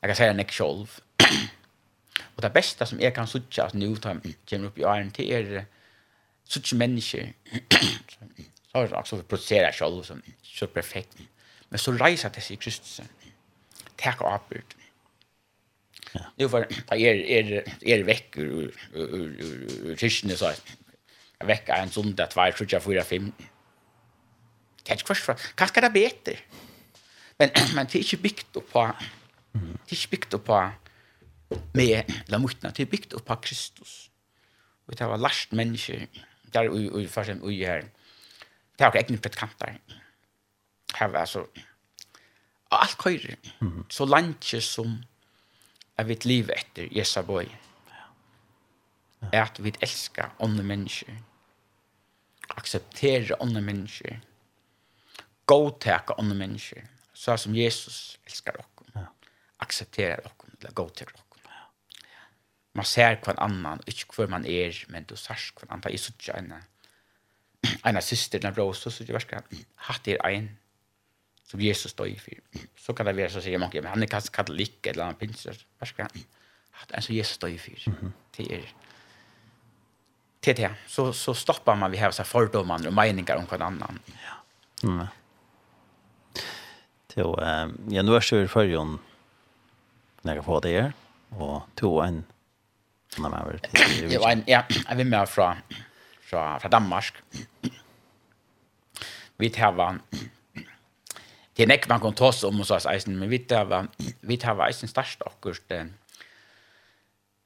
Jag 0.00 0.08
kan 0.08 0.16
säga 0.16 0.32
next 0.32 0.58
själv. 0.58 1.00
och 2.34 2.42
det 2.42 2.50
bästa 2.50 2.86
som 2.86 3.00
jag 3.00 3.14
kan 3.14 3.26
söka 3.26 3.64
att 3.64 3.74
nu 3.74 3.96
ta 3.96 4.16
kommer 4.48 4.66
upp 4.66 4.78
i 4.78 4.84
åren 4.84 5.06
RNT 5.06 5.20
er 5.20 5.66
söka 6.44 6.76
människor. 6.76 7.32
så 8.72 8.78
har 8.78 8.88
det 8.88 8.96
också 8.96 9.16
att 9.16 9.28
producera 9.28 9.72
själv 9.72 10.02
som 10.02 10.22
så 10.42 10.66
perfekt. 10.66 11.16
Men 11.68 11.78
så 11.78 11.92
rejsa 11.92 12.30
till 12.30 12.42
sig 12.42 12.56
Kristus. 12.56 13.00
Tack 13.96 14.20
och 14.20 14.26
avbörd. 14.26 14.74
Mm 14.74 14.81
Nu 16.38 16.48
för 16.48 16.66
ta 16.88 16.96
er 16.96 17.14
er 17.14 17.62
er 17.82 18.04
veck 18.04 18.36
ur 18.38 18.72
ur 18.94 19.96
tischen 19.96 20.36
så 20.36 20.52
veck 21.44 21.68
en 21.68 21.90
söndag 21.90 22.30
2 22.30 22.52
sjuka 22.58 22.80
4 22.80 23.04
5 23.04 23.32
Catch 24.84 25.04
crush 25.04 25.22
för 25.22 25.34
kanske 25.56 25.80
det 25.80 25.90
bättre. 25.90 26.36
Men 27.38 27.50
men 27.74 27.86
det 27.86 27.98
är 27.98 28.02
inte 28.02 28.16
byggt 28.16 28.52
på 28.72 28.92
det 29.52 29.92
är 29.92 29.96
inte 29.96 30.08
byggt 30.10 30.44
på 30.44 30.70
med 31.74 32.12
la 32.26 32.38
mutna 32.38 32.70
till 32.70 32.86
byggt 32.86 33.12
upp 33.12 33.24
på 33.24 33.36
Kristus. 33.36 34.10
Och 34.86 34.94
det 34.96 35.06
var 35.06 35.18
last 35.18 35.52
människa 35.52 36.06
där 36.42 36.68
och 36.68 36.76
och 36.76 37.10
för 37.10 37.24
sen 37.24 37.42
och 37.42 37.52
här. 37.52 37.84
Det 38.76 38.84
har 38.84 38.96
egna 38.96 39.16
predikanter. 39.16 39.80
Här 40.94 41.14
alltså 41.14 41.46
allt 42.68 42.96
köyr. 43.02 43.36
Så 43.88 44.04
lanche 44.06 44.60
som 44.60 45.04
at 46.02 46.08
vi 46.08 46.18
liv 46.26 46.50
etter 46.52 46.88
Jesu 46.92 47.20
bøy. 47.26 47.50
Er 49.30 49.44
at 49.44 49.60
vi 49.62 49.72
elsker 49.80 50.34
andre 50.42 50.64
mennesker. 50.66 51.14
Aksepterer 52.56 53.36
andre 53.40 53.62
mennesker. 53.62 54.18
Godtaker 55.46 56.18
andre 56.18 56.36
mennesker. 56.36 56.88
Så 57.14 57.36
som 57.36 57.54
Jesus 57.54 58.18
elsker 58.26 58.58
dere. 58.58 59.06
Aksepterer 59.62 60.24
dere, 60.24 60.32
eller 60.58 60.74
godtaker 60.74 61.14
dere. 61.14 61.28
Man 62.74 62.88
ser 62.88 63.18
hver 63.20 63.38
annan, 63.38 63.82
ikke 63.86 64.16
hver 64.16 64.30
man 64.32 64.46
er, 64.48 64.84
men 64.88 65.04
du 65.04 65.16
ser 65.16 65.38
hver 65.54 65.70
annan. 65.70 65.92
Jeg 65.92 66.00
synes 66.00 66.28
ikke 66.28 66.38
en, 66.38 66.52
en 67.86 68.02
syster, 68.02 68.46
en 68.48 68.54
bror, 68.54 68.72
så 68.72 68.90
synes 68.90 69.10
jeg, 69.10 69.64
hatt 69.76 70.08
er 70.08 70.28
en, 70.28 70.50
som 71.52 71.60
Jesus 71.60 71.90
står 71.92 72.06
i 72.08 72.16
för. 72.16 72.38
Så 72.76 72.94
kan 72.96 73.06
det 73.06 73.12
være 73.16 73.30
så 73.30 73.40
sier 73.44 73.60
mange, 73.60 73.80
men 73.82 73.90
han 73.92 74.02
är 74.02 74.08
kanskje 74.08 74.32
katolikk 74.32 74.86
eller 74.88 75.04
annen 75.04 75.18
pinser. 75.20 75.58
Vad 75.78 75.88
ska 75.88 76.06
han? 76.06 76.22
Att 76.80 76.94
alltså 76.96 77.12
Jesus 77.12 77.36
står 77.36 77.50
i 77.50 77.58
för. 77.58 77.92
Det 78.36 78.46
er 78.52 78.70
det 80.44 80.56
det. 80.56 80.70
Så 80.86 81.12
så 81.12 81.34
stoppar 81.34 81.76
man 81.76 81.90
vi 81.90 81.96
här 81.96 82.10
så 82.10 82.24
fördomar 82.24 82.86
och 82.86 82.94
meningar 82.94 83.36
om 83.36 83.46
vad 83.50 83.62
annan. 83.62 83.98
Ja. 84.06 84.88
Mm. 84.88 85.06
Så 87.14 87.40
eh 87.40 87.68
jag 87.88 88.04
nu 88.04 88.16
är 88.16 88.20
så 88.20 88.48
förjon 88.48 88.98
når 90.22 90.34
jeg 90.34 90.44
får 90.44 90.60
det 90.60 90.82
här 90.82 90.92
och 91.28 91.62
tog 91.74 92.04
en 92.04 92.24
när 93.18 93.30
man 93.30 93.44
var 93.44 93.58
till. 93.58 94.12
Ja, 94.12 94.30
en 94.30 94.44
ja, 94.46 94.64
jag 94.88 94.96
vill 94.96 95.06
mer 95.06 95.26
fra 95.26 95.56
från 96.20 96.60
från 96.60 96.70
Danmark. 96.70 97.14
Vi 99.36 99.50
tar 99.50 99.98
det 101.56 101.62
er 101.62 101.68
nekk 101.68 101.88
man 101.88 102.00
kan 102.00 102.14
ta 102.16 102.30
om 102.48 102.62
hos 102.62 102.70
oss 102.70 102.86
eisen, 102.86 103.18
men 103.18 103.30
vi 103.30 103.38
tar 103.38 103.88
vi 104.20 104.36
tar 104.36 104.54
var 104.54 104.68
isen 104.68 104.88
störst 104.88 105.22
och 105.22 105.56
den 105.68 105.94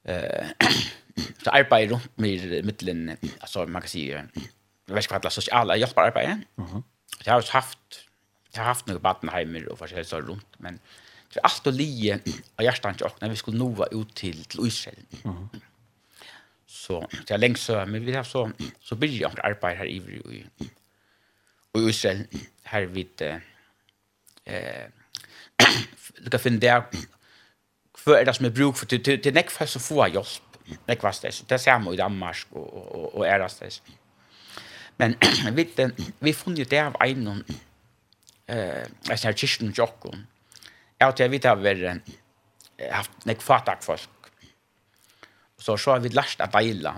eh 0.05 0.47
så 1.45 1.51
arbeid 1.51 1.91
rundt 1.91 2.19
med 2.19 2.65
middelen, 2.65 3.17
altså 3.41 3.67
man 3.67 3.83
kan 3.83 3.89
si, 3.89 4.11
eh, 4.11 4.23
jeg 4.35 4.43
säga 4.87 4.95
vad 4.95 5.05
ska 5.05 5.15
kalla 5.15 5.31
sociala 5.31 5.77
hjälparbete. 5.77 6.45
Mhm. 6.57 6.83
jeg 7.25 7.35
har 7.35 7.49
haft 7.53 8.07
jeg 8.55 8.63
har 8.63 8.75
haft 8.75 8.87
noen 8.87 9.03
badenheimer 9.03 9.69
og 9.71 9.79
forskjellig 9.79 10.07
så 10.07 10.21
rundt, 10.21 10.47
men 10.59 10.81
det 11.29 11.37
er 11.37 11.45
alt 11.45 11.67
å 11.67 11.71
lie 11.71 12.21
av 12.59 12.65
hjärtan 12.65 12.95
och 13.05 13.21
när 13.21 13.29
vi 13.29 13.37
skulle 13.37 13.59
nova 13.59 13.87
ut 13.93 14.15
til, 14.15 14.45
til 14.45 14.67
Israel. 14.67 15.05
Mhm. 15.25 15.49
Så 16.67 17.07
det 17.29 17.31
är 17.31 17.39
längs 17.39 17.69
men 17.69 18.05
vi 18.05 18.13
har 18.13 18.25
så 18.25 18.51
så 18.81 18.95
blir 18.95 19.21
jag 19.21 19.41
arbete 19.41 19.77
här 19.77 19.87
i 19.87 19.97
i 21.75 21.89
Israel 21.89 22.27
här 22.63 22.83
vid 22.83 23.41
eh 24.47 24.89
lukka 26.25 26.39
finn 26.39 26.61
der 26.63 26.87
hva 28.05 28.19
er 28.21 28.25
det 28.25 28.37
som 28.37 28.47
er 28.47 28.55
bruk 28.55 28.77
for 28.79 28.87
til 28.87 29.03
til 29.03 29.35
nekk 29.35 29.51
fast 29.51 29.77
så 29.77 29.83
få 29.83 30.07
hjelp 30.07 30.59
nekk 30.89 31.03
fast 31.03 31.23
det 31.23 31.35
det 31.51 31.61
ser 31.61 31.79
man 31.79 31.95
i 31.95 32.01
Danmark 32.01 32.47
og 32.53 32.75
og 32.75 33.17
og 33.17 33.27
er 33.27 33.39
det 33.39 33.81
men 34.99 35.17
vi 35.57 35.69
vi 36.21 36.33
funn 36.33 36.57
jo 36.57 36.65
der 36.65 36.87
av 36.87 36.97
en 37.05 37.45
eh 38.49 38.87
as 39.11 39.23
her 39.23 39.33
kisten 39.33 39.75
jokkon 39.79 40.27
er 41.01 41.07
at 41.07 41.31
vi 41.31 41.39
tar 41.39 41.57
ver 41.57 42.01
haft 42.91 43.27
nekk 43.27 43.43
fatak 43.43 43.83
folk 43.83 44.33
så 45.59 45.77
så 45.77 45.93
har 45.93 46.01
vi 46.01 46.09
lært 46.09 46.41
at 46.41 46.53
baila 46.53 46.95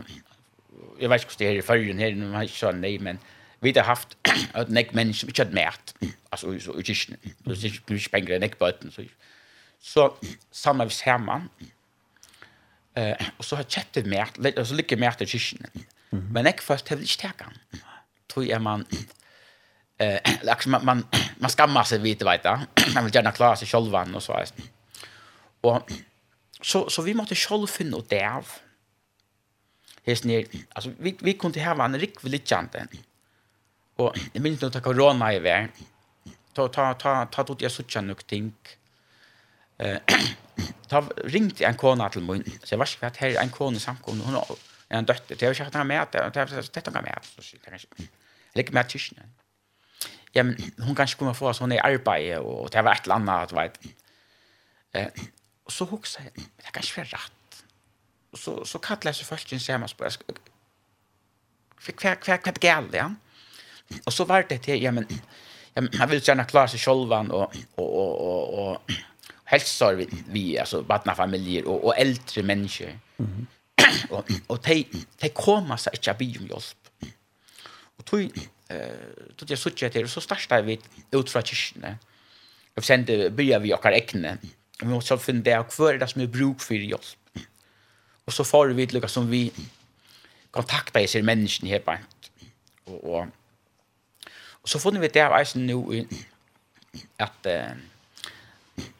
jeg 1.01 1.11
vet 1.11 1.21
ikke 1.23 1.31
hvordan 1.31 1.39
det 1.39 1.49
er 1.49 1.59
i 1.59 1.67
følgen 1.67 1.99
her, 1.99 2.15
men 2.15 2.27
man 2.29 2.41
har 2.41 2.49
ikke 2.49 2.59
sånn, 2.59 2.81
nei, 2.83 2.97
men 3.03 3.21
vi 3.61 3.73
har 3.73 3.83
haft 3.83 4.17
att 4.53 4.69
nek 4.69 4.93
människor 4.93 5.19
som 5.19 5.29
inte 5.29 5.43
hade 5.43 5.55
märt 5.55 5.95
alltså 6.31 6.61
så 6.61 6.81
i 6.81 6.85
kyrkan 6.85 7.17
då 7.39 7.55
så 7.55 7.69
blir 7.87 7.99
spängre 7.99 8.39
näck 8.39 8.59
böten 8.59 8.91
så 8.91 9.03
så 9.81 10.17
samma 10.51 10.85
vis 10.85 11.03
Herman 11.03 11.49
eh 12.95 13.17
och 13.37 13.45
så 13.45 13.57
har 13.57 13.63
chattet 13.63 14.07
märt 14.07 14.39
så 14.67 14.75
lika 14.75 14.97
märt 14.97 15.21
i 15.21 15.27
kyrkan 15.27 15.71
men 16.11 16.45
näck 16.45 16.61
först 16.61 16.89
hade 16.89 17.03
inte 17.03 17.33
han. 17.39 17.59
tror 18.33 18.47
jag 18.47 18.63
man 18.63 18.87
eh 19.99 20.21
liksom 20.43 20.73
man 20.73 20.85
man, 20.85 21.07
man 21.37 21.51
skammar 21.51 21.85
sig 21.85 21.99
lite 21.99 22.25
vet 22.25 22.45
jag 22.45 22.61
man 22.95 23.05
vill 23.05 23.15
gärna 23.15 23.33
klara 23.33 23.57
sig 23.57 23.69
själv 23.69 23.95
och 23.95 24.23
så 24.23 24.45
och 25.61 25.91
så 26.63 26.91
så 26.91 27.03
vi 27.03 27.15
måste 27.15 27.35
själv 27.35 27.67
finna 27.67 27.97
och 27.97 28.07
där 28.09 28.45
Hes 30.09 30.25
ner, 30.25 30.47
alltså 30.73 30.91
vi 30.99 31.17
vi 31.21 31.33
kunde 31.35 31.65
ha 31.65 31.85
en 31.85 31.99
rikvelig 31.99 32.49
chant. 32.49 32.77
Och 33.99 34.19
jag 34.33 34.43
minns 34.43 34.63
inte 34.63 34.79
att 34.79 34.85
corona 34.85 35.33
är 35.33 35.41
värd. 35.41 35.71
Ta, 36.53 36.69
ta, 36.69 36.95
ta, 36.95 37.27
ta 37.27 37.45
tot 37.45 37.63
jag 37.63 37.73
suttja 37.73 38.01
nuk 38.01 38.23
ting. 38.27 38.53
Eh, 39.79 39.99
ta 40.89 41.01
ringt 41.17 41.61
en 41.61 41.75
kona 41.75 42.09
till 42.09 42.23
mun. 42.23 42.45
Så 42.63 42.75
jag 42.75 42.79
var 42.79 42.87
så 42.87 43.07
att 43.07 43.17
här 43.17 43.43
en 43.43 43.51
kona 43.51 43.79
samkom. 43.79 44.21
Hon 44.21 44.35
har 44.35 44.47
en 44.89 45.05
dötter. 45.05 45.37
Det 45.39 45.47
har 45.47 45.55
jag 45.59 45.67
inte 45.67 45.85
med. 45.85 46.07
Det 46.13 46.19
har 46.19 46.33
jag 46.35 46.65
inte 46.77 46.91
med. 46.91 47.19
Så 47.39 47.57
jag 47.57 47.63
kanske. 47.63 47.89
Lägg 48.53 48.73
med 48.73 48.89
tischen. 48.89 49.19
Ja, 50.33 50.43
men 50.43 50.57
hon 50.79 50.95
kanske 50.95 51.19
kommer 51.19 51.35
få 51.35 51.49
oss. 51.49 51.59
Hon 51.59 51.73
är 51.73 51.87
arbete 51.87 52.39
och 52.39 52.71
det 52.71 52.83
var 52.83 52.93
ett 52.93 53.05
eller 53.05 53.15
annat. 53.15 53.53
Vet. 53.53 53.81
Eh, 54.93 55.09
og 55.65 55.73
så 55.73 55.85
huxar 55.85 56.23
jag. 56.25 56.33
Det 56.57 56.73
kan 56.73 56.83
ikke 56.83 56.97
være 56.97 57.09
rett. 57.13 57.65
Og 58.33 58.39
så, 58.39 58.65
så 58.65 58.79
kattler 58.79 59.09
jeg 59.09 59.17
sig 59.17 59.27
först 59.27 59.53
en 59.53 59.61
sammanspår. 59.61 60.11
För 61.81 61.93
Hva 61.93 62.15
kvar, 62.15 62.15
kvar, 62.15 62.37
kvar, 62.37 62.53
kvar, 62.53 62.53
kvar, 62.53 62.89
kvar, 62.91 63.15
Och 64.05 64.13
så 64.13 64.25
vart 64.25 64.49
det 64.49 64.59
till, 64.59 64.83
ja 64.83 64.93
men 64.93 65.07
ja 65.75 65.81
men 65.81 65.91
han 65.99 66.09
vill 66.09 66.29
gärna 66.29 66.45
klara 66.45 66.69
sig 66.69 66.81
självan 66.81 67.31
och 67.31 67.55
och 67.75 67.91
och 67.99 68.15
och, 68.29 68.71
och 68.71 68.79
hälsar 69.45 69.95
vi, 69.95 70.09
vi 70.29 70.59
alltså 70.59 70.83
barna 70.83 71.15
familjer 71.15 71.69
och 71.69 71.85
och 71.85 71.99
äldre 71.99 72.43
människor. 72.43 72.99
Mm. 73.19 73.47
och 74.11 74.31
och 74.47 74.63
te 74.63 74.85
te 75.19 75.29
komma 75.29 75.79
så 75.79 75.91
inte 75.91 76.15
be 76.19 76.39
om 76.39 76.47
hjälp. 76.47 76.83
Och 77.97 78.05
tog 78.05 78.21
eh 78.69 78.79
tog 79.37 79.51
jag 79.51 79.59
såg 79.59 79.73
det 79.93 80.09
så 80.09 80.21
starta 80.21 80.63
vi 80.63 80.81
ut 81.11 81.31
från 81.31 81.43
kyrkan. 81.43 81.95
Jag 82.75 82.85
sen 82.85 83.05
det 83.05 83.59
vi 83.59 83.75
och 83.75 83.87
äckne. 83.87 84.39
Vi 84.81 84.87
måste 84.87 85.19
fundera 85.19 85.65
för 85.65 85.99
det 85.99 86.09
som 86.09 86.23
är 86.23 86.27
bruk 86.27 86.61
för 86.61 86.75
hjälp. 86.75 87.19
Och 88.25 88.33
så 88.33 88.45
får 88.45 88.69
vi 88.69 88.87
lukka 88.87 89.09
som 89.09 89.31
vi 89.31 89.53
kontakta 90.51 91.01
i 91.01 91.07
sig 91.07 91.23
människan 91.23 91.69
här 91.69 91.79
på. 91.79 91.97
Och, 92.85 93.05
och 93.05 93.27
så 94.69 94.81
funnet 94.83 95.03
vi 95.03 95.11
det 95.13 95.25
av 95.25 95.37
eisen 95.39 95.67
nå 95.69 95.81
at 97.23 97.49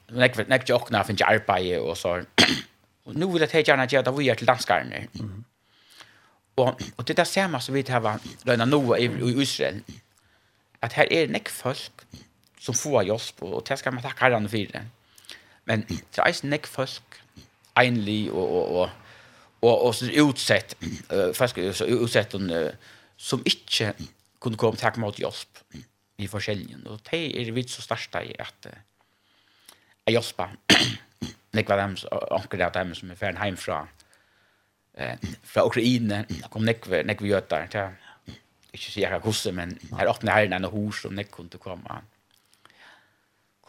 nek 0.09 0.39
nek 0.49 0.65
jo 0.69 0.79
okna 0.79 1.03
finn 1.05 1.19
arbeid 1.25 1.77
og 1.79 1.95
så 1.97 2.19
og 3.05 3.17
nu 3.17 3.29
vil 3.31 3.45
jeg 3.45 3.51
ta 3.53 3.63
gjerne 3.63 3.87
gjøre 3.89 4.07
det 4.07 4.15
vi 4.17 4.29
er 4.29 4.39
til 4.39 4.49
danskarne 4.49 5.03
og, 6.59 6.81
og 6.97 7.05
det 7.05 7.13
er 7.13 7.21
det 7.21 7.27
samme 7.29 7.61
som 7.61 7.75
vi 7.75 7.85
har 7.87 8.07
løgnet 8.45 8.69
nå 8.69 8.81
i, 8.95 9.05
i 9.07 9.35
Israel 9.41 9.83
at 10.81 10.95
her 10.97 11.11
er 11.11 11.31
nek 11.31 11.51
folk 11.51 12.05
som 12.59 12.75
får 12.75 13.05
hjelp 13.07 13.43
og, 13.45 13.53
og 13.59 13.67
det 13.69 13.79
skal 13.79 13.95
man 13.95 14.03
takke 14.05 14.25
herren 14.25 14.49
for 14.49 14.73
det 14.73 14.85
men 15.69 15.85
det 15.89 16.17
er 16.17 16.27
eisen 16.27 16.49
nek 16.49 16.67
folk 16.67 17.21
einlig 17.77 18.31
og, 18.31 18.49
og, 18.49 18.75
og 18.81 18.89
og 19.61 19.85
og 19.85 19.95
så 19.95 20.07
utsett 20.23 20.75
uh, 21.11 21.35
faktisk 21.35 21.77
så 21.77 21.85
utsett 21.85 22.33
uh, 22.33 22.71
som 23.17 23.43
ikke 23.45 23.93
kunne 24.39 24.57
komme 24.59 24.77
og 24.77 24.81
takke 24.81 25.01
mot 25.03 25.17
hjelp 25.19 25.63
i 26.19 26.27
forskjellen. 26.27 26.87
Og 26.87 27.01
det 27.09 27.21
er 27.39 27.51
vi 27.55 27.65
så 27.67 27.83
største 27.83 28.23
i 28.27 28.35
at 28.39 28.69
jeg 28.69 30.15
hjelper 30.15 30.55
nekva 31.57 31.79
dem, 31.79 31.95
anker 32.35 32.65
av 32.65 32.75
dem 32.75 32.93
som 32.97 33.11
er 33.11 33.17
ferdig 33.19 33.41
hjem 33.47 33.57
fra 33.59 33.79
eh, 34.99 35.17
fra 35.45 35.65
Ukraina, 35.67 36.23
kom 36.53 36.65
nekva, 36.67 37.01
nekva 37.07 37.29
gjøter, 37.31 37.67
til, 37.73 38.37
ikke 38.75 38.85
sier 38.85 39.15
jeg 39.15 39.23
hvordan, 39.23 39.57
men 39.57 39.75
her 39.97 40.11
åpne 40.11 40.35
herren 40.35 40.57
en 40.57 40.69
hos 40.69 41.03
som 41.05 41.15
nekva 41.17 41.39
kunne 41.39 41.61
komme, 41.61 42.01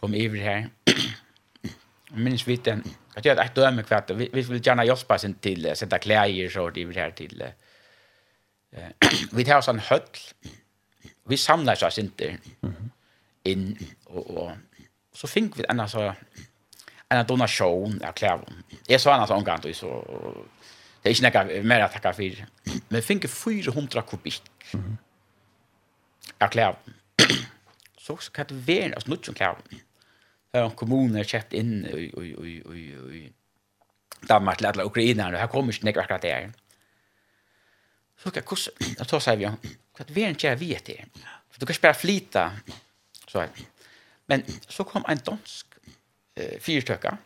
kom 0.00 0.16
iver 0.16 0.44
her. 0.44 0.68
Minns 2.24 2.46
vi 2.48 2.58
den, 2.58 2.82
jeg 3.14 3.22
tror 3.22 3.36
at 3.38 3.44
et 3.44 3.56
døme 3.56 3.84
kvart, 3.86 4.12
vi, 4.18 4.28
vi 4.34 4.44
vil 4.48 4.62
gjerne 4.62 4.86
hjelpe 4.88 5.18
sin 5.22 5.36
til, 5.42 5.70
sette 5.78 6.00
klæger 6.02 6.50
så 6.52 6.68
iver 6.74 7.04
her 7.04 7.16
til, 7.16 7.44
eh, 7.46 8.90
vi 9.36 9.46
tar 9.46 9.62
oss 9.62 9.70
en 9.72 9.82
høll, 9.90 10.24
vi 11.30 11.36
samlar 11.36 11.84
oss 11.84 11.98
inte 11.98 12.38
in 13.42 13.78
och, 14.04 14.30
och 14.30 14.50
så 15.12 15.26
fick 15.26 15.58
vi 15.58 15.64
en 15.68 15.80
alltså 15.80 16.14
en 17.08 17.26
donation 17.26 18.02
av 18.02 18.12
kläder. 18.12 18.48
Jag 18.86 19.00
sa 19.00 19.14
annars 19.14 19.30
en 19.30 19.44
gång 19.44 19.74
så 19.74 19.88
det 21.02 21.10
är 21.10 21.24
inte 21.24 21.40
några 21.40 21.62
mer 21.62 21.80
att 21.80 21.92
tacka 21.92 22.12
för. 22.12 22.46
Men 22.88 23.02
fick 23.02 23.30
400 23.30 24.02
kubik. 24.02 24.42
Mm. 24.74 24.96
Av 26.38 26.48
kläder. 26.48 26.76
så 27.98 28.16
ska 28.16 28.44
det 28.44 28.54
vara 28.54 28.94
alltså 28.94 29.10
något 29.10 29.24
som 29.24 29.34
kläder. 29.34 29.56
Här 30.52 30.62
har 30.62 30.70
kommuner 30.70 31.24
köpt 31.24 31.52
in 31.52 31.86
i 31.86 31.98
i 31.98 32.30
i 32.48 32.62
i 32.78 32.90
i 33.16 33.32
Danmark 34.20 34.56
till 34.56 34.66
alla 34.66 34.84
ukrainare. 34.84 35.36
Här 35.36 35.46
kommer 35.46 35.72
inte 35.72 35.84
några 35.84 36.18
där. 36.18 36.52
Så 38.22 38.30
kan 38.30 38.42
kus. 38.42 38.68
Jag 38.98 39.08
tar 39.08 39.20
sig 39.20 39.36
vi 39.36 39.50
att 40.00 40.10
vi 40.10 40.20
inte 40.20 40.54
vet 40.54 40.84
det. 40.84 41.04
För 41.50 41.60
du 41.60 41.66
kan 41.66 41.74
spela 41.74 41.94
flita. 41.94 42.52
Så 43.26 43.40
här. 43.40 43.50
Men 44.26 44.42
så 44.68 44.84
kom 44.84 45.04
en 45.08 45.18
dansk 45.18 45.66
eh, 46.34 46.60
fyrtöka. 46.60 47.18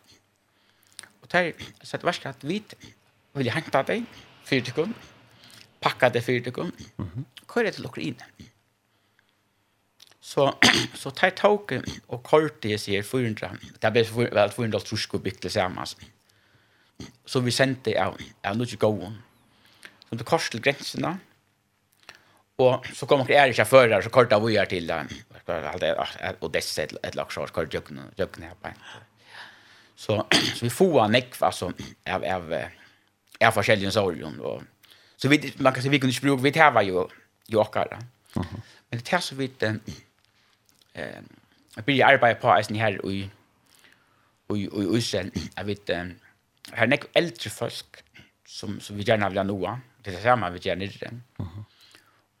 Och 1.21 1.27
där 1.27 1.53
så 1.81 1.97
det 1.97 2.03
värsta 2.03 2.29
att 2.29 2.43
vi 2.43 2.63
vill 3.33 3.49
hämta 3.51 3.83
dig 3.83 4.03
fyrtökon. 4.43 4.93
Packa 5.79 6.09
det 6.09 6.21
fyrtökon. 6.21 6.71
Mm 6.97 7.11
-hmm. 7.11 7.53
Kör 7.53 7.63
det 7.63 7.71
till 7.71 7.85
Ukraina. 7.85 8.25
Så 10.19 10.53
så 10.93 11.11
tar 11.11 11.29
tåg 11.29 11.81
och 12.07 12.23
kort 12.23 12.61
det 12.61 12.77
ser 12.77 13.03
400. 13.03 13.57
Det 13.79 13.91
blir 13.91 14.31
väl 14.31 14.51
400 14.51 14.79
truskor 14.79 15.19
byggt 15.19 15.41
tillsammans. 15.41 15.97
Så 17.25 17.39
vi 17.39 17.51
sände 17.51 18.05
av 18.05 18.17
av 18.43 18.57
något 18.57 18.79
gå. 18.79 19.13
Så 20.09 20.15
det 20.15 20.23
kors 20.23 20.49
till 20.49 20.61
gränserna 20.61 21.19
Och 22.55 22.85
så 22.93 23.05
kommer 23.05 23.25
det 23.25 23.35
är 23.35 23.47
inte 23.47 23.65
förare 23.65 24.03
så 24.03 24.09
korta 24.09 24.39
vi 24.39 24.55
er 24.55 24.65
till 24.65 24.87
där. 24.87 25.05
Och 26.39 26.51
det 26.51 26.77
är 26.77 27.05
ett 27.07 27.15
lax 27.15 27.35
så 27.35 27.47
kort 27.47 27.73
jag 27.73 27.83
jag 28.15 28.31
knä 28.31 28.51
på. 28.61 28.69
Så 29.95 30.25
så 30.31 30.65
vi 30.65 30.69
får 30.69 31.07
neck 31.07 31.41
altså 31.41 31.73
av 32.09 32.23
av 32.23 32.53
är 33.39 33.51
forskjellige 33.51 33.91
sorgen 33.91 34.39
och 34.39 34.61
så 35.17 35.27
vi 35.27 35.53
man 35.57 35.73
kan 35.73 35.83
se 35.83 35.89
vi 35.89 35.99
kunde 35.99 36.15
språk 36.15 36.39
vi 36.43 36.51
täva 36.51 36.83
ju 36.83 37.07
jokar. 37.47 37.99
Mhm. 38.35 38.61
Men 38.89 38.99
det 38.99 39.11
här 39.11 39.19
så 39.19 39.35
vi 39.35 39.51
den 39.57 39.79
eh 40.93 41.21
jag 41.75 41.85
blir 41.85 42.05
arbeta 42.05 42.39
på 42.41 42.59
isen 42.59 42.75
här 42.75 43.05
och 43.05 43.11
och 44.47 44.57
och 44.77 44.95
och 44.95 45.03
sen 45.03 45.31
jag 45.55 45.63
vet 45.63 45.89
här 46.71 46.87
neck 46.87 47.03
äldre 47.13 47.49
folk 47.49 48.03
som 48.45 48.79
som 48.79 48.97
vi 48.97 49.03
gärna 49.03 49.29
vill 49.29 49.37
ha 49.37 49.43
noa. 49.43 49.79
Det 50.01 50.15
är 50.15 50.21
samma 50.21 50.49
vi 50.49 50.59
gärna 50.59 50.85
det. 50.85 51.11
Mhm 51.37 51.65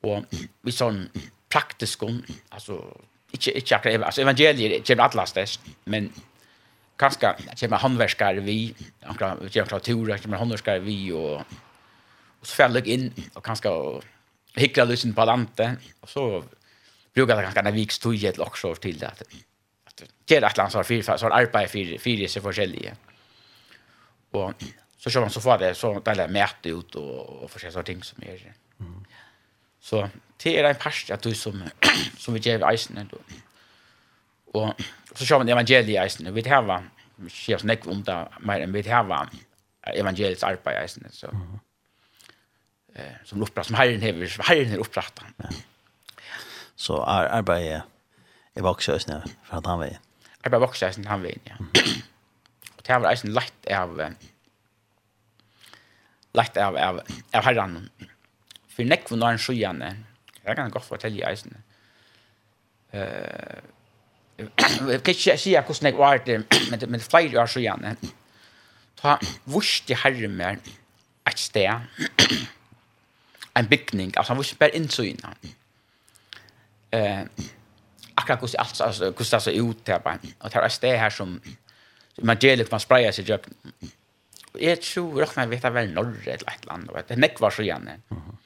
och 0.05 0.23
vi 0.61 0.71
sån 0.71 1.09
praktisk 1.49 2.03
om 2.03 2.23
alltså 2.49 2.97
inte 3.31 3.57
inte 3.57 3.75
akkurat 3.75 4.03
alltså 4.03 4.21
evangeliet 4.21 4.87
kommer 4.87 5.03
att 5.03 5.15
lastas 5.15 5.59
men 5.83 6.13
kanske 6.95 7.35
kommer 7.59 7.77
handverkare 7.77 8.39
vi 8.39 8.75
några 8.99 9.35
kommer 9.35 9.79
turer 9.79 10.17
kommer 10.17 10.37
handverkare 10.37 10.79
vi 10.79 11.11
och 11.11 11.41
och 12.39 12.47
så 12.47 12.55
fäller 12.55 12.87
in 12.87 13.13
och 13.33 13.45
kanske 13.45 13.69
hickla 14.55 14.83
lysen 14.83 15.13
på 15.13 15.25
landet 15.25 15.79
och 15.99 16.09
så 16.09 16.43
brukar 17.13 17.35
det 17.35 17.43
kanske 17.43 17.61
när 17.61 17.71
viks 17.71 17.99
tog 17.99 18.23
ett 18.23 18.39
också 18.39 18.75
till 18.75 18.97
det 18.97 19.07
att 19.07 19.23
det 20.25 20.37
är 20.37 20.41
att 20.41 20.57
landsar 20.57 20.83
fyra 20.83 21.17
så 21.17 21.27
arbetar 21.27 21.67
fyra 21.67 21.99
fyra 21.99 22.27
så 22.27 22.41
forskjellige 22.41 22.95
och 24.31 24.53
så 24.97 25.09
kör 25.09 25.21
man 25.21 25.29
så 25.29 25.41
får 25.41 25.57
det 25.57 25.75
så 25.75 25.99
där 25.99 26.27
mäter 26.27 26.79
ut 26.79 26.95
och 26.95 27.43
och 27.43 27.51
försöker 27.51 27.83
ting 27.83 28.03
som 28.03 28.23
är 28.23 28.53
mm. 28.79 29.05
Så 29.85 30.09
det 30.43 30.59
är 30.59 30.63
en 30.63 30.75
past 30.75 31.11
att 31.11 31.21
du 31.21 31.35
som 31.35 31.63
som 32.17 32.33
vi 32.33 32.39
ger 32.39 32.71
isen 32.73 33.09
då. 33.11 33.17
Och 34.45 34.73
så 35.15 35.25
kör 35.25 35.37
man 35.37 35.49
evangeliet 35.49 36.05
isen. 36.07 36.33
Vi 36.33 36.41
det 36.41 36.61
var 36.61 36.83
chefs 37.29 37.63
neck 37.63 37.87
om 37.87 38.03
där 38.03 38.27
mer 38.39 38.59
än 38.59 38.73
vi 38.73 38.89
har 38.89 39.03
var 39.03 39.29
evangeliets 39.81 40.43
arbete 40.43 40.85
isen 40.85 41.07
så. 41.11 41.27
Eh 42.95 43.15
som 43.23 43.41
uppra 43.41 43.63
som 43.63 43.75
Herren 43.75 44.01
har 44.01 44.43
Herren 44.43 44.69
har 44.69 44.77
upprätta. 44.77 45.23
Ja. 45.37 45.49
Så 46.75 47.05
är 47.05 47.25
arbete 47.25 47.83
är 48.53 48.65
också 48.65 48.99
fra 48.99 49.21
för 49.43 49.57
att 49.57 49.65
han 49.65 49.79
vill. 49.79 49.97
Arbete 50.43 50.63
också 50.63 50.87
isen 50.87 51.07
han 51.07 51.21
veien, 51.21 51.39
Ja. 51.43 51.55
og 52.77 52.83
det 52.87 52.99
var 52.99 53.11
eisen 53.11 53.33
lett 53.33 53.65
av 53.71 54.13
lett 56.33 56.57
av 56.57 56.77
av, 56.77 57.01
av 57.33 57.43
herren. 57.43 57.89
Mm 57.99 58.14
for 58.75 58.83
nekvun 58.83 59.21
har 59.23 59.35
en 59.35 59.39
sjøgjane. 59.39 59.95
Jeg 60.45 60.55
kan 60.55 60.69
godt 60.69 60.85
fortelle 60.85 61.17
i 61.17 61.25
eisen. 61.29 61.55
Jeg 62.93 64.51
kan 65.03 65.13
ikke 65.13 65.37
si 65.37 65.55
hvordan 65.55 65.85
jeg 65.85 65.97
var 65.97 66.17
det, 66.17 66.45
men 66.69 66.79
det 66.79 67.01
flere 67.03 67.41
år 67.41 67.51
sjøgjane. 67.51 67.95
Ta 69.01 69.17
vurste 69.45 69.95
herre 70.03 70.27
mer 70.27 70.59
et 71.27 71.39
sted, 71.39 71.69
en 73.57 73.67
bygning, 73.67 74.13
altså 74.17 74.33
han 74.33 74.37
vurste 74.37 74.55
bare 74.59 74.75
innsøyene. 74.75 75.35
Akkurat 78.15 78.39
hur 78.39 78.49
allt 78.59 78.81
alltså 78.81 79.05
hur 79.05 79.11
det 79.31 79.41
så 79.41 79.51
ut 79.51 79.85
där 79.85 79.99
bare. 79.99 80.19
och 80.39 80.49
det 80.49 80.55
er 80.55 80.65
et 80.65 80.71
sted 80.71 80.97
her 80.97 81.09
som 81.09 81.41
evangeliet 82.17 82.71
man 82.71 82.79
sprayar 82.79 83.11
sig 83.11 83.29
i 83.29 83.37
Jag 84.59 84.81
tror, 84.81 85.23
att 85.23 85.35
man 85.35 85.49
vet 85.49 85.65
at 85.65 85.73
det 85.73 85.93
norr 85.93 86.27
ett 86.27 86.41
et 86.41 86.61
eller 86.61 86.73
annet, 86.73 87.07
det 87.07 87.11
er 87.11 87.19
nekvar 87.19 87.49
sjøgjane. 87.49 88.01
Mhm. 88.09 88.37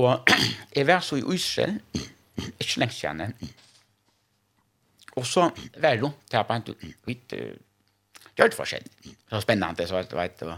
Og 0.00 0.36
jeg 0.76 0.86
var 0.88 1.04
så 1.04 1.20
i 1.20 1.24
Israel, 1.34 1.80
ikke 2.60 2.82
lenge 2.82 2.96
siden. 2.96 3.34
Og 5.18 5.26
så 5.26 5.50
var 5.76 5.96
det 5.96 6.02
rundt 6.02 6.32
her 6.32 6.46
på 6.48 6.56
en 6.56 6.94
vidt 7.06 7.34
gjør 8.40 8.52
det 8.52 8.56
forskjell. 8.56 8.86
Det 9.04 9.34
var 9.34 9.44
spennende, 9.44 9.86
så 9.86 9.98
vet 9.98 10.10
du, 10.10 10.16
vet 10.16 10.40
du. 10.40 10.52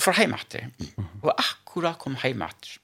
Fra 0.00 0.14
heimatter. 0.16 0.66
Og 1.22 1.30
akkurat 1.36 1.98
kom 2.00 2.16
heimatter. 2.22 2.78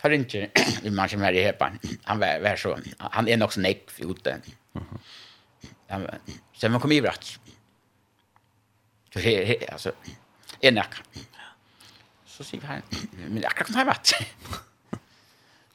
Tar 0.00 0.12
ikke 0.12 0.50
en 0.84 0.92
mann 0.92 1.08
som 1.08 1.22
er 1.24 1.38
i 1.38 1.44
Hepan. 1.46 1.78
Han 2.04 2.20
var, 2.20 2.42
var 2.44 2.58
så, 2.60 2.74
han 3.00 3.28
er 3.28 3.38
nok 3.40 3.54
så 3.54 3.62
nekk 3.64 3.94
ute. 4.04 4.34
Han, 5.88 6.04
så 6.52 6.68
man 6.68 6.82
kom 6.82 6.92
i 6.92 7.00
bratt. 7.00 7.30
Så 9.14 9.22
he, 9.24 9.32
he, 9.48 9.56
altså, 9.70 9.94
en 10.60 10.76
nekk 10.76 10.98
så 12.34 12.44
sier 12.44 12.60
vi 12.60 12.66
her, 12.66 12.82
men 13.28 13.42
jag 13.42 13.54
kan 13.54 13.76
akkurat 13.76 14.06
som 14.06 14.26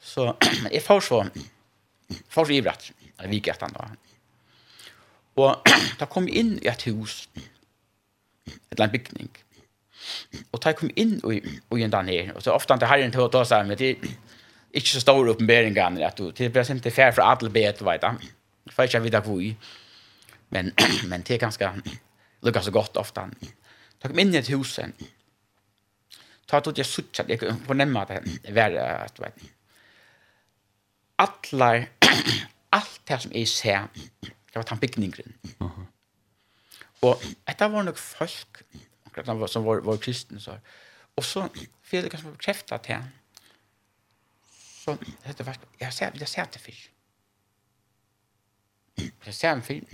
så 0.00 0.36
jeg 0.74 0.82
får 0.82 1.00
så, 1.00 1.20
får 2.28 2.44
så 2.44 2.52
ivret, 2.52 2.90
jeg 3.20 3.30
viker 3.30 3.54
etter 3.54 3.72
da. 3.72 3.86
Og 5.40 5.70
da 6.00 6.08
kom 6.10 6.28
jeg 6.28 6.42
inn 6.42 6.58
i 6.60 6.68
et 6.68 6.84
hus, 6.90 7.28
et 7.34 7.46
eller 8.72 8.84
annet 8.84 8.96
bygning, 8.98 9.30
og 10.52 10.60
da 10.60 10.72
jeg 10.72 10.78
kom 10.80 10.90
inn 10.96 11.14
og, 11.24 11.48
och 11.70 11.78
gjør 11.78 11.88
den 11.94 12.08
her, 12.08 12.34
og 12.34 12.42
så 12.42 12.52
ofte 12.52 12.76
det 12.76 12.88
her 12.88 13.04
en 13.04 13.12
til 13.12 13.24
å 13.24 13.32
ta 13.32 13.44
seg, 13.44 13.66
men 13.68 13.78
det 13.78 13.90
er 13.90 14.12
ikke 14.72 14.94
så 14.94 15.00
store 15.00 15.32
oppenberingene, 15.34 16.04
at 16.06 16.18
du, 16.18 16.30
det 16.30 16.52
blir 16.52 16.64
sent 16.64 16.82
til 16.82 16.92
fær 16.92 17.14
fra 17.16 17.32
alle 17.32 17.50
bet, 17.50 17.80
vet 17.84 18.04
jeg. 18.04 18.30
Jeg 18.66 18.74
får 18.74 18.88
ikke 18.88 19.02
vite 19.06 19.22
hvor 19.24 19.42
men, 20.50 20.72
men 21.10 21.22
det 21.22 21.36
er 21.36 21.44
ganske, 21.46 21.72
lukar 22.42 22.64
så 22.64 22.70
godt 22.74 22.96
ofte. 22.96 23.26
Da 24.00 24.08
kom 24.08 24.18
jeg 24.18 24.26
inn 24.26 24.34
i 24.34 24.40
et 24.40 24.52
hus, 24.52 24.78
og 24.78 24.92
ta 26.50 26.60
tog 26.60 26.78
jag 26.78 26.86
sucha 26.86 27.22
det 27.22 27.66
på 27.66 27.74
nämma 27.74 28.04
det 28.04 28.22
är 28.44 29.04
att 29.04 29.20
vet 29.20 29.42
ni 29.42 29.48
alla 31.16 31.86
allt 32.70 33.00
det 33.04 33.18
som 33.18 33.32
är 33.34 33.44
ser 33.44 33.88
det 34.22 34.56
var 34.56 34.62
tampigningen 34.62 35.32
mhm 35.58 35.86
och 37.00 37.22
detta 37.44 37.68
var 37.68 37.82
nog 37.82 37.98
folk 37.98 38.62
som 39.52 39.64
var 39.64 39.80
var 39.80 39.96
kristen 39.96 40.40
så 40.40 40.58
och 41.14 41.24
så 41.24 41.48
fel 41.82 42.10
kanske 42.10 42.28
bekräftat 42.30 42.86
här 42.86 43.04
så 44.84 44.96
det 45.36 45.40
var 45.40 45.56
jag 45.78 45.94
ser 45.94 46.12
jag 46.14 46.28
ser 46.28 46.46
det 46.52 46.58
fisk 46.58 46.90
jag 49.24 49.34
ser 49.34 49.52
en 49.52 49.62
film 49.62 49.86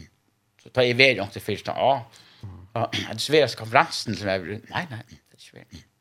så 0.62 0.69
tar 0.69 0.83
jag 0.83 0.91
iväg 0.91 1.16
långt 1.16 1.33
till 1.33 1.43
första 1.43 1.73
ja 1.73 2.11
Ja, 2.73 2.91
det 2.93 3.12
är 3.12 3.19
svårast 3.19 3.57
konferensen 3.57 4.16
som 4.16 4.28
är... 4.28 4.39
Nej, 4.39 4.87
nej, 4.91 5.05
det 5.09 5.37
är 5.37 5.39
svårt 5.39 5.95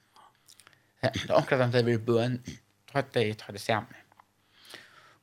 Det 1.13 1.29
er 1.29 1.37
akkurat 1.37 1.73
det 1.73 1.85
vi 1.85 1.97
bøn, 1.97 2.39
tar 2.91 3.05
det, 3.13 3.37
tar 3.41 3.53
det 3.55 3.61
sammen. 3.61 4.01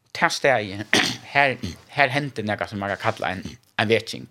Og 0.05 0.13
til 0.15 0.31
stedet, 0.31 0.87
her, 1.33 1.57
her 1.89 2.13
hender 2.13 2.47
noe 2.47 2.69
som 2.69 2.83
man 2.83 2.93
kan 2.95 3.03
kalle 3.07 3.33
en, 3.33 3.43
en 3.81 3.91
vetjeng. 3.91 4.29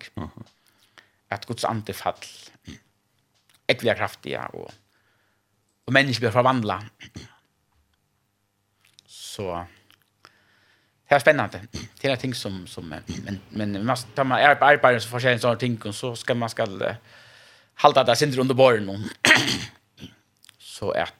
At 1.31 1.47
Guds 1.47 1.65
ande 1.67 1.93
fall, 1.95 2.19
ikke 3.69 3.85
blir 3.85 3.99
kraftige, 3.99 4.41
og, 4.53 4.71
og 5.87 5.93
mennesker 5.95 6.27
blir 6.27 6.35
forvandlet. 6.35 6.89
Så, 9.07 9.63
det 11.09 11.15
er 11.15 11.23
spennende. 11.23 11.63
Det 12.01 12.11
er 12.11 12.15
ting 12.19 12.35
som, 12.35 12.65
som 12.67 12.85
men, 12.87 13.41
men 13.49 13.79
når 13.79 14.23
man 14.23 14.39
er 14.39 14.55
på 14.59 14.69
arbeid, 14.69 14.99
så 14.99 15.09
får 15.09 15.27
man 15.29 15.43
sånne 15.43 15.59
ting, 15.59 15.79
og 15.85 15.95
så 15.95 16.15
skal 16.15 16.37
man 16.37 16.51
skal 16.51 16.77
uh, 16.81 16.95
halda 17.83 18.03
det 18.07 18.17
sindre 18.19 18.41
under 18.41 18.55
båren, 18.55 18.89
og 18.89 18.99
så 20.81 20.89
at 20.89 21.13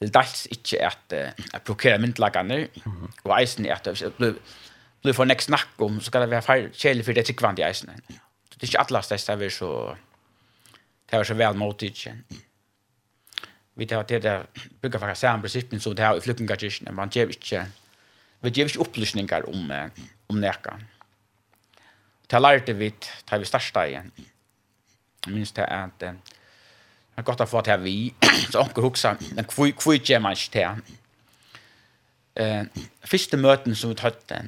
det 0.00 0.14
dels 0.14 0.46
ikke 0.50 0.82
at 0.82 1.12
att 1.54 1.64
blokkerer 1.64 1.98
myndlagene, 1.98 2.68
og 3.24 3.30
och 3.30 3.42
isen 3.42 3.66
är 3.66 3.78
hvis 3.84 4.02
jeg 4.02 4.12
blir 5.02 5.12
för 5.12 5.24
nästa 5.24 5.46
snack 5.46 5.68
om, 5.78 6.00
så 6.00 6.06
skal 6.06 6.20
det 6.20 6.30
være 6.30 6.70
kjelig 6.72 7.04
för 7.04 7.12
det 7.12 7.24
tycker 7.24 7.40
tryggvann 7.40 7.58
i 7.58 7.70
isen 7.70 7.90
Det 8.60 8.62
är 8.62 8.66
inte 8.66 8.78
alla 8.78 9.02
steds 9.02 9.24
det 9.24 9.42
er 9.42 9.48
så 9.48 9.96
det 11.10 11.18
er 11.18 11.22
så 11.22 11.34
väl 11.34 11.56
mot 11.56 11.82
ikke. 11.82 12.14
Vi 13.76 13.86
tar 13.86 14.02
til 14.02 14.22
det 14.22 14.46
bygger 14.82 14.98
for 14.98 15.14
samme 15.14 15.42
principen 15.42 15.80
så 15.80 15.90
det 15.90 15.98
her 15.98 16.14
i 16.14 16.20
flyktingkirken, 16.20 16.94
man 16.94 17.08
ger 17.08 17.26
inte 17.26 17.66
vi 18.40 18.50
ger 18.50 18.64
inte 18.64 18.80
upplysningar 18.80 19.48
om, 19.48 19.72
om 20.28 20.36
näka 20.36 20.70
Det 22.30 22.44
har 22.44 22.74
vi 22.74 22.94
det 23.30 23.38
vi 23.38 23.44
starta 23.44 23.86
igjen. 23.86 24.12
Minst 25.26 25.56
det 25.56 25.64
er 25.68 25.84
at 25.84 26.14
Det 27.12 27.20
er 27.20 27.28
godt 27.28 27.42
å 27.44 27.48
få 27.48 27.60
til 27.66 27.82
vi, 27.84 27.96
så 28.52 28.62
onker 28.62 28.86
huksa, 28.86 29.14
men 29.36 29.48
hvor 29.52 29.98
gjør 29.98 30.22
man 30.24 30.36
ikke 30.36 30.54
til? 30.56 30.98
Uh, 32.32 32.84
første 33.04 33.36
møten 33.36 33.76
som 33.76 33.92
vi 33.92 33.98
tøtte 34.00 34.38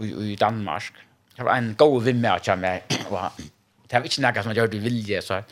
i, 0.00 0.08
i 0.32 0.36
Danmark, 0.40 1.04
det 1.36 1.44
var 1.44 1.60
en 1.60 1.74
god 1.78 1.98
vimme 2.06 2.32
av 2.32 2.48
meg, 2.58 2.88
og 3.10 3.42
det 3.84 3.98
var 3.98 4.08
ikke 4.08 4.24
noe 4.24 4.42
som 4.42 4.54
jeg 4.54 4.60
gjør 4.62 4.72
det 4.72 4.80
vilje, 4.82 5.20
så 5.22 5.42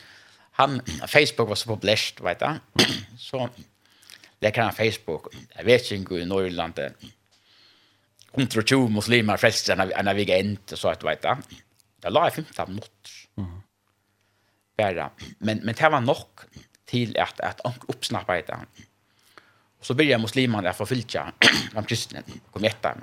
han, 0.57 0.81
Facebook 1.05 1.53
var 1.53 1.61
så 1.61 1.69
populært, 1.69 2.25
vet 2.25 2.41
du, 2.41 2.87
så 3.29 3.45
leker 4.41 4.65
han 4.65 4.75
Facebook, 4.77 5.29
jeg 5.35 5.69
vet 5.69 5.93
ikke 5.93 6.23
i 6.23 6.29
Norrlandet, 6.29 7.13
120 8.37 8.89
muslimer 8.93 9.41
frelst 9.41 9.71
enn 9.73 9.85
vi 10.17 10.25
gikk 10.25 10.35
endt, 10.37 10.75
så 10.77 10.91
at, 10.93 11.05
vet 11.05 11.25
du, 11.25 11.61
det 12.05 12.13
la 12.13 12.27
jeg 12.29 12.43
15 12.43 12.73
minutter. 12.73 13.15
Mm 13.41 13.55
bara. 14.77 15.11
Men, 15.39 15.61
men 15.65 15.75
det 15.75 15.91
var 15.93 16.01
nok 16.01 16.47
til 16.87 17.17
at, 17.19 17.41
at 17.43 17.61
anker 17.65 17.91
oppsnappet 17.91 18.47
det. 18.47 18.59
Och 19.79 19.87
så 19.87 19.95
börjar 19.95 20.19
muslimerna 20.19 20.71
att 20.71 20.77
förfylla 20.77 21.33
de 21.73 21.85
kristna 21.85 22.21
kom 22.51 22.65
etter. 22.65 22.97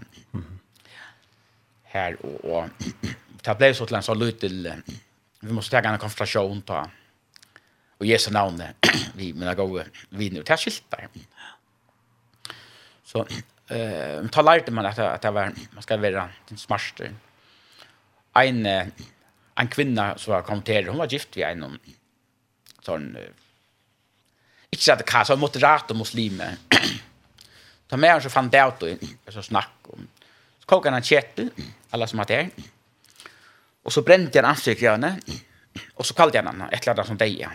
Her, 1.83 2.17
og, 2.25 2.45
og 2.45 2.69
det 3.45 3.53
ble 3.59 3.69
så 3.77 3.85
til 3.85 3.97
en 3.99 4.05
sånn 4.05 4.17
lyd 4.17 4.39
til, 4.41 4.65
vi 5.43 5.53
måste 5.53 5.77
ta 5.77 5.91
en 5.91 6.01
konfrontation 6.01 6.61
ta. 6.65 6.87
Och 7.99 8.05
Jesu 8.05 8.31
namn 8.31 8.63
vi 9.13 9.33
mina 9.33 9.53
gode 9.53 9.85
viner, 10.09 10.41
nu 10.41 10.43
det 10.43 10.99
er. 10.99 11.09
Så, 13.03 13.27
eh, 13.69 14.25
ta 14.31 14.41
lärde 14.41 14.71
man 14.71 14.85
att 14.85 14.99
att 14.99 15.21
det 15.21 15.31
var, 15.31 15.53
man 15.71 15.83
ska 15.83 15.97
vara 15.97 16.29
den 16.49 16.57
smarte. 16.57 17.13
Ein, 18.33 18.65
en 19.55 19.67
kvinna 19.67 20.17
som 20.17 20.33
har 20.33 20.41
kommit 20.41 20.65
till, 20.65 20.87
hon 20.87 20.97
var 20.97 21.07
gift 21.07 21.37
vid 21.37 21.43
en 21.43 21.79
sån 22.81 23.17
inte 24.73 24.83
så 24.83 24.91
att 24.91 24.99
det 24.99 25.03
så 25.25 25.35
moderat 25.35 25.91
och 25.91 25.97
muslimer. 25.97 26.55
Ta 27.87 27.97
med 27.97 28.23
så 28.23 28.29
fann 28.29 28.49
det 28.49 28.73
ut 28.81 29.01
och 29.25 29.33
så 29.33 29.41
snack 29.41 29.71
om. 29.83 30.07
Så 30.59 30.65
kokade 30.65 30.95
han 30.95 31.03
en 31.03 31.49
alla 31.89 32.07
som 32.07 32.19
hade 32.19 32.35
det. 32.35 32.49
Och 33.83 33.93
så 33.93 34.01
brände 34.01 34.41
han 34.41 34.45
ansiktet 34.45 34.83
i 34.83 34.87
henne. 34.87 35.19
Och 35.93 36.05
så 36.05 36.13
kallade 36.13 36.37
han 36.37 36.47
henne 36.47 36.69
ett 36.71 36.85
ladda 36.85 37.03
som 37.03 37.17
dig. 37.17 37.47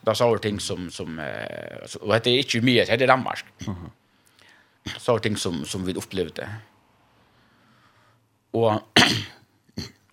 Då 0.00 0.14
sa 0.14 0.38
ting 0.38 0.60
som, 0.60 0.90
som 0.90 1.18
och 2.00 2.20
det 2.20 2.30
är 2.30 2.38
inte 2.38 2.60
mer, 2.60 2.86
det 2.86 3.04
är 3.04 3.06
Danmark. 3.06 3.44
Mm 3.66 3.90
Så 4.98 5.18
ting 5.18 5.36
som, 5.36 5.64
som 5.64 5.84
vi 5.84 5.94
upplevde. 5.94 6.48
Och 8.50 8.72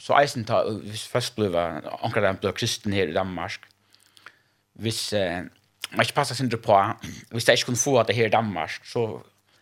Så 0.10 0.18
eisen 0.18 0.46
ta, 0.50 0.64
hvis 0.66 1.04
først 1.06 1.36
ble 1.38 1.52
anker 1.54 2.24
den 2.26 2.40
ble 2.42 2.50
kristen 2.58 2.96
her 2.98 3.12
i 3.12 3.14
Danmark, 3.14 3.68
hvis 4.82 5.02
eh, 5.14 5.44
man 5.92 6.06
ikke 6.06 6.16
passet 6.18 6.40
sin 6.40 6.50
på, 6.50 6.78
hvis 7.30 7.46
jeg 7.46 7.60
ikke 7.60 7.68
kunne 7.68 7.82
få 7.82 8.02
det 8.08 8.16
her 8.18 8.26
i 8.26 8.34
Danmark, 8.34 8.80
så 8.90 9.20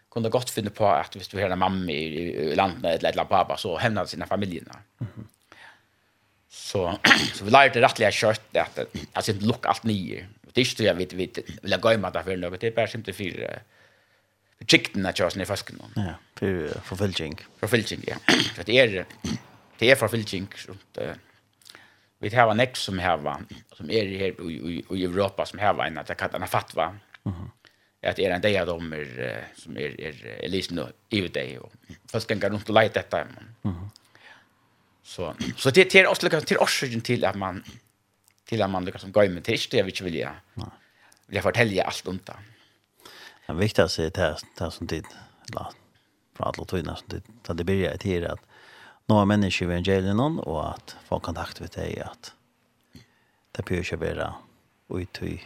kunne 0.07 0.29
jeg 0.29 0.31
godt 0.31 0.53
finne 0.55 0.71
på 0.71 0.87
at 0.87 1.17
hvis 1.19 1.27
du 1.27 1.35
har 1.41 1.51
en 1.51 1.59
mamma 1.59 1.91
i, 1.91 2.29
i 2.31 2.55
landet 2.55 2.79
eller 2.79 2.93
et 2.95 3.03
eller 3.11 3.25
annet 3.25 3.33
pappa, 3.33 3.57
så 3.59 3.75
hevner 3.81 4.07
det 4.07 4.13
sine 4.13 4.27
familiene. 4.27 4.79
Mm 4.99 5.07
-hmm. 5.07 5.25
Så, 6.49 6.97
så 7.35 7.43
vi 7.43 7.51
lærte 7.51 7.83
rettelig 7.83 8.13
kjørt 8.13 8.41
at 8.53 8.79
jeg 9.15 9.23
synes 9.23 9.43
lukk 9.43 9.65
alt 9.67 9.83
nye. 9.85 10.23
Det 10.45 10.57
er 10.57 10.65
ikke 10.65 10.77
det 10.77 10.85
jeg 10.85 10.97
vet, 10.97 11.17
vet 11.17 11.39
vil 11.61 11.71
jeg 11.71 11.81
gøyme 11.81 12.11
det 12.13 12.23
for 12.23 12.35
noe, 12.35 12.57
det 12.57 12.67
er 12.67 12.75
bare 12.75 12.87
simpelthen 12.87 13.33
for 13.33 13.59
for 14.57 14.65
tjiktene 14.65 15.13
kjøres 15.13 15.35
ned 15.35 15.45
i 15.45 15.45
fasken. 15.45 15.81
Ja, 15.95 16.13
for 16.39 16.79
forfølging. 16.83 17.39
Forfølging, 17.59 18.03
ja. 18.07 18.15
For 18.55 18.63
det 18.63 18.79
er 18.79 19.05
det 19.79 19.91
er 19.91 19.95
fra 19.95 20.09
Vilking. 20.11 20.47
Vi 22.19 22.29
har 22.33 22.51
en 22.51 22.59
ek 22.59 22.75
som 22.75 22.99
har, 22.99 23.21
som 23.77 23.89
er 23.89 24.09
her 24.17 24.41
i, 24.41 24.79
i, 24.81 25.03
Europa, 25.03 25.45
som 25.45 25.59
har 25.59 25.77
en, 25.85 25.97
at 25.97 26.09
jeg 26.09 26.17
kallar 26.17 26.39
den 26.39 26.47
fatva. 26.47 26.89
Mm 27.25 27.33
-hmm. 27.33 27.49
At 28.01 28.19
er 28.19 28.35
en 28.35 28.43
del 28.43 28.57
av 28.57 28.67
dem 28.67 28.93
er, 28.93 29.43
som 29.55 29.77
er, 29.77 29.95
er, 29.99 30.13
er 30.43 30.55
i 30.55 30.79
og 30.79 30.91
ivet 31.11 31.33
deg, 31.33 31.59
og 31.61 31.71
først 32.11 32.27
ganger 32.27 32.49
rundt 32.49 32.69
og 32.69 32.75
leit 32.75 32.95
dette. 32.95 33.23
Mm 33.63 33.73
-hmm. 33.73 33.89
Så, 35.03 35.33
så 35.57 35.71
det, 35.71 35.95
är 35.95 36.03
er 36.03 36.07
også 36.07 36.23
liksom, 36.23 36.45
til 36.45 36.57
årsøkken 36.59 37.01
til 37.01 37.25
at 37.25 37.35
man, 37.35 37.63
til 38.49 38.61
at 38.61 38.69
man 38.69 38.85
liksom 38.85 39.11
går 39.11 39.29
med 39.29 39.41
til, 39.41 39.59
det 39.71 39.79
er 39.79 39.83
vi 39.83 39.89
ikke 39.89 40.03
vilja, 40.03 40.31
vilja 41.27 41.41
fortelle 41.41 41.85
alt 41.85 42.07
om 42.07 42.19
det. 42.19 42.35
Det 43.47 43.55
viktigaste 43.55 44.05
är 44.05 44.09
det 44.09 44.37
här 44.59 44.69
som 44.69 44.87
tid, 44.87 45.05
eller 45.49 45.67
från 46.35 46.47
alla 46.47 46.65
tiden 46.65 46.95
som 46.95 47.07
tid, 47.07 47.21
så 47.47 47.53
det 47.53 47.63
blir 47.63 47.89
ett 47.89 48.01
tid 48.01 48.25
att 48.25 48.39
några 49.07 49.25
människor 49.25 49.67
i 49.67 49.71
evangelien 49.71 50.19
och 50.19 50.69
att 50.69 50.95
få 51.05 51.19
kontakt 51.19 51.59
med 51.59 51.69
dig 51.69 51.99
att 51.99 52.33
det 53.51 53.65
bör 53.65 53.75
ju 53.75 53.97
vara 53.97 54.33
ut 54.89 55.21
i 55.21 55.43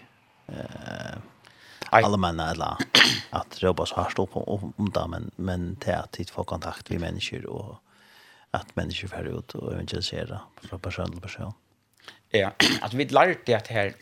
eh 0.47 1.17
allmänna 1.89 2.51
eller 2.51 2.75
att 3.29 3.61
jobba 3.61 3.85
så 3.85 3.95
här 4.01 4.09
stå 4.09 4.25
på 4.25 4.53
om 4.77 4.91
det 4.93 5.07
men 5.07 5.31
men 5.35 5.77
det 5.85 5.93
att 5.93 6.29
få 6.29 6.43
kontakt 6.43 6.89
med 6.89 6.99
människor 6.99 7.45
och 7.45 7.75
att 8.51 8.75
människor 8.75 9.07
får 9.07 9.27
ut 9.27 9.55
och 9.55 9.73
evangelisera 9.73 10.41
från 10.61 10.79
person 10.79 11.11
till 11.11 11.21
person. 11.21 11.53
Ja, 12.29 12.51
alltså 12.81 12.97
vi 12.97 13.05
lärde 13.05 13.37
det 13.45 13.53
att 13.53 13.67
här 13.67 13.93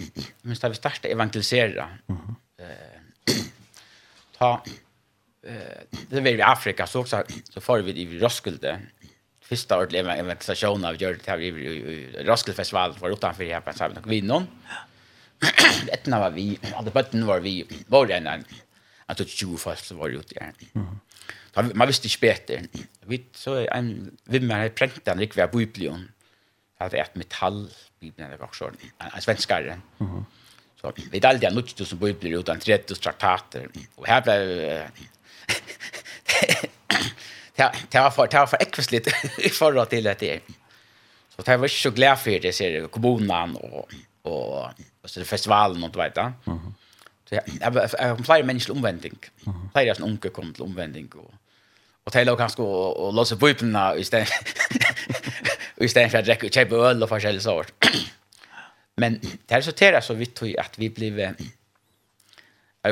minst 0.41 0.64
vi 0.64 0.76
starta 0.76 1.07
evangelisera. 1.07 1.90
Mm. 2.07 2.36
Eh 2.57 3.36
ta 4.38 4.64
eh 5.44 5.99
det 6.10 6.22
var 6.22 6.27
i 6.27 6.41
Afrika 6.41 6.88
så 6.88 6.99
också 6.99 7.23
så 7.49 7.61
får 7.61 7.80
vi 7.80 7.91
i 7.91 8.19
Roskilde 8.19 8.81
första 9.50 9.78
ordentliga 9.78 10.04
med 10.04 10.26
med 10.26 10.44
station 10.44 10.86
av 10.86 10.96
gjorde 10.96 11.18
det 11.26 11.32
här 11.32 11.40
i 11.40 12.24
Roskilde 12.28 12.56
festival 12.56 12.96
var 13.00 13.10
utanför 13.10 13.44
här 13.44 13.62
på 13.62 13.74
samma 13.74 14.02
vi 14.06 14.22
någon. 14.22 14.48
Etna 15.92 16.20
var 16.20 16.30
vi, 16.30 16.60
hade 16.76 16.92
bötten 16.92 17.26
var 17.26 17.40
vi, 17.40 17.66
var 17.88 18.06
det 18.06 18.14
en 18.14 18.44
att 19.06 19.18
det 19.18 19.30
tjuv 19.30 19.58
fast 19.58 19.92
var 19.92 20.10
ute 20.10 20.34
där. 20.34 20.54
Mm. 20.76 21.78
Man 21.78 21.88
visste 21.88 22.08
inte 22.08 22.20
bättre. 22.22 22.64
Vi 23.06 23.26
så 23.34 23.68
en 23.68 24.18
vi 24.24 24.40
vimmer 24.40 24.60
har 24.60 24.70
präntat 24.70 25.08
en 25.08 25.20
rikvär 25.20 25.48
biblion. 25.48 26.12
Att 26.78 26.94
ett 26.94 27.16
metall 27.16 27.70
bibeln 28.00 28.28
eller 28.28 28.44
också 28.44 28.72
en 28.98 29.22
svenskare. 29.22 29.80
Mhm. 29.98 30.26
Så 30.82 30.94
vi 31.12 31.20
dalde 31.20 31.48
en 31.48 31.56
nutt 31.56 31.88
som 31.88 32.00
bibeln 32.00 32.34
utan 32.34 32.60
30 32.60 32.96
traktater. 32.96 33.68
Och 33.96 34.08
här 34.08 34.22
blev 34.22 34.90
det 37.90 37.99
var 37.99 38.11
för 38.11 38.27
det 38.27 38.38
var 38.38 38.48
för 38.48 38.57
äckligt 38.61 39.07
i 39.38 39.49
förra 39.49 39.86
till 39.86 40.03
det 40.03 40.19
där. 40.19 40.40
Så 41.36 41.41
det 41.41 41.57
var 41.57 41.68
så 41.68 41.91
glad 41.91 42.19
för 42.19 42.40
det 42.40 42.53
ser 42.53 42.88
kommunen 42.88 43.56
och 43.56 43.90
och 44.22 44.64
och 45.02 45.10
så 45.10 45.26
festivalen 45.26 45.84
och 45.84 45.91
du 45.91 45.99
vet 45.99 46.18
va. 46.18 46.34
Mhm. 46.45 46.73
Så 47.30 47.36
jag 47.36 47.44
jag 47.64 47.72
har 48.07 48.23
flyr 48.23 48.44
människor 48.44 48.73
omvändning. 48.73 49.18
Flyr 49.73 49.88
jag 49.88 49.98
en 49.98 50.03
onkel 50.03 50.31
kom 50.31 50.53
till 50.53 50.64
omvändning 50.64 51.11
och 51.15 51.34
och 52.03 52.14
tälla 52.14 52.31
låg 52.31 52.40
kanske 52.40 52.61
och 52.61 53.14
låsa 53.14 53.36
vipna 53.36 53.98
istället 53.98 54.30
istället 55.77 56.11
för 56.11 56.18
att 56.18 56.26
dricka 56.26 56.49
chai 56.49 56.73
öl 56.73 57.03
och 57.03 57.10
forskjellig 57.10 57.41
sort. 57.41 57.86
Men 58.95 59.19
det 59.45 59.57
resulterar 59.57 60.02
så 60.02 60.14
vitt 60.14 60.44
i 60.44 60.57
att 60.57 60.80
vi 60.80 60.90
blev 60.90 61.36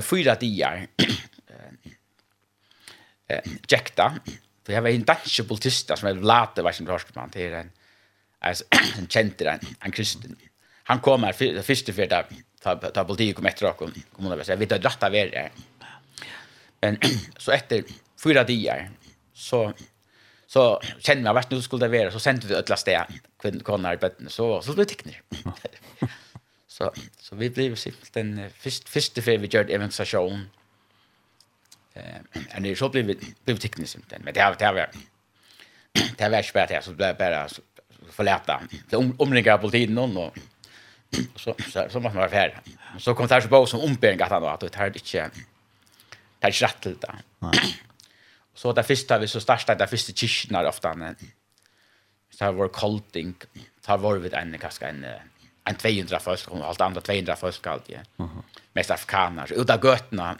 fyra 0.01 0.35
diar 0.35 0.87
eh 3.27 3.41
jäkta 3.67 4.19
För 4.67 4.73
jag 4.73 4.81
var 4.81 4.89
en 4.89 5.03
dansk 5.03 5.47
politist 5.47 5.87
som 5.97 6.07
hade 6.07 6.21
late 6.21 6.61
var 6.61 6.71
sin 6.71 6.87
man 7.15 7.29
till 7.29 7.53
en 7.53 7.71
alltså 8.39 8.63
en 8.97 9.07
känd 9.07 9.41
en, 9.41 9.59
en 9.79 9.91
kristen. 9.91 10.35
Han 10.83 10.99
kom 10.99 11.23
här 11.23 11.61
första 11.61 11.93
för 11.93 12.07
där 12.07 12.25
ta 12.61 12.75
ta 12.75 13.03
politik 13.03 13.35
kom 13.35 13.45
efter 13.45 13.69
och 13.69 13.77
kom 13.77 13.91
hon 14.15 14.45
säga 14.45 14.53
Jag 14.53 14.57
vet 14.57 14.71
att 14.71 14.81
detta 14.81 15.09
var. 15.09 15.49
Men 16.81 16.97
så 17.37 17.51
efter 17.51 17.83
fyra 18.23 18.43
dagar 18.43 18.89
så 19.33 19.73
så 20.47 20.81
kände 20.99 21.23
jag 21.29 21.33
vart 21.33 21.51
nu 21.51 21.61
skulle 21.61 21.87
det 21.87 21.97
vara 21.97 22.11
så 22.11 22.19
sände 22.19 22.47
vi 22.47 22.55
alla 22.55 22.77
steg 22.77 23.21
kvinnor 23.39 23.59
konar 23.59 23.93
i 23.93 23.97
bätten 23.97 24.29
så 24.29 24.61
så 24.61 24.73
blev 24.73 24.85
tecknar. 24.85 25.21
så 26.67 26.93
så 27.19 27.35
vi 27.35 27.49
blev 27.49 27.75
simpelt 27.75 28.13
den 28.13 28.49
först 28.57 28.89
första 28.89 29.21
för 29.21 29.37
vi 29.37 29.47
gjorde 29.47 29.73
evangelisation. 29.73 30.49
Eh, 31.97 32.61
det 32.61 32.75
så 32.75 32.89
blev 32.89 33.15
blev 33.45 33.57
tekniskt 33.57 33.95
inte, 33.95 34.19
men 34.19 34.33
det 34.33 34.41
har 34.41 34.55
det 34.59 34.65
har 34.65 34.89
det 36.17 36.23
har 36.23 36.41
spärt 36.41 36.69
här 36.69 36.81
så 36.81 36.93
blev 36.93 37.17
bara 37.17 37.47
förläta. 38.11 38.61
Det 38.89 38.95
omringar 38.95 39.57
på 39.57 39.69
tiden 39.69 39.95
någon 39.95 40.17
och 40.17 40.37
så 41.35 41.55
så 41.71 41.87
så 41.89 41.99
måste 41.99 41.99
man 41.99 42.15
vara 42.15 42.29
färdig. 42.29 42.57
Så 42.99 43.13
kom 43.13 43.27
det 43.27 43.41
så 43.41 43.47
på 43.47 43.65
som 43.65 43.79
ombering 43.79 44.21
att 44.21 44.31
han 44.31 44.41
då 44.41 44.47
att 44.47 44.59
det 44.59 44.75
här 44.75 44.87
inte 44.87 45.31
det 46.39 46.47
är 46.47 46.51
rätt 46.51 46.81
till 46.81 46.97
det. 46.99 47.15
Så 48.53 48.73
det 48.73 48.83
första 48.83 49.19
vi 49.19 49.27
så 49.27 49.39
starta 49.39 49.75
det 49.75 49.87
första 49.87 50.13
kyrkan 50.13 50.65
ofta 50.65 50.93
men 50.93 51.15
så 52.29 52.45
har 52.45 52.53
vår 52.53 52.67
kolting 52.67 53.35
tar 53.81 53.97
var 53.97 54.17
vid 54.17 54.33
en 54.33 54.57
kaska 54.57 54.89
en 54.89 55.05
en 55.67 55.75
200 55.75 56.19
folk 56.19 56.47
och 56.47 56.65
allt 56.65 56.81
andra 56.81 57.01
200 57.01 57.35
folk 57.35 57.67
allt. 57.67 57.89
Mhm. 58.17 58.43
Mest 58.73 58.91
afrikaner 58.91 59.53
ut 59.53 59.69
av 59.69 59.85
götterna 59.85 60.37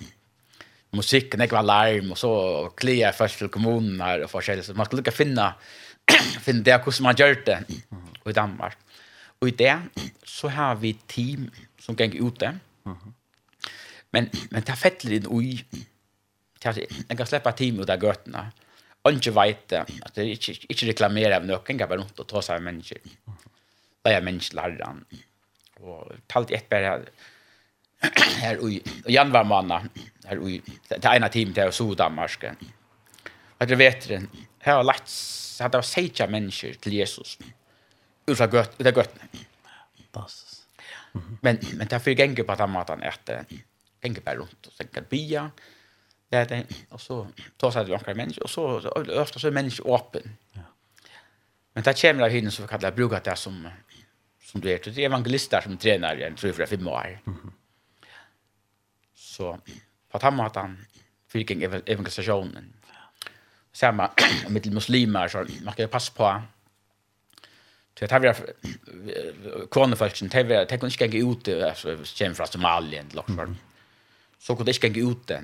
musik, 0.95 1.33
en 1.33 1.43
ekva 1.43 1.61
larm, 1.65 2.11
og 2.13 2.19
så 2.19 2.31
klia 2.79 3.11
først 3.15 3.41
til 3.41 3.51
kommunen 3.51 3.99
her, 4.01 4.23
og 4.23 4.31
forskjellig, 4.31 4.65
så 4.65 4.75
man 4.77 4.87
skulle 4.87 5.03
lukka 5.03 5.15
finna, 5.15 5.51
finna 6.45 6.63
det, 6.63 6.77
hvordan 6.83 7.03
man 7.09 7.19
gjør 7.19 7.41
det, 7.45 7.57
i 8.27 8.35
Danmark. 8.35 8.77
Og 9.41 9.51
i 9.51 9.55
det, 9.55 9.75
så 10.25 10.49
har 10.51 10.75
vi 10.75 10.93
team 11.07 11.49
som 11.79 11.95
går 11.95 12.15
ut 12.15 12.39
där. 12.39 12.59
men, 14.11 14.29
men 14.51 14.63
det 14.63 14.69
er 14.69 14.79
fettelig 14.79 15.19
inn 15.19 15.27
ui, 15.27 15.63
jeg 16.63 17.17
kan 17.17 17.27
släppa 17.27 17.51
team 17.51 17.79
ut 17.79 17.89
av 17.89 17.99
gøtene, 18.01 18.51
og 19.03 19.13
ikke 19.13 19.41
att 19.41 19.69
det, 19.69 19.85
at 20.05 20.15
det 20.15 20.25
ikke, 20.25 20.65
ikke 20.69 20.87
reklamerer 20.87 21.35
av 21.35 21.45
nøkken, 21.45 21.79
jeg 21.79 21.87
bare 21.87 21.99
rundt 21.99 22.19
og 22.19 22.27
ta 22.27 22.41
seg 22.41 22.55
av 22.55 22.63
mennesker, 22.63 22.97
da 24.03 24.11
er 24.11 24.21
mennesker 24.21 24.75
og 25.81 26.11
talt 26.27 26.51
et 26.51 26.69
bare 26.69 27.05
her, 28.41 28.59
og 28.63 29.11
januar 29.11 29.43
måned, 29.43 29.89
här 30.27 30.49
i 30.49 30.61
det 30.87 31.05
ena 31.05 31.29
team 31.29 31.53
där 31.53 31.69
i 31.69 31.71
Syddanmark. 31.71 32.43
Att 33.57 33.69
det 33.69 33.75
vet 33.75 34.07
det. 34.07 34.23
Här 34.59 34.75
har 34.75 34.83
lagt 34.83 35.07
så 35.07 35.67
det 35.67 35.77
var 35.77 35.81
seja 35.81 36.27
människor 36.27 36.73
till 36.73 36.93
Jesus. 36.93 37.37
Ut 38.25 38.41
av 38.41 38.53
gött, 38.53 38.75
ut 38.77 38.87
av 38.87 38.97
gött. 38.97 39.15
Pass. 40.11 40.63
Men 41.41 41.59
men 41.73 41.87
därför 41.87 42.11
gänger 42.11 42.43
på 42.43 42.51
att 42.51 42.59
maten 42.59 42.71
matan 42.71 43.01
äter. 43.01 43.45
Gänger 44.01 44.21
bara 44.21 44.35
runt 44.35 44.65
och 44.65 44.75
tänker 44.77 45.01
bia. 45.01 45.51
Det 46.29 46.37
är 46.37 46.65
och 46.89 47.01
så 47.01 47.27
tar 47.57 47.71
sig 47.71 47.87
några 47.87 48.13
människor 48.13 48.43
och 48.43 48.49
så 48.49 48.79
östra 49.07 49.39
så 49.39 49.47
är 49.47 49.51
människor 49.51 49.95
öppen. 49.95 50.35
Ja. 50.53 50.61
Men 51.73 51.83
det 51.83 52.01
kommer 52.01 52.23
av 52.23 52.29
hinner 52.29 52.51
så 52.51 52.61
vi 52.61 52.67
kallar 52.67 52.91
brukar 52.91 53.21
det 53.23 53.35
som 53.35 53.69
som 54.51 54.61
du 54.61 54.71
är 54.71 54.77
till 54.77 54.99
evangelister 54.99 55.61
som 55.61 55.77
tränar 55.77 56.15
en 56.15 56.35
tror 56.35 56.51
för 56.51 56.65
fem 56.65 56.87
år. 56.87 57.19
Mm. 57.27 57.51
Så 59.15 59.59
på 60.11 60.21
den 60.23 60.37
måten 60.37 60.77
fyrking 61.31 61.63
evangelisationen. 61.63 62.73
Samma 63.73 64.09
med 64.49 64.73
muslimer 64.73 65.27
så 65.27 65.45
man 65.63 65.75
kan 65.75 65.89
passa 65.89 66.13
på. 66.15 66.41
Så 67.99 68.07
tar 68.07 68.19
vi 68.19 68.29
kronefolksen, 69.73 70.29
tar 70.29 70.43
vi, 70.45 70.57
tar 70.69 70.77
vi 70.77 70.89
ikke 70.91 71.07
gjenke 71.07 71.23
ute, 71.25 71.55
altså, 71.65 71.95
från 72.05 72.35
fra 72.37 72.45
Somalia, 72.45 73.01
eller 73.01 73.23
noe 73.25 73.55
Så 74.37 74.53
kunne 74.53 74.69
det 74.69 74.75
ikke 74.77 74.91
gjenke 74.91 75.07
ute, 75.09 75.39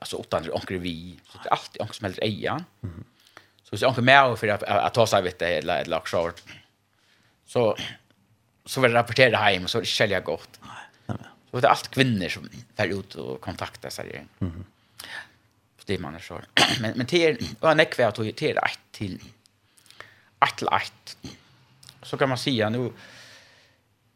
altså, 0.00 0.18
åttan 0.18 0.40
andra 0.40 0.56
ånker 0.58 0.80
vi, 0.82 1.20
så 1.30 1.38
det 1.38 1.46
er 1.46 1.54
alltid 1.54 1.82
ånker 1.84 1.98
som 2.00 2.08
helst 2.08 2.24
eia. 2.26 2.56
Så 3.62 3.76
hvis 3.76 3.86
mer 4.02 4.02
med 4.02 4.40
for 4.40 4.50
å 4.50 4.90
ta 4.90 5.06
seg 5.06 5.28
vitt 5.28 5.38
det, 5.38 5.52
eller 5.62 5.86
noe 5.86 6.32
så, 7.46 7.64
så 8.66 8.82
vil 8.82 8.90
jeg 8.90 8.98
rapportere 8.98 9.46
hjem, 9.54 9.70
så 9.70 9.78
er 9.78 10.10
det 10.10 10.18
ikke 10.18 10.32
godt. 10.32 10.58
Så 11.50 11.60
det 11.60 11.66
är 11.66 11.70
allt 11.70 11.88
kvinnor 11.88 12.28
som 12.28 12.48
är 12.76 12.86
ut 12.86 13.14
och 13.14 13.40
kontaktar 13.40 13.90
sig. 13.90 14.26
Mm. 14.40 14.64
Det 15.84 15.98
man 15.98 16.14
är 16.14 16.18
så. 16.18 16.40
Men 16.80 16.92
men 16.96 17.06
till 17.06 17.46
och 17.60 17.76
när 17.76 17.84
kvar 17.84 18.10
tog 18.10 18.36
till 18.36 18.56
ett 18.56 18.78
till 18.92 19.20
ett 20.40 20.56
till 20.56 20.68
ett. 20.68 21.16
Så 22.02 22.16
kan 22.16 22.28
man 22.28 22.38
säga 22.38 22.68
nu 22.70 22.92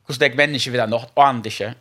hur 0.06 0.18
det 0.18 0.34
människor 0.34 0.70
vill 0.70 0.80
ha 0.80 0.86
något 0.86 1.10
och 1.14 1.26
andra 1.26 1.50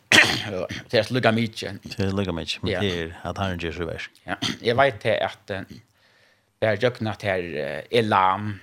Det 0.90 0.98
är 0.98 1.12
lugga 1.12 1.32
mycket. 1.32 1.82
Det 1.96 2.02
är 2.02 2.12
lugga 2.12 2.32
mycket. 2.32 2.62
Men 2.62 2.80
det 2.80 3.00
är 3.00 3.20
att 3.22 3.38
han 3.38 3.50
är 3.50 3.72
så 3.72 3.84
värst. 3.84 4.10
Ja, 4.24 4.36
jag 4.60 4.74
vet 4.74 5.06
att 5.06 5.46
det 6.58 6.66
är 6.66 6.82
jöknat 6.82 7.22
här 7.22 7.42
elam. 7.90 8.60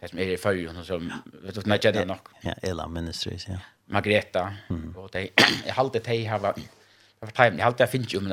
Det 0.00 0.08
som 0.08 0.18
är 0.18 0.22
i 0.22 0.36
förrjun 0.36 0.84
som 0.84 1.12
vet 1.24 1.54
du 1.54 1.60
när 1.64 1.80
jag 1.82 1.94
det 1.94 2.04
nog. 2.04 2.18
Ja, 2.40 2.52
elam 2.62 2.92
ministries, 2.92 3.48
ja. 3.48 3.58
Margreta 3.88 4.54
mm. 4.70 4.96
och 4.96 5.10
det 5.12 5.30
jag 5.66 5.74
hade 5.74 5.98
de 5.98 6.24
här 6.24 6.38
var 6.38 6.54
var 7.20 7.30
tajm 7.30 7.58
jag 7.58 7.64
hade 7.64 7.82
jag 7.82 7.90
finns 7.90 8.14
ju 8.14 8.20
men 8.20 8.32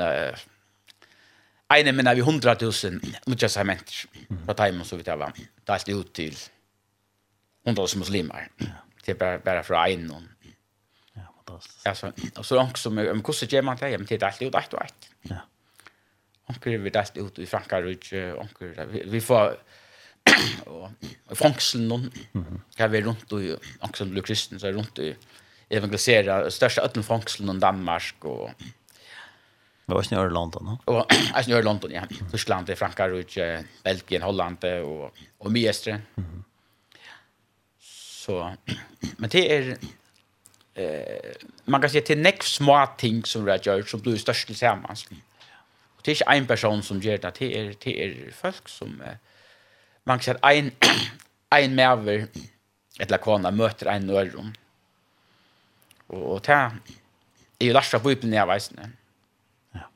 en 1.68 1.96
men 1.96 2.14
vi 2.14 2.20
100 2.20 2.56
000 2.60 2.72
lucka 3.26 3.48
cement 3.48 3.92
på 4.46 4.54
tajm 4.54 4.84
så 4.84 4.96
vet 4.96 5.06
jag 5.06 5.16
va 5.16 5.32
där 5.64 5.78
stod 5.78 6.00
ut 6.00 6.12
till 6.12 6.36
100 7.66 7.82
000 7.82 7.88
muslimer 7.96 8.48
det 9.04 9.12
är 9.12 9.16
bara 9.16 9.38
bara 9.38 9.62
för 9.62 9.74
en 9.88 10.06
någon 10.06 10.28
ja 11.12 11.20
fantastiskt 11.46 11.86
alltså 11.86 12.12
och 12.36 12.46
så 12.46 12.54
långt 12.54 12.76
som 12.76 12.98
om 12.98 13.22
kosse 13.22 13.46
ger 13.46 13.62
man 13.62 13.76
det 13.76 13.88
hem 13.88 14.06
till 14.06 14.24
allt 14.24 14.42
ut 14.42 14.54
ett 14.54 14.74
och 14.74 14.82
ett 14.82 15.10
ja. 15.22 15.36
Onkel 16.48 16.78
vi 16.78 16.90
där 16.90 17.06
ut 17.14 17.38
i 17.38 17.46
Frankrike 17.46 18.32
onkel 18.32 18.86
vi 19.06 19.20
får 19.20 19.56
och 20.66 20.90
i 21.30 21.34
Frankrike 21.34 21.78
någon 21.78 22.10
kan 22.76 22.90
vi 22.90 23.02
runt 23.02 23.32
och 23.32 23.40
också 23.80 24.04
blir 24.04 24.22
kristen, 24.22 24.60
så 24.60 24.66
er 24.66 24.72
rundt 24.72 24.98
i 24.98 25.16
evangelisera 25.68 26.50
största 26.50 26.82
öttenfångslen 26.82 27.56
i 27.56 27.60
Danmark 27.60 28.24
och 28.24 28.50
Det 29.86 29.94
var 29.94 30.02
snö 30.02 30.26
i 30.26 30.30
London, 30.30 30.64
no? 30.64 30.92
Och 30.92 31.12
är 31.34 31.42
snö 31.42 31.58
i 31.58 31.62
London, 31.62 31.90
ja. 31.90 32.02
Tyskland, 32.32 32.78
Frankrike, 32.78 33.64
Belgien, 33.82 34.22
Holland 34.22 34.64
och 34.64 35.14
och 35.38 35.52
Miestre. 35.52 35.90
Mm 35.90 36.04
-hmm. 36.14 36.42
Så 38.26 38.52
men 39.16 39.30
det 39.30 39.56
är 39.56 39.76
eh 40.74 41.32
man 41.64 41.80
kan 41.80 41.90
säga 41.90 42.02
till 42.02 42.18
next 42.18 42.54
smart 42.54 42.98
ting 42.98 43.24
som 43.24 43.44
det 43.44 43.66
gör 43.66 43.82
som 43.82 44.00
blir 44.00 44.16
störst 44.16 44.46
tillsammans. 44.46 45.06
Och 45.96 46.00
det 46.02 46.10
är 46.10 46.14
inte 46.14 46.24
en 46.24 46.46
person 46.46 46.82
som 46.82 47.00
gör 47.00 47.18
det, 47.18 47.34
det 47.38 47.58
är 47.58 47.74
det 47.84 48.04
är 48.04 48.32
folk 48.32 48.68
som 48.68 49.00
eh, 49.00 49.16
man 50.04 50.18
kan 50.18 50.24
säga 50.24 50.38
en 50.52 50.70
en 51.50 51.74
merver 51.74 52.26
ett 52.98 53.10
lakona 53.10 53.50
möter 53.50 53.86
en 53.86 54.06
norrum. 54.06 54.40
Mm 54.40 54.65
Og, 56.08 56.22
og 56.32 56.42
det 56.46 56.54
er 56.54 57.70
jo 57.70 57.76
lagt 57.76 57.90
fra 57.90 58.02
Bibelen 58.02 58.34
jeg 58.36 58.48
vet. 58.48 58.70
Ja, 59.74 59.86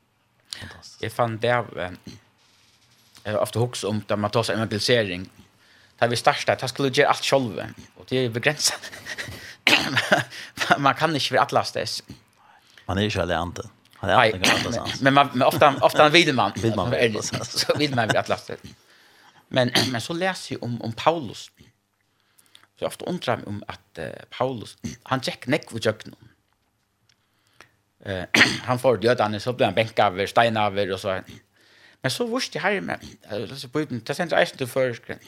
fantastisk. 0.59 1.03
Jeg 1.03 1.13
fann 1.13 1.39
det 1.43 1.53
av, 1.55 1.71
jeg 1.77 3.35
har 3.35 3.41
ofte 3.41 3.61
hokst 3.61 3.85
om 3.85 4.03
det 4.09 4.19
man 4.19 4.33
tar 4.33 4.47
seg 4.49 4.59
evangelisering. 4.59 5.27
Da 6.01 6.09
vi 6.09 6.17
startet, 6.17 6.63
da 6.63 6.69
skulle 6.71 6.91
gjøre 6.91 7.13
alt 7.13 7.25
selv, 7.25 7.61
og 7.97 8.09
det 8.09 8.25
er 8.25 8.33
begrenset. 8.33 8.91
man 10.87 10.97
kan 10.97 11.15
ikke 11.15 11.37
være 11.37 11.43
atlastes. 11.43 12.01
Man 12.89 12.99
er 12.99 13.11
ikke 13.11 13.23
alene. 13.23 13.71
Han 14.01 14.11
är 14.11 14.25
inte 14.25 14.85
Men 15.01 15.15
man 15.15 15.29
men 15.33 15.43
ofta 15.43 15.75
ofta 15.81 16.09
vill 16.09 16.35
man 16.35 16.53
vill 16.57 16.77
man 16.77 17.23
så 17.45 17.77
vill 17.77 17.95
man 17.95 18.09
bli 18.09 18.19
atlastet. 18.19 18.61
Men 19.49 19.71
men 19.93 20.01
så 20.01 20.13
läser 20.13 20.55
ju 20.55 20.59
om 20.61 20.83
om 20.83 20.93
Paulus. 20.93 21.51
Mm 21.59 21.70
Så 22.81 22.87
ofta 22.87 23.05
undrar 23.05 23.37
mig 23.37 23.47
om 23.47 23.65
att 23.67 23.99
uh, 23.99 24.05
Paulus, 24.39 24.79
han 25.03 25.21
tjekk 25.21 25.47
nekk 25.53 25.73
vid 25.75 25.85
jöknum. 25.85 26.29
Uh, 28.07 28.25
han 28.65 28.79
får 28.79 28.97
dödande, 28.97 29.41
så 29.41 29.53
blir 29.53 29.67
han 29.67 29.75
bänkaver, 29.75 30.27
steinaver 30.27 30.93
och 30.93 31.01
så. 31.01 31.21
Men 32.01 32.11
så 32.11 32.27
vurste 32.27 32.59
jag 32.59 32.63
här 32.63 32.81
med, 32.81 33.01
alltså 33.31 33.69
på 33.69 33.81
utan, 33.81 34.01
det 34.07 34.15
sender 34.15 34.41
eisen 34.41 34.59
til 34.59 34.67
førskren. 34.67 35.21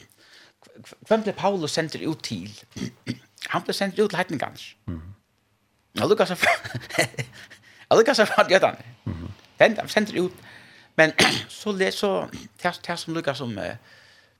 Hvem 1.07 1.21
ble 1.21 1.33
Paulus 1.37 1.77
sender 1.77 2.01
ut 2.09 2.23
til? 2.23 2.49
Han 3.53 3.61
ble 3.61 3.73
sender 3.73 4.03
ut 4.03 4.09
til 4.09 4.17
heitningans. 4.17 4.75
Mm. 4.87 5.13
Jag 5.93 6.09
lukkar 6.09 6.25
så 6.25 6.35
Jag 7.89 7.97
lukkar 7.97 8.13
så 8.13 8.25
fram 8.25 8.47
dödande. 8.49 8.81
Mm. 9.05 9.27
Den 9.59 9.89
sender 9.89 10.25
ut. 10.25 10.33
Men 10.95 11.13
så 11.49 11.71
läser, 11.71 12.29
det 12.87 12.97
som 12.97 13.13
lukkar 13.13 13.33
som, 13.33 13.57
uh, 13.57 13.75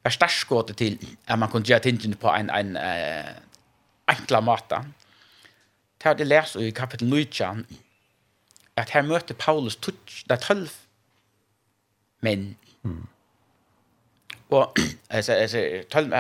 var 0.04 0.12
starskåte 0.12 0.74
til 0.74 0.98
at 1.28 1.40
man 1.40 1.50
kunne 1.50 1.68
gjøre 1.68 1.80
tingene 1.80 2.16
på 2.20 2.32
en, 2.36 2.50
en 2.50 2.78
uh, 2.78 3.32
enkla 4.12 4.42
måte. 4.44 4.82
Det 5.98 6.10
har 6.10 6.14
det 6.20 6.28
lest 6.28 6.56
i 6.60 6.72
kapittel 6.76 7.10
9, 7.10 7.24
at 8.76 8.90
her 8.90 9.02
møter 9.02 9.36
Paulus 9.40 9.76
tutsch, 9.76 10.24
det 10.28 10.32
er 10.36 10.42
tølv 10.42 10.72
menn. 12.22 12.58
Mm. 12.84 13.06
Og 14.50 14.76
altså, 15.10 15.34
altså, 15.34 15.84
tølv, 15.92 16.14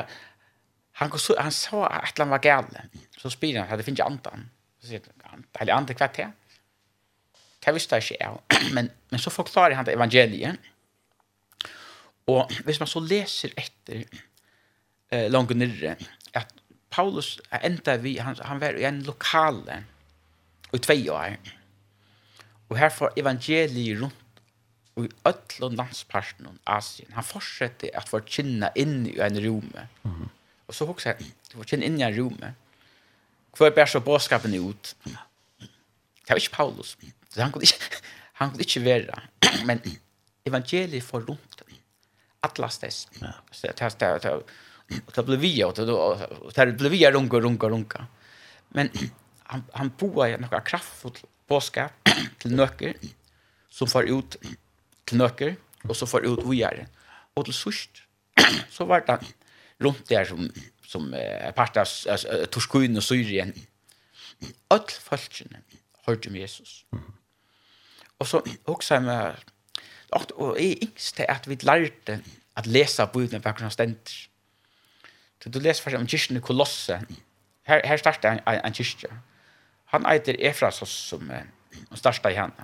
han, 0.91 1.11
han 1.39 1.51
så 1.51 1.83
at 1.83 2.17
han 2.17 2.29
var 2.29 2.37
gale. 2.37 2.87
Så 3.17 3.29
spyr 3.29 3.59
han, 3.59 3.77
det 3.77 3.85
finnes 3.85 3.99
ikke 3.99 4.09
andan. 4.09 4.49
Så 4.81 4.87
sier 4.87 5.11
han, 5.25 5.45
det 5.59 5.69
er 5.69 5.75
andre 5.75 5.93
kvart 5.93 6.17
her. 6.17 6.31
Det 7.65 7.73
visste 7.73 7.95
jeg 7.95 8.03
ikke, 8.11 8.73
men, 8.75 8.89
men 9.11 9.19
så 9.19 9.29
forklarer 9.29 9.75
han 9.75 9.85
det 9.85 9.95
evangeliet 9.95 10.59
Og 12.27 12.51
hvis 12.63 12.79
man 12.79 12.87
så 12.87 13.01
leser 13.03 13.53
etter 13.59 14.03
eh, 15.11 15.27
langt 15.31 15.51
nirre, 15.57 15.95
at 16.33 16.53
Paulus 16.93 17.39
enda 17.63 17.97
vi, 18.01 18.17
han, 18.21 18.37
han 18.41 18.61
var 18.61 18.77
i 18.79 18.85
en 18.87 19.01
lokale 19.03 19.83
i 20.73 20.79
tvei 20.81 21.09
år. 21.09 21.37
Og 22.69 22.77
her 22.79 22.93
får 22.93 23.17
evangeliet 23.19 24.01
rundt 24.01 24.19
og 24.93 25.07
i 25.07 25.09
öll 25.25 25.73
landsparten 25.73 26.45
av 26.45 26.57
Asien. 26.77 27.09
Han 27.15 27.25
fortsetter 27.25 27.89
at 27.97 28.09
få 28.09 28.19
kynna 28.29 28.69
inn 28.77 29.07
i 29.09 29.15
en 29.25 29.39
rume. 29.41 29.87
Mm 30.03 30.11
-hmm. 30.11 30.29
Og 30.67 30.75
så 30.75 30.85
hokser 30.85 31.13
han, 31.13 31.31
du 31.51 31.57
får 31.57 31.63
kynna 31.63 31.85
inn 31.85 31.99
i 31.99 32.03
en 32.03 32.17
rume. 32.17 32.53
Hvor 33.57 33.69
bär 33.69 33.85
så 33.85 33.99
båskapen 33.99 34.53
ut? 34.53 34.95
Det 35.03 36.29
var 36.29 36.35
ikke 36.35 36.55
Paulus. 36.55 36.97
Så 37.29 37.41
han 37.41 37.51
kunne 37.51 37.63
ikke, 37.63 37.79
han 38.33 38.49
kunne 38.49 38.61
ikke 38.61 38.83
være. 38.85 39.21
Men 39.65 39.81
evangeliet 40.45 41.03
får 41.03 41.19
rundt 41.19 41.62
Atlas 42.43 42.79
dess. 42.79 43.07
Ja. 43.19 43.33
Så 43.51 43.67
det 43.67 43.79
här 43.79 44.19
det 44.19 44.43
det 45.15 45.23
blev 45.23 45.39
vi 45.39 45.63
och 45.63 45.73
då 45.73 46.17
det 46.55 46.65
blev 46.65 46.91
vi 46.91 47.11
runka 47.11 47.37
runka 47.39 47.69
runka. 47.69 48.07
Men 48.69 48.89
han 49.43 49.63
han 49.73 49.91
boar 49.97 50.27
ju 50.27 50.37
några 50.37 50.61
kraftfullt 50.61 51.23
påskap 51.47 51.91
till 52.37 52.55
nöcker 52.55 52.93
som 53.69 53.87
får 53.87 54.09
ut 54.09 54.35
till 55.05 55.17
nöcker 55.17 55.55
och 55.83 55.97
så 55.97 56.07
får 56.07 56.25
ut 56.25 56.45
vidare. 56.45 56.87
Och 57.33 57.45
till 57.45 57.53
sist 57.53 57.89
så 58.69 58.85
var 58.85 59.03
det 59.07 59.19
runt 59.77 60.09
där 60.09 60.25
som 60.25 60.51
som 60.85 61.13
eh, 61.13 61.51
part 61.51 61.77
av 61.77 61.87
eh, 62.07 62.97
och 62.97 63.03
Syrien. 63.03 63.53
All 64.67 64.87
folken 65.01 65.57
hörde 66.05 66.29
om 66.29 66.35
Jesus. 66.35 66.85
Och 68.17 68.27
så 68.27 68.43
också 68.65 68.99
med 68.99 69.35
Och 70.13 70.31
och 70.31 70.59
är 70.59 70.83
yngst 70.83 71.19
att 71.19 71.47
vi 71.47 71.55
lärde 71.55 72.19
att 72.53 72.65
läsa 72.65 73.05
bibeln 73.13 73.41
på 73.41 73.51
grund 73.51 73.65
av 73.65 73.69
ständer. 73.69 74.29
Så 75.43 75.49
du 75.49 75.59
läser 75.59 75.83
för 75.83 75.97
om 75.97 76.07
kyrkan 76.07 76.37
i 76.37 76.41
Kolosse. 76.41 77.01
Här 77.63 77.83
här 77.83 77.97
startar 77.97 78.31
en, 78.31 78.39
en, 78.45 78.65
en 78.65 78.73
kyrka. 78.73 79.07
Han 79.85 80.05
heter 80.05 80.41
Efrasos 80.41 80.89
som 80.89 81.31
och 81.89 81.97
startar 81.97 82.31
i 82.31 82.35
henne. 82.35 82.63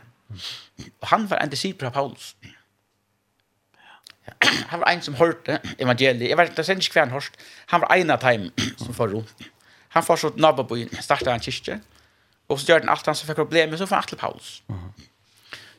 Och 1.00 1.08
han 1.08 1.28
var 1.28 1.38
en 1.38 1.50
disciple 1.50 1.88
av 1.88 1.92
Paulus. 1.92 2.36
Han 4.68 4.80
var 4.80 4.88
en 4.88 5.02
som 5.02 5.16
hørte 5.16 5.60
evangeliet. 5.80 6.30
Jeg 6.30 6.38
vet 6.38 6.50
ikke, 6.50 6.62
det 6.62 6.70
er 6.70 6.76
ikke 6.76 6.94
hver 6.94 7.06
han 7.06 7.12
hørte. 7.12 7.38
Han 7.66 7.82
var 7.82 7.96
en 7.96 8.10
av 8.10 8.20
dem 8.22 8.52
som 8.78 8.94
får 9.00 9.08
ro. 9.08 9.24
Han 9.90 10.04
får 10.04 10.16
så 10.16 10.32
nabba 10.38 10.64
på 10.64 10.78
startet 11.02 11.28
en 11.34 11.42
kyrkje. 11.42 11.80
Og 12.50 12.60
så 12.60 12.66
gjør 12.70 12.84
den 12.84 12.90
alt 12.90 13.06
han 13.06 13.16
som 13.16 13.28
fikk 13.28 13.42
problemer, 13.42 13.78
så 13.78 13.86
får 13.90 13.96
han 13.96 14.08
til 14.08 14.18
Paulus. 14.18 14.64
Mhm. 14.68 14.94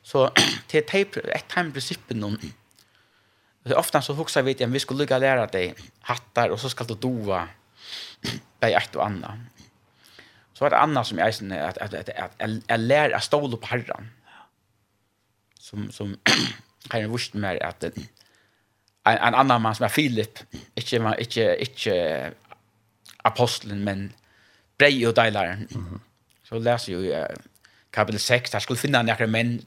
Så 0.02 0.30
till 0.66 0.84
typ 0.86 1.16
ett 1.16 1.48
time 1.48 1.70
principen 1.70 2.24
om 2.24 2.38
Det 3.62 3.74
ofta 3.74 4.02
så 4.02 4.12
huxar 4.12 4.42
vi 4.42 4.64
att 4.64 4.70
vi 4.70 4.80
skulle 4.80 4.98
lägga 4.98 5.18
lära 5.18 5.46
dig 5.46 5.74
hattar 6.00 6.48
och 6.48 6.60
så 6.60 6.70
ska 6.70 6.84
du 6.84 6.94
dova 6.94 7.48
bei 8.60 8.72
ett 8.72 8.96
och 8.96 9.06
annat. 9.06 9.38
Så 10.52 10.64
var 10.64 10.70
det 10.70 10.78
annat 10.78 11.06
som 11.06 11.18
jag 11.18 11.34
sen 11.34 11.52
att 11.52 11.78
att 11.78 11.94
att 11.94 12.70
att 12.70 12.80
lära 12.80 13.20
stål 13.20 13.56
på 13.56 13.66
herran. 13.66 14.08
Som 15.58 15.92
som 15.92 16.18
kan 16.88 17.00
jag 17.00 17.08
visst 17.08 17.34
mer 17.34 17.62
att 17.62 17.84
en 17.84 17.92
en 19.04 19.34
annan 19.34 19.62
man 19.62 19.74
som 19.74 19.84
är 19.84 19.88
Filip, 19.88 20.38
inte 20.74 20.96
inte 20.96 21.56
inte 21.60 22.32
aposteln 23.22 23.84
men 23.84 24.12
brej 24.78 25.08
och 25.08 25.14
delaren. 25.14 25.68
Så 26.48 26.58
läser 26.58 26.92
ju 26.92 27.26
kapitel 27.90 28.20
6 28.20 28.50
där 28.50 28.60
skulle 28.60 28.78
finna 28.78 29.02
några 29.02 29.26
män 29.26 29.62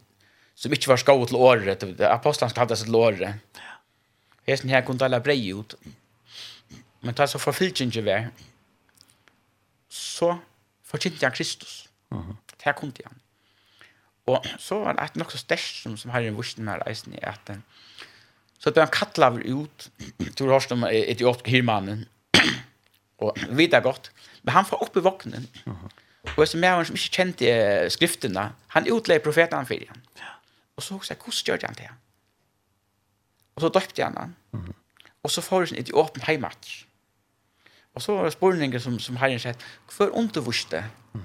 som 0.55 0.73
ikke 0.73 0.91
var 0.91 1.01
skåret 1.01 1.31
til 1.31 1.38
året. 1.38 1.84
Apostlen 2.07 2.49
skal 2.49 2.65
ha 2.65 2.69
det 2.69 2.77
til 2.77 2.95
året. 2.95 3.59
Hesten 4.47 4.69
her 4.69 4.84
kunne 4.85 5.05
alle 5.05 5.21
brei 5.23 5.53
ut. 5.53 5.75
Men 7.01 7.15
ta 7.15 7.27
så 7.27 7.39
forfylkjen 7.41 7.91
ikke 7.91 8.05
vær. 8.05 8.30
Så 9.89 10.38
forkynte 10.88 11.25
han 11.25 11.35
Kristus. 11.35 11.89
Uh 12.11 12.19
-huh. 12.19 12.35
Her 12.63 12.71
kunne 12.71 12.93
han. 13.05 13.17
Og 14.25 14.45
så 14.57 14.80
var 14.80 14.93
det 14.93 15.15
nok 15.15 15.31
så 15.31 15.38
størst 15.38 15.84
som, 15.84 15.97
som 15.97 16.11
herren 16.11 16.38
vursen 16.38 16.63
med 16.63 16.80
reisen 16.88 17.13
i 17.13 17.19
at 17.21 17.57
så 18.59 18.71
ble 18.71 18.85
han 18.85 18.91
kattlaver 18.95 19.43
ut 19.43 19.89
til 20.38 20.49
om 20.49 20.85
etiopiske 20.88 21.51
hirmannen 21.51 22.05
og 23.23 23.35
videre 23.49 23.81
godt. 23.81 24.11
Men 24.43 24.53
han 24.53 24.65
får 24.65 24.84
opp 24.84 24.97
i 24.97 24.99
våknen. 24.99 25.47
Uh 25.67 25.73
-huh. 25.73 25.89
Og 26.38 26.47
så 26.47 26.57
med 26.57 26.69
han 26.69 26.85
som 26.85 26.95
ikke 26.95 27.15
kjente 27.15 27.89
skriftene, 27.89 28.51
han 28.67 28.91
utleid 28.91 29.21
profeten 29.21 29.65
for 29.65 29.73
igjen. 29.73 30.02
Og 30.75 30.83
så 30.83 30.95
husker 30.95 31.15
jeg, 31.15 31.21
hvordan 31.23 31.43
gjør 31.45 31.67
han 31.67 31.75
det? 31.75 31.89
Og 33.55 33.61
så 33.61 33.69
døpte 33.69 34.03
han 34.03 34.17
han. 34.17 34.35
Og 35.23 35.31
så 35.31 35.41
får 35.41 35.65
han 35.65 35.79
et 35.79 35.93
åpen 35.93 36.21
heimatch. 36.21 36.85
Og 37.93 38.01
så 38.01 38.15
var 38.15 38.23
det 38.23 38.33
spørninger 38.33 38.79
som, 38.79 38.97
som 38.99 39.17
herren 39.21 39.39
sier, 39.39 39.57
hver 39.97 40.09
undervurste? 40.09 40.85
Mm 41.13 41.21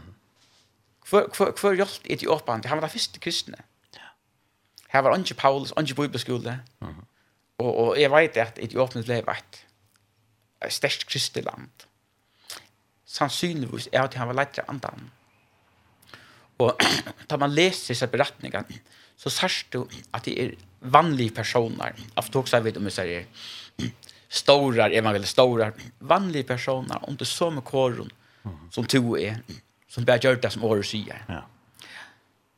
Hvor 1.09 1.21
Hver, 1.21 1.53
hver, 1.53 1.53
hver 1.61 1.75
hjelp 1.75 2.07
i 2.07 2.69
Han 2.69 2.77
var 2.77 2.81
den 2.81 2.91
første 2.91 3.21
kristne. 3.21 3.57
Her 4.89 5.01
var 5.01 5.17
ikke 5.17 5.35
Paulus, 5.35 5.73
ikke 5.81 5.95
bibelskole. 5.95 6.63
Mm 6.81 6.89
-hmm. 6.89 7.05
og, 7.59 7.77
og 7.77 8.01
jeg 8.01 8.11
vet 8.11 8.37
at 8.37 8.59
Etiopan 8.59 9.05
ble 9.05 9.19
et, 9.19 9.67
et 10.67 10.73
størst 10.73 11.07
kristne 11.07 11.43
land. 11.43 11.71
Sannsynligvis 13.05 13.89
er 13.93 14.03
at 14.03 14.15
han 14.15 14.29
var 14.29 14.35
lett 14.35 14.55
til 14.55 14.63
andan. 14.69 15.11
Og 16.59 16.81
da 17.31 17.37
man 17.37 17.51
leser 17.51 17.89
disse 17.89 18.07
beretningene, 18.07 18.81
så 19.19 19.33
sørst 19.35 19.73
du 19.75 19.83
at 20.15 20.27
det 20.29 20.35
er 20.39 20.55
vanlige 20.81 21.35
personer, 21.35 21.97
av 22.17 22.29
tog 22.31 22.49
seg 22.49 22.63
vidt 22.67 22.79
om 22.79 22.87
vi 22.87 22.95
sier, 22.95 23.27
stora 24.29 24.89
evangelier 24.93 25.31
stora 25.31 25.71
vanlige 25.99 26.47
personer, 26.53 27.03
om 27.09 27.17
det 27.19 27.27
så 27.27 27.51
med 27.51 27.67
kåren 27.67 28.11
som 28.71 28.87
to 28.87 29.17
er, 29.19 29.41
som 29.89 30.07
bare 30.07 30.23
gjør 30.23 30.39
det 30.43 30.53
som 30.55 30.67
året 30.69 30.87
sier. 30.87 31.25
Ja. 31.29 31.43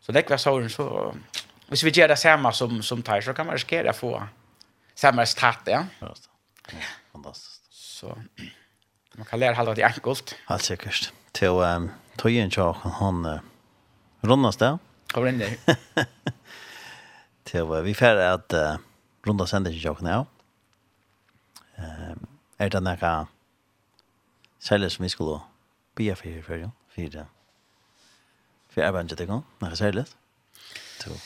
Så 0.01 0.13
det 0.13 0.27
kvar 0.29 0.41
såren, 0.43 0.69
så 0.73 1.13
hvis 1.71 1.85
vi 1.87 1.95
gjør 1.95 2.13
det 2.13 2.19
samme 2.19 2.53
som, 2.53 2.81
som 2.83 3.03
tar, 3.03 3.23
så 3.23 3.35
kan 3.37 3.47
man 3.47 3.57
riskere 3.57 3.93
å 3.93 3.97
få 3.97 4.13
samme 4.99 5.23
resultat, 5.23 5.71
ja. 5.71 5.85
Ja, 6.03 6.13
fantastiskt. 7.15 7.63
Så 7.71 8.13
man 9.17 9.27
kan 9.29 9.41
lära 9.41 9.55
halva 9.55 9.75
det 9.75 9.85
enkelt. 9.87 10.35
Helt 10.49 10.67
säkert. 10.67 11.13
Till 11.33 11.63
um, 11.63 11.91
tog 12.19 12.33
en 12.33 12.51
tjock, 12.51 12.77
han 12.83 13.25
uh, 13.27 13.41
rundas 14.21 14.57
där. 14.57 14.79
Hva 15.11 15.27
inn 15.29 15.41
der. 15.43 15.57
Til 17.51 17.67
vi 17.85 17.95
fer 17.99 18.21
at 18.23 18.55
uh, 18.55 18.79
runda 19.27 19.47
sender 19.51 19.75
ikke 19.75 19.89
jokken 19.89 20.11
av. 20.11 20.27
Um, 21.81 22.27
er 22.61 22.69
det 22.71 22.83
noe 22.85 23.13
særlig 24.61 24.91
som 24.93 25.05
vi 25.05 25.11
skulle 25.11 25.41
bia 25.97 26.15
for 26.15 26.29
i 26.29 26.43
ferien? 26.45 26.75
For, 26.95 27.27
for 28.75 28.87
arbeidet 28.87 29.19
til 29.19 29.31
gang? 29.31 29.43
Noe 29.63 29.77
særlig? 29.79 30.05
To. 31.01 31.17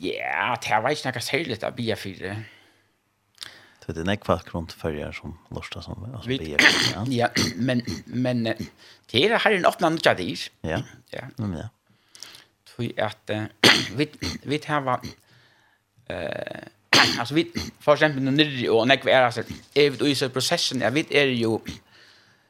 Ja, 0.00 0.54
det 0.62 0.80
var 0.82 0.94
ikke 0.94 1.10
noe 1.10 1.26
særlig 1.26 1.60
av 1.66 1.76
bia 1.76 1.98
for 1.98 2.24
det. 2.24 2.38
Så 3.80 3.94
det 3.96 4.04
er 4.04 4.10
nekva 4.12 4.36
grunn 4.46 4.68
runt 4.68 4.72
förjar 4.78 5.12
som 5.16 5.32
lorsta 5.50 5.82
som 5.82 5.98
vi 5.98 6.12
alltså 6.14 6.28
be. 6.28 6.48
Ja, 6.94 7.04
ja, 7.20 7.28
men 7.56 7.82
men 8.06 8.44
det 9.10 9.24
er 9.24 9.38
her 9.38 9.56
en 9.56 9.66
åpna 9.66 9.88
nødja 9.90 10.14
dyr. 10.14 10.48
Ja. 10.62 10.82
Ja. 11.12 11.26
Ja 11.40 11.68
tog 12.80 13.00
at 13.00 13.30
vi, 13.96 14.08
vi 14.42 14.58
tar 14.58 15.00
eh 16.08 16.62
alltså 17.18 17.34
vi 17.34 17.52
för 17.80 17.92
exempel 17.94 18.22
nu 18.22 18.30
nere 18.30 18.68
och 18.68 18.88
när 18.88 19.00
vi 19.04 19.10
är 19.10 19.22
alltså 19.22 19.42
är 19.74 19.90
vi 19.90 20.10
i 20.10 20.14
så 20.14 20.28
processen 20.28 20.80
jag 20.80 20.90
vet 20.90 21.10
är 21.10 21.26
ju 21.26 21.58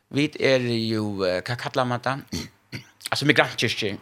vi 0.09 0.31
är 0.39 0.61
ju 0.61 1.01
vad 1.01 1.45
kallar 1.45 1.85
man 1.85 2.01
det 2.03 2.19
altså 3.11 3.27
migrantkirke 3.27 3.97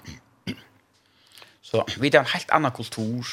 så 1.70 1.86
vi 2.00 2.10
har 2.12 2.20
en 2.20 2.26
helt 2.26 2.50
annan 2.50 2.72
kultur. 2.72 3.26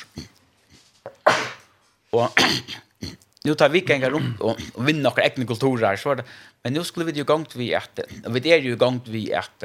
Och 2.10 2.30
nu 3.44 3.56
tar 3.56 3.70
vi 3.70 3.86
gänga 3.88 4.10
runt 4.10 4.40
och, 4.40 4.58
och 4.74 4.88
vinna 4.88 5.10
några 5.10 5.24
egna 5.24 5.46
kulturer 5.46 5.96
så 5.96 6.16
det 6.16 6.24
men 6.64 6.74
nu 6.74 6.84
skulle 6.84 7.06
vi 7.06 7.12
ju 7.12 7.24
gångt 7.24 7.56
vi 7.56 7.76
att 7.76 8.00
vi 8.30 8.52
är 8.52 8.58
ju 8.58 8.76
gångt 8.76 9.08
vi 9.08 9.34
att 9.34 9.64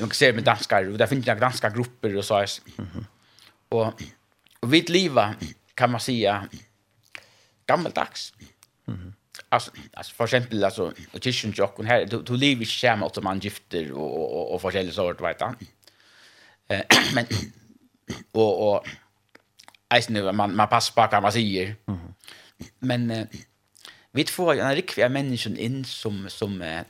man 0.00 0.08
kan 0.08 0.14
se 0.14 0.32
med 0.32 0.44
danskar, 0.44 0.90
och 0.90 0.98
där 0.98 1.06
finns 1.06 1.24
det 1.24 1.34
danska 1.34 1.70
grupper 1.70 2.16
och 2.16 2.24
så 2.24 2.34
här. 2.34 2.50
Och, 3.68 3.86
och 4.60 4.74
vid 4.74 4.90
liva 4.90 5.34
kan 5.74 5.90
man 5.90 6.00
säga 6.00 6.48
gammaldags. 7.66 8.32
Mhm. 8.84 9.14
Alltså, 9.48 9.70
alltså 9.92 10.14
för 10.14 10.24
exempel 10.24 10.64
alltså 10.64 10.92
och 11.12 11.22
tischen 11.22 11.52
jock 11.52 11.78
och 11.78 11.84
här 11.84 12.06
du, 12.06 12.22
du 12.22 12.36
lever 12.36 12.62
i 12.62 12.66
schema 12.66 13.06
åt 13.06 13.22
man 13.22 13.38
gifter 13.38 13.92
och 13.92 14.16
och 14.16 14.36
och, 14.36 14.54
och 14.54 14.60
forskjellig 14.60 14.94
sort 14.94 15.20
vet 15.20 15.40
han. 15.40 15.56
Eh 16.68 16.82
men 17.14 17.26
och 18.32 18.72
och 18.72 18.86
alltså 19.88 20.12
nu 20.12 20.32
man 20.32 20.56
man 20.56 20.68
passar 20.68 20.94
på 20.94 21.10
kan 21.10 21.22
man 21.22 21.32
säger. 21.32 21.76
Mm. 21.86 22.14
Men 22.78 23.10
eh, 23.10 23.26
vi 24.12 24.24
får 24.24 24.54
en 24.54 24.74
rikviga 24.74 25.08
människan 25.08 25.56
in 25.56 25.84
som 25.84 26.28
som 26.28 26.62
eh, 26.62 26.82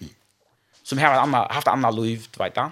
som 0.86 1.00
har 1.02 1.18
anna, 1.18 1.44
haft 1.50 1.68
anna 1.70 1.90
liv, 1.90 2.28
du 2.30 2.38
vet 2.38 2.54
da. 2.54 2.68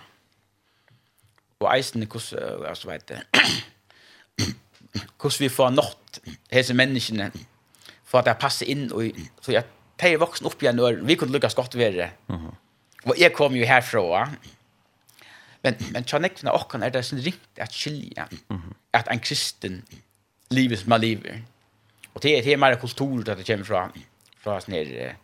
Og 1.64 1.70
eisen 1.72 2.06
kus 2.10 2.30
hvordan, 2.34 2.68
altså 2.70 2.90
vet 2.90 3.08
det, 3.08 3.20
hvordan 5.18 5.40
vi 5.40 5.50
får 5.50 5.72
nått 5.74 6.20
hese 6.52 6.76
menneskene 6.78 7.30
for 8.04 8.20
at 8.20 8.28
det 8.28 8.36
passer 8.42 8.70
inn 8.70 8.86
og 8.94 9.16
så 9.42 9.56
jeg 9.56 9.66
tar 9.98 10.18
voksen 10.22 10.46
opp 10.46 10.62
igjen 10.62 10.82
og 10.82 11.02
vi 11.08 11.16
kunne 11.18 11.34
lukkast 11.34 11.58
godt 11.58 11.78
være. 11.78 12.10
Mm 12.28 12.36
-hmm. 12.36 12.54
Og 13.04 13.18
jeg 13.18 13.32
kom 13.32 13.54
jo 13.54 13.66
herfra. 13.66 14.30
Men, 15.62 15.74
men 15.92 16.04
tjanekvene 16.04 16.52
åkken 16.52 16.82
er 16.82 16.88
det 16.88 17.04
sin 17.04 17.18
ringt 17.18 17.58
at 17.58 17.72
skilja 17.72 18.26
mm 18.48 18.74
at 18.94 19.08
en 19.10 19.20
kristen 19.20 19.82
livet 20.50 20.78
som 20.78 20.88
man 20.88 21.00
lever. 21.00 21.38
Og 22.14 22.22
det 22.22 22.38
er, 22.38 22.42
det 22.42 22.52
er 22.52 22.56
mer 22.56 22.76
kultur 22.78 23.22
det 23.22 23.46
kommer 23.46 23.64
frå 23.64 23.80
fra 24.44 24.60
sånne 24.60 24.84
her 24.84 25.16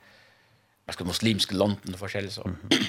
vad 0.91 0.95
ska 0.95 1.05
muslimska 1.05 1.55
London 1.55 1.95
och 1.95 1.99
forskjellig 1.99 2.33
så. 2.33 2.43
Mm. 2.43 2.57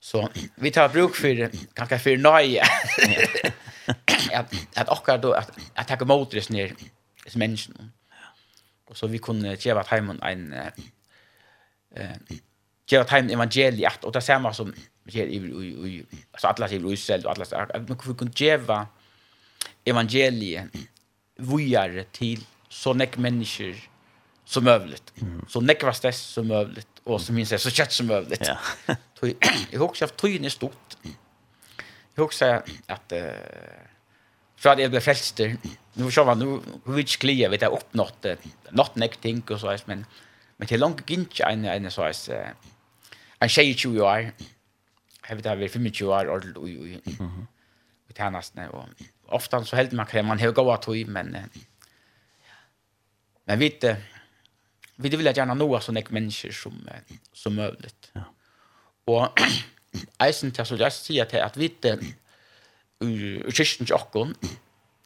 Så 0.00 0.28
vi 0.54 0.70
tar 0.70 0.88
bruk 0.88 1.14
för 1.16 1.50
kanske 1.74 1.98
för 1.98 2.16
nöje. 2.16 2.62
att 4.32 4.54
att 4.74 4.88
också 4.88 5.16
då 5.16 5.32
att 5.32 5.50
att 5.74 5.88
ta 5.88 5.96
emot 5.96 6.30
det 6.30 6.50
ner 6.50 6.74
som 7.26 7.38
människan. 7.38 7.92
Och 8.86 8.96
så 8.96 9.06
vi 9.06 9.18
kunde 9.18 9.54
ge 9.54 9.72
vart 9.74 9.86
hem 9.86 10.10
en 10.10 10.52
eh 10.52 12.16
ge 12.90 12.98
vart 12.98 13.10
hem 13.10 13.30
evangeliet 13.30 14.04
och 14.04 14.12
det 14.12 14.20
samma 14.20 14.52
som 14.52 14.74
ger 15.04 15.26
i 15.26 15.36
i 15.36 16.06
alltså 16.32 16.46
alla 16.46 16.68
sig 16.68 16.78
i 16.78 16.92
Israel 16.92 17.24
och 17.24 17.30
alla 17.32 17.44
så 17.44 17.56
att 17.56 17.88
man 17.88 17.98
kunde 17.98 18.32
ge 18.44 18.58
evangeliet 19.84 20.68
vujare 21.38 22.04
till 22.04 22.44
så 22.68 22.94
nek 22.94 23.16
människor 23.16 23.93
som 24.44 24.64
mövligt. 24.64 25.12
Mm. 25.20 25.44
Så 25.48 25.60
nekva 25.60 25.92
stress 25.92 26.20
som 26.20 26.48
mövligt 26.48 26.88
och 27.04 27.20
som 27.20 27.34
minst 27.34 27.60
så 27.60 27.70
kött 27.70 27.92
som 27.92 28.06
mövligt. 28.06 28.46
Ja. 28.86 28.94
Tog 29.20 29.34
jag 29.70 29.78
har 29.78 29.86
också 29.86 30.04
haft 30.04 30.16
tyn 30.16 30.44
i 30.44 30.50
stort. 30.50 30.96
Jag 32.14 32.22
har 32.22 32.24
också 32.24 32.62
att 32.86 33.12
eh 33.12 33.32
för 34.56 34.70
att 34.70 34.80
jag 34.80 34.90
blev 34.90 35.00
fälster. 35.00 35.56
Nu 35.92 36.10
så 36.10 36.24
var 36.24 36.34
nu 36.34 36.60
which 36.84 37.16
klia 37.16 37.48
vet 37.48 37.62
jag 37.62 37.72
uppnått 37.72 38.26
något 38.70 38.96
näck 38.96 39.16
ting 39.16 39.42
och 39.50 39.60
så 39.60 39.70
här 39.70 39.80
men 39.84 40.06
men 40.56 40.68
till 40.68 40.80
långt 40.80 41.10
gint 41.10 41.40
en 41.40 41.64
en 41.64 41.90
så 41.90 42.02
här 42.02 42.54
en 43.38 43.48
tjej 43.48 43.74
20 43.74 44.00
år. 44.00 44.30
Jag 45.28 45.36
vet 45.36 45.44
jag 45.44 45.56
vill 45.56 45.70
25 45.70 46.08
år 46.08 46.24
och 46.26 46.36
och 46.36 46.62
och 46.62 46.68
och 48.08 48.16
tjänas 48.16 48.54
när 48.54 48.68
och 48.68 48.88
ofta 49.26 49.64
så 49.64 49.76
helt 49.76 49.92
man 49.92 50.06
kan 50.06 50.26
man 50.26 50.40
har 50.40 50.52
gått 50.52 50.88
att 50.88 51.08
men 51.08 51.36
men 53.44 53.58
vet 53.58 53.84
vi 54.96 55.08
vill 55.08 55.26
gärna 55.36 55.54
nå 55.62 55.80
så 55.80 55.92
näck 55.92 56.10
människor 56.10 56.50
som 56.50 56.88
som 57.32 57.54
möjligt. 57.54 58.10
Ja. 58.12 58.24
Och 59.04 59.40
eisen 60.18 60.50
till 60.50 60.64
så 60.64 60.76
jag 60.76 60.92
säger 60.92 61.24
till 61.24 61.40
att 61.40 61.56
vi 61.56 61.64
inte 61.64 61.98
ur 63.00 63.50
kristens 63.50 63.90
och 63.90 64.26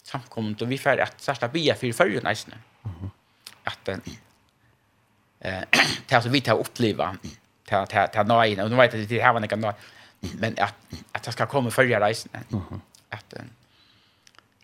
samkommet 0.03 0.63
och 0.63 0.73
vi 0.73 0.79
får 0.79 1.01
att 1.01 1.21
särskilt 1.21 1.53
bia 1.53 1.75
för 1.75 1.93
förrjun 1.93 2.27
eisen. 2.27 2.55
Mhm. 2.83 3.11
Att 3.65 3.89
eh 5.41 5.63
till 6.07 6.23
så 6.23 6.29
vi 6.29 6.41
tar 6.41 6.59
uppleva 6.59 7.17
till 7.65 7.87
till 7.89 8.07
till 8.13 8.27
nej 8.27 8.63
och 8.63 8.71
nu 8.71 8.77
vet 8.77 8.95
jag 8.95 9.09
det 9.09 9.23
här 9.23 9.33
var 9.33 9.41
något 9.41 9.61
nej 9.61 9.75
men 10.39 10.55
att 10.59 10.75
att 11.13 11.23
det 11.23 11.33
ska 11.33 11.47
komma 11.47 11.71
följa 11.71 12.01
reisen. 12.01 12.45
Mhm. 12.49 12.81
Att 13.09 13.35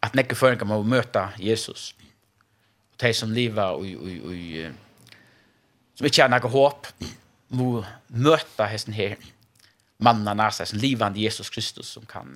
att 0.01 0.14
näcke 0.14 0.34
förrän 0.34 0.59
kan 0.59 0.68
man 0.68 0.88
möta 0.88 1.32
Jesus. 1.38 1.94
Och 2.92 2.96
de 2.96 3.14
som 3.14 3.32
lever 3.32 3.70
och 3.70 3.78
och 3.78 4.10
och 4.26 4.34
som 5.95 6.09
ikke 6.09 6.25
har 6.25 6.33
noe 6.33 6.51
håp, 6.51 6.89
må 7.55 7.69
møte 8.09 8.66
hesten 8.71 8.97
her, 8.97 9.16
mannen 10.03 10.29
av 10.29 10.39
Nasa, 10.39 10.66
som 10.66 10.81
livende 10.83 11.23
Jesus 11.23 11.51
Kristus, 11.55 11.93
som 11.95 12.07
kan, 12.09 12.35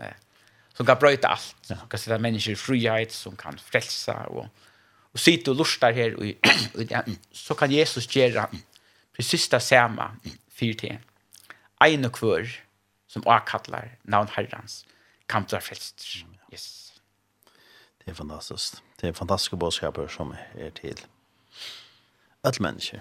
som 0.77 0.87
kan 0.87 0.99
brøyte 1.01 1.31
alt, 1.31 1.57
som 1.67 1.83
kan 1.91 2.01
sette 2.01 2.21
mennesker 2.23 2.55
i 2.55 2.61
frihet, 2.61 3.15
som 3.15 3.37
kan 3.39 3.59
frelse, 3.59 4.15
og, 4.31 4.47
og 5.13 5.23
sitte 5.23 5.53
og 5.53 5.63
luster 5.63 5.95
her, 5.97 6.15
og, 6.19 6.51
og, 6.79 7.13
så 7.35 7.59
kan 7.59 7.75
Jesus 7.75 8.07
gjøre 8.13 8.47
precis 9.17 9.49
det 9.51 9.63
samme 9.65 10.13
for 10.55 10.79
til. 10.79 10.99
en 11.85 12.05
og 12.05 12.13
kvør, 12.13 12.47
som 13.09 13.25
avkattler 13.27 13.97
navn 14.05 14.29
Herrens, 14.37 14.85
kan 15.29 15.45
bli 15.45 15.61
frelst. 15.61 16.25
Yes. 16.53 16.93
Det 17.99 18.11
er 18.11 18.15
fantastisk. 18.15 18.83
Det 19.01 19.09
er 19.09 19.13
fantastiske 19.13 19.57
budskaper 19.57 20.09
som 20.09 20.35
er 20.55 20.71
til 20.71 20.99
alle 22.45 22.63
mennesker. 22.63 23.01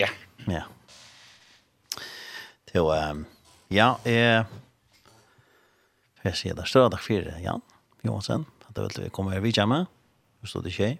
Ja. 0.00 0.08
Ja. 0.46 0.62
Til, 2.70 2.80
um, 2.80 3.24
ja, 3.70 3.94
jeg, 4.04 4.44
jeg 6.24 6.38
sier 6.38 6.54
det, 6.54 6.68
større 6.70 6.92
dag 6.94 7.02
fire, 7.02 7.34
Jan 7.42 7.64
Johansen, 8.06 8.46
at 8.68 8.76
det 8.76 8.84
vil 8.84 9.06
vi 9.06 9.14
komme 9.14 9.34
her 9.34 9.42
vidtja 9.42 9.66
med, 9.66 9.88
hvis 10.40 10.54
det 10.54 10.74
ikke. 10.74 10.92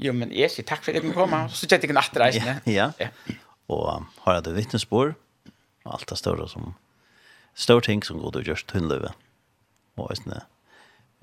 Jo, 0.00 0.14
men 0.16 0.32
jeg 0.32 0.50
sier 0.50 0.66
takk 0.66 0.82
for 0.82 0.90
at 0.90 0.98
jeg 0.98 1.04
kom 1.04 1.14
komme, 1.14 1.44
så 1.52 1.68
kjente 1.68 1.84
jeg 1.84 1.90
ikke 1.90 1.98
en 1.98 2.02
atreisende. 2.02 2.56
Ja, 2.66 2.90
ja. 2.98 3.10
ja. 3.28 3.38
Og 3.68 3.86
um, 3.92 4.10
har 4.24 4.38
jeg 4.38 4.48
det 4.48 4.56
vittnesbord, 4.56 5.14
og 5.84 5.94
alt 5.98 6.10
det 6.10 6.18
større 6.18 6.48
som, 6.50 6.74
større 7.54 7.86
ting 7.86 8.02
som 8.04 8.18
går 8.22 8.34
til 8.34 8.42
å 8.42 8.48
gjøre 8.50 8.70
tunnløve, 8.72 9.14
og 9.96 10.10
hvis 10.10 10.26
det 10.26 10.42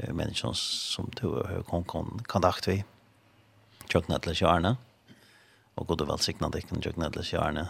er 0.02 0.16
mennesker 0.16 0.56
som 0.58 1.12
du 1.20 1.28
har 1.38 1.68
kontakt 1.68 2.68
vi, 2.68 2.80
kjøkken 3.92 4.16
etter 4.16 4.38
kjørene. 4.38 4.76
Ja 4.78 4.93
og 5.76 5.88
god 5.90 6.04
og 6.06 6.12
velsigna 6.14 6.50
dikken 6.54 6.84
jøgna 6.84 7.10
edles 7.10 7.32
hjerne 7.34 7.68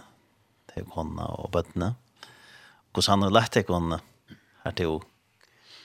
til 0.74 0.88
kona 0.92 1.28
og 1.40 1.52
bøttene. 1.54 1.94
Hvordan 2.94 3.12
han 3.14 3.28
har 3.28 3.36
lett 3.38 3.60
ikon 3.62 3.96
her 4.64 4.76
til 4.78 5.00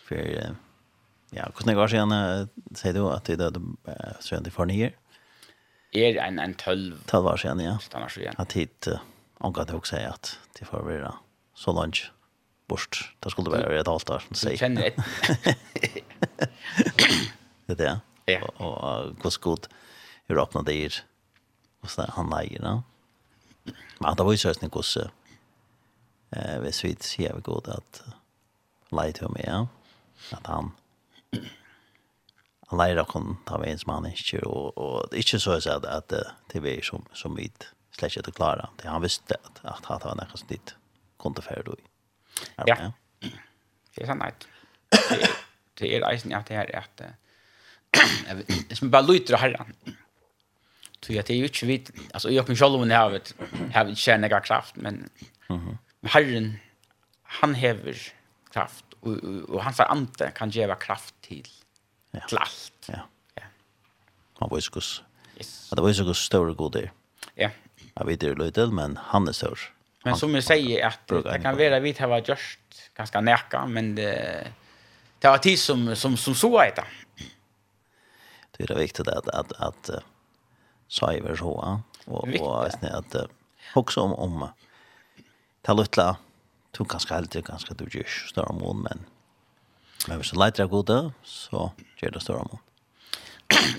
for 0.09 0.57
ja, 1.36 1.45
hvordan 1.45 1.69
jeg 1.73 1.77
var 1.77 1.93
siden 1.93 2.15
sier 2.78 2.97
du 2.97 3.03
at 3.12 3.28
det 3.28 3.45
er 3.45 4.20
siden 4.24 4.47
til 4.47 4.55
fornyer? 4.55 4.95
Er 5.97 6.19
en, 6.24 6.39
en 6.40 6.55
tølv. 6.57 6.99
Tølv 7.09 7.31
år 7.32 7.40
siden, 7.40 7.61
ja. 7.65 7.77
Stannar 7.81 8.12
igjen. 8.16 8.36
At 8.40 8.53
hit 8.57 8.89
omgå 9.45 9.65
til 9.69 9.81
å 9.81 9.89
si 9.89 10.01
at 10.05 10.35
de 10.59 10.69
får 10.69 10.85
være 10.85 11.12
så 11.57 11.73
langt 11.77 12.11
bort. 12.69 13.01
Det 13.24 13.32
skulle 13.32 13.53
være 13.53 13.81
et 13.81 13.89
halvt 13.89 14.12
år, 14.16 14.27
som 14.27 14.40
sier. 14.40 14.57
Du 14.57 14.62
kjenner 14.65 14.82
et. 14.89 14.97
Det 17.69 17.74
er 17.74 17.81
det. 17.81 17.95
Ja. 18.32 18.40
Og 18.65 19.12
hvordan 19.20 19.40
god 19.45 19.66
er 20.28 20.40
åpnet 20.40 20.69
det 20.69 20.77
Och 21.80 21.90
så 21.90 22.05
han 22.09 22.30
nej, 22.30 22.59
va. 22.60 22.82
Men 23.98 24.16
det 24.16 24.22
var 24.22 24.32
ju 24.32 24.38
så 24.38 24.50
att 24.50 24.62
ni 24.62 24.68
gosse. 24.68 25.10
Eh, 26.30 26.60
vi 26.60 26.72
svit 26.72 27.02
ser 27.02 27.34
vi 27.34 27.40
god 27.40 27.68
att 27.68 28.02
lite 28.90 29.24
hur 29.24 29.46
ja. 29.46 29.68
att 30.32 30.46
han 30.46 30.72
han 32.66 32.78
lära 32.78 33.05
kon 33.05 33.36
ta 33.44 33.59
vi 33.59 33.66
ens 33.66 33.86
man 33.86 34.06
inte 34.06 34.38
och 34.38 34.78
och 34.78 35.14
inte 35.14 35.40
så 35.40 35.60
så 35.60 35.70
att 35.70 35.84
att 35.84 36.12
det 36.46 36.60
vi 36.60 36.82
som 36.82 37.05
som 37.12 37.36
vi 37.36 37.52
släcker 37.90 38.28
att 38.28 38.34
klara. 38.34 38.68
Det 38.76 38.88
han 38.88 39.02
visste 39.02 39.36
att 39.44 39.64
att 39.64 39.84
han 39.84 40.00
var 40.05 40.14
nästan 40.14 40.48
dit 40.48 40.74
kunde 41.18 41.42
för 41.42 41.62
då. 41.66 41.76
Ja. 42.56 42.92
Det 43.94 44.02
är 44.02 44.06
sant. 44.06 44.48
Det 45.74 45.96
är 45.96 46.00
det 46.00 46.06
är 46.06 46.26
ju 46.26 46.34
att 46.34 46.46
det 46.46 46.55
är 46.55 46.76
att 46.78 46.96
det 46.96 48.70
är 48.70 48.74
som 48.74 48.90
bara 48.90 49.02
lutar 49.02 49.36
herran 49.36 49.72
tror 51.01 51.19
att 51.19 51.27
det 51.27 51.33
är 51.33 51.37
ju 51.37 51.45
inte 51.45 51.66
vi 51.66 51.85
alltså 52.15 52.31
jag 52.31 52.47
kan 52.47 52.57
själv 52.57 52.87
när 52.87 52.95
jag 52.95 53.11
vet 53.11 53.35
har 53.75 53.85
vi 53.85 53.95
känner 53.95 54.41
kraft 54.41 54.77
men 54.77 55.11
mhm 55.49 55.79
Herren 56.03 56.59
han 57.23 57.55
häver 57.55 57.97
kraft 58.53 58.85
och, 59.01 59.12
och, 59.12 59.51
och 59.51 59.65
hans 59.65 59.81
ande 59.81 60.31
kan 60.35 60.51
ge 60.51 60.75
kraft 60.81 61.15
till 61.20 61.49
ja. 62.11 62.20
till 62.29 62.39
allt. 62.39 62.73
Ja. 62.87 63.09
Ja. 63.35 63.43
Han 64.39 64.49
var 64.49 64.59
ju 64.59 64.62
kus. 64.62 65.03
Yes. 65.37 65.70
Det 65.70 65.81
var 65.81 65.89
ju 65.89 65.95
kus 65.95 66.19
stor 66.19 66.55
god 66.55 66.73
där. 66.73 66.93
Ja. 67.35 67.51
Jag 67.95 68.05
vet 68.05 68.20
det 68.20 68.35
lite 68.35 68.66
men 68.66 68.97
han 68.97 69.29
är 69.29 69.33
stor. 69.33 69.61
Men 70.05 70.16
som 70.16 70.35
jag 70.35 70.45
säger 70.45 70.87
att 70.87 71.07
det 71.07 71.43
kan 71.43 71.57
vara 71.57 71.81
vi 71.81 71.93
har 71.93 72.09
varit 72.09 72.29
just 72.29 72.59
ganska 72.95 73.20
näka 73.20 73.66
men 73.66 73.95
det 73.95 74.53
det 75.19 75.29
var 75.29 75.39
tid 75.39 75.59
som 75.59 75.97
som 75.97 76.16
som 76.16 76.35
så 76.35 76.61
heter. 76.61 76.85
Det 78.57 78.70
är 78.70 78.75
viktigt 78.75 79.09
att 79.09 79.29
att 79.29 79.53
att 79.53 79.91
Cyber 80.89 81.36
så 81.36 81.52
jeg 82.09 82.73
snitt 82.78 82.94
at 82.97 83.16
uh, 83.20 83.28
også 83.77 84.06
om 84.09 84.15
om 84.16 84.48
ta 85.65 85.77
lutla. 85.77 86.15
Tog 86.73 86.89
ganske 86.89 87.15
heldig, 87.15 87.44
ganske 87.44 87.74
du 87.74 87.85
görs 87.89 88.28
større 88.31 88.55
mån 88.56 88.85
men 88.85 89.06
men 90.06 90.20
hvis 90.20 90.31
du 90.31 90.39
leiter 90.39 90.65
er 90.65 90.70
gode, 90.70 90.97
så 91.27 91.69
gjør 92.01 92.15
det 92.15 92.23
større 92.23 92.47
mån. 92.48 92.60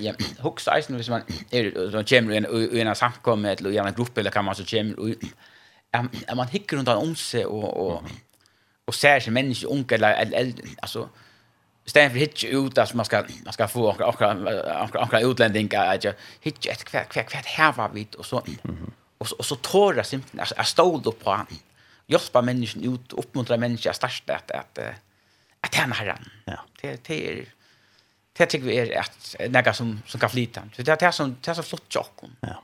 Ja, 0.02 0.16
hooks 0.42 0.68
eisen 0.74 0.98
hvis 0.98 1.12
man 1.14 1.24
er 1.54 1.70
så 1.94 2.02
kommer 2.10 2.36
en 2.36 2.48
i 2.50 2.82
en 2.82 2.96
samkomme 2.96 3.52
eller 3.54 3.70
i 3.70 3.78
en 3.78 3.94
gruppe 3.94 4.22
eller 4.22 4.34
kan 4.34 4.46
man 4.46 4.58
så 4.58 4.66
kommer 4.66 5.16
er 5.94 6.36
man 6.36 6.50
hickar 6.50 6.78
runt 6.78 6.90
om 6.90 7.16
seg 7.16 7.46
og, 7.46 7.78
og, 7.78 8.10
og 8.88 8.94
ser 8.94 9.22
seg 9.22 9.34
människor 9.34 9.72
unge 9.74 9.94
eller 9.94 10.18
alltså 10.82 11.08
Istället 11.90 12.12
för 12.12 12.20
hitch 12.20 12.44
ut 12.44 12.78
att 12.78 12.94
man 12.94 13.06
ska 13.06 13.24
man 13.44 13.54
ska 13.54 13.68
få 13.68 13.90
och 13.90 14.22
och 14.22 14.96
och 14.96 15.32
utlänningar 15.32 15.96
att 15.96 16.06
hitch 16.40 16.68
ett 16.68 16.84
kvärt 16.84 17.10
kvärt 17.10 17.30
kvärt 17.30 17.46
här 17.46 17.74
var 17.74 17.90
vi 17.90 18.08
och 18.18 18.26
så 18.26 18.44
och 19.18 19.28
så, 19.28 19.36
och 19.36 19.46
så 19.46 19.56
tårar 19.56 20.04
simpelt 20.04 20.40
alltså 20.40 20.56
jag 20.58 20.68
stod 20.68 21.08
upp 21.08 21.24
på 21.24 21.32
han. 21.32 21.48
Hjälpa 22.08 22.42
människan 22.42 22.84
ut, 22.94 23.14
uppmuntra 23.14 23.58
människan 23.58 23.94
starkt 23.94 24.30
att 24.30 24.52
att 24.52 24.80
att 25.62 25.74
tjäna 25.76 25.96
Herren. 25.96 26.30
Ja. 26.46 26.66
Det 26.82 27.04
det 27.08 27.30
är 27.30 27.46
det 28.38 28.46
tycker 28.46 28.66
vi 28.66 28.78
är 28.78 29.00
att 29.00 29.36
några 29.50 29.74
som 29.74 30.02
som 30.06 30.20
kan 30.20 30.30
flyta. 30.30 30.62
Så 30.76 30.82
det 30.82 30.92
är 30.92 30.98
det 31.08 31.12
som 31.12 31.38
det 31.42 31.52
är 31.52 31.56
så 31.56 31.64
flott 31.64 31.96
jock. 31.96 32.20
Ja. 32.40 32.64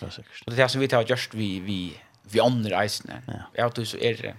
Det 0.00 0.06
är. 0.06 0.50
Det 0.56 0.62
är 0.62 0.68
som 0.68 0.80
vi 0.80 0.88
tar 0.88 1.04
just 1.08 1.34
vi 1.34 1.60
vi 1.60 2.00
vi 2.22 2.40
andra 2.40 2.80
reisene. 2.80 3.22
Ja. 3.26 3.32
Jag 3.52 3.74
tror 3.74 3.84
så 3.84 3.96
är 3.96 4.14
det 4.14 4.36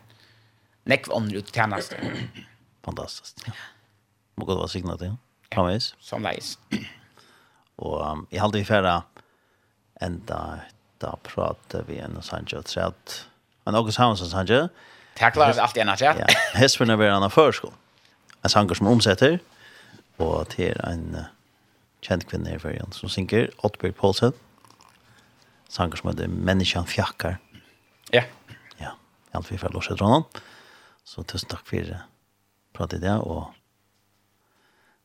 nekv 0.83 1.13
andra 1.13 1.37
ut 1.37 1.55
tjänast. 1.55 1.95
Fantastiskt. 2.83 3.43
Ja. 3.45 3.53
Må 4.37 4.45
godt 4.45 4.59
være 4.59 4.69
signet 4.69 4.99
til. 4.99 5.17
Framvis. 5.53 5.95
Samleis. 5.99 6.59
Og 7.77 8.11
um, 8.11 8.27
jeg 8.31 8.41
halte 8.41 8.59
i 8.59 8.65
færa 8.65 9.01
enda 10.01 10.39
da 11.01 11.13
prater 11.23 11.85
vi 11.85 11.99
en 12.01 12.17
og 12.17 12.25
sannsje 12.25 12.57
og 12.57 12.65
træt. 12.65 13.17
Men 13.65 13.75
også 13.75 13.91
sammen 13.91 14.17
som 14.17 14.27
Sancho. 14.27 14.67
Taklar 15.15 15.49
oss 15.49 15.57
alltid 15.61 15.81
en 15.81 15.89
av 15.89 15.97
træt. 15.97 16.21
Ja, 16.21 16.25
hesperna 16.57 16.95
vil 16.97 17.11
han 17.11 17.21
ha 17.21 17.29
førskål. 17.29 17.73
En 18.43 18.49
sanger 18.49 18.77
som 18.79 18.87
omsetter. 18.87 19.37
Og 20.17 20.49
til 20.49 20.77
en 20.87 21.05
uh, 21.13 21.29
kjent 22.01 22.25
kvinne 22.29 22.55
i 22.55 22.61
fyrjen 22.61 22.93
som 22.95 23.09
synger, 23.09 23.51
Oddbjørg 23.65 23.95
Poulsen. 23.99 24.33
Sanger 25.69 25.99
som 25.99 26.09
heter 26.09 26.31
Menneskjan 26.31 26.89
fjakkar. 26.89 27.37
Ja. 28.13 28.23
Ja, 28.79 28.93
jeg 28.93 29.35
halte 29.35 29.53
i 29.53 29.61
færa 29.61 29.75
lorset 29.75 30.01
fra. 30.01 30.23
Så 31.05 31.23
tusen 31.23 31.49
takk 31.53 31.67
for 31.69 31.93
pratet 32.73 33.01
i 33.01 33.05
det, 33.05 33.13
og 33.21 33.53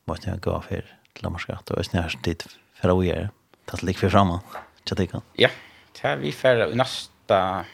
måtte 0.04 0.30
jeg 0.30 0.40
gå 0.40 0.60
för 0.60 0.84
till 1.14 1.22
Lammarskatt 1.22 1.70
och 1.70 1.84
snärs 1.84 2.16
dit 2.22 2.46
för 2.74 2.98
att 2.98 3.06
göra 3.06 3.20
det 3.64 3.72
att 3.72 3.82
ligga 3.82 4.10
framme 4.10 4.40
jag 4.88 4.98
tycker 4.98 5.20
ja 5.32 5.48
det 5.92 6.08
här 6.08 6.16
vi 6.16 6.32
för 6.32 6.74
nästa 6.74 7.64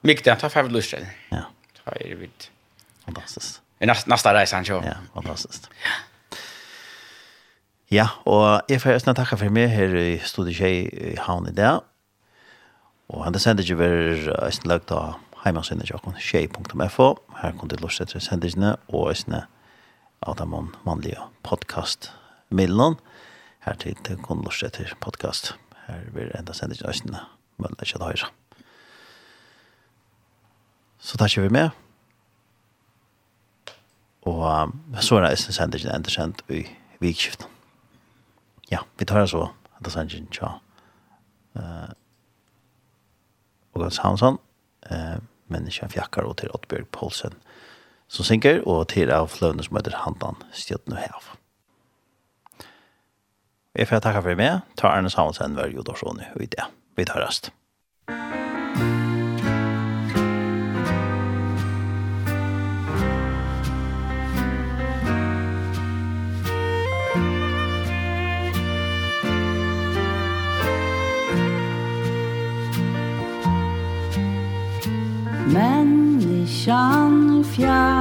mycket 0.00 0.32
att 0.32 0.40
ta 0.40 0.48
för 0.48 0.68
lust 0.68 0.94
ja. 1.28 1.42
Ta 1.84 1.90
är 1.90 2.14
vi 2.14 2.30
fantastiskt 3.04 3.62
nästa 3.78 4.10
nästa 4.10 4.34
resa 4.34 4.64
så 4.64 4.82
ja 4.84 4.94
fantastiskt 5.14 5.70
ja 5.84 5.90
Ja, 7.90 8.06
og 8.22 8.60
jeg 8.70 8.78
får 8.78 9.00
østene 9.00 9.16
takke 9.18 9.34
for 9.34 9.50
meg 9.50 9.72
her 9.74 9.96
i 9.98 10.18
Studiet 10.22 10.60
Kjei 10.60 10.74
i 10.86 11.16
Havn 11.18 11.48
i 11.50 11.54
dag. 11.56 11.80
Og 13.10 13.24
han 13.24 13.34
sender 13.34 13.66
ikke 13.66 13.80
hver 13.80 14.28
østene 14.46 14.70
lagt 14.70 14.92
av 14.94 15.16
heimansynet 15.42 15.88
til 15.88 15.98
åkken 15.98 16.14
kjei.fo. 16.14 17.08
Her 17.40 17.56
kom 17.58 17.72
det 17.72 17.80
lortsett 17.82 18.12
etter 18.12 18.22
sendelsene 18.22 18.76
og 18.94 19.10
østene 19.10 19.42
av 20.20 20.36
de 20.36 20.46
vanlige 20.84 21.22
podcast-midlene. 21.42 22.98
Her 23.64 23.76
til 23.80 23.96
det 24.04 24.18
kun 24.24 24.42
lort 24.44 24.62
etter 24.64 24.92
podcast. 25.00 25.54
Her 25.86 26.08
blir 26.12 26.32
enda 26.36 26.52
sendt 26.56 26.76
ikke 26.76 26.88
nøysene, 26.88 27.22
men 27.60 27.76
det 27.76 27.84
er 27.84 27.88
ikke 27.88 28.00
det 28.02 28.10
høyre. 28.10 28.30
Så 31.00 31.16
tar 31.16 31.32
vi 31.40 31.48
med. 31.48 31.70
Og 34.28 34.44
um, 34.44 34.74
så 35.00 35.16
er 35.16 35.24
det 35.24 35.32
eisen 35.32 35.56
sendt 35.56 35.78
ikke 35.78 35.94
enda 35.94 36.12
sendt 36.12 36.44
i 36.52 36.66
vikskiften. 37.00 37.48
Ja, 38.70 38.84
vi 38.98 39.08
tar 39.08 39.26
så 39.26 39.48
Det 39.84 39.92
sendt 39.92 40.12
ikke 40.12 40.36
tja. 40.36 40.48
Uh, 41.56 41.88
og 43.72 43.80
Gans 43.80 43.98
Hansson, 44.04 44.36
uh, 44.90 45.16
men 45.48 45.66
ikke 45.66 45.86
en 45.86 45.94
fjakkar 45.94 46.28
og 46.28 46.36
til 46.36 46.52
Ottbjørg 46.52 46.90
Poulsen 46.92 47.32
som 48.10 48.26
synker, 48.26 48.60
og 48.66 48.88
til 48.90 49.12
av 49.14 49.30
fløvene 49.30 49.62
som 49.62 49.78
heter 49.78 49.94
Handan 50.02 50.42
Stjøtne 50.52 50.98
Hev. 50.98 51.30
Jeg 53.78 53.86
får 53.86 54.02
takke 54.02 54.24
for 54.26 54.34
meg. 54.34 54.66
Ta 54.76 54.90
Arne 54.90 55.10
Samuelsen, 55.10 55.54
Vær 55.56 55.70
Jodorsson, 55.70 56.18
og 56.34 56.42
i 56.42 56.50
det. 56.50 56.66
Vi 56.98 57.04
tar 57.06 57.22
rast. 57.22 57.52
Människan 75.50 77.44
fjärr 77.44 77.99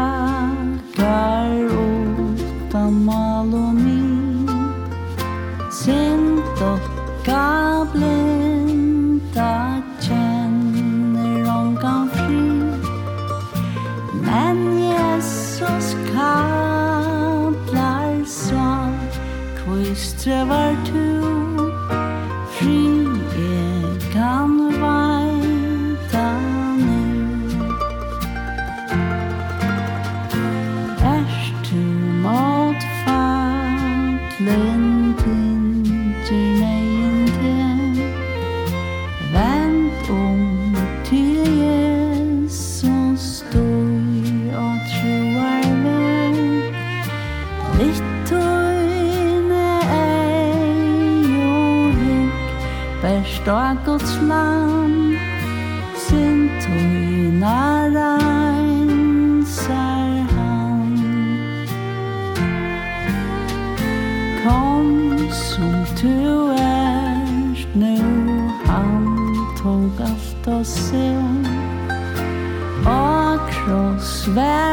tre 20.19 20.43
vart 20.43 20.88
Guds 53.99 54.15
land 54.21 55.17
sin 55.95 56.49
tøyna 56.63 57.59
reinsar 57.95 59.57
han 60.35 60.93
Kom 64.43 64.87
som 65.31 65.75
du 66.01 66.19
erst 66.55 67.75
nu 67.75 67.97
han 68.65 69.17
tog 69.63 69.91
allt 70.01 70.47
och 70.47 70.67
sin 70.67 71.47
och 72.85 73.39
krossvärd 73.51 74.68